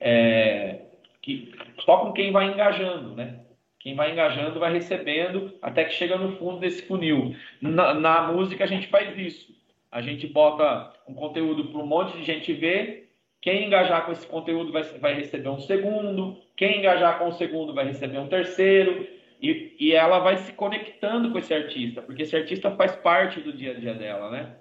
é, 0.00 0.80
que 1.20 1.52
só 1.84 1.98
com 1.98 2.12
quem 2.12 2.32
vai 2.32 2.50
engajando, 2.50 3.14
né? 3.14 3.40
Quem 3.78 3.94
vai 3.94 4.12
engajando 4.12 4.58
vai 4.58 4.72
recebendo 4.72 5.52
até 5.60 5.84
que 5.84 5.92
chega 5.92 6.16
no 6.16 6.38
fundo 6.38 6.58
desse 6.58 6.86
funil. 6.86 7.36
Na, 7.60 7.92
na 7.92 8.32
música 8.32 8.64
a 8.64 8.66
gente 8.66 8.86
faz 8.86 9.14
isso. 9.18 9.54
A 9.92 10.00
gente 10.00 10.26
bota 10.26 10.90
um 11.06 11.12
conteúdo 11.12 11.66
para 11.66 11.80
um 11.80 11.86
monte 11.86 12.16
de 12.16 12.24
gente 12.24 12.50
ver. 12.54 13.10
Quem 13.42 13.66
engajar 13.66 14.06
com 14.06 14.12
esse 14.12 14.26
conteúdo 14.26 14.72
vai, 14.72 14.82
vai 14.82 15.14
receber 15.14 15.50
um 15.50 15.60
segundo. 15.60 16.38
Quem 16.56 16.78
engajar 16.78 17.18
com 17.18 17.28
o 17.28 17.32
segundo 17.32 17.74
vai 17.74 17.84
receber 17.84 18.18
um 18.18 18.28
terceiro. 18.28 19.06
E, 19.42 19.76
e 19.78 19.92
ela 19.92 20.18
vai 20.18 20.38
se 20.38 20.52
conectando 20.54 21.30
com 21.30 21.38
esse 21.38 21.52
artista, 21.52 22.00
porque 22.02 22.22
esse 22.22 22.36
artista 22.36 22.70
faz 22.70 22.96
parte 22.96 23.40
do 23.40 23.52
dia 23.52 23.72
a 23.72 23.74
dia 23.74 23.94
dela, 23.94 24.30
né? 24.30 24.56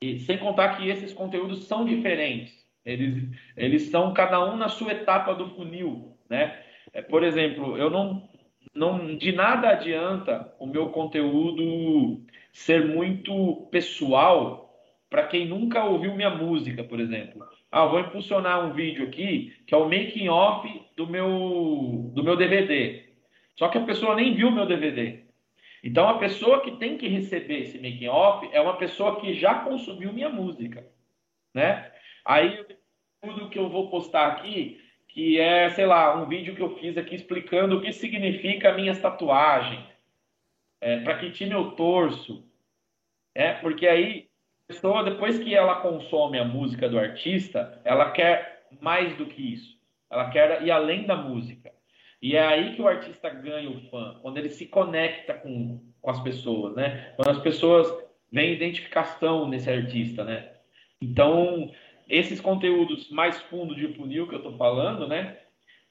E 0.00 0.20
sem 0.20 0.38
contar 0.38 0.76
que 0.76 0.88
esses 0.88 1.12
conteúdos 1.12 1.64
são 1.64 1.84
diferentes. 1.84 2.54
Eles, 2.84 3.28
eles 3.56 3.82
são 3.90 4.14
cada 4.14 4.42
um 4.44 4.56
na 4.56 4.68
sua 4.68 4.92
etapa 4.92 5.34
do 5.34 5.50
funil, 5.50 6.16
né? 6.30 6.62
É, 6.92 7.02
por 7.02 7.22
exemplo, 7.22 7.76
eu 7.76 7.90
não, 7.90 8.28
não 8.74 9.16
de 9.16 9.32
nada 9.32 9.70
adianta 9.70 10.54
o 10.58 10.66
meu 10.66 10.88
conteúdo 10.88 12.24
ser 12.52 12.86
muito 12.86 13.68
pessoal 13.70 14.72
para 15.10 15.26
quem 15.26 15.46
nunca 15.46 15.84
ouviu 15.84 16.14
minha 16.14 16.30
música, 16.30 16.84
por 16.84 17.00
exemplo. 17.00 17.46
Ah, 17.70 17.84
vou 17.84 18.00
impulsionar 18.00 18.64
um 18.64 18.72
vídeo 18.72 19.04
aqui 19.06 19.54
que 19.66 19.74
é 19.74 19.76
o 19.76 19.84
making 19.84 20.28
off 20.28 20.68
do 20.96 21.06
meu 21.06 22.10
do 22.14 22.24
meu 22.24 22.36
DVD. 22.36 23.04
Só 23.56 23.68
que 23.68 23.78
a 23.78 23.84
pessoa 23.84 24.14
nem 24.14 24.34
viu 24.34 24.50
meu 24.50 24.66
DVD. 24.66 25.27
Então, 25.82 26.08
a 26.08 26.18
pessoa 26.18 26.62
que 26.62 26.72
tem 26.72 26.98
que 26.98 27.06
receber 27.08 27.60
esse 27.60 27.78
making 27.78 28.08
off 28.08 28.48
é 28.52 28.60
uma 28.60 28.76
pessoa 28.76 29.20
que 29.20 29.34
já 29.34 29.60
consumiu 29.60 30.12
minha 30.12 30.28
música, 30.28 30.86
né? 31.54 31.92
Aí, 32.24 32.64
tudo 33.22 33.48
que 33.48 33.58
eu 33.58 33.68
vou 33.68 33.88
postar 33.90 34.26
aqui, 34.28 34.80
que 35.08 35.38
é, 35.40 35.70
sei 35.70 35.86
lá, 35.86 36.16
um 36.16 36.26
vídeo 36.26 36.54
que 36.54 36.62
eu 36.62 36.76
fiz 36.78 36.96
aqui 36.96 37.14
explicando 37.14 37.76
o 37.76 37.80
que 37.80 37.92
significa 37.92 38.74
minhas 38.74 39.00
tatuagens, 39.00 39.84
é, 40.80 41.00
para 41.00 41.18
que 41.18 41.30
time 41.30 41.52
eu 41.52 41.72
torço, 41.72 42.48
é, 43.34 43.54
porque 43.54 43.86
aí 43.86 44.28
a 44.64 44.72
pessoa, 44.72 45.02
depois 45.02 45.38
que 45.38 45.54
ela 45.54 45.80
consome 45.80 46.38
a 46.38 46.44
música 46.44 46.88
do 46.88 46.98
artista, 46.98 47.80
ela 47.84 48.10
quer 48.10 48.66
mais 48.80 49.16
do 49.16 49.26
que 49.26 49.54
isso. 49.54 49.78
Ela 50.10 50.30
quer 50.30 50.62
ir 50.62 50.70
além 50.70 51.06
da 51.06 51.16
música. 51.16 51.72
E 52.20 52.34
é 52.34 52.44
aí 52.44 52.74
que 52.74 52.82
o 52.82 52.88
artista 52.88 53.30
ganha 53.30 53.70
o 53.70 53.80
fã, 53.90 54.18
quando 54.20 54.38
ele 54.38 54.50
se 54.50 54.66
conecta 54.66 55.34
com, 55.34 55.80
com 56.00 56.10
as 56.10 56.20
pessoas, 56.20 56.74
né? 56.74 57.12
Quando 57.16 57.30
as 57.30 57.42
pessoas 57.42 57.92
veem 58.30 58.54
identificação 58.54 59.48
nesse 59.48 59.70
artista, 59.70 60.24
né? 60.24 60.50
Então, 61.00 61.70
esses 62.08 62.40
conteúdos 62.40 63.08
mais 63.10 63.40
fundo 63.42 63.74
de 63.74 63.94
funil 63.94 64.26
que 64.26 64.34
eu 64.34 64.38
estou 64.38 64.56
falando, 64.56 65.06
né? 65.06 65.36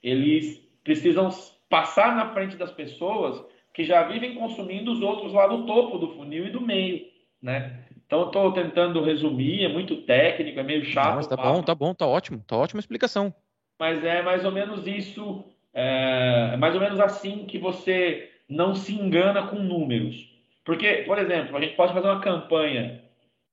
Eles 0.04 0.58
precisam 0.84 1.30
passar 1.70 2.16
na 2.16 2.34
frente 2.34 2.58
das 2.58 2.72
pessoas 2.72 3.44
que 3.74 3.86
já 3.86 4.04
vivem 4.04 4.36
consumindo 4.36 4.92
os 4.92 5.02
outros 5.02 5.34
lá 5.34 5.48
no 5.48 5.66
topo 5.66 5.98
do 5.98 6.16
funil 6.16 6.48
e 6.48 6.52
do 6.52 6.60
meio, 6.60 7.06
né? 7.42 7.86
Então, 8.06 8.22
eu 8.22 8.28
estou 8.28 8.52
tentando 8.52 9.04
resumir, 9.04 9.64
é 9.64 9.70
muito 9.70 9.98
técnico, 10.04 10.60
é 10.60 10.64
meio 10.64 10.84
chato. 10.84 11.22
Não, 11.22 11.30
tá 11.30 11.38
bom, 11.38 11.64
tá 11.64 11.76
bom, 11.76 11.94
tá 11.94 12.08
ótimo, 12.08 12.44
tá 12.46 12.58
ótima 12.58 12.80
explicação. 12.80 13.34
Mas 13.80 14.04
é 14.04 14.22
mais 14.22 14.44
ou 14.44 14.52
menos 14.52 14.88
isso 14.88 15.46
é, 15.78 16.52
é 16.54 16.58
mais 16.58 16.74
ou 16.74 16.82
menos 16.82 17.00
assim 17.00 17.46
que 17.46 17.60
você 17.60 18.32
não 18.50 18.74
se 18.74 18.94
engana 18.94 19.46
com 19.46 19.58
números. 19.58 20.36
Porque, 20.66 21.04
por 21.06 21.20
exemplo, 21.20 21.56
a 21.56 21.62
gente 21.62 21.76
pode 21.76 21.94
fazer 21.94 22.08
uma 22.08 22.20
campanha 22.20 23.04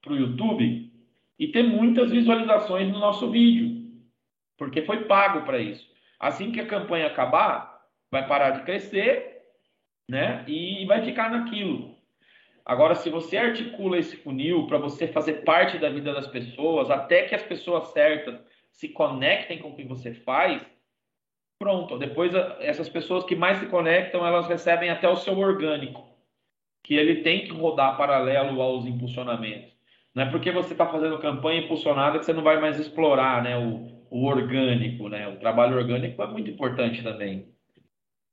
para 0.01 0.15
o 0.15 0.17
YouTube 0.17 0.91
e 1.39 1.49
ter 1.49 1.63
muitas 1.63 2.11
visualizações 2.11 2.91
no 2.91 2.99
nosso 2.99 3.31
vídeo, 3.31 4.03
porque 4.57 4.83
foi 4.83 5.05
pago 5.05 5.43
para 5.43 5.59
isso. 5.59 5.87
Assim 6.19 6.51
que 6.51 6.61
a 6.61 6.67
campanha 6.67 7.09
acabar, 7.09 7.83
vai 8.11 8.27
parar 8.27 8.51
de 8.51 8.63
crescer, 8.63 9.43
né? 10.09 10.45
E 10.49 10.87
vai 10.87 11.05
ficar 11.05 11.31
naquilo. 11.31 11.95
Agora, 12.65 12.95
se 12.95 13.11
você 13.11 13.37
articula 13.37 13.99
esse 13.99 14.17
funil 14.17 14.67
para 14.67 14.79
você 14.79 15.07
fazer 15.07 15.45
parte 15.45 15.77
da 15.77 15.91
vida 15.91 16.15
das 16.15 16.27
pessoas, 16.27 16.91
até 16.91 17.25
que 17.25 17.35
as 17.35 17.43
pessoas 17.43 17.89
certas 17.89 18.41
se 18.71 18.89
conectem 18.89 19.59
com 19.59 19.71
o 19.71 19.77
que 19.77 19.85
você 19.85 20.15
faz, 20.15 20.65
pronto. 21.65 21.99
Depois, 21.99 22.31
essas 22.61 22.91
pessoas 22.91 23.25
que 23.25 23.35
mais 23.35 23.57
se 23.57 23.67
conectam, 23.67 24.27
elas 24.27 24.47
recebem 24.47 24.91
até 24.91 25.09
o 25.09 25.17
seu 25.17 25.39
orgânico, 25.39 26.07
que 26.83 26.95
ele 26.95 27.23
tem 27.23 27.45
que 27.45 27.53
rodar 27.53 27.97
paralelo 27.97 28.61
aos 28.61 28.85
impulsionamentos. 28.85 29.73
Não 30.15 30.25
é 30.25 30.31
porque 30.31 30.53
você 30.53 30.73
está 30.73 30.87
fazendo 30.87 31.19
campanha 31.19 31.63
impulsionada 31.63 32.19
que 32.19 32.27
você 32.27 32.35
não 32.35 32.43
vai 32.43 32.61
mais 32.61 32.79
explorar 32.79 33.43
né, 33.43 33.57
o, 33.57 34.05
o 34.11 34.27
orgânico. 34.27 35.09
Né? 35.09 35.27
O 35.27 35.39
trabalho 35.39 35.79
orgânico 35.79 36.23
é 36.23 36.27
muito 36.27 36.51
importante 36.51 37.03
também. 37.03 37.49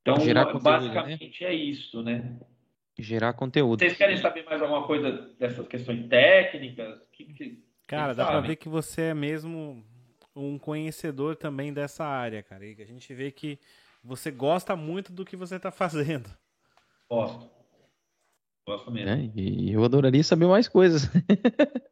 Então, 0.01 0.15
conteúdo, 0.15 0.53
né? 0.53 0.59
basicamente 0.61 1.43
né? 1.43 1.49
é 1.49 1.53
isso, 1.53 2.03
né? 2.03 2.37
Gerar 2.99 3.31
conteúdo. 3.33 3.79
Vocês 3.79 3.97
querem 3.97 4.17
saber 4.17 4.43
mais 4.43 4.61
alguma 4.61 4.85
coisa 4.85 5.33
dessas 5.39 5.65
questões 5.69 6.05
técnicas? 6.09 6.99
Que, 7.13 7.23
que, 7.33 7.63
cara, 7.87 8.13
dá 8.13 8.25
para 8.25 8.41
ver 8.41 8.57
que 8.57 8.67
você 8.67 9.03
é 9.03 9.13
mesmo 9.13 9.81
um 10.35 10.57
conhecedor 10.57 11.35
também 11.35 11.73
dessa 11.73 12.05
área, 12.05 12.41
cara. 12.41 12.65
E 12.65 12.81
a 12.81 12.85
gente 12.85 13.13
vê 13.13 13.31
que 13.31 13.59
você 14.03 14.31
gosta 14.31 14.75
muito 14.75 15.11
do 15.11 15.25
que 15.25 15.35
você 15.35 15.55
está 15.55 15.71
fazendo. 15.71 16.29
Gosto. 17.09 17.49
Gosto 18.67 18.91
mesmo. 18.91 19.09
É, 19.09 19.31
e 19.35 19.73
eu 19.73 19.83
adoraria 19.83 20.23
saber 20.23 20.45
mais 20.45 20.67
coisas. 20.67 21.09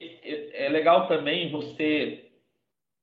é 0.00 0.68
legal 0.68 1.06
também 1.06 1.50
você 1.50 2.30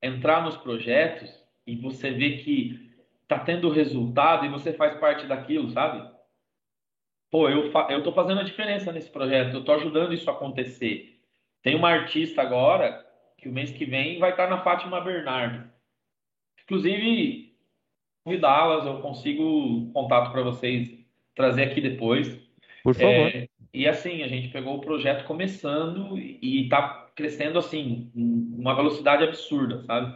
entrar 0.01 0.43
nos 0.43 0.57
projetos 0.57 1.33
e 1.65 1.75
você 1.75 2.11
ver 2.11 2.43
que 2.43 2.93
tá 3.27 3.39
tendo 3.39 3.71
resultado 3.71 4.45
e 4.45 4.49
você 4.49 4.73
faz 4.73 4.99
parte 4.99 5.25
daquilo, 5.25 5.71
sabe? 5.71 6.13
Pô, 7.31 7.49
eu, 7.49 7.71
fa 7.71 7.87
eu 7.89 8.03
tô 8.03 8.13
fazendo 8.13 8.41
a 8.41 8.43
diferença 8.43 8.91
nesse 8.91 9.09
projeto, 9.09 9.55
eu 9.55 9.65
tô 9.65 9.71
ajudando 9.73 10.13
isso 10.13 10.29
a 10.29 10.33
acontecer. 10.33 11.19
Tem 11.63 11.75
uma 11.75 11.89
artista 11.89 12.41
agora 12.41 13.04
que 13.45 13.49
o 13.49 13.53
mês 13.53 13.69
que 13.69 13.85
vem 13.85 14.17
vai 14.17 14.31
estar 14.31 14.49
na 14.49 14.63
Fátima 14.63 14.99
Bernardo. 14.99 15.69
Inclusive, 16.63 17.55
convidá-las, 18.23 18.87
eu 18.87 18.99
consigo 19.01 19.91
contato 19.93 20.31
para 20.31 20.41
vocês 20.41 20.89
trazer 21.35 21.65
aqui 21.65 21.79
depois. 21.79 22.27
Por 22.83 22.95
favor. 22.95 23.07
É, 23.07 23.47
e 23.71 23.87
assim, 23.87 24.23
a 24.23 24.27
gente 24.27 24.47
pegou 24.47 24.77
o 24.77 24.81
projeto 24.81 25.27
começando 25.27 26.17
e 26.17 26.63
está 26.63 27.07
crescendo 27.15 27.59
assim, 27.59 28.11
uma 28.15 28.75
velocidade 28.75 29.23
absurda, 29.23 29.83
sabe? 29.83 30.07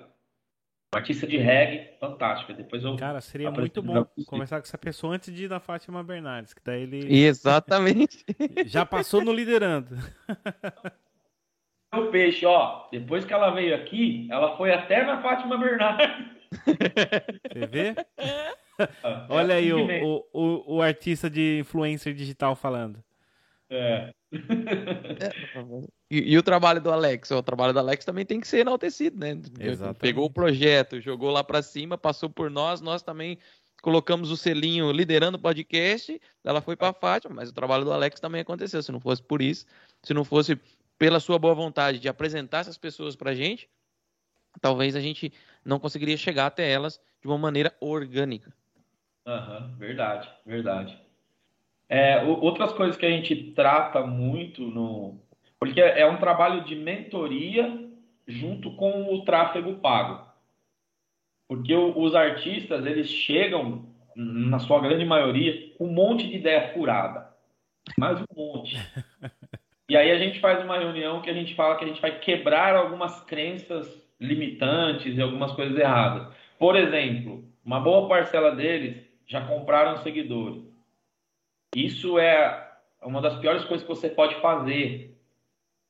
Uma 0.92 1.02
artista 1.02 1.28
de 1.28 1.38
reggae 1.38 2.00
fantástica. 2.00 2.52
Depois 2.52 2.84
eu 2.84 2.96
Cara, 2.96 3.22
seria 3.22 3.52
muito 3.52 3.80
bom 3.84 4.08
conversar 4.26 4.60
com 4.60 4.66
essa 4.66 4.78
pessoa 4.78 5.14
antes 5.14 5.32
de 5.32 5.46
ir 5.46 5.50
na 5.50 5.60
Fátima 5.60 6.04
Bernardes, 6.04 6.56
que 6.56 6.62
daí 6.64 6.82
ele 6.82 7.16
Exatamente. 7.16 8.26
já 8.66 8.88
passou 8.88 9.24
no 9.24 9.32
liderando. 9.32 9.96
O 11.94 12.06
peixe, 12.08 12.46
ó, 12.46 12.88
depois 12.92 13.26
que 13.26 13.34
ela 13.34 13.50
veio 13.52 13.76
aqui, 13.76 14.28
ela 14.30 14.56
foi 14.58 14.72
até 14.72 15.04
na 15.04 15.22
Fátima 15.22 15.58
Bernardes. 15.58 16.40
Você 17.52 17.68
vê? 17.68 17.96
É 18.18 18.60
Olha 19.28 19.56
aí 19.56 19.72
assim 19.72 20.04
o, 20.04 20.26
o, 20.32 20.76
o, 20.76 20.82
artista 20.82 21.30
de 21.30 21.60
influencer 21.60 22.14
digital 22.14 22.56
falando. 22.56 23.04
É. 23.70 24.14
E, 26.12 26.34
e, 26.34 26.38
o 26.40 26.42
trabalho 26.42 26.82
do 26.82 26.92
Alex? 26.92 27.30
O 27.30 27.44
trabalho 27.44 27.72
do 27.72 27.78
Alex 27.78 28.04
também 28.04 28.26
tem 28.26 28.40
que 28.40 28.48
ser 28.48 28.62
enaltecido, 28.62 29.20
né? 29.20 29.40
Exatamente. 29.60 30.00
Pegou 30.00 30.26
o 30.26 30.32
projeto, 30.32 31.00
jogou 31.00 31.30
lá 31.30 31.44
para 31.44 31.62
cima, 31.62 32.00
passou 32.00 32.28
por 32.28 32.50
nós, 32.50 32.82
nós 32.82 33.04
também 33.04 33.38
colocamos 33.80 34.32
o 34.32 34.38
selinho 34.38 34.92
liderando 34.92 35.38
o 35.38 35.40
podcast, 35.40 36.20
ela 36.44 36.62
foi 36.62 36.76
para 36.76 36.94
Fátima, 36.94 37.36
mas 37.36 37.50
o 37.50 37.54
trabalho 37.54 37.86
do 37.86 37.94
Alex 37.94 38.20
também 38.20 38.42
aconteceu. 38.42 38.82
Se 38.82 38.92
não 38.92 39.00
fosse 39.00 39.22
por 39.22 39.40
isso, 39.40 39.68
se 40.02 40.12
não 40.12 40.26
fosse 40.26 40.60
pela 41.00 41.22
sua 41.22 41.40
boa 41.40 41.56
vontade 41.56 41.98
de 41.98 42.10
apresentar 42.10 42.60
essas 42.60 42.78
pessoas 42.78 43.16
para 43.16 43.32
a 43.32 43.34
gente, 43.34 43.70
talvez 44.62 44.98
a 44.98 45.00
gente 45.00 45.32
não 45.64 45.80
conseguiria 45.80 46.18
chegar 46.18 46.48
até 46.48 46.70
elas 46.70 47.02
de 47.22 47.28
uma 47.28 47.38
maneira 47.38 47.74
orgânica. 47.80 48.54
Uhum, 49.26 49.76
verdade, 49.78 50.30
verdade. 50.46 51.00
É, 51.88 52.22
outras 52.24 52.74
coisas 52.74 52.98
que 52.98 53.06
a 53.06 53.10
gente 53.10 53.54
trata 53.54 54.06
muito 54.06 54.62
no. 54.62 55.18
Porque 55.58 55.82
é 55.82 56.06
um 56.06 56.18
trabalho 56.18 56.64
de 56.66 56.76
mentoria 56.76 57.90
junto 58.28 58.76
com 58.76 59.14
o 59.14 59.24
tráfego 59.24 59.76
pago. 59.76 60.28
Porque 61.48 61.74
os 61.74 62.14
artistas, 62.14 62.86
eles 62.86 63.10
chegam, 63.10 63.86
na 64.16 64.60
sua 64.60 64.80
grande 64.80 65.04
maioria, 65.04 65.74
com 65.78 65.86
um 65.86 65.94
monte 65.94 66.28
de 66.28 66.36
ideia 66.36 66.72
furada. 66.74 67.34
Mais 67.98 68.22
um 68.22 68.26
monte. 68.36 68.76
E 69.90 69.98
aí 69.98 70.12
a 70.12 70.20
gente 70.20 70.40
faz 70.40 70.64
uma 70.64 70.78
reunião 70.78 71.20
que 71.20 71.32
a 71.32 71.34
gente 71.34 71.56
fala 71.56 71.76
que 71.76 71.84
a 71.84 71.88
gente 71.88 72.00
vai 72.00 72.20
quebrar 72.20 72.76
algumas 72.76 73.22
crenças 73.24 74.08
limitantes 74.20 75.18
e 75.18 75.22
algumas 75.22 75.52
coisas 75.54 75.76
erradas. 75.76 76.32
Por 76.60 76.76
exemplo, 76.76 77.44
uma 77.66 77.80
boa 77.80 78.08
parcela 78.08 78.56
deles 78.56 79.04
já 79.26 79.46
compraram 79.48 79.98
seguidores. 79.98 80.64
Isso 81.76 82.20
é 82.20 82.70
uma 83.02 83.20
das 83.20 83.38
piores 83.40 83.64
coisas 83.66 83.86
que 83.86 83.94
você 83.94 84.10
pode 84.10 84.36
fazer 84.42 85.18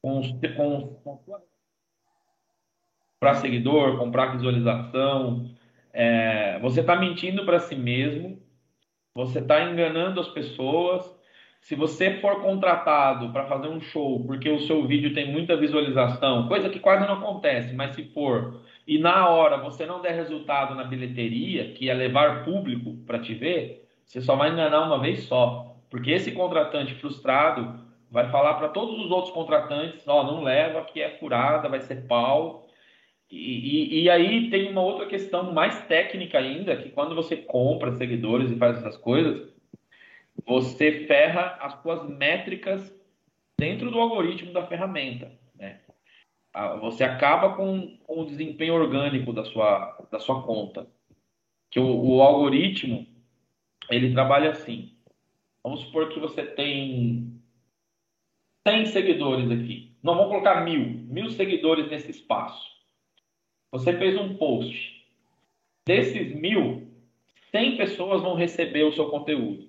com, 0.02 0.22
com, 0.56 0.98
com 1.04 1.18
comprar 3.20 3.36
seguidor, 3.36 3.98
comprar 3.98 4.28
visualização. 4.28 5.50
É, 5.92 6.58
você 6.60 6.80
está 6.80 6.96
mentindo 6.96 7.46
para 7.46 7.60
si 7.60 7.76
mesmo, 7.76 8.42
você 9.14 9.40
está 9.40 9.62
enganando 9.64 10.22
as 10.22 10.30
pessoas. 10.30 11.19
Se 11.62 11.76
você 11.76 12.20
for 12.20 12.42
contratado 12.42 13.32
para 13.32 13.46
fazer 13.46 13.68
um 13.68 13.82
show 13.82 14.24
porque 14.26 14.50
o 14.50 14.62
seu 14.62 14.88
vídeo 14.88 15.14
tem 15.14 15.32
muita 15.32 15.58
visualização, 15.58 16.48
coisa 16.48 16.70
que 16.70 16.80
quase 16.80 17.06
não 17.06 17.16
acontece, 17.16 17.74
mas 17.76 17.96
se 17.96 18.04
for, 18.06 18.62
e 18.88 18.98
na 18.98 19.30
hora 19.30 19.58
você 19.58 19.86
não 19.86 20.02
der 20.02 20.16
resultado 20.16 20.74
na 20.74 20.84
bilheteria, 20.84 21.74
que 21.74 21.90
é 21.90 21.94
levar 21.94 22.44
público 22.44 22.96
para 23.06 23.20
te 23.20 23.34
ver, 23.36 23.88
você 24.04 24.22
só 24.22 24.36
vai 24.36 24.52
enganar 24.52 24.88
uma 24.88 25.00
vez 25.00 25.24
só. 25.24 25.76
Porque 25.90 26.12
esse 26.12 26.32
contratante 26.32 26.96
frustrado 26.96 27.80
vai 28.12 28.30
falar 28.30 28.56
para 28.56 28.70
todos 28.70 29.00
os 29.00 29.12
outros 29.12 29.32
contratantes: 29.34 30.08
oh, 30.08 30.24
não 30.24 30.42
leva, 30.42 30.86
que 30.86 31.02
é 31.02 31.18
furada, 31.18 31.70
vai 31.70 31.82
ser 31.82 32.08
pau. 32.08 32.68
E, 33.30 33.38
e, 33.38 34.04
e, 34.04 34.10
aí 34.10 34.50
tem 34.50 34.72
uma 34.72 34.82
outra 34.82 35.06
questão 35.06 35.54
mais 35.54 35.86
técnica 35.86 36.40
ainda, 36.40 36.76
que 36.76 36.90
quando 36.90 37.14
você 37.14 37.36
compra 37.38 37.92
seguidores 37.92 38.50
e 38.50 38.56
faz 38.56 38.78
essas 38.78 38.98
coisas, 38.98 39.48
você 40.46 41.06
ferra 41.06 41.58
as 41.62 41.82
suas 41.82 42.08
métricas 42.10 42.94
dentro 43.58 43.92
do 43.92 44.00
algoritmo 44.00 44.54
da 44.54 44.66
ferramenta. 44.66 45.32
Né? 45.56 45.82
Você 46.82 47.04
acaba 47.04 47.56
com, 47.56 47.98
com, 48.04 48.22
o 48.22 48.26
desempenho 48.26 48.74
orgânico 48.74 49.34
da 49.34 49.46
sua, 49.46 50.08
da 50.12 50.20
sua 50.20 50.42
conta. 50.44 50.88
Que 51.70 51.80
o, 51.80 51.86
o 51.86 52.22
algoritmo, 52.22 53.06
ele 53.90 54.14
trabalha 54.14 54.52
assim. 54.52 54.96
Vamos 55.64 55.82
supor 55.82 56.10
que 56.10 56.20
você 56.20 56.44
tem 56.44 57.40
100 58.68 58.86
seguidores 58.88 59.52
aqui. 59.52 59.92
Não, 60.02 60.16
vamos 60.16 60.32
colocar 60.32 60.62
mil. 60.62 60.86
Mil 60.86 61.30
seguidores 61.32 61.90
nesse 61.90 62.12
espaço. 62.12 62.68
Você 63.72 63.94
fez 63.98 64.18
um 64.18 64.36
post. 64.36 65.06
Desses 65.86 66.34
mil, 66.36 66.88
100 67.52 67.78
pessoas 67.78 68.22
vão 68.22 68.36
receber 68.36 68.84
o 68.84 68.94
seu 68.94 69.10
conteúdo. 69.10 69.69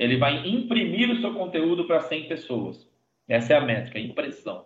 Ele 0.00 0.16
vai 0.16 0.48
imprimir 0.48 1.10
o 1.10 1.20
seu 1.20 1.34
conteúdo 1.34 1.84
para 1.84 2.00
100 2.00 2.26
pessoas. 2.26 2.90
Essa 3.28 3.52
é 3.52 3.56
a 3.58 3.60
métrica, 3.60 3.98
impressão. 3.98 4.64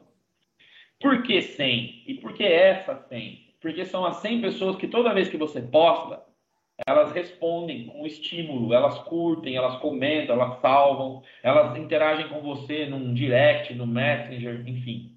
Por 1.00 1.24
que 1.24 1.42
100? 1.42 2.04
E 2.06 2.14
por 2.14 2.34
que 2.34 2.44
essa 2.44 2.94
100? 2.94 3.56
Porque 3.60 3.84
são 3.84 4.04
as 4.06 4.18
100 4.18 4.40
pessoas 4.40 4.76
que 4.76 4.86
toda 4.86 5.12
vez 5.12 5.28
que 5.28 5.36
você 5.36 5.60
posta, 5.60 6.22
elas 6.86 7.10
respondem 7.12 7.86
com 7.86 8.06
estímulo, 8.06 8.72
elas 8.72 8.96
curtem, 9.00 9.56
elas 9.56 9.76
comentam, 9.80 10.36
elas 10.36 10.60
salvam, 10.60 11.24
elas 11.42 11.76
interagem 11.78 12.28
com 12.28 12.40
você 12.40 12.86
num 12.86 13.12
direct, 13.12 13.74
no 13.74 13.88
Messenger, 13.88 14.62
enfim. 14.68 15.16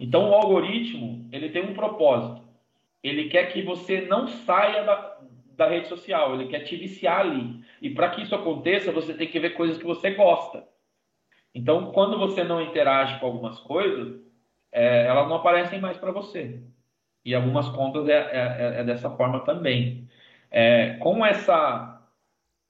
Então 0.00 0.30
o 0.30 0.34
algoritmo, 0.34 1.28
ele 1.30 1.50
tem 1.50 1.62
um 1.62 1.74
propósito. 1.74 2.42
Ele 3.04 3.28
quer 3.28 3.52
que 3.52 3.62
você 3.62 4.00
não 4.00 4.26
saia 4.26 4.82
da, 4.82 5.20
da 5.56 5.68
rede 5.68 5.88
social, 5.88 6.34
ele 6.34 6.48
quer 6.48 6.60
te 6.60 6.76
viciar 6.76 7.20
ali. 7.20 7.60
E 7.80 7.90
para 7.90 8.10
que 8.10 8.22
isso 8.22 8.34
aconteça, 8.34 8.92
você 8.92 9.14
tem 9.14 9.28
que 9.28 9.40
ver 9.40 9.50
coisas 9.50 9.78
que 9.78 9.84
você 9.84 10.10
gosta. 10.10 10.66
Então, 11.54 11.92
quando 11.92 12.18
você 12.18 12.42
não 12.42 12.60
interage 12.60 13.18
com 13.20 13.26
algumas 13.26 13.58
coisas, 13.60 14.20
é, 14.72 15.06
elas 15.06 15.28
não 15.28 15.36
aparecem 15.36 15.80
mais 15.80 15.96
para 15.96 16.10
você. 16.10 16.60
E 17.24 17.34
algumas 17.34 17.68
contas 17.68 18.08
é, 18.08 18.12
é, 18.12 18.80
é 18.80 18.84
dessa 18.84 19.08
forma 19.10 19.40
também. 19.40 20.08
É, 20.50 20.94
com 20.94 21.24
essa 21.24 21.92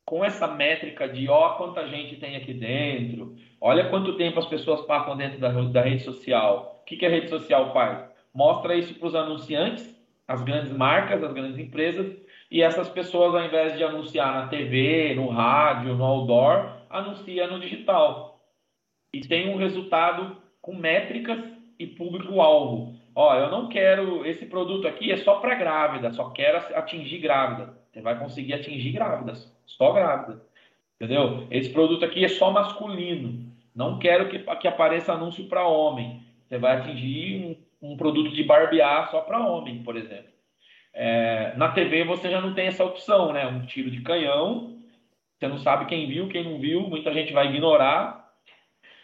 com 0.04 0.22
essa 0.22 0.46
métrica 0.46 1.08
de 1.08 1.28
ó 1.30 1.54
quanta 1.54 1.88
gente 1.88 2.16
tem 2.16 2.36
aqui 2.36 2.52
dentro, 2.52 3.36
olha 3.58 3.88
quanto 3.88 4.18
tempo 4.18 4.38
as 4.38 4.46
pessoas 4.46 4.82
passam 4.82 5.16
dentro 5.16 5.40
da, 5.40 5.48
da 5.48 5.80
rede 5.80 6.02
social. 6.02 6.80
O 6.82 6.84
que, 6.84 6.98
que 6.98 7.06
a 7.06 7.10
rede 7.10 7.30
social 7.30 7.72
faz? 7.72 8.04
Mostra 8.34 8.76
isso 8.76 8.94
para 8.94 9.08
os 9.08 9.14
anunciantes, 9.14 9.98
as 10.28 10.42
grandes 10.42 10.72
marcas, 10.72 11.22
as 11.22 11.32
grandes 11.32 11.58
empresas, 11.58 12.14
e 12.50 12.62
essas 12.62 12.88
pessoas, 12.88 13.34
ao 13.34 13.44
invés 13.44 13.76
de 13.76 13.84
anunciar 13.84 14.34
na 14.34 14.48
TV, 14.48 15.14
no 15.14 15.28
rádio, 15.28 15.94
no 15.94 16.04
outdoor, 16.04 16.70
anuncia 16.88 17.46
no 17.46 17.58
digital. 17.58 18.40
E 19.12 19.20
tem 19.20 19.52
um 19.52 19.56
resultado 19.56 20.36
com 20.60 20.74
métricas 20.74 21.38
e 21.78 21.86
público-alvo. 21.86 22.94
Ó, 23.14 23.34
eu 23.36 23.50
não 23.50 23.68
quero 23.68 24.26
esse 24.26 24.46
produto 24.46 24.88
aqui 24.88 25.12
é 25.12 25.16
só 25.16 25.36
para 25.36 25.54
grávida, 25.54 26.12
só 26.12 26.30
quero 26.30 26.58
atingir 26.76 27.18
grávida. 27.18 27.76
Você 27.92 28.00
vai 28.00 28.18
conseguir 28.18 28.54
atingir 28.54 28.92
grávidas, 28.92 29.52
só 29.66 29.92
grávida. 29.92 30.42
Entendeu? 31.00 31.46
Esse 31.50 31.70
produto 31.70 32.04
aqui 32.04 32.24
é 32.24 32.28
só 32.28 32.50
masculino. 32.50 33.52
Não 33.74 33.98
quero 33.98 34.28
que, 34.28 34.38
que 34.38 34.68
apareça 34.68 35.12
anúncio 35.12 35.46
para 35.48 35.66
homem. 35.66 36.22
Você 36.44 36.58
vai 36.58 36.76
atingir 36.76 37.58
um, 37.80 37.92
um 37.92 37.96
produto 37.96 38.30
de 38.30 38.42
barbear 38.42 39.10
só 39.10 39.20
para 39.20 39.46
homem, 39.46 39.82
por 39.82 39.96
exemplo. 39.96 40.33
É, 40.94 41.52
na 41.56 41.72
TV 41.72 42.04
você 42.04 42.30
já 42.30 42.40
não 42.40 42.54
tem 42.54 42.68
essa 42.68 42.84
opção, 42.84 43.32
né? 43.32 43.46
Um 43.46 43.66
tiro 43.66 43.90
de 43.90 44.00
canhão, 44.00 44.78
você 45.36 45.48
não 45.48 45.58
sabe 45.58 45.86
quem 45.86 46.06
viu, 46.06 46.28
quem 46.28 46.44
não 46.44 46.60
viu, 46.60 46.82
muita 46.82 47.12
gente 47.12 47.32
vai 47.32 47.48
ignorar. 47.48 48.32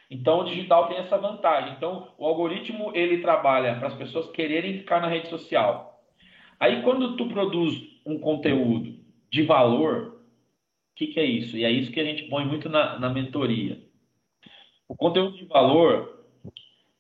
Então 0.08 0.40
o 0.40 0.44
digital 0.44 0.86
tem 0.88 0.98
essa 0.98 1.18
vantagem. 1.18 1.72
Então 1.72 2.08
o 2.16 2.24
algoritmo 2.24 2.92
ele 2.94 3.18
trabalha 3.18 3.74
para 3.74 3.88
as 3.88 3.94
pessoas 3.94 4.30
quererem 4.30 4.78
ficar 4.78 5.00
na 5.00 5.08
rede 5.08 5.28
social. 5.28 6.00
Aí 6.58 6.82
quando 6.82 7.16
tu 7.16 7.26
produz 7.26 7.74
um 8.06 8.18
conteúdo 8.18 8.96
de 9.30 9.42
valor, 9.42 10.20
o 10.92 10.94
que, 10.94 11.08
que 11.08 11.18
é 11.20 11.24
isso? 11.24 11.56
E 11.56 11.64
é 11.64 11.70
isso 11.70 11.90
que 11.90 12.00
a 12.00 12.04
gente 12.04 12.24
põe 12.24 12.44
muito 12.44 12.68
na, 12.68 12.98
na 12.98 13.08
mentoria. 13.08 13.80
O 14.88 14.94
conteúdo 14.94 15.36
de 15.36 15.44
valor 15.44 16.19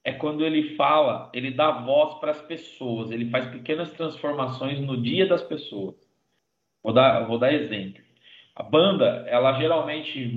é 0.02 0.12
quando 0.12 0.44
ele 0.44 0.76
fala, 0.76 1.30
ele 1.34 1.50
dá 1.50 1.70
voz 1.70 2.14
para 2.14 2.30
as 2.30 2.40
pessoas, 2.42 3.10
ele 3.10 3.30
faz 3.30 3.46
pequenas 3.46 3.92
transformações 3.92 4.80
no 4.80 5.00
dia 5.00 5.26
das 5.26 5.42
pessoas. 5.42 5.94
Vou 6.82 6.92
dar, 6.92 7.26
vou 7.26 7.38
dar 7.38 7.52
exemplo. 7.52 8.02
A 8.54 8.62
banda, 8.62 9.24
ela 9.28 9.58
geralmente 9.58 10.32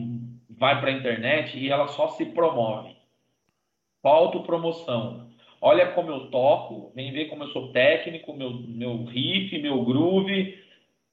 vai 0.50 0.80
para 0.80 0.90
a 0.90 0.94
internet 0.94 1.58
e 1.58 1.70
ela 1.70 1.88
só 1.88 2.10
se 2.10 2.26
promove. 2.26 2.96
Autopromoção. 4.04 5.32
Olha 5.62 5.94
como 5.94 6.12
eu 6.12 6.30
toco, 6.30 6.92
vem 6.94 7.14
ver 7.14 7.30
como 7.30 7.46
eu 7.46 7.48
sou 7.50 7.72
técnico, 7.72 8.34
meu, 8.34 8.52
meu 8.52 9.06
riff, 9.06 9.58
meu 9.60 9.84
groove, 9.86 10.62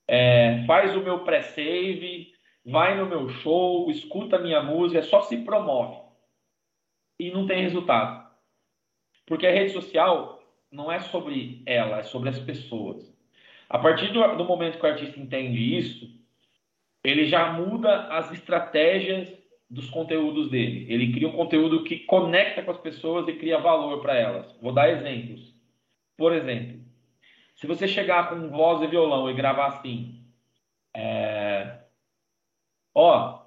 é, 0.08 0.64
faz 0.66 0.96
o 0.96 1.00
meu 1.00 1.20
pré-save, 1.20 2.32
vai 2.66 2.98
no 2.98 3.06
meu 3.06 3.28
show, 3.28 3.88
escuta 3.90 4.36
a 4.36 4.40
minha 4.40 4.60
música, 4.60 5.02
só 5.02 5.22
se 5.22 5.36
promove. 5.44 5.96
E 7.20 7.30
não 7.30 7.46
tem 7.46 7.62
resultado. 7.62 8.29
Porque 9.30 9.46
a 9.46 9.52
rede 9.52 9.70
social 9.70 10.42
não 10.72 10.90
é 10.90 10.98
sobre 10.98 11.62
ela, 11.64 12.00
é 12.00 12.02
sobre 12.02 12.30
as 12.30 12.38
pessoas. 12.40 13.16
A 13.68 13.78
partir 13.78 14.08
do, 14.08 14.36
do 14.36 14.44
momento 14.44 14.76
que 14.76 14.84
o 14.84 14.88
artista 14.88 15.20
entende 15.20 15.78
isso, 15.78 16.10
ele 17.04 17.26
já 17.26 17.52
muda 17.52 18.08
as 18.08 18.32
estratégias 18.32 19.32
dos 19.70 19.88
conteúdos 19.88 20.50
dele. 20.50 20.84
Ele 20.92 21.12
cria 21.12 21.28
um 21.28 21.36
conteúdo 21.36 21.84
que 21.84 22.00
conecta 22.00 22.60
com 22.60 22.72
as 22.72 22.78
pessoas 22.78 23.28
e 23.28 23.34
cria 23.34 23.60
valor 23.60 24.02
para 24.02 24.16
elas. 24.18 24.52
Vou 24.60 24.72
dar 24.72 24.90
exemplos. 24.90 25.54
Por 26.16 26.32
exemplo, 26.32 26.80
se 27.54 27.68
você 27.68 27.86
chegar 27.86 28.30
com 28.30 28.48
voz 28.48 28.82
e 28.82 28.88
violão 28.88 29.30
e 29.30 29.34
gravar 29.34 29.68
assim, 29.68 30.24
é... 30.92 31.78
ó, 32.92 33.42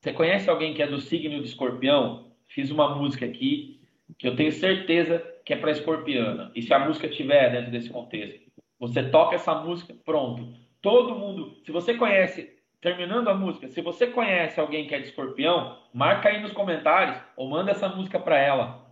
você 0.00 0.14
conhece 0.14 0.48
alguém 0.48 0.72
que 0.72 0.82
é 0.82 0.86
do 0.86 0.98
signo 0.98 1.42
de 1.42 1.44
Escorpião? 1.44 2.32
Fiz 2.48 2.70
uma 2.70 2.96
música 2.96 3.26
aqui 3.26 3.79
eu 4.22 4.36
tenho 4.36 4.52
certeza 4.52 5.24
que 5.44 5.52
é 5.52 5.56
para 5.56 5.70
escorpiana. 5.70 6.50
E 6.54 6.62
se 6.62 6.72
a 6.72 6.78
música 6.78 7.08
tiver 7.08 7.50
dentro 7.50 7.70
desse 7.70 7.90
contexto, 7.90 8.50
você 8.78 9.02
toca 9.02 9.34
essa 9.34 9.54
música, 9.54 9.94
pronto. 10.04 10.54
Todo 10.80 11.14
mundo, 11.14 11.56
se 11.64 11.70
você 11.70 11.94
conhece, 11.94 12.50
terminando 12.80 13.28
a 13.28 13.34
música, 13.34 13.68
se 13.68 13.82
você 13.82 14.06
conhece 14.06 14.58
alguém 14.58 14.86
que 14.86 14.94
é 14.94 14.98
de 14.98 15.08
escorpião, 15.08 15.76
marca 15.92 16.28
aí 16.28 16.40
nos 16.40 16.52
comentários 16.52 17.20
ou 17.36 17.48
manda 17.48 17.70
essa 17.70 17.88
música 17.88 18.18
para 18.18 18.38
ela. 18.38 18.86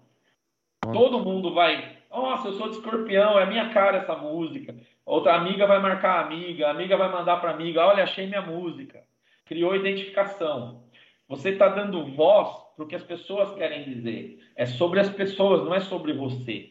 Todo 0.93 1.25
mundo 1.25 1.55
vai, 1.55 1.97
nossa, 2.11 2.49
eu 2.49 2.53
sou 2.53 2.69
de 2.69 2.77
escorpião, 2.77 3.39
é 3.39 3.47
minha 3.47 3.71
cara 3.71 3.99
essa 3.99 4.15
música. 4.15 4.75
Outra 5.05 5.35
amiga 5.35 5.67
vai 5.67 5.81
marcar 5.81 6.19
a 6.19 6.21
amiga, 6.27 6.67
a 6.67 6.71
amiga 6.71 6.97
vai 6.97 7.11
mandar 7.11 7.39
para 7.39 7.51
amiga, 7.51 7.87
olha, 7.87 8.05
achei 8.05 8.27
minha 8.27 8.43
música. 8.43 9.03
Criou 9.47 9.75
identificação. 9.75 10.85
Você 11.29 11.51
está 11.51 11.69
dando 11.69 12.07
voz 12.15 12.49
para 12.75 12.85
o 12.85 12.89
que 12.89 12.97
as 12.97 13.05
pessoas 13.05 13.55
querem 13.55 13.85
dizer. 13.85 14.43
É 14.57 14.65
sobre 14.65 14.99
as 14.99 15.11
pessoas, 15.11 15.65
não 15.65 15.75
é 15.75 15.81
sobre 15.81 16.15
você. 16.15 16.71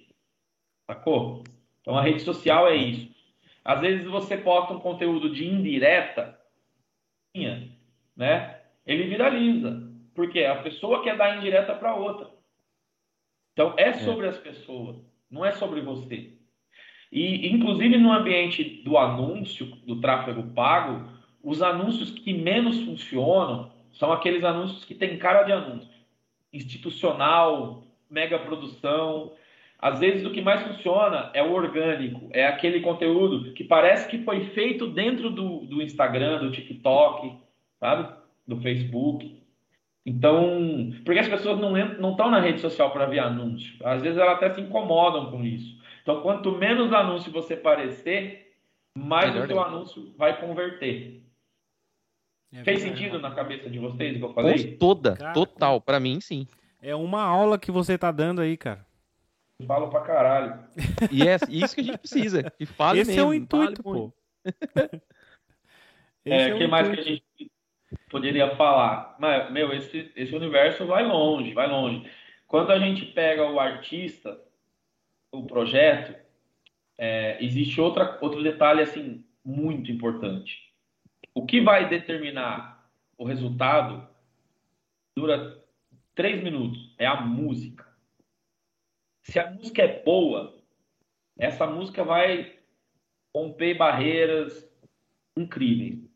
Sacou? 0.88 1.44
Então 1.82 1.98
a 1.98 2.02
rede 2.02 2.22
social 2.22 2.68
é 2.68 2.76
isso. 2.76 3.16
Às 3.64 3.82
vezes 3.82 4.06
você 4.06 4.36
posta 4.38 4.74
um 4.74 4.80
conteúdo 4.80 5.30
de 5.30 5.46
indireta, 5.46 6.40
né? 8.16 8.62
Ele 8.86 9.04
viraliza. 9.04 9.86
Porque 10.16 10.44
a 10.44 10.64
pessoa 10.64 11.04
quer 11.04 11.16
dar 11.16 11.38
indireta 11.38 11.76
para 11.76 11.96
outra. 11.96 12.30
Então 13.54 13.76
é, 13.78 13.90
é 13.90 13.94
sobre 13.94 14.26
é. 14.26 14.30
as 14.30 14.38
pessoas, 14.38 14.98
não 15.30 15.46
é 15.46 15.52
sobre 15.52 15.82
você. 15.82 16.34
E 17.12 17.48
inclusive 17.50 17.98
no 17.98 18.12
ambiente 18.12 18.64
do 18.84 18.98
anúncio, 18.98 19.68
do 19.86 20.02
tráfego 20.02 20.44
pago, 20.54 21.12
os 21.44 21.62
anúncios 21.62 22.10
que 22.12 22.34
menos 22.34 22.82
funcionam 22.84 23.72
são 23.94 24.12
aqueles 24.12 24.44
anúncios 24.44 24.86
que 24.86 24.96
têm 24.96 25.18
cara 25.18 25.44
de 25.44 25.52
anúncio. 25.52 25.90
Institucional, 26.54 27.84
mega 28.10 28.40
produção. 28.40 29.34
Às 29.80 30.00
vezes 30.00 30.26
o 30.26 30.32
que 30.32 30.42
mais 30.42 30.62
funciona 30.64 31.30
é 31.34 31.44
o 31.44 31.52
orgânico, 31.52 32.30
é 32.34 32.46
aquele 32.48 32.82
conteúdo 32.82 33.54
que 33.54 33.64
parece 33.64 34.10
que 34.10 34.24
foi 34.24 34.46
feito 34.46 34.88
dentro 34.88 35.30
do, 35.30 35.60
do 35.66 35.82
Instagram, 35.82 36.40
do 36.40 36.52
TikTok, 36.52 37.38
sabe? 37.80 38.12
Do 38.48 38.58
Facebook. 38.58 39.38
Então, 40.04 40.92
porque 41.04 41.20
as 41.20 41.28
pessoas 41.28 41.60
não 41.60 41.74
não 42.00 42.12
estão 42.12 42.32
na 42.32 42.40
rede 42.40 42.62
social 42.62 42.92
para 42.92 43.06
ver 43.06 43.20
anúncio. 43.20 43.76
Às 43.84 44.02
vezes 44.02 44.18
elas 44.18 44.38
até 44.38 44.50
se 44.52 44.62
incomodam 44.62 45.30
com 45.30 45.44
isso. 45.44 45.78
Então, 46.02 46.22
quanto 46.22 46.54
menos 46.54 46.94
anúncio 46.94 47.32
você 47.32 47.56
parecer, 47.56 48.54
mais 48.98 49.32
Melhor 49.32 49.44
o 49.44 49.48
seu 49.48 49.62
anúncio 49.62 50.14
vai 50.18 50.40
converter. 50.40 51.22
É 52.54 52.64
Fez 52.64 52.82
sentido 52.82 53.20
na 53.20 53.32
cabeça 53.32 53.70
de 53.70 53.78
vocês 53.78 54.16
o 54.16 54.20
que 54.20 54.26
eu 54.26 54.34
falei? 54.34 54.78
toda, 54.78 55.18
cara, 55.18 55.34
total. 55.34 55.82
Para 55.82 56.00
mim, 56.00 56.22
sim. 56.22 56.48
É 56.82 56.96
uma 56.96 57.22
aula 57.22 57.60
que 57.60 57.72
você 57.72 57.98
tá 57.98 58.12
dando 58.12 58.42
aí, 58.42 58.56
cara. 58.56 58.86
Falo 59.66 59.90
pra 59.90 60.02
caralho. 60.02 60.60
E 61.12 61.28
é 61.28 61.38
isso 61.50 61.76
que 61.76 61.82
a 61.82 61.84
gente 61.84 61.98
precisa. 61.98 62.44
Que 62.52 62.66
fale 62.66 63.00
Esse 63.02 63.12
mesmo, 63.12 63.24
é 63.24 63.26
o 63.26 63.34
intuito, 63.34 63.84
pô. 63.84 64.14
é, 66.24 66.54
o 66.54 66.56
é 66.56 66.58
que 66.58 66.68
mais 66.68 66.90
que 66.90 67.00
a 67.00 67.04
gente 67.04 67.52
poderia 68.10 68.56
falar? 68.56 69.18
Mas, 69.20 69.52
meu, 69.52 69.74
esse, 69.74 70.12
esse 70.16 70.34
universo 70.36 70.86
vai 70.86 71.06
longe, 71.06 71.54
vai 71.54 71.68
longe. 71.68 72.10
Quando 72.48 72.72
a 72.72 72.80
gente 72.80 73.06
pega 73.08 73.50
o 73.50 73.60
artista, 73.60 74.40
o 75.32 75.46
projeto, 75.46 76.16
é, 76.98 77.44
existe 77.44 77.82
outra, 77.82 78.18
outro 78.22 78.42
detalhe, 78.42 78.82
assim, 78.82 79.26
muito 79.44 79.92
importante 79.92 80.67
o 81.38 81.46
que 81.46 81.62
vai 81.62 81.88
determinar 81.88 82.84
o 83.16 83.24
resultado 83.24 84.10
dura 85.16 85.64
três 86.16 86.44
minutos. 86.44 86.96
É 86.98 87.06
a 87.06 87.22
música. 87.22 87.86
Se 89.22 89.40
a 89.40 89.52
música 89.52 89.84
é 89.84 90.02
boa, 90.02 90.58
essa 91.38 91.68
música 91.68 92.04
vai 92.04 92.58
romper 93.36 93.76
barreiras 93.76 94.68
incríveis. 95.38 96.10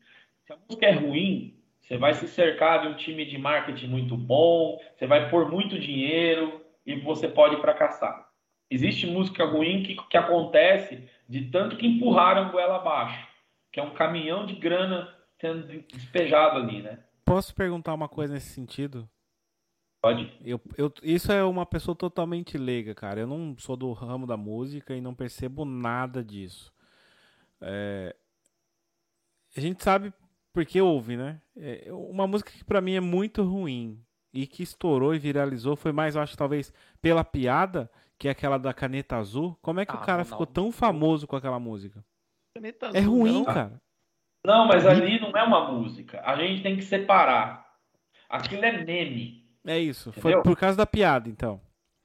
Se 0.44 0.54
a 0.54 0.56
música 0.56 0.86
é 0.86 0.92
ruim, 0.92 1.56
você 1.80 1.96
vai 1.96 2.14
se 2.14 2.26
cercar 2.26 2.82
de 2.82 2.88
um 2.88 2.96
time 2.96 3.24
de 3.24 3.38
marketing 3.38 3.86
muito 3.86 4.16
bom, 4.16 4.76
você 4.96 5.06
vai 5.06 5.30
pôr 5.30 5.48
muito 5.48 5.78
dinheiro 5.78 6.64
e 6.84 6.96
você 6.96 7.28
pode 7.28 7.60
fracassar. 7.60 8.28
Existe 8.68 9.06
música 9.06 9.44
ruim 9.44 9.84
que, 9.84 9.94
que 9.94 10.16
acontece 10.16 11.08
de 11.28 11.48
tanto 11.48 11.76
que 11.76 11.86
empurraram 11.86 12.50
goela 12.50 12.78
abaixo 12.78 13.31
que 13.72 13.80
é 13.80 13.82
um 13.82 13.94
caminhão 13.94 14.44
de 14.46 14.54
grana 14.54 15.12
sendo 15.40 15.66
despejado 15.66 16.58
ali, 16.58 16.82
né? 16.82 17.02
Posso 17.24 17.54
perguntar 17.54 17.94
uma 17.94 18.08
coisa 18.08 18.34
nesse 18.34 18.50
sentido? 18.50 19.08
Pode. 20.02 20.32
Eu, 20.44 20.60
eu, 20.76 20.92
isso 21.02 21.32
é 21.32 21.42
uma 21.44 21.64
pessoa 21.64 21.94
totalmente 21.96 22.58
leiga, 22.58 22.94
cara. 22.94 23.20
Eu 23.20 23.26
não 23.26 23.56
sou 23.56 23.76
do 23.76 23.92
ramo 23.92 24.26
da 24.26 24.36
música 24.36 24.94
e 24.94 25.00
não 25.00 25.14
percebo 25.14 25.64
nada 25.64 26.22
disso. 26.22 26.72
É, 27.60 28.14
a 29.56 29.60
gente 29.60 29.82
sabe 29.82 30.12
porque 30.52 30.80
ouve, 30.80 31.16
né? 31.16 31.40
É, 31.56 31.86
uma 31.90 32.26
música 32.26 32.50
que 32.50 32.64
para 32.64 32.80
mim 32.80 32.94
é 32.94 33.00
muito 33.00 33.42
ruim 33.42 34.04
e 34.32 34.46
que 34.46 34.62
estourou 34.62 35.14
e 35.14 35.18
viralizou 35.18 35.76
foi 35.76 35.92
mais, 35.92 36.16
eu 36.16 36.22
acho, 36.22 36.36
talvez 36.36 36.72
pela 37.00 37.24
piada, 37.24 37.90
que 38.18 38.28
é 38.28 38.32
aquela 38.32 38.58
da 38.58 38.74
caneta 38.74 39.16
azul. 39.16 39.56
Como 39.62 39.80
é 39.80 39.86
que 39.86 39.92
ah, 39.92 40.00
o 40.00 40.04
cara 40.04 40.18
não, 40.18 40.24
ficou 40.24 40.46
tão 40.46 40.72
famoso 40.72 41.26
com 41.26 41.36
aquela 41.36 41.60
música? 41.60 42.04
Caneta 42.54 42.90
é 42.94 43.00
ruim, 43.00 43.32
não. 43.32 43.44
cara. 43.44 43.80
Não, 44.44 44.66
mas 44.66 44.86
ali 44.86 45.20
não 45.20 45.30
é 45.36 45.42
uma 45.42 45.70
música. 45.72 46.20
A 46.24 46.36
gente 46.36 46.62
tem 46.62 46.76
que 46.76 46.82
separar. 46.82 47.64
Aquilo 48.28 48.64
é 48.64 48.84
meme. 48.84 49.44
É 49.66 49.78
isso. 49.78 50.10
Entendeu? 50.10 50.32
Foi 50.32 50.42
por 50.42 50.58
causa 50.58 50.76
da 50.76 50.86
piada, 50.86 51.28
então. 51.28 51.60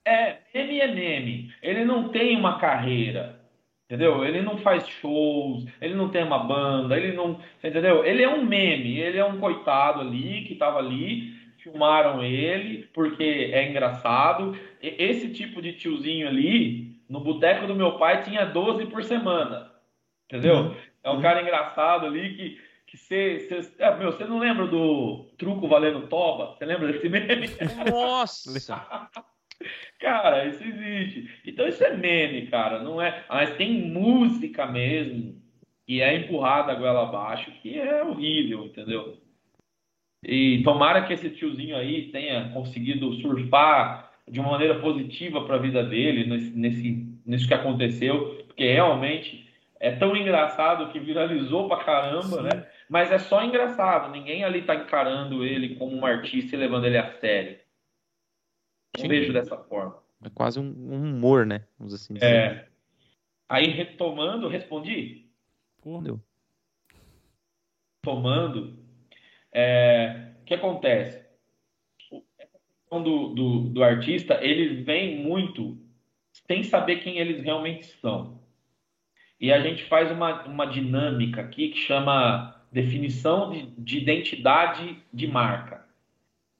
É, 0.05 0.37
meme 0.53 0.79
é 0.79 0.87
meme. 0.87 1.53
Ele 1.61 1.83
não 1.83 2.09
tem 2.09 2.37
uma 2.37 2.59
carreira. 2.59 3.41
Entendeu? 3.85 4.23
Ele 4.25 4.41
não 4.41 4.57
faz 4.57 4.85
shows, 4.85 5.65
ele 5.79 5.95
não 5.95 6.09
tem 6.09 6.21
uma 6.21 6.39
banda, 6.39 6.97
ele 6.97 7.15
não. 7.15 7.39
Entendeu? 7.63 8.03
Ele 8.03 8.21
é 8.21 8.29
um 8.29 8.45
meme, 8.45 8.99
ele 8.99 9.17
é 9.17 9.23
um 9.23 9.39
coitado 9.39 10.01
ali 10.01 10.43
que 10.43 10.55
tava 10.55 10.79
ali 10.79 11.37
filmaram 11.57 12.23
ele 12.23 12.89
porque 12.93 13.51
é 13.53 13.69
engraçado. 13.69 14.57
Esse 14.81 15.29
tipo 15.29 15.61
de 15.61 15.73
tiozinho 15.73 16.27
ali, 16.27 16.99
no 17.09 17.21
boteco 17.21 17.65
do 17.65 17.75
meu 17.75 17.97
pai, 17.97 18.23
tinha 18.23 18.45
12 18.45 18.87
por 18.87 19.03
semana. 19.03 19.66
Entendeu? 20.27 20.55
Uhum. 20.57 20.75
É 21.03 21.09
um 21.09 21.21
cara 21.21 21.41
engraçado 21.41 22.05
ali 22.05 22.35
que 22.35 22.67
que 22.87 22.95
você, 22.95 23.39
você, 23.39 23.83
é, 23.83 23.95
meu, 23.97 24.13
você 24.13 24.23
não 24.23 24.39
lembra 24.39 24.65
do 24.65 25.25
truco 25.37 25.67
valendo 25.67 26.07
toba? 26.07 26.55
Você 26.55 26.65
lembra 26.65 26.91
desse 26.91 27.09
meme? 27.09 27.47
Nossa! 27.91 28.81
cara, 29.99 30.45
isso 30.47 30.63
existe. 30.63 31.29
Então 31.45 31.67
isso 31.67 31.83
é 31.83 31.95
meme, 31.95 32.47
cara, 32.47 32.81
não 32.81 33.01
é. 33.01 33.25
Mas 33.29 33.55
tem 33.57 33.91
música 33.91 34.65
mesmo 34.65 35.35
que 35.85 36.01
é 36.01 36.15
empurrada 36.15 36.71
a 36.71 36.75
goela 36.75 37.03
abaixo, 37.03 37.51
que 37.61 37.77
é 37.77 38.03
horrível, 38.03 38.65
entendeu? 38.65 39.17
E 40.23 40.61
tomara 40.63 41.05
que 41.05 41.13
esse 41.13 41.29
tiozinho 41.29 41.75
aí 41.75 42.09
tenha 42.09 42.49
conseguido 42.49 43.13
surfar 43.15 44.11
de 44.27 44.39
uma 44.39 44.51
maneira 44.51 44.79
positiva 44.79 45.45
para 45.45 45.55
a 45.55 45.59
vida 45.59 45.83
dele 45.83 46.25
nesse, 46.25 46.57
nesse, 46.57 47.19
nisso 47.25 47.47
que 47.47 47.53
aconteceu, 47.53 48.45
porque 48.47 48.73
realmente 48.73 49.46
é 49.79 49.95
tão 49.95 50.15
engraçado 50.15 50.91
que 50.91 50.99
viralizou 50.99 51.67
pra 51.67 51.83
caramba, 51.83 52.37
Sim. 52.37 52.43
né? 52.43 52.67
Mas 52.89 53.11
é 53.11 53.19
só 53.19 53.43
engraçado, 53.43 54.11
ninguém 54.11 54.43
ali 54.43 54.61
tá 54.61 54.75
encarando 54.75 55.45
ele 55.45 55.75
como 55.75 55.95
um 55.95 56.05
artista 56.05 56.55
e 56.55 56.59
levando 56.59 56.85
ele 56.85 56.97
a 56.97 57.11
sério. 57.19 57.59
Não 58.97 59.07
vejo 59.07 59.33
dessa 59.33 59.57
forma. 59.57 60.01
É 60.23 60.29
quase 60.29 60.59
um, 60.59 60.63
um 60.63 61.15
humor, 61.15 61.45
né? 61.45 61.63
Vamos 61.77 61.93
assim 61.93 62.13
dizer. 62.13 62.25
É. 62.25 62.67
Aí 63.47 63.67
retomando, 63.67 64.47
respondi? 64.47 65.29
Porra. 65.81 66.19
Tomando, 68.01 68.77
é, 69.51 70.31
o 70.41 70.45
que 70.45 70.53
acontece? 70.53 71.25
Do, 72.89 73.33
do, 73.33 73.59
do 73.69 73.83
artista, 73.83 74.39
eles 74.41 74.85
vêm 74.85 75.21
muito 75.21 75.77
sem 76.47 76.63
saber 76.63 76.97
quem 76.97 77.17
eles 77.17 77.43
realmente 77.43 77.85
são. 77.99 78.39
E 79.39 79.51
a 79.51 79.59
gente 79.59 79.83
faz 79.85 80.11
uma, 80.11 80.43
uma 80.45 80.65
dinâmica 80.65 81.41
aqui 81.41 81.69
que 81.69 81.79
chama 81.79 82.55
definição 82.71 83.51
de, 83.51 83.65
de 83.77 83.97
identidade 83.99 84.97
de 85.13 85.27
marca, 85.27 85.85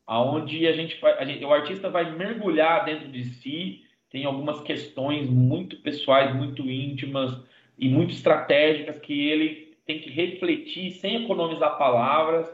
aonde 0.06 0.66
a 0.68 0.74
gente, 0.74 1.00
a 1.06 1.26
gente, 1.26 1.44
o 1.44 1.54
artista 1.54 1.90
vai 1.90 2.16
mergulhar 2.16 2.86
dentro 2.86 3.08
de 3.10 3.26
si, 3.26 3.84
tem 4.10 4.26
algumas 4.26 4.62
questões 4.62 5.30
muito 5.30 5.78
pessoais, 5.78 6.34
muito 6.36 6.70
íntimas 6.70 7.38
e 7.78 7.90
muito 7.90 8.14
estratégicas 8.14 9.00
que 9.00 9.28
ele 9.28 9.76
tem 9.86 10.00
que 10.00 10.10
refletir 10.10 10.92
sem 10.92 11.24
economizar 11.24 11.78
palavras 11.78 12.48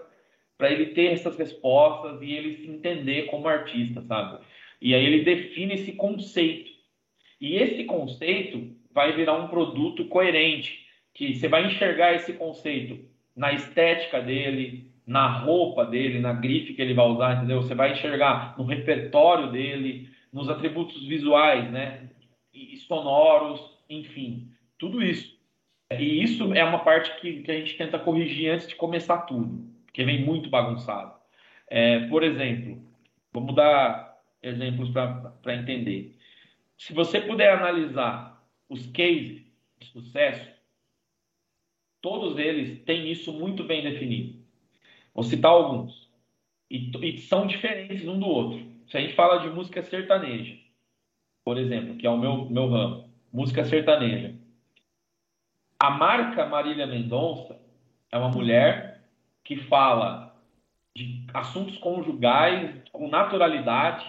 para 0.58 0.72
ele 0.72 0.88
ter 0.88 1.12
essas 1.12 1.38
respostas 1.38 2.22
e 2.22 2.32
ele 2.32 2.58
se 2.58 2.70
entender 2.70 3.24
como 3.24 3.48
artista, 3.48 4.02
sabe? 4.04 4.44
E 4.82 4.94
aí 4.94 5.04
ele 5.04 5.24
define 5.24 5.76
esse 5.76 5.94
conceito. 5.94 6.72
E 7.40 7.56
esse 7.56 7.84
conceito 7.86 8.76
vai 8.94 9.14
virar 9.14 9.34
um 9.34 9.48
produto 9.48 10.06
coerente, 10.06 10.86
que 11.14 11.36
você 11.36 11.48
vai 11.48 11.66
enxergar 11.68 12.14
esse 12.14 12.34
conceito 12.34 13.00
na 13.36 13.54
estética 13.54 14.22
dele, 14.22 14.92
na 15.06 15.28
roupa 15.28 15.86
dele, 15.86 16.20
na 16.20 16.34
grife 16.34 16.74
que 16.74 16.82
ele 16.82 16.94
vai 16.94 17.08
usar, 17.08 17.38
entendeu? 17.38 17.62
Você 17.62 17.76
vai 17.76 17.92
enxergar 17.92 18.56
no 18.58 18.64
repertório 18.64 19.52
dele, 19.52 20.10
nos 20.32 20.50
atributos 20.50 21.06
visuais, 21.06 21.70
né? 21.72 22.10
E 22.54 22.78
sonoros, 22.78 23.60
enfim, 23.90 24.50
tudo 24.78 25.04
isso. 25.04 25.38
E 25.92 26.24
isso 26.24 26.54
é 26.54 26.64
uma 26.64 26.80
parte 26.80 27.20
que, 27.20 27.42
que 27.42 27.52
a 27.52 27.56
gente 27.56 27.78
tenta 27.78 28.00
corrigir 28.00 28.52
antes 28.52 28.68
de 28.68 28.76
começar 28.76 29.20
tudo, 29.20 29.68
porque 29.86 30.04
vem 30.04 30.24
muito 30.24 30.50
bagunçado. 30.50 31.14
É, 31.70 32.08
por 32.08 32.24
exemplo, 32.24 32.82
vamos 33.32 33.56
dar 33.56 34.18
exemplos 34.42 34.90
para 34.90 35.56
entender. 35.56 36.16
Se 36.78 36.94
você 36.94 37.20
puder 37.22 37.54
analisar 37.54 38.33
os 38.74 38.88
cases 38.88 39.44
de 39.80 39.88
sucesso, 39.92 40.50
todos 42.02 42.40
eles 42.40 42.84
têm 42.84 43.12
isso 43.12 43.32
muito 43.32 43.64
bem 43.64 43.84
definido. 43.84 44.44
Vou 45.14 45.24
citar 45.24 45.52
alguns. 45.52 46.10
E, 46.70 46.92
e, 47.02 47.20
são 47.20 47.46
diferentes 47.46 48.08
um 48.08 48.20
do 48.20 48.26
outro. 48.26 48.66
Se 48.88 48.98
a 48.98 49.02
gente 49.02 49.14
fala 49.14 49.38
de 49.38 49.50
música 49.50 49.84
sertaneja, 49.84 50.58
por 51.46 51.58
exemplo, 51.58 51.96
que 51.96 52.08
é 52.08 52.10
o 52.10 52.18
meu, 52.18 52.50
meu 52.50 52.68
ramo, 52.68 53.10
música 53.32 53.64
sertaneja. 53.64 54.34
A 55.80 55.92
marca 55.92 56.46
Marília 56.48 56.88
Mendonça 56.88 57.60
é 58.12 58.18
uma 58.18 58.30
mulher 58.30 59.04
que 59.44 59.58
fala 59.58 60.36
de 60.96 61.28
assuntos 61.34 61.78
conjugais 61.78 62.82
com 62.92 63.08
naturalidade, 63.08 64.06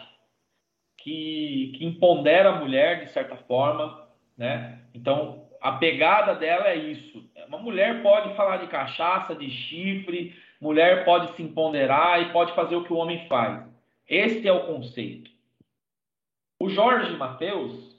que, 0.96 1.72
que 1.76 1.84
empodera 1.84 2.50
a 2.50 2.60
mulher 2.60 3.04
de 3.04 3.10
certa 3.10 3.36
forma, 3.36 4.03
né? 4.36 4.80
Então, 4.94 5.48
a 5.60 5.72
pegada 5.72 6.34
dela 6.34 6.68
é 6.68 6.76
isso. 6.76 7.24
Uma 7.48 7.58
mulher 7.58 8.02
pode 8.02 8.34
falar 8.34 8.58
de 8.58 8.66
cachaça, 8.66 9.34
de 9.34 9.50
chifre, 9.50 10.34
mulher 10.60 11.04
pode 11.04 11.34
se 11.36 11.42
empoderar 11.42 12.22
e 12.22 12.32
pode 12.32 12.52
fazer 12.54 12.76
o 12.76 12.84
que 12.84 12.92
o 12.92 12.96
homem 12.96 13.26
faz. 13.28 13.64
Esse 14.08 14.46
é 14.46 14.52
o 14.52 14.66
conceito. 14.66 15.30
O 16.60 16.68
Jorge 16.68 17.16
Mateus 17.16 17.94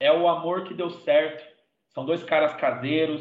é 0.00 0.12
o 0.12 0.28
amor 0.28 0.64
que 0.64 0.74
deu 0.74 0.90
certo. 0.90 1.44
São 1.90 2.04
dois 2.04 2.24
caras 2.24 2.54
caseiros, 2.54 3.20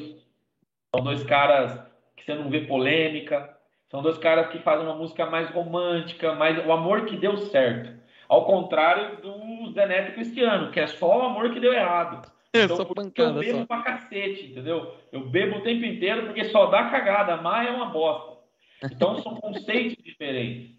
são 0.96 1.04
dois 1.04 1.24
caras 1.24 1.80
que 2.16 2.24
você 2.24 2.34
não 2.34 2.50
vê 2.50 2.62
polêmica, 2.62 3.58
são 3.90 4.02
dois 4.02 4.18
caras 4.18 4.50
que 4.50 4.60
fazem 4.60 4.86
uma 4.86 4.96
música 4.96 5.26
mais 5.26 5.50
romântica, 5.50 6.34
mais 6.34 6.58
o 6.66 6.72
amor 6.72 7.06
que 7.06 7.18
deu 7.18 7.38
certo. 7.38 8.00
Ao 8.30 8.46
contrário 8.46 9.18
do 9.18 9.72
Zé 9.74 9.86
Neto 9.86 10.14
Cristiano, 10.14 10.72
que 10.72 10.80
é 10.80 10.88
só 10.88 11.20
o 11.20 11.24
amor 11.24 11.52
que 11.52 11.60
deu 11.60 11.74
errado. 11.74 12.32
É, 12.54 12.64
então, 12.64 12.76
só 12.76 12.86
pancada, 12.86 13.40
eu 13.40 13.40
bebo 13.40 13.60
só. 13.60 13.66
pra 13.66 13.82
cacete, 13.82 14.48
entendeu? 14.48 14.94
Eu 15.12 15.30
bebo 15.30 15.58
o 15.58 15.62
tempo 15.62 15.86
inteiro 15.86 16.26
porque 16.26 16.46
só 16.46 16.66
dá 16.66 16.90
cagada. 16.90 17.34
Amar 17.34 17.66
é 17.66 17.72
uma 17.72 17.86
bosta. 17.86 18.38
Então 18.84 19.22
são 19.22 19.36
conceitos 19.40 20.04
diferentes. 20.04 20.76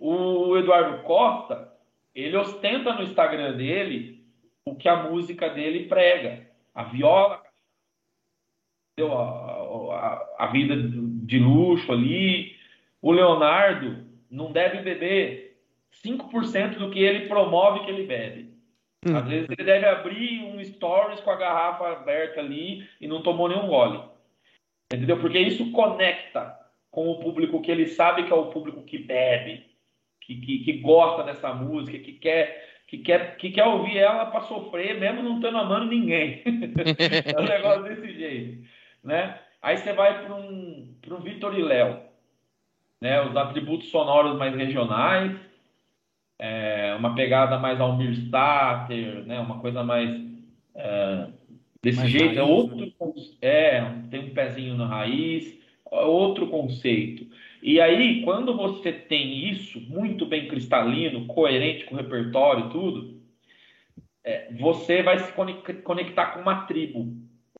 O 0.00 0.56
Eduardo 0.56 1.02
Costa, 1.04 1.72
ele 2.12 2.36
ostenta 2.36 2.92
no 2.92 3.04
Instagram 3.04 3.56
dele 3.56 4.26
o 4.64 4.74
que 4.74 4.88
a 4.88 5.04
música 5.04 5.48
dele 5.48 5.86
prega. 5.86 6.50
A 6.74 6.84
viola, 6.84 7.40
entendeu? 8.92 9.16
A, 9.16 9.94
a, 9.94 10.44
a 10.44 10.46
vida 10.48 10.74
de 10.76 11.38
luxo 11.38 11.92
ali. 11.92 12.56
O 13.00 13.12
Leonardo 13.12 14.06
não 14.28 14.50
deve 14.50 14.80
beber 14.80 15.60
5% 16.04 16.78
do 16.78 16.90
que 16.90 16.98
ele 16.98 17.28
promove 17.28 17.84
que 17.84 17.90
ele 17.90 18.06
bebe. 18.06 18.51
Hum. 19.06 19.16
Às 19.16 19.26
vezes 19.26 19.48
ele 19.50 19.64
deve 19.64 19.86
abrir 19.86 20.44
um 20.44 20.62
stories 20.64 21.20
com 21.20 21.30
a 21.30 21.36
garrafa 21.36 21.88
aberta 21.88 22.40
ali 22.40 22.88
e 23.00 23.08
não 23.08 23.22
tomou 23.22 23.48
nenhum 23.48 23.66
gole. 23.66 24.00
Entendeu? 24.92 25.18
Porque 25.18 25.38
isso 25.38 25.72
conecta 25.72 26.56
com 26.90 27.08
o 27.08 27.18
público 27.18 27.60
que 27.60 27.70
ele 27.70 27.86
sabe 27.86 28.24
que 28.24 28.32
é 28.32 28.36
o 28.36 28.50
público 28.50 28.82
que 28.82 28.98
bebe, 28.98 29.66
que, 30.20 30.36
que, 30.36 30.58
que 30.64 30.72
gosta 30.74 31.24
dessa 31.24 31.52
música, 31.52 31.98
que 31.98 32.12
quer, 32.12 32.82
que 32.86 32.98
quer, 32.98 33.36
que 33.36 33.50
quer 33.50 33.64
ouvir 33.64 33.98
ela 33.98 34.26
para 34.26 34.42
sofrer, 34.42 35.00
mesmo 35.00 35.22
não 35.22 35.36
estando 35.36 35.58
amando 35.58 35.86
ninguém. 35.86 36.42
é 36.46 37.40
um 37.40 37.44
negócio 37.44 37.82
desse 37.84 38.12
jeito. 38.12 38.68
Né? 39.02 39.38
Aí 39.60 39.78
você 39.78 39.92
vai 39.92 40.24
para 40.24 40.34
um, 40.34 40.94
um 41.10 41.20
Vitor 41.20 41.58
e 41.58 41.62
Léo. 41.62 42.00
Né? 43.00 43.20
Os 43.22 43.34
atributos 43.34 43.88
sonoros 43.88 44.38
mais 44.38 44.54
regionais 44.54 45.34
é, 46.42 46.92
uma 46.98 47.14
pegada 47.14 47.56
mais 47.56 47.80
Almir 47.80 48.10
Stater, 48.14 49.24
né? 49.24 49.38
Uma 49.38 49.60
coisa 49.60 49.84
mais 49.84 50.10
é, 50.74 51.28
desse 51.80 52.00
mais 52.00 52.10
jeito. 52.10 52.24
É 52.24 52.26
raiz, 52.26 52.38
é 52.38 52.42
outro, 52.42 52.76
né? 52.76 52.92
é, 53.40 53.94
tem 54.10 54.20
um 54.24 54.34
pezinho 54.34 54.74
na 54.74 54.86
raiz, 54.86 55.56
é 55.88 56.00
outro 56.00 56.48
conceito. 56.48 57.28
E 57.62 57.80
aí, 57.80 58.22
quando 58.24 58.56
você 58.56 58.92
tem 58.92 59.50
isso 59.50 59.80
muito 59.82 60.26
bem 60.26 60.48
cristalino, 60.48 61.26
coerente 61.26 61.84
com 61.84 61.94
o 61.94 61.98
repertório, 61.98 62.70
tudo, 62.70 63.22
é, 64.24 64.52
você 64.54 65.00
vai 65.00 65.20
se 65.20 65.32
conectar 65.84 66.32
com 66.32 66.40
uma 66.40 66.64
tribo, 66.64 67.06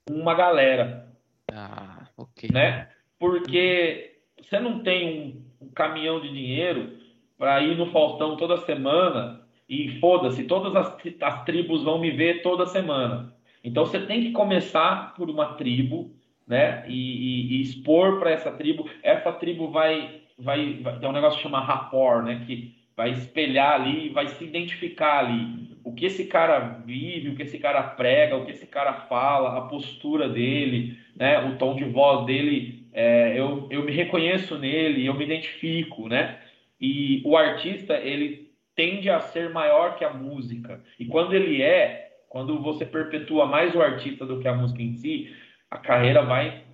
com 0.04 0.14
uma 0.14 0.34
galera. 0.34 1.08
Ah, 1.52 2.08
ok. 2.16 2.50
Né? 2.52 2.88
Porque 3.16 4.16
você 4.42 4.58
não 4.58 4.80
tem 4.80 5.44
um, 5.60 5.66
um 5.66 5.68
caminhão 5.68 6.20
de 6.20 6.32
dinheiro 6.32 7.00
para 7.42 7.60
ir 7.60 7.76
no 7.76 7.86
Faustão 7.86 8.36
toda 8.36 8.58
semana 8.58 9.40
e 9.68 9.98
foda-se, 9.98 10.44
todas 10.44 10.76
as, 10.76 10.96
as 11.20 11.44
tribos 11.44 11.82
vão 11.82 11.98
me 11.98 12.12
ver 12.12 12.40
toda 12.40 12.66
semana. 12.66 13.34
Então 13.64 13.84
você 13.84 13.98
tem 13.98 14.22
que 14.22 14.30
começar 14.30 15.12
por 15.16 15.28
uma 15.28 15.54
tribo, 15.54 16.14
né? 16.46 16.84
E, 16.86 16.92
e, 16.92 17.56
e 17.56 17.62
expor 17.62 18.20
para 18.20 18.30
essa 18.30 18.52
tribo. 18.52 18.88
Essa 19.02 19.32
tribo 19.32 19.72
vai, 19.72 20.20
vai, 20.38 20.74
vai 20.74 21.00
tem 21.00 21.08
um 21.08 21.12
negócio 21.12 21.36
que 21.36 21.42
chama 21.42 21.58
rapport, 21.58 22.24
né? 22.24 22.44
Que 22.46 22.76
vai 22.96 23.10
espelhar 23.10 23.72
ali, 23.72 24.10
vai 24.10 24.28
se 24.28 24.44
identificar 24.44 25.18
ali. 25.18 25.76
O 25.82 25.92
que 25.92 26.06
esse 26.06 26.26
cara 26.26 26.80
vive, 26.86 27.30
o 27.30 27.34
que 27.34 27.42
esse 27.42 27.58
cara 27.58 27.82
prega, 27.82 28.36
o 28.36 28.44
que 28.44 28.52
esse 28.52 28.68
cara 28.68 28.92
fala, 29.08 29.58
a 29.58 29.62
postura 29.62 30.28
dele, 30.28 30.96
né? 31.16 31.44
O 31.44 31.56
tom 31.56 31.74
de 31.74 31.86
voz 31.86 32.24
dele, 32.24 32.86
é, 32.92 33.36
eu, 33.36 33.66
eu 33.68 33.82
me 33.82 33.90
reconheço 33.90 34.56
nele, 34.58 35.04
eu 35.04 35.14
me 35.14 35.24
identifico, 35.24 36.08
né? 36.08 36.38
E 36.82 37.22
o 37.24 37.36
artista, 37.36 37.94
ele 37.94 38.52
tende 38.74 39.08
a 39.08 39.20
ser 39.20 39.50
maior 39.50 39.96
que 39.96 40.04
a 40.04 40.12
música. 40.12 40.82
E 40.98 41.06
quando 41.06 41.32
ele 41.32 41.62
é, 41.62 42.18
quando 42.28 42.60
você 42.60 42.84
perpetua 42.84 43.46
mais 43.46 43.72
o 43.74 43.80
artista 43.80 44.26
do 44.26 44.40
que 44.40 44.48
a 44.48 44.54
música 44.54 44.82
em 44.82 44.94
si, 44.94 45.32
a 45.70 45.78
carreira 45.78 46.22
vai, 46.22 46.64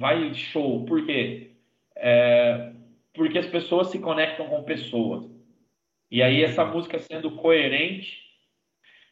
vai 0.00 0.32
show. 0.32 0.86
Por 0.86 1.04
quê? 1.04 1.50
É, 1.94 2.72
porque 3.12 3.38
as 3.38 3.46
pessoas 3.46 3.88
se 3.88 3.98
conectam 3.98 4.48
com 4.48 4.62
pessoas. 4.62 5.30
E 6.10 6.22
aí 6.22 6.42
essa 6.42 6.64
música 6.64 6.98
sendo 6.98 7.32
coerente, 7.32 8.18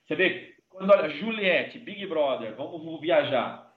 você 0.07 0.15
vê, 0.15 0.55
quando 0.71 0.91
olha, 0.91 1.11
Juliette, 1.11 1.79
Big 1.79 2.07
Brother, 2.07 2.55
vamos, 2.57 3.01
viajar. 3.01 3.71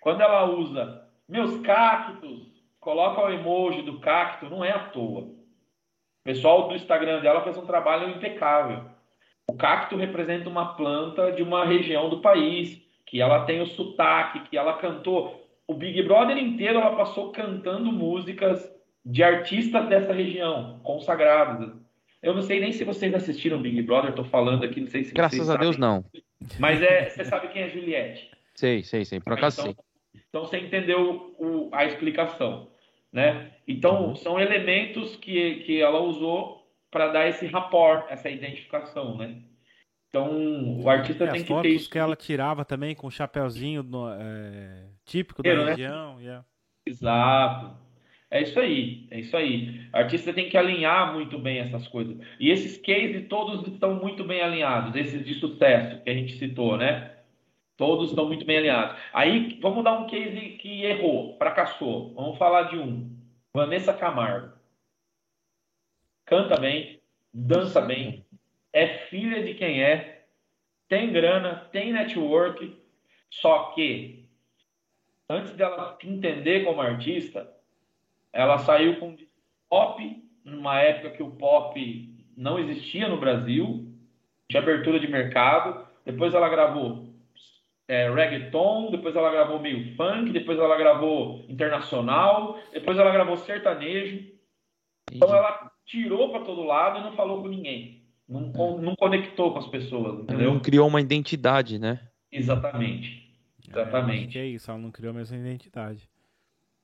Quando 0.00 0.22
ela 0.22 0.44
usa 0.44 1.08
meus 1.28 1.60
cactos, 1.60 2.48
coloca 2.80 3.22
o 3.22 3.30
emoji 3.30 3.82
do 3.82 4.00
cacto, 4.00 4.50
não 4.50 4.64
é 4.64 4.72
à 4.72 4.88
toa. 4.88 5.43
O 6.24 6.28
pessoal 6.32 6.68
do 6.68 6.74
Instagram 6.74 7.20
dela 7.20 7.42
fez 7.42 7.54
um 7.58 7.66
trabalho 7.66 8.08
impecável. 8.08 8.82
O 9.46 9.52
cacto 9.52 9.94
representa 9.94 10.48
uma 10.48 10.74
planta 10.74 11.30
de 11.30 11.42
uma 11.42 11.66
região 11.66 12.08
do 12.08 12.22
país, 12.22 12.80
que 13.04 13.20
ela 13.20 13.44
tem 13.44 13.60
o 13.60 13.66
sotaque, 13.66 14.48
que 14.48 14.56
ela 14.56 14.78
cantou. 14.78 15.46
O 15.68 15.74
Big 15.74 16.02
Brother 16.02 16.38
inteiro 16.38 16.78
ela 16.78 16.96
passou 16.96 17.30
cantando 17.30 17.92
músicas 17.92 18.74
de 19.04 19.22
artistas 19.22 19.86
dessa 19.86 20.14
região, 20.14 20.80
consagrados. 20.82 21.74
Eu 22.22 22.32
não 22.32 22.40
sei 22.40 22.58
nem 22.58 22.72
se 22.72 22.84
vocês 22.84 23.14
assistiram 23.14 23.60
Big 23.60 23.82
Brother, 23.82 24.08
estou 24.08 24.24
falando 24.24 24.64
aqui, 24.64 24.80
não 24.80 24.88
sei 24.88 25.04
se 25.04 25.12
Graças 25.12 25.50
a 25.50 25.58
Deus, 25.58 25.76
não. 25.76 26.02
Mas 26.58 26.80
é, 26.80 27.10
você 27.10 27.22
sabe 27.26 27.48
quem 27.48 27.64
é 27.64 27.68
Juliette? 27.68 28.30
Sei, 28.54 28.82
sei, 28.82 29.04
sei. 29.04 29.20
Por 29.20 29.34
acaso 29.34 29.60
então, 29.60 29.74
sei. 29.74 30.22
Então 30.30 30.44
você 30.46 30.58
entendeu 30.58 31.34
o, 31.38 31.68
a 31.70 31.84
explicação, 31.84 32.68
né? 33.14 33.52
Então 33.66 34.08
uhum. 34.08 34.16
são 34.16 34.40
elementos 34.40 35.14
que, 35.16 35.60
que 35.60 35.80
ela 35.80 36.00
usou 36.00 36.68
para 36.90 37.08
dar 37.08 37.28
esse 37.28 37.46
rapport, 37.46 38.04
essa 38.10 38.28
identificação, 38.28 39.16
né? 39.16 39.36
Então 40.08 40.80
o 40.80 40.88
artista 40.90 41.24
é, 41.24 41.30
tem 41.30 41.44
que 41.44 41.62
ter 41.62 41.68
isso. 41.68 41.88
que 41.88 41.98
ela 41.98 42.16
tirava 42.16 42.64
também 42.64 42.94
com 42.94 43.06
o 43.06 43.10
chapéuzinho 43.10 43.84
no, 43.84 44.08
é, 44.10 44.88
típico 45.04 45.42
da 45.42 45.54
né? 45.54 45.70
região. 45.70 46.20
Yeah. 46.20 46.44
Exato. 46.86 47.76
É 48.30 48.42
isso 48.42 48.58
aí, 48.58 49.06
é 49.12 49.20
isso 49.20 49.36
aí. 49.36 49.88
O 49.92 49.96
artista 49.96 50.32
tem 50.32 50.48
que 50.48 50.56
alinhar 50.56 51.14
muito 51.14 51.38
bem 51.38 51.58
essas 51.58 51.86
coisas. 51.86 52.16
E 52.40 52.50
esses 52.50 52.76
cases 52.78 53.28
todos 53.28 53.66
estão 53.68 53.94
muito 53.94 54.24
bem 54.24 54.40
alinhados, 54.40 54.96
esses 54.96 55.24
de 55.24 55.34
sucesso 55.34 56.02
que 56.02 56.10
a 56.10 56.14
gente 56.14 56.36
citou, 56.36 56.76
né? 56.76 57.12
Todos 57.76 58.10
estão 58.10 58.26
muito 58.26 58.44
bem 58.44 58.58
alinhados. 58.58 59.00
Aí, 59.12 59.58
vamos 59.60 59.82
dar 59.82 59.98
um 59.98 60.06
case 60.06 60.58
que 60.60 60.84
errou, 60.84 61.36
fracassou. 61.36 62.14
Vamos 62.14 62.38
falar 62.38 62.64
de 62.64 62.78
um. 62.78 63.10
Vanessa 63.52 63.92
Camargo. 63.92 64.52
Canta 66.24 66.58
bem, 66.58 67.00
dança 67.32 67.80
bem, 67.80 68.24
é 68.72 68.88
filha 69.06 69.44
de 69.44 69.54
quem 69.54 69.82
é, 69.82 70.24
tem 70.88 71.12
grana, 71.12 71.68
tem 71.70 71.92
network, 71.92 72.76
só 73.30 73.72
que 73.72 74.28
antes 75.28 75.52
dela 75.52 75.98
entender 76.02 76.64
como 76.64 76.80
artista, 76.80 77.48
ela 78.32 78.58
saiu 78.58 78.98
com 78.98 79.16
pop, 79.68 80.24
numa 80.44 80.80
época 80.80 81.10
que 81.10 81.22
o 81.22 81.30
pop 81.30 82.26
não 82.36 82.58
existia 82.58 83.06
no 83.06 83.20
Brasil, 83.20 83.86
de 84.50 84.58
abertura 84.58 84.98
de 84.98 85.08
mercado. 85.08 85.86
Depois 86.04 86.34
ela 86.34 86.48
gravou 86.48 87.13
é, 87.88 88.10
reggaeton, 88.10 88.90
depois 88.90 89.14
ela 89.14 89.30
gravou 89.30 89.60
meio 89.60 89.94
funk, 89.96 90.32
depois 90.32 90.58
ela 90.58 90.76
gravou 90.76 91.44
internacional, 91.48 92.58
depois 92.72 92.98
ela 92.98 93.12
gravou 93.12 93.36
sertanejo. 93.36 94.32
Então 95.12 95.28
ela 95.34 95.70
tirou 95.84 96.30
para 96.30 96.44
todo 96.44 96.62
lado 96.62 96.98
e 96.98 97.02
não 97.02 97.12
falou 97.12 97.42
com 97.42 97.48
ninguém. 97.48 98.02
Não, 98.28 98.40
é. 98.40 98.80
não 98.80 98.96
conectou 98.96 99.52
com 99.52 99.58
as 99.58 99.66
pessoas, 99.66 100.20
entendeu? 100.20 100.52
Não 100.52 100.60
criou 100.60 100.88
uma 100.88 101.00
identidade, 101.00 101.78
né? 101.78 102.00
Exatamente. 102.32 103.22
Exatamente. 103.68 104.38
É, 104.38 104.42
é 104.42 104.46
isso, 104.46 104.70
ela 104.70 104.80
não 104.80 104.90
criou 104.90 105.10
a 105.10 105.14
mesma 105.14 105.36
identidade. 105.36 106.08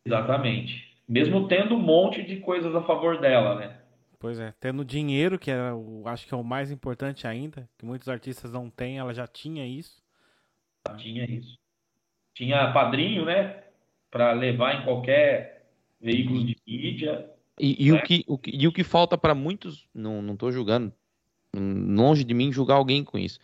Exatamente. 0.05 0.91
Mesmo 1.09 1.49
tendo 1.49 1.75
um 1.75 1.81
monte 1.81 2.23
de 2.23 2.37
coisas 2.37 2.75
a 2.75 2.83
favor 2.83 3.19
dela, 3.19 3.57
né? 3.57 3.77
Pois 4.19 4.39
é, 4.39 4.53
tendo 4.61 4.85
dinheiro, 4.85 5.39
que 5.39 5.51
é 5.51 5.73
o, 5.73 6.03
acho 6.07 6.27
que 6.27 6.35
é 6.35 6.37
o 6.37 6.45
mais 6.45 6.71
importante 6.71 7.27
ainda, 7.27 7.69
que 7.79 7.87
muitos 7.87 8.07
artistas 8.07 8.53
não 8.53 8.69
têm, 8.69 8.99
ela 8.99 9.15
já 9.15 9.27
tinha 9.27 9.67
isso. 9.67 10.00
Tinha 10.97 11.25
isso. 11.25 11.59
Tinha 12.35 12.73
padrinho, 12.73 13.25
né? 13.25 13.65
Para 14.11 14.33
levar 14.33 14.81
em 14.81 14.85
qualquer 14.85 15.67
veículo 16.01 16.45
de 16.45 16.57
mídia. 16.67 17.31
E, 17.59 17.87
e 17.87 17.93
né? 17.93 17.99
o, 17.99 18.03
que, 18.03 18.25
o 18.27 18.39
que, 18.39 18.51
e 18.51 18.67
o 18.67 18.73
que 18.73 18.83
falta 18.83 19.19
para 19.19 19.35
muitos, 19.35 19.87
não, 19.95 20.23
não 20.23 20.37
tô 20.37 20.51
julgando, 20.51 20.93
longe 21.55 22.25
de 22.25 22.33
mim 22.33 22.53
julgar 22.53 22.77
alguém 22.77 23.05
com 23.05 23.19
isso, 23.19 23.39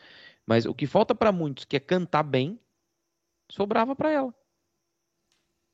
mas 0.47 0.65
o 0.65 0.75
que 0.75 0.87
falta 0.87 1.15
para 1.15 1.31
muitos, 1.31 1.65
que 1.65 1.77
é 1.77 1.81
cantar 1.81 2.23
bem, 2.23 2.59
sobrava 3.51 3.95
para 3.95 4.11
ela. 4.11 4.35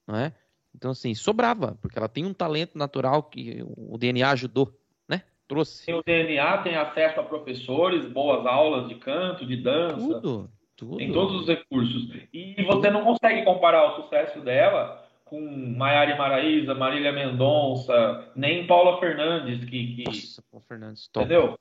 Não 0.06 0.16
é? 0.16 0.34
Então, 0.74 0.90
assim, 0.90 1.14
sobrava, 1.14 1.78
porque 1.80 1.98
ela 1.98 2.08
tem 2.08 2.24
um 2.24 2.34
talento 2.34 2.76
natural 2.76 3.22
que 3.24 3.62
o 3.76 3.96
DNA 3.98 4.30
ajudou, 4.30 4.76
né? 5.08 5.22
Trouxe. 5.46 5.86
Tem 5.86 5.94
o 5.94 6.02
DNA, 6.02 6.62
tem 6.62 6.74
acesso 6.74 7.20
a 7.20 7.22
professores, 7.22 8.10
boas 8.10 8.44
aulas 8.46 8.88
de 8.88 8.94
canto, 8.96 9.46
de 9.46 9.56
dança. 9.56 9.96
Tudo. 10.20 10.50
Tudo. 10.82 10.96
Tem 10.96 11.12
todos 11.12 11.42
os 11.42 11.46
recursos. 11.46 12.08
E 12.32 12.60
você 12.64 12.90
não 12.90 13.04
consegue 13.04 13.44
comparar 13.44 13.92
o 13.92 14.02
sucesso 14.02 14.40
dela 14.40 15.08
com 15.24 15.40
Maiara 15.76 16.16
Maraíza, 16.16 16.74
Marília 16.74 17.12
Mendonça, 17.12 18.28
nem 18.34 18.66
Paula 18.66 18.98
Fernandes, 18.98 19.64
que. 19.64 19.94
que... 19.94 20.02
Nossa, 20.02 20.42
Paula 20.50 20.64
Fernandes, 20.66 21.06
top. 21.06 21.24
Entendeu? 21.24 21.56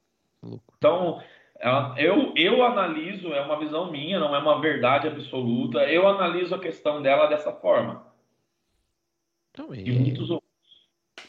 Então, 0.76 1.22
eu, 1.98 2.34
eu 2.36 2.66
analiso, 2.66 3.32
é 3.32 3.42
uma 3.42 3.60
visão 3.60 3.92
minha, 3.92 4.20
não 4.20 4.36
é 4.36 4.40
uma 4.40 4.60
verdade 4.60 5.08
absoluta, 5.08 5.84
eu 5.84 6.08
analiso 6.08 6.56
a 6.56 6.60
questão 6.60 7.00
dela 7.00 7.28
dessa 7.28 7.54
forma. 7.54 8.04
Então, 9.52 9.72
e 9.76 9.92
muitos 9.92 10.32
outros. 10.32 10.50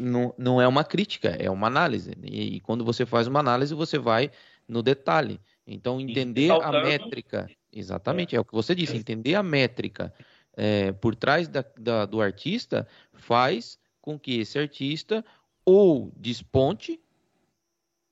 Não, 0.01 0.35
não 0.39 0.63
é 0.63 0.67
uma 0.67 0.83
crítica, 0.83 1.37
é 1.39 1.51
uma 1.51 1.67
análise. 1.67 2.17
E, 2.23 2.57
e 2.57 2.61
quando 2.61 2.87
você 2.87 3.05
faz 3.05 3.27
uma 3.27 3.41
análise, 3.41 3.75
você 3.75 3.99
vai 3.99 4.31
no 4.67 4.83
detalhe. 4.83 5.39
Então, 5.67 6.01
entender 6.01 6.51
a 6.51 6.73
métrica 6.73 7.47
Exatamente, 7.73 8.35
é. 8.35 8.39
é 8.39 8.41
o 8.41 8.45
que 8.45 8.53
você 8.53 8.75
disse, 8.75 8.97
entender 8.97 9.35
a 9.35 9.43
métrica 9.43 10.13
é, 10.55 10.93
por 10.93 11.15
trás 11.15 11.49
da, 11.49 11.65
da, 11.79 12.05
do 12.05 12.21
artista 12.21 12.87
faz 13.15 13.79
com 14.01 14.19
que 14.19 14.41
esse 14.41 14.59
artista 14.59 15.25
ou 15.65 16.13
desponte 16.17 17.01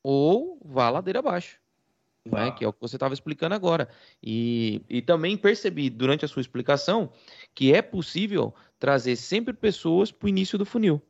ou 0.03 0.59
vá 0.65 0.89
ladeira 0.89 1.19
abaixo. 1.19 1.59
Né? 2.25 2.53
Que 2.53 2.65
é 2.65 2.69
o 2.69 2.73
que 2.73 2.81
você 2.81 2.97
estava 2.97 3.15
explicando 3.15 3.55
agora. 3.55 3.89
E, 4.23 4.83
e 4.89 5.03
também 5.03 5.37
percebi 5.37 5.89
durante 5.91 6.25
a 6.25 6.29
sua 6.29 6.41
explicação 6.41 7.13
que 7.55 7.75
é 7.75 7.83
possível 7.83 8.55
trazer 8.79 9.17
sempre 9.17 9.55
pessoas 9.55 10.13
para 10.13 10.27
o 10.27 10.29
início 10.29 10.59
do 10.59 10.67
funil. 10.67 11.03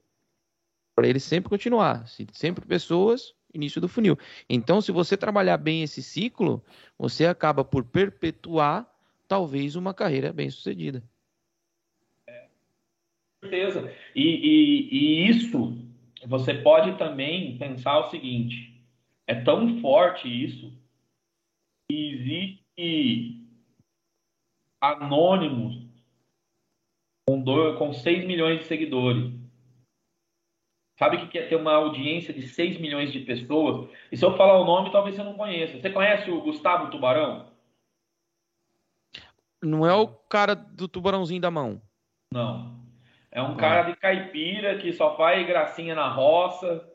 Para 0.94 1.08
ele 1.08 1.20
sempre 1.20 1.50
continuar. 1.50 2.06
Sempre 2.32 2.64
pessoas 2.64 3.34
início 3.52 3.80
do 3.80 3.88
funil. 3.88 4.18
Então, 4.48 4.80
se 4.80 4.92
você 4.92 5.16
trabalhar 5.16 5.56
bem 5.56 5.82
esse 5.82 6.02
ciclo, 6.02 6.62
você 6.98 7.26
acaba 7.26 7.64
por 7.64 7.84
perpetuar 7.84 8.88
talvez 9.26 9.76
uma 9.76 9.94
carreira 9.94 10.32
bem 10.32 10.50
sucedida. 10.50 11.02
É, 12.28 12.48
certeza. 13.42 13.92
E, 14.14 14.22
e, 14.22 14.88
e 14.92 15.28
isso 15.28 15.76
você 16.26 16.54
pode 16.54 16.96
também 16.98 17.56
pensar 17.58 17.98
o 17.98 18.10
seguinte: 18.10 18.82
é 19.26 19.34
tão 19.34 19.80
forte 19.80 20.28
isso 20.28 20.72
que 21.88 22.12
existe 22.12 23.46
anônimos 24.80 25.86
com, 27.26 27.40
dois, 27.40 27.78
com 27.78 27.92
6 27.92 28.26
milhões 28.26 28.60
de 28.60 28.64
seguidores 28.64 29.39
Sabe 31.00 31.16
o 31.16 31.28
que 31.28 31.38
é 31.38 31.46
ter 31.46 31.56
uma 31.56 31.72
audiência 31.72 32.34
de 32.34 32.46
6 32.46 32.78
milhões 32.78 33.10
de 33.10 33.20
pessoas? 33.20 33.88
E 34.12 34.18
se 34.18 34.22
eu 34.22 34.36
falar 34.36 34.60
o 34.60 34.66
nome, 34.66 34.92
talvez 34.92 35.16
você 35.16 35.22
não 35.22 35.32
conheça. 35.32 35.80
Você 35.80 35.88
conhece 35.88 36.30
o 36.30 36.42
Gustavo 36.42 36.90
Tubarão? 36.90 37.46
Não 39.62 39.86
é 39.86 39.94
o 39.94 40.08
cara 40.08 40.54
do 40.54 40.86
tubarãozinho 40.86 41.40
da 41.40 41.50
mão. 41.50 41.80
Não. 42.30 42.78
É 43.32 43.40
um 43.40 43.56
cara 43.56 43.90
de 43.90 43.96
caipira 43.96 44.76
que 44.76 44.92
só 44.92 45.16
faz 45.16 45.46
gracinha 45.46 45.94
na 45.94 46.06
roça. 46.06 46.86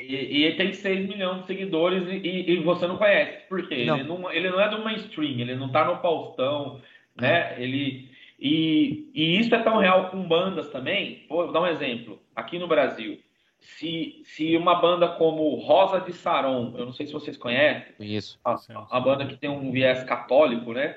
E, 0.00 0.14
e 0.14 0.44
ele 0.44 0.56
tem 0.56 0.72
6 0.72 1.08
milhões 1.08 1.40
de 1.40 1.46
seguidores 1.48 2.04
e, 2.06 2.52
e, 2.52 2.60
você 2.62 2.86
não 2.86 2.96
conhece. 2.96 3.48
Por 3.48 3.66
quê? 3.66 3.86
Não. 3.86 3.96
Ele, 3.96 4.08
não, 4.08 4.30
ele 4.30 4.50
não 4.50 4.60
é 4.60 4.68
do 4.68 4.84
mainstream, 4.84 5.40
ele 5.40 5.56
não 5.56 5.72
tá 5.72 5.84
no 5.84 6.00
Faustão, 6.00 6.80
né? 7.16 7.60
Ele, 7.60 8.08
e, 8.38 9.10
e 9.12 9.40
isso 9.40 9.52
é 9.52 9.62
tão 9.64 9.78
real 9.78 10.10
com 10.10 10.28
bandas 10.28 10.70
também. 10.70 11.26
Vou 11.28 11.50
dar 11.50 11.62
um 11.62 11.66
exemplo. 11.66 12.22
Aqui 12.38 12.56
no 12.56 12.68
Brasil, 12.68 13.20
se, 13.58 14.22
se 14.24 14.56
uma 14.56 14.76
banda 14.76 15.08
como 15.08 15.56
Rosa 15.56 16.00
de 16.00 16.12
Saron, 16.12 16.72
eu 16.76 16.86
não 16.86 16.92
sei 16.92 17.04
se 17.04 17.12
vocês 17.12 17.36
conhecem, 17.36 17.92
isso. 17.98 18.38
A, 18.44 18.56
a, 18.90 19.00
banda 19.00 19.26
que 19.26 19.36
tem 19.36 19.50
um 19.50 19.72
viés 19.72 20.04
católico, 20.04 20.72
né? 20.72 20.96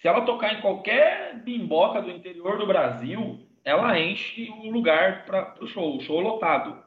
Se 0.00 0.08
ela 0.08 0.22
tocar 0.22 0.52
em 0.52 0.60
qualquer 0.60 1.40
bimboca 1.44 2.02
do 2.02 2.10
interior 2.10 2.58
do 2.58 2.66
Brasil, 2.66 3.46
ela 3.64 3.96
enche 3.96 4.50
o 4.50 4.68
lugar 4.68 5.24
para 5.24 5.54
o 5.60 5.68
show, 5.68 5.96
o 5.96 6.00
show 6.00 6.18
lotado. 6.18 6.82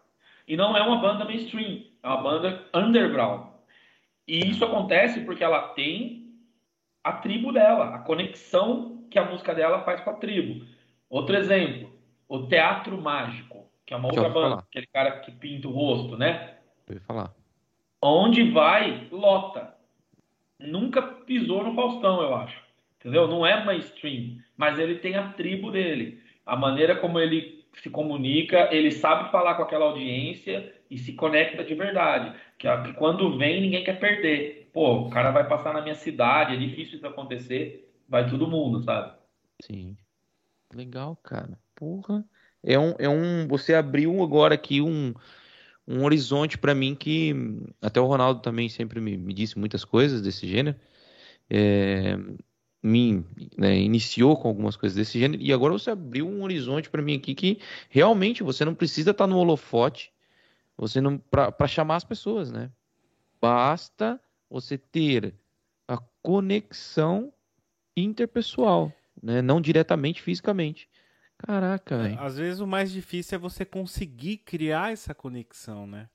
e 0.46 0.58
não 0.58 0.76
é 0.76 0.82
uma 0.82 0.98
banda 0.98 1.24
mainstream, 1.24 1.86
é 2.04 2.08
uma 2.08 2.22
banda 2.22 2.66
underground. 2.74 3.48
E 4.28 4.46
isso 4.46 4.66
acontece 4.66 5.22
porque 5.22 5.44
ela 5.44 5.70
tem 5.70 6.34
a 7.02 7.14
tribo 7.14 7.54
dela, 7.54 7.96
a 7.96 8.00
conexão 8.00 9.08
que 9.10 9.18
a 9.18 9.24
música 9.24 9.56
dela 9.56 9.84
faz 9.84 10.02
com 10.02 10.10
a 10.10 10.16
tribo. 10.16 10.66
Outro 11.10 11.38
exemplo, 11.38 11.98
o 12.28 12.46
Teatro 12.46 13.02
Mágico, 13.02 13.59
que 13.90 13.94
é 13.96 13.98
uma 13.98 14.10
outra 14.10 14.30
banda, 14.30 14.50
falar. 14.50 14.66
aquele 14.70 14.86
cara 14.86 15.20
que 15.20 15.32
pinta 15.32 15.68
o 15.68 15.72
rosto, 15.72 16.16
né? 16.16 16.58
Eu 16.88 17.02
falar. 17.02 17.34
Onde 18.00 18.52
vai, 18.52 19.08
lota. 19.12 19.74
Nunca 20.60 21.02
pisou 21.02 21.64
no 21.64 21.74
Faustão, 21.74 22.22
eu 22.22 22.36
acho. 22.36 22.62
Entendeu? 23.00 23.28
Não 23.28 23.44
é 23.44 23.66
mainstream, 23.66 24.38
mas 24.56 24.78
ele 24.78 25.00
tem 25.00 25.16
a 25.16 25.30
tribo 25.30 25.72
dele. 25.72 26.22
A 26.46 26.56
maneira 26.56 26.98
como 26.98 27.20
ele 27.20 27.66
se 27.74 27.90
comunica, 27.90 28.70
ele 28.72 28.92
sabe 28.92 29.32
falar 29.32 29.56
com 29.56 29.64
aquela 29.64 29.86
audiência 29.86 30.72
e 30.88 30.96
se 30.96 31.14
conecta 31.14 31.64
de 31.64 31.74
verdade. 31.74 32.40
Que, 32.60 32.68
que 32.84 32.94
quando 32.94 33.40
vem, 33.40 33.60
ninguém 33.60 33.84
quer 33.84 34.00
perder. 34.00 34.70
Pô, 34.72 35.08
o 35.08 35.10
cara 35.10 35.32
vai 35.32 35.48
passar 35.48 35.74
na 35.74 35.82
minha 35.82 35.96
cidade, 35.96 36.54
é 36.54 36.60
difícil 36.60 36.98
isso 36.98 37.08
acontecer, 37.08 37.92
vai 38.08 38.30
todo 38.30 38.48
mundo, 38.48 38.84
sabe? 38.84 39.18
Sim. 39.64 39.98
Legal, 40.72 41.16
cara. 41.24 41.58
Porra. 41.74 42.24
É 42.64 42.78
um, 42.78 42.94
é 43.00 43.10
um. 43.10 43.48
Você 43.48 43.74
abriu 43.74 44.22
agora 44.22 44.56
aqui 44.56 44.82
um, 44.82 45.14
um 45.88 46.04
horizonte 46.04 46.58
para 46.58 46.76
mim 46.76 46.96
que 46.96 47.34
até 47.82 48.00
o 48.00 48.06
Ronaldo 48.06 48.42
também 48.42 48.70
sempre 48.70 49.00
me, 49.00 49.18
me 49.18 49.34
disse 49.34 49.58
muitas 49.58 49.86
coisas 49.86 50.22
desse 50.22 50.48
gênero. 50.48 50.76
É, 51.50 52.18
me 52.82 53.26
né, 53.58 53.78
iniciou 53.78 54.38
com 54.38 54.48
algumas 54.48 54.76
coisas 54.76 54.96
desse 54.96 55.20
gênero 55.20 55.42
e 55.42 55.52
agora 55.52 55.74
você 55.74 55.92
abriu 55.92 56.28
um 56.28 56.44
horizonte 56.44 56.90
para 56.90 57.02
mim 57.02 57.16
aqui 57.16 57.36
que 57.36 57.60
realmente 57.90 58.42
você 58.42 58.64
não 58.64 58.74
precisa 58.74 59.12
estar 59.12 59.26
tá 59.26 59.28
no 59.28 59.38
holofote 59.38 60.14
você 60.78 61.02
não 61.02 61.18
para 61.18 61.68
chamar 61.68 61.98
as 61.98 62.06
pessoas 62.06 62.52
né 62.52 62.72
basta 63.42 64.20
você 64.50 64.78
ter 64.78 65.34
a 65.88 65.98
conexão 66.22 67.34
interpessoal 67.98 68.94
né 69.22 69.42
não 69.42 69.60
diretamente 69.60 70.22
fisicamente 70.22 70.88
caraca 71.40 72.08
é, 72.08 72.18
às 72.20 72.38
vezes 72.38 72.60
o 72.60 72.68
mais 72.68 72.92
difícil 72.92 73.36
é 73.36 73.40
você 73.40 73.66
conseguir 73.66 74.38
criar 74.38 74.92
essa 74.92 75.16
conexão 75.16 75.88
né 75.88 76.10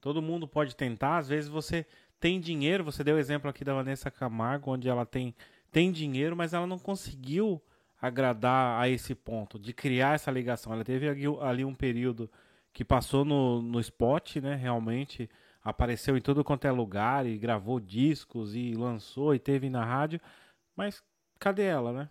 todo 0.00 0.20
mundo 0.20 0.46
pode 0.46 0.76
tentar 0.76 1.18
às 1.18 1.28
vezes 1.28 1.48
você 1.48 1.86
tem 2.20 2.40
dinheiro 2.40 2.84
você 2.84 3.02
deu 3.02 3.16
o 3.16 3.18
exemplo 3.18 3.48
aqui 3.48 3.64
da 3.64 3.74
Vanessa 3.74 4.10
Camargo 4.10 4.70
onde 4.70 4.88
ela 4.88 5.06
tem 5.06 5.34
tem 5.74 5.90
dinheiro, 5.90 6.36
mas 6.36 6.54
ela 6.54 6.68
não 6.68 6.78
conseguiu 6.78 7.60
agradar 8.00 8.80
a 8.80 8.88
esse 8.88 9.12
ponto 9.12 9.58
de 9.58 9.72
criar 9.72 10.14
essa 10.14 10.30
ligação. 10.30 10.72
Ela 10.72 10.84
teve 10.84 11.08
ali 11.40 11.64
um 11.64 11.74
período 11.74 12.30
que 12.72 12.84
passou 12.84 13.24
no, 13.24 13.60
no 13.60 13.80
spot, 13.80 14.36
né? 14.36 14.54
Realmente 14.54 15.28
apareceu 15.64 16.16
em 16.16 16.20
tudo 16.20 16.44
quanto 16.44 16.64
é 16.66 16.70
lugar 16.70 17.26
e 17.26 17.36
gravou 17.36 17.80
discos 17.80 18.54
e 18.54 18.72
lançou 18.72 19.34
e 19.34 19.40
teve 19.40 19.68
na 19.68 19.84
rádio, 19.84 20.20
mas 20.76 21.02
cadê 21.40 21.64
ela, 21.64 21.92
né? 21.92 22.10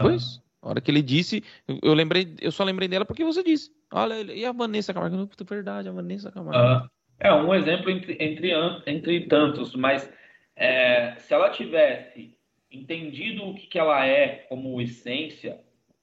Pois, 0.00 0.40
a 0.60 0.68
hora 0.68 0.80
que 0.80 0.90
ele 0.90 1.02
disse, 1.02 1.42
eu 1.82 1.94
lembrei, 1.94 2.34
eu 2.40 2.50
só 2.50 2.64
lembrei 2.64 2.88
dela 2.88 3.04
porque 3.04 3.24
você 3.24 3.42
disse. 3.42 3.70
Olha, 3.92 4.14
e 4.32 4.44
a 4.44 4.52
Vanessa 4.52 4.92
Camargo? 4.92 5.26
Puta, 5.26 5.44
verdade, 5.44 5.88
a 5.88 5.92
Vanessa 5.92 6.30
Camargo. 6.30 6.84
Uh, 6.84 6.90
é 7.20 7.32
um 7.32 7.54
exemplo 7.54 7.90
entre, 7.90 8.16
entre, 8.20 8.52
entre 8.86 9.26
tantos, 9.26 9.74
mas 9.74 10.12
é, 10.56 11.14
se 11.18 11.32
ela 11.32 11.50
tivesse 11.50 12.36
entendido 12.70 13.44
o 13.44 13.54
que, 13.54 13.66
que 13.66 13.78
ela 13.78 14.06
é 14.06 14.46
como 14.48 14.80
essência, 14.80 15.60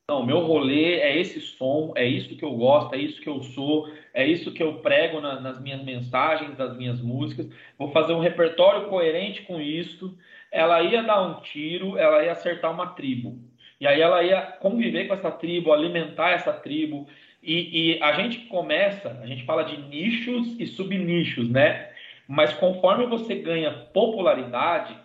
não, 0.07 0.23
meu 0.23 0.40
rolê 0.40 0.99
é 0.99 1.19
esse 1.19 1.41
som, 1.41 1.91
é 1.95 2.06
isso 2.06 2.36
que 2.36 2.45
eu 2.45 2.53
gosto, 2.53 2.94
é 2.94 2.99
isso 2.99 3.19
que 3.19 3.27
eu 3.27 3.41
sou, 3.41 3.91
é 4.14 4.26
isso 4.26 4.53
que 4.53 4.61
eu 4.61 4.80
prego 4.80 5.19
na, 5.19 5.40
nas 5.40 5.60
minhas 5.60 5.84
mensagens, 5.84 6.56
das 6.56 6.77
minhas 6.77 7.02
músicas. 7.02 7.49
Vou 7.76 7.91
fazer 7.91 8.14
um 8.14 8.19
repertório 8.19 8.88
coerente 8.88 9.41
com 9.44 9.60
isso. 9.60 10.15
Ela 10.52 10.84
ia 10.84 11.02
dar 11.02 11.23
um 11.23 11.41
tiro, 11.41 11.98
ela 11.98 12.23
ia 12.23 12.34
acertar 12.34 12.72
uma 12.72 12.90
tribo. 12.90 13.40
E 13.80 13.88
aí 13.88 14.02
ela 14.02 14.23
ia 14.23 14.41
conviver 14.41 15.07
com 15.07 15.14
essa 15.14 15.31
tribo, 15.31 15.73
alimentar 15.73 16.31
essa 16.31 16.53
tribo. 16.53 17.07
E, 17.41 17.95
e 17.95 18.03
a 18.03 18.14
gente 18.14 18.39
começa, 18.47 19.19
a 19.22 19.27
gente 19.27 19.43
fala 19.43 19.64
de 19.64 19.77
nichos 19.77 20.60
e 20.60 20.65
subnichos, 20.65 21.49
né? 21.49 21.91
Mas 22.27 22.53
conforme 22.53 23.06
você 23.06 23.35
ganha 23.35 23.72
popularidade, 23.93 24.97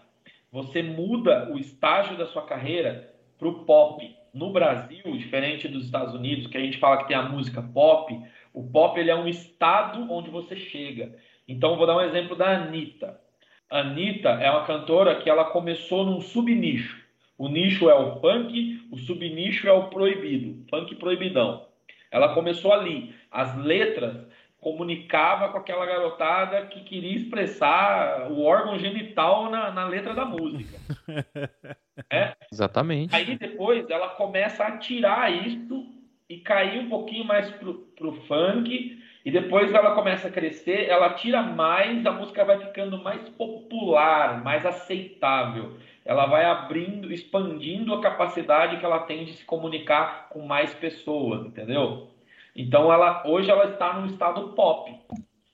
você 0.51 0.82
muda 0.82 1.51
o 1.52 1.59
estágio 1.59 2.16
da 2.16 2.26
sua 2.26 2.42
carreira 2.42 3.12
para 3.38 3.48
o 3.48 3.64
pop. 3.64 4.16
No 4.32 4.52
Brasil, 4.52 5.02
diferente 5.16 5.66
dos 5.66 5.84
Estados 5.84 6.14
Unidos, 6.14 6.47
que 6.47 6.56
a 6.56 6.60
gente 6.60 6.78
fala 6.78 6.98
que 6.98 7.09
tem 7.09 7.16
a 7.16 7.28
música 7.28 7.60
pop, 7.60 8.16
o 8.55 8.62
pop 8.62 8.98
ele 8.98 9.10
é 9.10 9.14
um 9.14 9.28
estado 9.28 10.10
onde 10.12 10.30
você 10.30 10.56
chega. 10.56 11.16
Então, 11.48 11.76
vou 11.76 11.86
dar 11.86 11.97
um 11.97 12.01
exemplo 12.01 12.36
da 12.36 12.56
Anitta. 12.56 13.20
Anitta 13.68 14.30
é 14.30 14.51
uma 14.51 14.64
cantora 14.64 15.16
que 15.16 15.28
ela 15.28 15.44
começou 15.47 16.05
num 16.05 16.20
subnicho. 16.20 16.99
O 17.40 17.48
nicho 17.48 17.88
é 17.88 17.94
o 17.94 18.20
funk, 18.20 18.86
o 18.92 18.98
subnicho 18.98 19.66
é 19.66 19.72
o 19.72 19.88
proibido, 19.88 20.62
funk 20.68 20.94
proibidão. 20.96 21.66
Ela 22.10 22.34
começou 22.34 22.70
ali. 22.70 23.14
As 23.30 23.56
letras 23.56 24.26
comunicava 24.60 25.48
com 25.48 25.56
aquela 25.56 25.86
garotada 25.86 26.66
que 26.66 26.84
queria 26.84 27.16
expressar 27.16 28.30
o 28.30 28.42
órgão 28.42 28.78
genital 28.78 29.50
na, 29.50 29.70
na 29.70 29.86
letra 29.86 30.12
da 30.12 30.26
música. 30.26 30.78
é? 32.12 32.34
Exatamente. 32.52 33.16
Aí 33.16 33.38
depois 33.38 33.88
ela 33.88 34.10
começa 34.10 34.62
a 34.62 34.76
tirar 34.76 35.32
isso 35.32 35.86
e 36.28 36.40
cair 36.40 36.80
um 36.80 36.90
pouquinho 36.90 37.24
mais 37.24 37.50
pro, 37.52 37.72
pro 37.96 38.12
funk. 38.26 39.00
E 39.24 39.30
depois 39.30 39.72
ela 39.72 39.94
começa 39.94 40.28
a 40.28 40.30
crescer, 40.30 40.88
ela 40.88 41.14
tira 41.14 41.42
mais, 41.42 42.04
a 42.04 42.12
música 42.12 42.44
vai 42.44 42.58
ficando 42.58 43.02
mais 43.02 43.28
popular, 43.30 44.42
mais 44.42 44.64
aceitável. 44.64 45.78
Ela 46.05 46.27
vai 46.27 46.44
abrindo, 46.44 47.12
expandindo 47.12 47.94
a 47.94 48.01
capacidade 48.01 48.78
que 48.78 48.85
ela 48.85 49.01
tem 49.01 49.24
de 49.24 49.35
se 49.35 49.44
comunicar 49.44 50.28
com 50.31 50.40
mais 50.47 50.72
pessoas, 50.74 51.47
entendeu? 51.47 52.09
Então 52.56 52.93
ela 52.93 53.22
hoje 53.27 53.51
ela 53.51 53.70
está 53.70 53.93
no 53.98 54.06
estado 54.06 54.48
pop. 54.55 54.98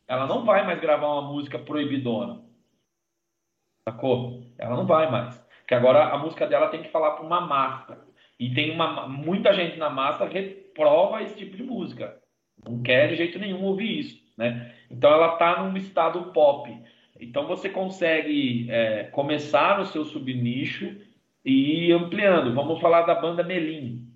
Ela 0.08 0.26
não 0.26 0.44
vai 0.44 0.64
mais 0.64 0.80
gravar 0.80 1.08
uma 1.08 1.32
música 1.32 1.58
proibidona. 1.58 2.40
Sacou? 3.88 4.42
Ela 4.58 4.76
não 4.76 4.86
vai 4.86 5.10
mais. 5.10 5.36
Porque 5.60 5.74
agora 5.74 6.04
a 6.12 6.18
música 6.18 6.46
dela 6.46 6.68
tem 6.68 6.82
que 6.82 6.90
falar 6.90 7.12
para 7.12 7.26
uma 7.26 7.40
massa. 7.40 8.06
E 8.38 8.52
tem 8.54 8.70
uma 8.70 9.08
muita 9.08 9.52
gente 9.52 9.78
na 9.78 9.90
massa 9.90 10.26
reprova 10.26 11.22
esse 11.22 11.36
tipo 11.36 11.56
de 11.56 11.62
música. 11.62 12.16
Não 12.64 12.82
quer 12.82 13.08
de 13.08 13.16
jeito 13.16 13.38
nenhum 13.38 13.64
ouvir 13.64 14.00
isso, 14.00 14.22
né? 14.36 14.74
Então 14.90 15.10
ela 15.10 15.32
está 15.32 15.62
num 15.62 15.76
estado 15.76 16.32
pop. 16.32 16.70
Então 17.20 17.46
você 17.46 17.68
consegue 17.68 18.70
é, 18.70 19.04
começar 19.04 19.78
no 19.78 19.86
seu 19.86 20.04
subnicho 20.04 20.94
e 21.44 21.86
ir 21.86 21.92
ampliando. 21.92 22.54
Vamos 22.54 22.80
falar 22.80 23.02
da 23.02 23.14
banda 23.14 23.42
Melim. 23.42 24.06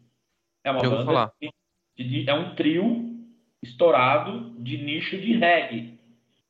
É 0.65 0.71
uma 0.71 0.83
Eu 0.83 0.91
banda 0.91 1.33
que 1.39 1.51
é 2.27 2.35
um 2.35 2.55
trio 2.55 3.11
estourado 3.63 4.55
de 4.59 4.79
nicho 4.79 5.19
de 5.19 5.33
reggae. 5.33 5.99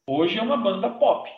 Hoje 0.06 0.38
é 0.38 0.42
uma 0.42 0.56
banda 0.56 0.88
pop. 0.88 1.28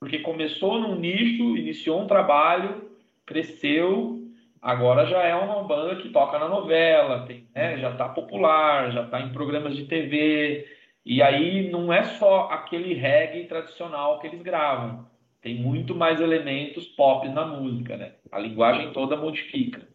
Porque 0.00 0.18
começou 0.18 0.80
num 0.80 0.96
nicho, 0.96 1.56
iniciou 1.56 2.02
um 2.02 2.06
trabalho, 2.06 2.90
cresceu, 3.24 4.22
agora 4.60 5.06
já 5.06 5.22
é 5.22 5.34
uma 5.34 5.62
banda 5.62 5.96
que 5.96 6.10
toca 6.10 6.38
na 6.38 6.48
novela, 6.48 7.24
tem, 7.26 7.46
né, 7.54 7.78
já 7.78 7.90
está 7.90 8.08
popular, 8.08 8.90
já 8.90 9.04
está 9.04 9.20
em 9.20 9.32
programas 9.32 9.76
de 9.76 9.86
TV. 9.86 10.66
E 11.04 11.20
aí 11.20 11.70
não 11.70 11.92
é 11.92 12.04
só 12.04 12.48
aquele 12.50 12.94
reggae 12.94 13.46
tradicional 13.46 14.20
que 14.20 14.26
eles 14.26 14.40
gravam. 14.40 15.06
Tem 15.42 15.60
muito 15.60 15.94
mais 15.94 16.20
elementos 16.20 16.86
pop 16.86 17.28
na 17.28 17.44
música, 17.44 17.96
né? 17.98 18.14
A 18.32 18.38
linguagem 18.38 18.92
toda 18.92 19.16
modifica. 19.16 19.86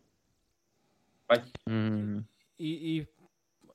Mas... 1.27 1.52
Hum. 1.68 2.23
E, 2.60 2.99
e, 2.99 3.07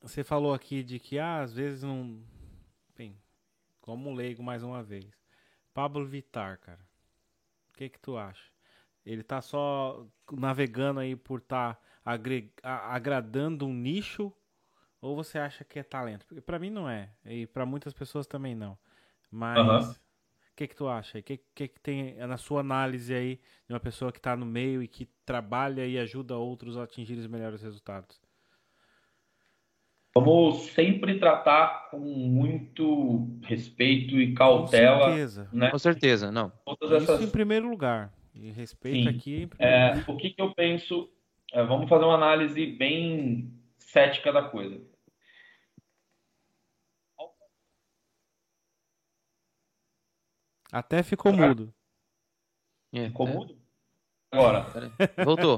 você 0.01 0.23
falou 0.23 0.53
aqui 0.53 0.83
de 0.83 0.99
que 0.99 1.19
ah, 1.19 1.41
às 1.41 1.53
vezes 1.53 1.83
não. 1.83 2.23
Bem, 2.95 3.17
como 3.81 4.13
leigo 4.13 4.41
mais 4.41 4.63
uma 4.63 4.81
vez. 4.81 5.05
Pablo 5.73 6.05
Vitar, 6.05 6.57
cara. 6.59 6.79
O 7.69 7.77
que 7.77 7.89
que 7.89 7.99
tu 7.99 8.17
acha? 8.17 8.49
Ele 9.05 9.23
tá 9.23 9.41
só 9.41 10.05
navegando 10.31 11.01
aí 11.01 11.15
por 11.15 11.39
estar 11.39 11.75
tá 11.75 11.81
agradando 12.63 13.67
um 13.67 13.73
nicho 13.73 14.31
ou 15.05 15.15
você 15.15 15.37
acha 15.37 15.63
que 15.63 15.77
é 15.77 15.83
talento? 15.83 16.25
Porque 16.25 16.41
para 16.41 16.57
mim 16.57 16.71
não 16.71 16.89
é 16.89 17.09
e 17.25 17.45
para 17.45 17.65
muitas 17.65 17.93
pessoas 17.93 18.25
também 18.25 18.55
não. 18.55 18.75
Mas 19.29 19.91
o 19.91 20.55
que 20.55 20.67
que 20.67 20.75
tu 20.75 20.87
acha? 20.87 21.19
O 21.19 21.23
que, 21.23 21.39
que 21.53 21.67
que 21.67 21.79
tem 21.79 22.15
na 22.15 22.37
sua 22.37 22.61
análise 22.61 23.13
aí 23.13 23.39
de 23.67 23.73
uma 23.73 23.79
pessoa 23.79 24.11
que 24.11 24.17
está 24.17 24.35
no 24.35 24.45
meio 24.45 24.81
e 24.81 24.87
que 24.87 25.05
trabalha 25.23 25.85
e 25.85 25.99
ajuda 25.99 26.35
outros 26.35 26.75
a 26.75 26.83
atingir 26.83 27.17
os 27.19 27.27
melhores 27.27 27.61
resultados? 27.61 28.19
Vamos 30.17 30.67
sempre 30.67 31.19
tratar 31.19 31.89
com 31.91 31.99
muito 31.99 33.27
respeito 33.43 34.17
e 34.19 34.33
cautela. 34.33 34.97
Com 34.97 35.05
certeza, 35.05 35.49
né? 35.51 35.69
com 35.69 35.77
certeza 35.77 36.31
não. 36.31 36.51
Todas 36.79 37.03
Isso 37.03 37.23
em 37.23 37.29
primeiro 37.29 37.69
lugar. 37.69 38.11
E 38.33 38.49
respeito 38.49 39.09
Sim. 39.09 39.15
aqui. 39.15 39.49
É, 39.59 40.03
o 40.07 40.17
que, 40.17 40.29
que 40.31 40.41
eu 40.41 40.53
penso? 40.53 41.09
É, 41.53 41.63
vamos 41.63 41.87
fazer 41.87 42.05
uma 42.05 42.15
análise 42.15 42.65
bem 42.65 43.53
cética 43.77 44.31
da 44.31 44.43
coisa. 44.43 44.81
Até 50.75 51.01
ficou 51.03 51.31
mudo. 51.31 51.73
É, 52.93 53.07
ficou 53.07 53.29
é. 53.29 53.31
mudo? 53.31 53.57
Agora. 54.29 54.65
Voltou. 55.23 55.57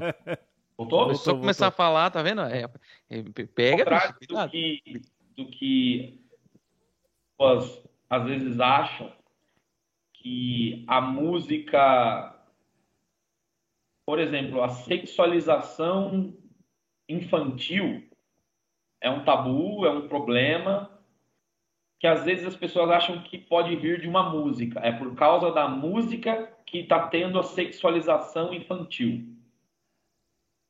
Voltou, 0.76 1.14
só 1.16 1.34
começar 1.34 1.70
voltou. 1.70 1.84
a 1.84 1.88
falar, 1.88 2.10
tá 2.12 2.22
vendo? 2.22 2.42
É, 2.42 2.70
é 3.10 3.22
pega, 3.52 3.84
bicho, 4.20 4.32
do 4.32 4.48
que, 4.48 5.02
do 5.36 5.46
que 5.50 6.24
pessoas 7.36 7.84
às 8.08 8.24
vezes 8.26 8.60
acham 8.60 9.12
que 10.12 10.84
a 10.86 11.00
música, 11.00 12.40
por 14.06 14.20
exemplo, 14.20 14.62
a 14.62 14.68
sexualização 14.68 16.32
infantil 17.08 18.08
é 19.00 19.10
um 19.10 19.24
tabu, 19.24 19.84
é 19.84 19.90
um 19.90 20.06
problema 20.06 20.96
que 21.98 22.06
às 22.06 22.24
vezes 22.24 22.46
as 22.46 22.56
pessoas 22.56 22.90
acham 22.90 23.22
que 23.22 23.36
pode 23.36 23.74
vir 23.76 24.00
de 24.00 24.08
uma 24.08 24.30
música. 24.30 24.80
É 24.80 24.92
por 24.92 25.14
causa 25.16 25.50
da 25.50 25.68
música 25.68 26.52
que 26.64 26.78
está 26.80 27.08
tendo 27.08 27.38
a 27.38 27.42
sexualização 27.42 28.54
infantil. 28.54 29.36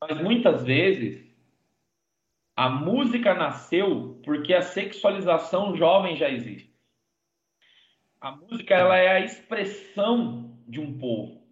Mas 0.01 0.21
muitas 0.21 0.65
vezes 0.65 1.29
a 2.57 2.69
música 2.69 3.35
nasceu 3.35 4.21
porque 4.25 4.55
a 4.55 4.63
sexualização 4.63 5.77
jovem 5.77 6.17
já 6.17 6.31
existe. 6.31 6.75
A 8.21 8.33
música 8.33 8.75
ela 8.75 8.97
é 8.97 9.09
a 9.09 9.21
expressão 9.21 10.59
de 10.67 10.81
um 10.81 10.99
povo. 10.99 11.47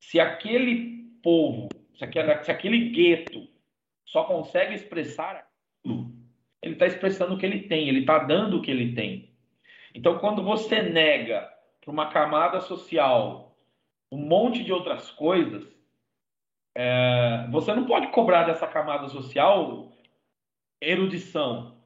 Se 0.00 0.20
aquele 0.20 1.04
povo, 1.22 1.68
se 1.96 2.04
aquele, 2.04 2.42
se 2.44 2.50
aquele 2.50 2.90
gueto 2.90 3.48
só 4.04 4.24
consegue 4.24 4.74
expressar 4.74 5.48
aquilo, 5.82 6.13
ele 6.64 6.72
está 6.74 6.86
expressando 6.86 7.34
o 7.34 7.38
que 7.38 7.44
ele 7.44 7.68
tem, 7.68 7.88
ele 7.88 8.00
está 8.00 8.18
dando 8.18 8.56
o 8.56 8.62
que 8.62 8.70
ele 8.70 8.94
tem. 8.94 9.28
Então, 9.94 10.18
quando 10.18 10.42
você 10.42 10.82
nega 10.82 11.46
para 11.80 11.92
uma 11.92 12.08
camada 12.08 12.60
social 12.60 13.54
um 14.10 14.16
monte 14.16 14.64
de 14.64 14.72
outras 14.72 15.10
coisas, 15.10 15.62
é, 16.74 17.46
você 17.50 17.74
não 17.74 17.84
pode 17.84 18.08
cobrar 18.08 18.44
dessa 18.44 18.66
camada 18.66 19.08
social 19.08 19.92
erudição, 20.80 21.76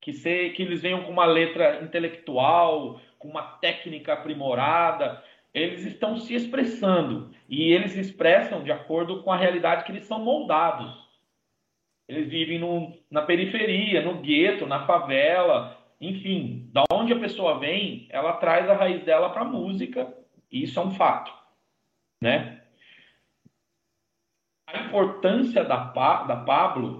que, 0.00 0.12
se, 0.12 0.50
que 0.50 0.62
eles 0.62 0.80
venham 0.80 1.02
com 1.02 1.10
uma 1.10 1.24
letra 1.24 1.82
intelectual, 1.82 3.00
com 3.18 3.28
uma 3.28 3.42
técnica 3.42 4.12
aprimorada. 4.12 5.22
Eles 5.52 5.84
estão 5.84 6.16
se 6.16 6.34
expressando 6.34 7.32
e 7.48 7.72
eles 7.72 7.96
expressam 7.96 8.62
de 8.62 8.70
acordo 8.70 9.22
com 9.22 9.32
a 9.32 9.36
realidade 9.36 9.84
que 9.84 9.92
eles 9.92 10.04
são 10.04 10.20
moldados. 10.20 10.99
Eles 12.10 12.28
vivem 12.28 12.58
no, 12.58 12.92
na 13.08 13.22
periferia, 13.22 14.02
no 14.02 14.20
gueto, 14.20 14.66
na 14.66 14.84
favela, 14.84 15.78
enfim, 16.00 16.68
da 16.72 16.82
onde 16.92 17.12
a 17.12 17.20
pessoa 17.20 17.60
vem, 17.60 18.08
ela 18.10 18.32
traz 18.32 18.68
a 18.68 18.74
raiz 18.74 19.04
dela 19.04 19.30
para 19.30 19.42
a 19.42 19.44
música, 19.44 20.12
e 20.50 20.64
isso 20.64 20.80
é 20.80 20.82
um 20.82 20.90
fato, 20.90 21.32
né? 22.20 22.62
A 24.66 24.86
importância 24.86 25.62
da, 25.62 25.76
da 26.24 26.36
Pablo 26.38 26.88